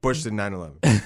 Bush 0.00 0.22
did 0.22 0.32
9/11. 0.32 1.02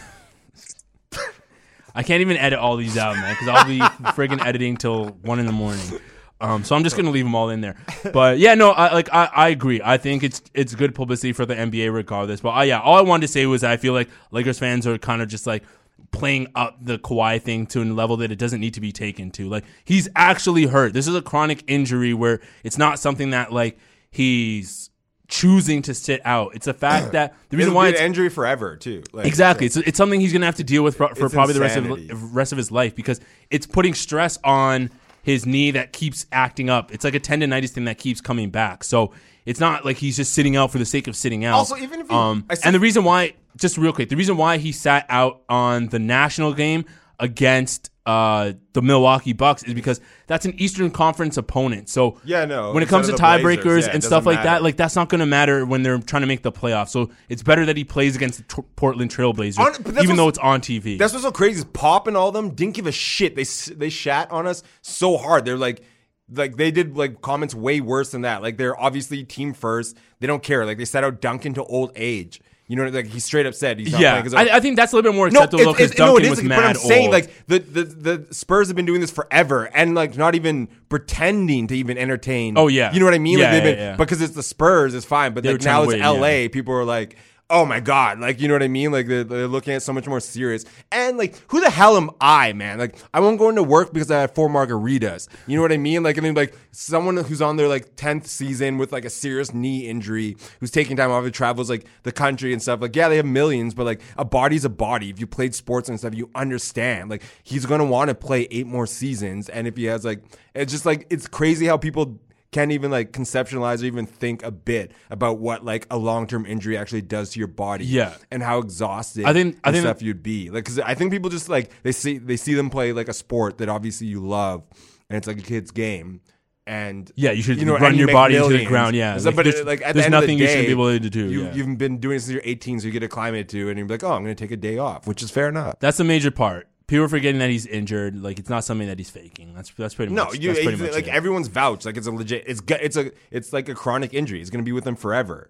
I 1.94 2.02
can't 2.02 2.22
even 2.22 2.38
edit 2.38 2.58
all 2.58 2.76
these 2.76 2.96
out, 2.96 3.16
man, 3.16 3.34
because 3.34 3.48
I'll 3.48 3.66
be 3.66 3.80
friggin' 4.12 4.42
editing 4.42 4.78
till 4.78 5.08
one 5.22 5.38
in 5.38 5.44
the 5.44 5.52
morning. 5.52 6.00
Um, 6.40 6.64
so 6.64 6.74
I'm 6.74 6.82
just 6.82 6.96
gonna 6.96 7.10
leave 7.10 7.24
them 7.24 7.34
all 7.34 7.50
in 7.50 7.60
there. 7.60 7.76
But 8.12 8.38
yeah, 8.38 8.54
no, 8.54 8.70
I, 8.70 8.92
like 8.92 9.08
I, 9.12 9.30
I 9.34 9.48
agree. 9.50 9.80
I 9.82 9.96
think 9.96 10.24
it's 10.24 10.42
it's 10.54 10.74
good 10.74 10.94
publicity 10.94 11.32
for 11.32 11.46
the 11.46 11.54
NBA 11.54 11.92
regardless. 11.92 12.40
But 12.40 12.50
uh, 12.50 12.62
yeah, 12.62 12.80
all 12.80 12.96
I 12.96 13.02
wanted 13.02 13.26
to 13.26 13.32
say 13.32 13.46
was 13.46 13.62
I 13.62 13.76
feel 13.76 13.92
like 13.92 14.08
Lakers 14.30 14.58
fans 14.58 14.86
are 14.86 14.98
kind 14.98 15.22
of 15.22 15.28
just 15.28 15.46
like 15.46 15.62
playing 16.10 16.48
up 16.54 16.76
the 16.84 16.98
Kawhi 16.98 17.40
thing 17.40 17.66
to 17.68 17.82
a 17.82 17.84
level 17.84 18.16
that 18.18 18.30
it 18.30 18.38
doesn't 18.38 18.60
need 18.60 18.74
to 18.74 18.80
be 18.80 18.92
taken 18.92 19.30
to. 19.32 19.48
Like 19.48 19.64
he's 19.84 20.08
actually 20.16 20.66
hurt. 20.66 20.92
This 20.92 21.06
is 21.08 21.14
a 21.14 21.22
chronic 21.22 21.64
injury 21.66 22.12
where 22.14 22.40
it's 22.64 22.78
not 22.78 22.98
something 22.98 23.30
that 23.30 23.52
like 23.52 23.78
he's 24.10 24.90
choosing 25.28 25.80
to 25.82 25.94
sit 25.94 26.20
out. 26.24 26.54
It's 26.54 26.66
a 26.66 26.74
fact 26.74 27.12
that 27.12 27.34
the 27.48 27.56
reason 27.56 27.70
It'll 27.70 27.76
why 27.76 27.88
it's 27.88 28.00
an 28.00 28.06
injury 28.06 28.28
forever 28.28 28.76
too. 28.76 29.02
Like, 29.12 29.26
Exactly. 29.26 29.66
It's, 29.66 29.76
it's 29.78 29.96
something 29.96 30.20
he's 30.20 30.32
going 30.32 30.42
to 30.42 30.46
have 30.46 30.56
to 30.56 30.64
deal 30.64 30.82
with 30.82 30.96
for, 30.96 31.08
for 31.14 31.28
probably 31.30 31.54
the 31.54 31.60
rest 31.60 31.76
of 31.76 31.86
insanity. 31.86 32.12
rest 32.32 32.52
of 32.52 32.58
his 32.58 32.70
life 32.70 32.94
because 32.94 33.20
it's 33.50 33.66
putting 33.66 33.94
stress 33.94 34.38
on 34.44 34.90
his 35.22 35.46
knee 35.46 35.70
that 35.70 35.92
keeps 35.92 36.26
acting 36.32 36.68
up. 36.68 36.92
It's 36.92 37.04
like 37.04 37.14
a 37.14 37.20
tendonitis 37.20 37.70
thing 37.70 37.84
that 37.86 37.96
keeps 37.96 38.20
coming 38.20 38.50
back. 38.50 38.84
So 38.84 39.12
it's 39.46 39.60
not 39.60 39.84
like 39.84 39.96
he's 39.96 40.16
just 40.16 40.34
sitting 40.34 40.56
out 40.56 40.70
for 40.70 40.78
the 40.78 40.84
sake 40.84 41.06
of 41.06 41.16
sitting 41.16 41.44
out. 41.44 41.54
Also, 41.54 41.76
even 41.76 42.00
if 42.00 42.08
he- 42.08 42.14
um, 42.14 42.44
and 42.64 42.74
the 42.74 42.80
reason 42.80 43.02
why, 43.04 43.34
just 43.56 43.78
real 43.78 43.92
quick, 43.92 44.08
the 44.08 44.16
reason 44.16 44.36
why 44.36 44.58
he 44.58 44.72
sat 44.72 45.06
out 45.08 45.42
on 45.48 45.88
the 45.88 45.98
national 45.98 46.54
game 46.54 46.84
against 47.18 47.90
uh, 48.04 48.52
the 48.72 48.82
Milwaukee 48.82 49.32
Bucks 49.32 49.62
is 49.62 49.74
because 49.74 50.00
that's 50.26 50.44
an 50.44 50.54
Eastern 50.58 50.90
Conference 50.90 51.36
opponent. 51.36 51.88
So 51.88 52.18
Yeah, 52.24 52.44
no, 52.44 52.72
when 52.72 52.82
it 52.82 52.88
comes 52.88 53.06
to 53.06 53.12
instead 53.12 53.40
of 53.40 53.42
the 53.42 53.48
tiebreakers 53.48 53.86
yeah, 53.86 53.92
and 53.92 54.02
stuff 54.02 54.26
like 54.26 54.42
that, 54.42 54.62
like 54.62 54.76
that's 54.76 54.96
not 54.96 55.08
going 55.08 55.20
to 55.20 55.26
matter 55.26 55.64
when 55.64 55.84
they're 55.84 55.98
trying 55.98 56.22
to 56.22 56.26
make 56.26 56.42
the 56.42 56.50
playoffs. 56.50 56.88
So 56.88 57.10
it's 57.28 57.44
better 57.44 57.64
that 57.66 57.76
he 57.76 57.84
plays 57.84 58.16
against 58.16 58.38
the 58.38 58.56
T- 58.56 58.68
Portland 58.74 59.10
Trailblazers, 59.10 59.58
On- 59.58 60.02
even 60.02 60.16
though 60.16 60.28
it's 60.28 60.38
on 60.38 60.60
TV. 60.60 60.98
That's 60.98 61.12
what's 61.12 61.24
so 61.24 61.30
crazy. 61.30 61.60
Is 61.60 61.64
Pop 61.64 62.08
and 62.08 62.16
all 62.16 62.28
of 62.28 62.34
them 62.34 62.54
didn't 62.54 62.74
give 62.74 62.86
a 62.86 62.92
shit. 62.92 63.36
They 63.36 63.44
they 63.74 63.88
shat 63.88 64.30
on 64.32 64.46
us 64.46 64.64
so 64.80 65.16
hard. 65.16 65.44
They're 65.44 65.56
like, 65.56 65.84
like 66.28 66.56
they 66.56 66.72
did 66.72 66.96
like 66.96 67.20
comments 67.20 67.54
way 67.54 67.80
worse 67.80 68.10
than 68.10 68.22
that. 68.22 68.42
Like 68.42 68.56
they're 68.56 68.78
obviously 68.78 69.22
team 69.22 69.52
first. 69.52 69.96
They 70.18 70.26
don't 70.26 70.42
care. 70.42 70.66
Like 70.66 70.78
they 70.78 70.86
set 70.86 71.04
out 71.04 71.20
Duncan 71.20 71.54
to 71.54 71.64
old 71.64 71.92
age. 71.94 72.40
You 72.72 72.76
know, 72.76 72.88
like 72.88 73.04
he 73.04 73.20
straight 73.20 73.44
up 73.44 73.52
said 73.52 73.78
he's 73.78 73.92
not 73.92 74.00
yeah, 74.00 74.22
playing 74.22 74.48
I, 74.48 74.56
I 74.56 74.60
think 74.60 74.76
that's 74.76 74.94
a 74.94 74.96
little 74.96 75.12
bit 75.12 75.14
more 75.14 75.28
no, 75.28 75.40
acceptable 75.40 75.74
because 75.74 75.90
no, 75.98 76.06
Duncan 76.06 76.22
it 76.22 76.24
is. 76.24 76.30
was 76.30 76.38
but 76.40 76.48
mad 76.48 76.64
I'm 76.64 76.74
saying 76.76 77.10
like 77.10 77.46
the, 77.46 77.58
the 77.58 77.84
the 77.84 78.34
Spurs 78.34 78.68
have 78.68 78.76
been 78.76 78.86
doing 78.86 79.02
this 79.02 79.10
forever 79.10 79.66
and 79.74 79.94
like 79.94 80.16
not 80.16 80.34
even 80.34 80.68
pretending 80.88 81.66
to 81.66 81.76
even 81.76 81.98
entertain. 81.98 82.56
Oh, 82.56 82.68
yeah. 82.68 82.90
you 82.90 82.98
know 82.98 83.04
what 83.04 83.12
I 83.12 83.18
mean? 83.18 83.38
Yeah, 83.38 83.52
like 83.52 83.54
yeah, 83.56 83.60
been 83.60 83.78
yeah. 83.78 83.96
because 83.96 84.22
it's 84.22 84.34
the 84.34 84.42
Spurs, 84.42 84.94
it's 84.94 85.04
fine. 85.04 85.34
But 85.34 85.44
like 85.44 85.60
now 85.60 85.82
it's 85.82 86.02
LA. 86.02 86.48
People 86.50 86.72
are 86.72 86.86
like. 86.86 87.18
Oh 87.54 87.66
my 87.66 87.80
god! 87.80 88.18
Like 88.18 88.40
you 88.40 88.48
know 88.48 88.54
what 88.54 88.62
I 88.62 88.68
mean? 88.68 88.92
Like 88.92 89.06
they're, 89.06 89.24
they're 89.24 89.46
looking 89.46 89.74
at 89.74 89.82
so 89.82 89.92
much 89.92 90.08
more 90.08 90.20
serious. 90.20 90.64
And 90.90 91.18
like, 91.18 91.38
who 91.48 91.60
the 91.60 91.68
hell 91.68 91.98
am 91.98 92.08
I, 92.18 92.54
man? 92.54 92.78
Like, 92.78 92.96
I 93.12 93.20
won't 93.20 93.38
go 93.38 93.50
into 93.50 93.62
work 93.62 93.92
because 93.92 94.10
I 94.10 94.22
had 94.22 94.34
four 94.34 94.48
margaritas. 94.48 95.28
You 95.46 95.56
know 95.56 95.62
what 95.62 95.70
I 95.70 95.76
mean? 95.76 96.02
Like, 96.02 96.16
I 96.16 96.22
mean, 96.22 96.32
like 96.32 96.56
someone 96.70 97.18
who's 97.18 97.42
on 97.42 97.56
their 97.56 97.68
like 97.68 97.94
tenth 97.94 98.26
season 98.26 98.78
with 98.78 98.90
like 98.90 99.04
a 99.04 99.10
serious 99.10 99.52
knee 99.52 99.86
injury, 99.86 100.38
who's 100.60 100.70
taking 100.70 100.96
time 100.96 101.10
off, 101.10 101.24
and 101.24 101.34
travels 101.34 101.68
like 101.68 101.84
the 102.04 102.12
country 102.12 102.54
and 102.54 102.62
stuff. 102.62 102.80
Like, 102.80 102.96
yeah, 102.96 103.10
they 103.10 103.16
have 103.18 103.26
millions, 103.26 103.74
but 103.74 103.84
like 103.84 104.00
a 104.16 104.24
body's 104.24 104.64
a 104.64 104.70
body. 104.70 105.10
If 105.10 105.20
you 105.20 105.26
played 105.26 105.54
sports 105.54 105.90
and 105.90 105.98
stuff, 105.98 106.14
you 106.14 106.30
understand. 106.34 107.10
Like, 107.10 107.22
he's 107.42 107.66
gonna 107.66 107.84
want 107.84 108.08
to 108.08 108.14
play 108.14 108.48
eight 108.50 108.66
more 108.66 108.86
seasons, 108.86 109.50
and 109.50 109.66
if 109.66 109.76
he 109.76 109.84
has 109.84 110.06
like, 110.06 110.24
it's 110.54 110.72
just 110.72 110.86
like 110.86 111.06
it's 111.10 111.26
crazy 111.26 111.66
how 111.66 111.76
people 111.76 112.18
can't 112.52 112.70
even 112.70 112.90
like 112.90 113.12
conceptualize 113.12 113.82
or 113.82 113.86
even 113.86 114.06
think 114.06 114.42
a 114.44 114.50
bit 114.50 114.92
about 115.10 115.38
what 115.38 115.64
like 115.64 115.86
a 115.90 115.96
long 115.96 116.26
term 116.26 116.46
injury 116.46 116.76
actually 116.76 117.02
does 117.02 117.30
to 117.30 117.38
your 117.38 117.48
body. 117.48 117.84
Yeah. 117.84 118.14
and 118.30 118.42
how 118.42 118.58
exhausted 118.58 119.24
I 119.24 119.32
think- 119.32 119.58
I 119.64 119.72
think- 119.72 119.82
stuff 119.82 120.02
you'd 120.02 120.22
be. 120.22 120.50
Like, 120.50 120.64
because 120.64 120.78
I 120.78 120.94
think 120.94 121.10
people 121.10 121.30
just 121.30 121.48
like 121.48 121.70
they 121.82 121.92
see 121.92 122.18
they 122.18 122.36
see 122.36 122.54
them 122.54 122.70
play 122.70 122.92
like 122.92 123.08
a 123.08 123.14
sport 123.14 123.58
that 123.58 123.68
obviously 123.68 124.06
you 124.06 124.20
love, 124.20 124.62
and 125.10 125.16
it's 125.16 125.26
like 125.26 125.38
a 125.38 125.42
kid's 125.42 125.70
game. 125.72 126.20
and 126.64 127.10
Yeah, 127.16 127.32
you 127.32 127.42
should 127.42 127.60
know, 127.66 127.76
run 127.76 127.94
you 127.94 128.00
your 128.06 128.12
body 128.12 128.36
into 128.36 128.56
the 128.56 128.64
ground, 128.66 128.94
yeah. 128.94 129.16
Like, 129.16 129.34
but 129.34 129.42
there's- 129.44 129.58
it- 129.60 129.66
like 129.66 129.80
at 129.82 129.94
there's 129.94 130.04
the 130.04 130.06
end 130.06 130.14
of 130.14 130.20
the 130.20 130.26
nothing 130.28 130.38
you 130.38 130.46
shouldn't 130.46 130.66
be 130.68 130.70
able 130.72 130.96
to 130.96 131.10
do, 131.10 131.28
You, 131.28 131.42
yeah. 131.46 131.54
You've 131.54 131.76
been 131.76 131.98
doing 131.98 132.16
it 132.18 132.20
since 132.20 132.32
you're 132.34 132.42
18, 132.44 132.78
so 132.78 132.86
you 132.86 132.92
get 132.92 133.02
acclimated 133.02 133.48
to, 133.48 133.66
it, 133.66 133.70
and 133.70 133.78
you're 133.80 133.88
like, 133.88 134.04
oh, 134.04 134.12
I'm 134.12 134.22
going 134.22 134.36
to 134.36 134.40
take 134.44 134.52
a 134.52 134.56
day 134.56 134.78
off, 134.78 135.08
which 135.08 135.24
is 135.24 135.30
fair 135.32 135.48
enough. 135.48 135.74
That's 135.80 135.96
the 135.96 136.04
major 136.04 136.30
part. 136.30 136.68
People 136.92 137.06
are 137.06 137.08
forgetting 137.08 137.38
that 137.38 137.48
he's 137.48 137.64
injured. 137.64 138.22
Like 138.22 138.38
it's 138.38 138.50
not 138.50 138.64
something 138.64 138.86
that 138.86 138.98
he's 138.98 139.08
faking. 139.08 139.54
That's 139.54 139.70
that's 139.70 139.94
pretty 139.94 140.12
No, 140.12 140.26
much. 140.26 140.38
you 140.38 140.52
that's 140.52 140.62
pretty 140.62 140.76
much 140.82 140.92
like 140.92 141.08
everyone's 141.08 141.48
vouched. 141.48 141.86
Like 141.86 141.96
it's 141.96 142.06
a 142.06 142.10
legit. 142.10 142.44
It's 142.46 142.60
it's 142.68 142.98
a 142.98 143.10
it's 143.30 143.50
like 143.50 143.70
a 143.70 143.74
chronic 143.74 144.12
injury. 144.12 144.42
It's 144.42 144.50
going 144.50 144.62
to 144.62 144.68
be 144.68 144.72
with 144.72 144.86
him 144.86 144.94
forever. 144.96 145.48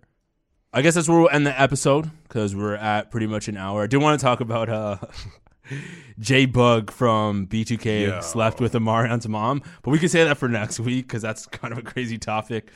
I 0.72 0.82
guess 0.82 0.95
that's 0.95 1.09
where 1.09 1.18
we'll 1.18 1.30
end 1.30 1.45
the 1.45 1.61
episode 1.61 2.12
because 2.28 2.55
we're 2.55 2.76
at 2.76 3.11
pretty 3.11 3.26
much 3.26 3.49
an 3.49 3.57
hour. 3.57 3.82
I 3.82 3.86
do 3.88 3.99
want 3.99 4.20
to 4.20 4.24
talk 4.24 4.38
about 4.38 4.68
uh, 4.68 4.99
J-Boog 6.20 6.93
from 6.93 7.49
B2K 7.49 8.03
Yo. 8.07 8.20
slept 8.20 8.61
with 8.61 8.74
Omarion's 8.74 9.26
mom, 9.26 9.62
but 9.82 9.90
we 9.90 9.99
can 9.99 10.09
say 10.11 10.22
that 10.22 10.38
for 10.38 10.49
next 10.49 10.78
week 10.78 11.09
because 11.09 11.22
that's 11.22 11.47
kind 11.47 11.72
of 11.72 11.78
a 11.78 11.82
crazy 11.82 12.18
topic. 12.18 12.70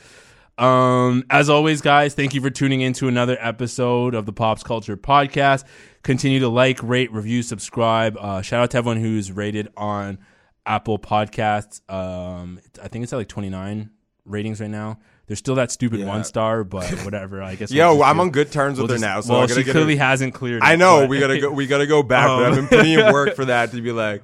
Um, 0.59 1.25
as 1.29 1.51
always, 1.51 1.81
guys, 1.83 2.15
thank 2.15 2.33
you 2.35 2.41
for 2.41 2.49
tuning 2.51 2.81
in 2.81 2.93
to 2.95 3.09
another 3.09 3.37
episode 3.41 4.15
of 4.15 4.25
the 4.27 4.33
Pops 4.33 4.63
Culture 4.63 4.97
Podcast. 4.97 5.65
Continue 6.03 6.41
to 6.41 6.49
like, 6.49 6.83
rate, 6.83 7.13
review, 7.13 7.43
subscribe. 7.43 8.17
Uh, 8.19 8.41
shout 8.43 8.63
out 8.63 8.71
to 8.71 8.79
everyone 8.79 8.97
who's 8.99 9.31
rated 9.31 9.69
on 9.77 10.19
Apple 10.65 10.99
Podcasts. 10.99 11.81
Um, 11.93 12.59
I 12.83 12.89
think 12.89 13.03
it's 13.03 13.13
at 13.13 13.17
like 13.17 13.29
29 13.29 13.91
ratings 14.25 14.61
right 14.61 14.71
now. 14.71 14.99
There's 15.27 15.41
still 15.41 15.57
that 15.57 15.73
stupid 15.73 16.01
Yeah. 16.01 16.07
one 16.07 16.25
star, 16.25 16.63
but 16.65 16.89
whatever. 17.05 17.43
I 17.43 17.57
guess. 17.57 17.71
Yo, 17.73 17.95
we'll 17.97 18.05
I'm 18.05 18.17
do- 18.17 18.23
on 18.23 18.31
good 18.31 18.51
terms 18.53 18.79
with 18.79 18.89
we'll 18.89 18.99
her 18.99 19.03
just- 19.03 19.03
now. 19.03 19.21
So 19.21 19.35
well, 19.35 19.47
she 19.49 19.63
get 19.65 19.73
clearly 19.73 19.97
her- 19.97 20.05
hasn't 20.05 20.35
cleared. 20.35 20.63
I 20.63 20.77
know 20.77 21.01
but- 21.01 21.09
we 21.11 21.19
gotta 21.21 21.39
go. 21.41 21.51
We 21.51 21.67
gotta 21.67 21.87
go 21.87 22.03
back. 22.05 22.29
but 22.29 22.45
I've 22.45 22.51
been 22.55 22.65
Um, 22.65 22.69
putting 22.69 22.93
in 22.93 23.13
work 23.13 23.35
for 23.37 23.45
that 23.47 23.73
to 23.73 23.81
be 23.83 23.91
like, 23.93 24.23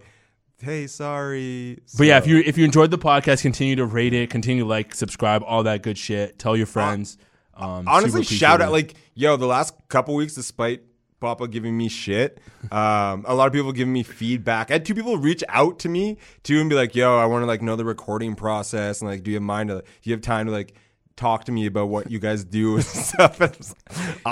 hey, 0.62 0.86
sorry. 0.86 1.78
But 1.98 2.06
yeah, 2.06 2.18
if 2.18 2.26
you 2.26 2.38
if 2.38 2.56
you 2.56 2.64
enjoyed 2.64 2.90
the 2.90 2.98
podcast, 2.98 3.42
continue 3.42 3.76
to 3.76 3.84
rate 3.84 4.14
it, 4.14 4.30
continue 4.30 4.64
to 4.64 4.68
like, 4.68 4.94
subscribe, 4.94 5.42
all 5.44 5.64
that 5.64 5.82
good 5.82 5.98
shit. 5.98 6.38
Tell 6.38 6.56
your 6.56 6.66
friends. 6.66 7.18
Um, 7.54 7.86
honestly, 7.86 8.24
shout 8.24 8.60
out 8.60 8.72
like 8.72 8.94
yo, 9.14 9.36
the 9.36 9.46
last 9.46 9.74
couple 9.88 10.14
weeks, 10.14 10.34
despite 10.34 10.82
Papa 11.20 11.46
giving 11.48 11.76
me 11.76 11.88
shit, 11.88 12.40
um, 12.70 13.24
a 13.26 13.34
lot 13.34 13.46
of 13.46 13.52
people 13.52 13.72
giving 13.72 13.92
me 13.92 14.02
feedback. 14.02 14.70
I 14.70 14.74
had 14.74 14.86
two 14.86 14.94
people 14.94 15.18
reach 15.18 15.44
out 15.48 15.78
to 15.80 15.88
me 15.88 16.18
too 16.42 16.60
and 16.60 16.70
be 16.70 16.76
like, 16.76 16.94
"Yo, 16.94 17.18
I 17.18 17.26
want 17.26 17.42
to 17.42 17.46
like 17.46 17.62
know 17.62 17.76
the 17.76 17.84
recording 17.84 18.34
process 18.34 19.00
and 19.00 19.10
like, 19.10 19.22
do 19.22 19.30
you 19.30 19.36
have 19.36 19.42
mind 19.42 19.68
to? 19.68 19.82
Do 19.82 20.10
you 20.10 20.12
have 20.14 20.22
time 20.22 20.46
to 20.46 20.52
like?" 20.52 20.74
Talk 21.16 21.44
to 21.44 21.52
me 21.52 21.66
about 21.66 21.88
what 21.88 22.10
you 22.10 22.18
guys 22.18 22.42
do 22.44 22.76
and 22.76 22.84
stuff. 22.84 23.38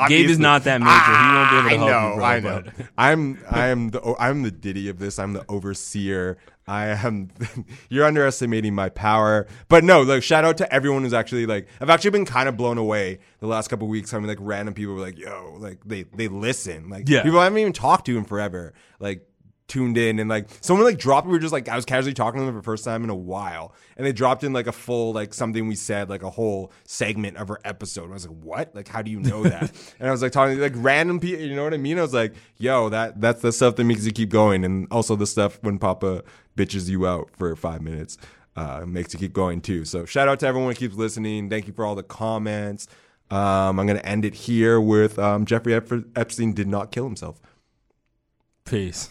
Gabe 0.08 0.30
is 0.30 0.38
not 0.38 0.64
that 0.64 0.80
major. 0.80 0.90
he 0.90 1.34
won't 1.34 1.50
be 1.50 1.56
able 1.56 1.68
to 1.68 1.68
ah, 1.68 1.68
I 1.68 1.76
help 1.76 1.90
know, 1.90 2.08
you, 2.10 2.16
bro. 2.16 2.24
I 2.24 2.40
know. 2.40 2.62
but- 2.76 2.86
I'm 2.96 3.38
I 3.50 3.66
am 3.68 3.88
the 3.90 4.14
I'm 4.18 4.42
the 4.42 4.50
Diddy 4.50 4.88
of 4.88 4.98
this. 4.98 5.18
I'm 5.18 5.32
the 5.34 5.44
overseer. 5.48 6.38
I 6.66 6.86
am. 6.88 7.30
You're 7.88 8.04
underestimating 8.06 8.74
my 8.74 8.88
power. 8.90 9.46
But 9.68 9.82
no, 9.84 10.02
like 10.02 10.22
shout 10.22 10.44
out 10.44 10.56
to 10.58 10.72
everyone 10.72 11.02
who's 11.02 11.12
actually 11.14 11.44
like. 11.46 11.66
I've 11.80 11.90
actually 11.90 12.10
been 12.10 12.24
kind 12.24 12.48
of 12.48 12.56
blown 12.56 12.78
away 12.78 13.18
the 13.40 13.46
last 13.46 13.68
couple 13.68 13.88
weeks. 13.88 14.14
I 14.14 14.18
mean, 14.18 14.28
like 14.28 14.38
random 14.40 14.74
people 14.74 14.94
were 14.94 15.00
like, 15.00 15.18
"Yo," 15.18 15.56
like 15.58 15.78
they 15.84 16.04
they 16.14 16.28
listen. 16.28 16.88
Like 16.88 17.08
Yeah. 17.08 17.22
people 17.22 17.40
I 17.40 17.44
haven't 17.44 17.58
even 17.58 17.72
talked 17.72 18.06
to 18.06 18.16
in 18.16 18.24
forever. 18.24 18.72
Like 19.00 19.26
tuned 19.70 19.96
in 19.96 20.18
and 20.18 20.28
like 20.28 20.48
someone 20.60 20.84
like 20.84 20.98
dropped 20.98 21.28
we 21.28 21.32
were 21.32 21.38
just 21.38 21.52
like 21.52 21.68
I 21.68 21.76
was 21.76 21.84
casually 21.84 22.12
talking 22.12 22.40
to 22.40 22.44
them 22.44 22.54
for 22.54 22.60
the 22.60 22.64
first 22.64 22.84
time 22.84 23.04
in 23.04 23.08
a 23.08 23.14
while 23.14 23.72
and 23.96 24.04
they 24.04 24.12
dropped 24.12 24.42
in 24.42 24.52
like 24.52 24.66
a 24.66 24.72
full 24.72 25.12
like 25.12 25.32
something 25.32 25.68
we 25.68 25.76
said 25.76 26.10
like 26.10 26.24
a 26.24 26.30
whole 26.30 26.72
segment 26.84 27.36
of 27.36 27.50
our 27.50 27.60
episode. 27.64 28.02
And 28.04 28.12
I 28.12 28.14
was 28.14 28.26
like 28.26 28.36
what? 28.42 28.74
Like 28.74 28.88
how 28.88 29.00
do 29.00 29.12
you 29.12 29.20
know 29.20 29.44
that? 29.44 29.70
And 30.00 30.08
I 30.08 30.12
was 30.12 30.22
like 30.22 30.32
talking 30.32 30.56
to 30.56 30.62
like 30.62 30.72
random 30.76 31.20
people 31.20 31.44
you 31.44 31.54
know 31.54 31.62
what 31.62 31.72
I 31.72 31.76
mean? 31.76 31.98
I 31.98 32.02
was 32.02 32.12
like 32.12 32.34
yo 32.58 32.88
that 32.88 33.20
that's 33.20 33.42
the 33.42 33.52
stuff 33.52 33.76
that 33.76 33.84
makes 33.84 34.04
you 34.04 34.10
keep 34.12 34.30
going 34.30 34.64
and 34.64 34.88
also 34.90 35.14
the 35.14 35.26
stuff 35.26 35.62
when 35.62 35.78
Papa 35.78 36.24
bitches 36.56 36.88
you 36.88 37.06
out 37.06 37.30
for 37.38 37.54
five 37.54 37.80
minutes 37.80 38.18
uh 38.56 38.84
makes 38.84 39.12
you 39.12 39.20
keep 39.20 39.32
going 39.32 39.60
too. 39.60 39.84
So 39.84 40.04
shout 40.04 40.26
out 40.26 40.40
to 40.40 40.48
everyone 40.48 40.70
who 40.70 40.74
keeps 40.74 40.96
listening. 40.96 41.48
Thank 41.48 41.68
you 41.68 41.72
for 41.72 41.84
all 41.84 41.94
the 41.94 42.02
comments. 42.02 42.88
Um 43.30 43.78
I'm 43.78 43.86
gonna 43.86 44.00
end 44.00 44.24
it 44.24 44.34
here 44.34 44.80
with 44.80 45.16
um 45.20 45.46
Jeffrey 45.46 45.74
Ep- 45.74 46.16
Epstein 46.16 46.54
did 46.54 46.66
not 46.66 46.90
kill 46.90 47.04
himself. 47.04 47.40
Peace. 48.64 49.10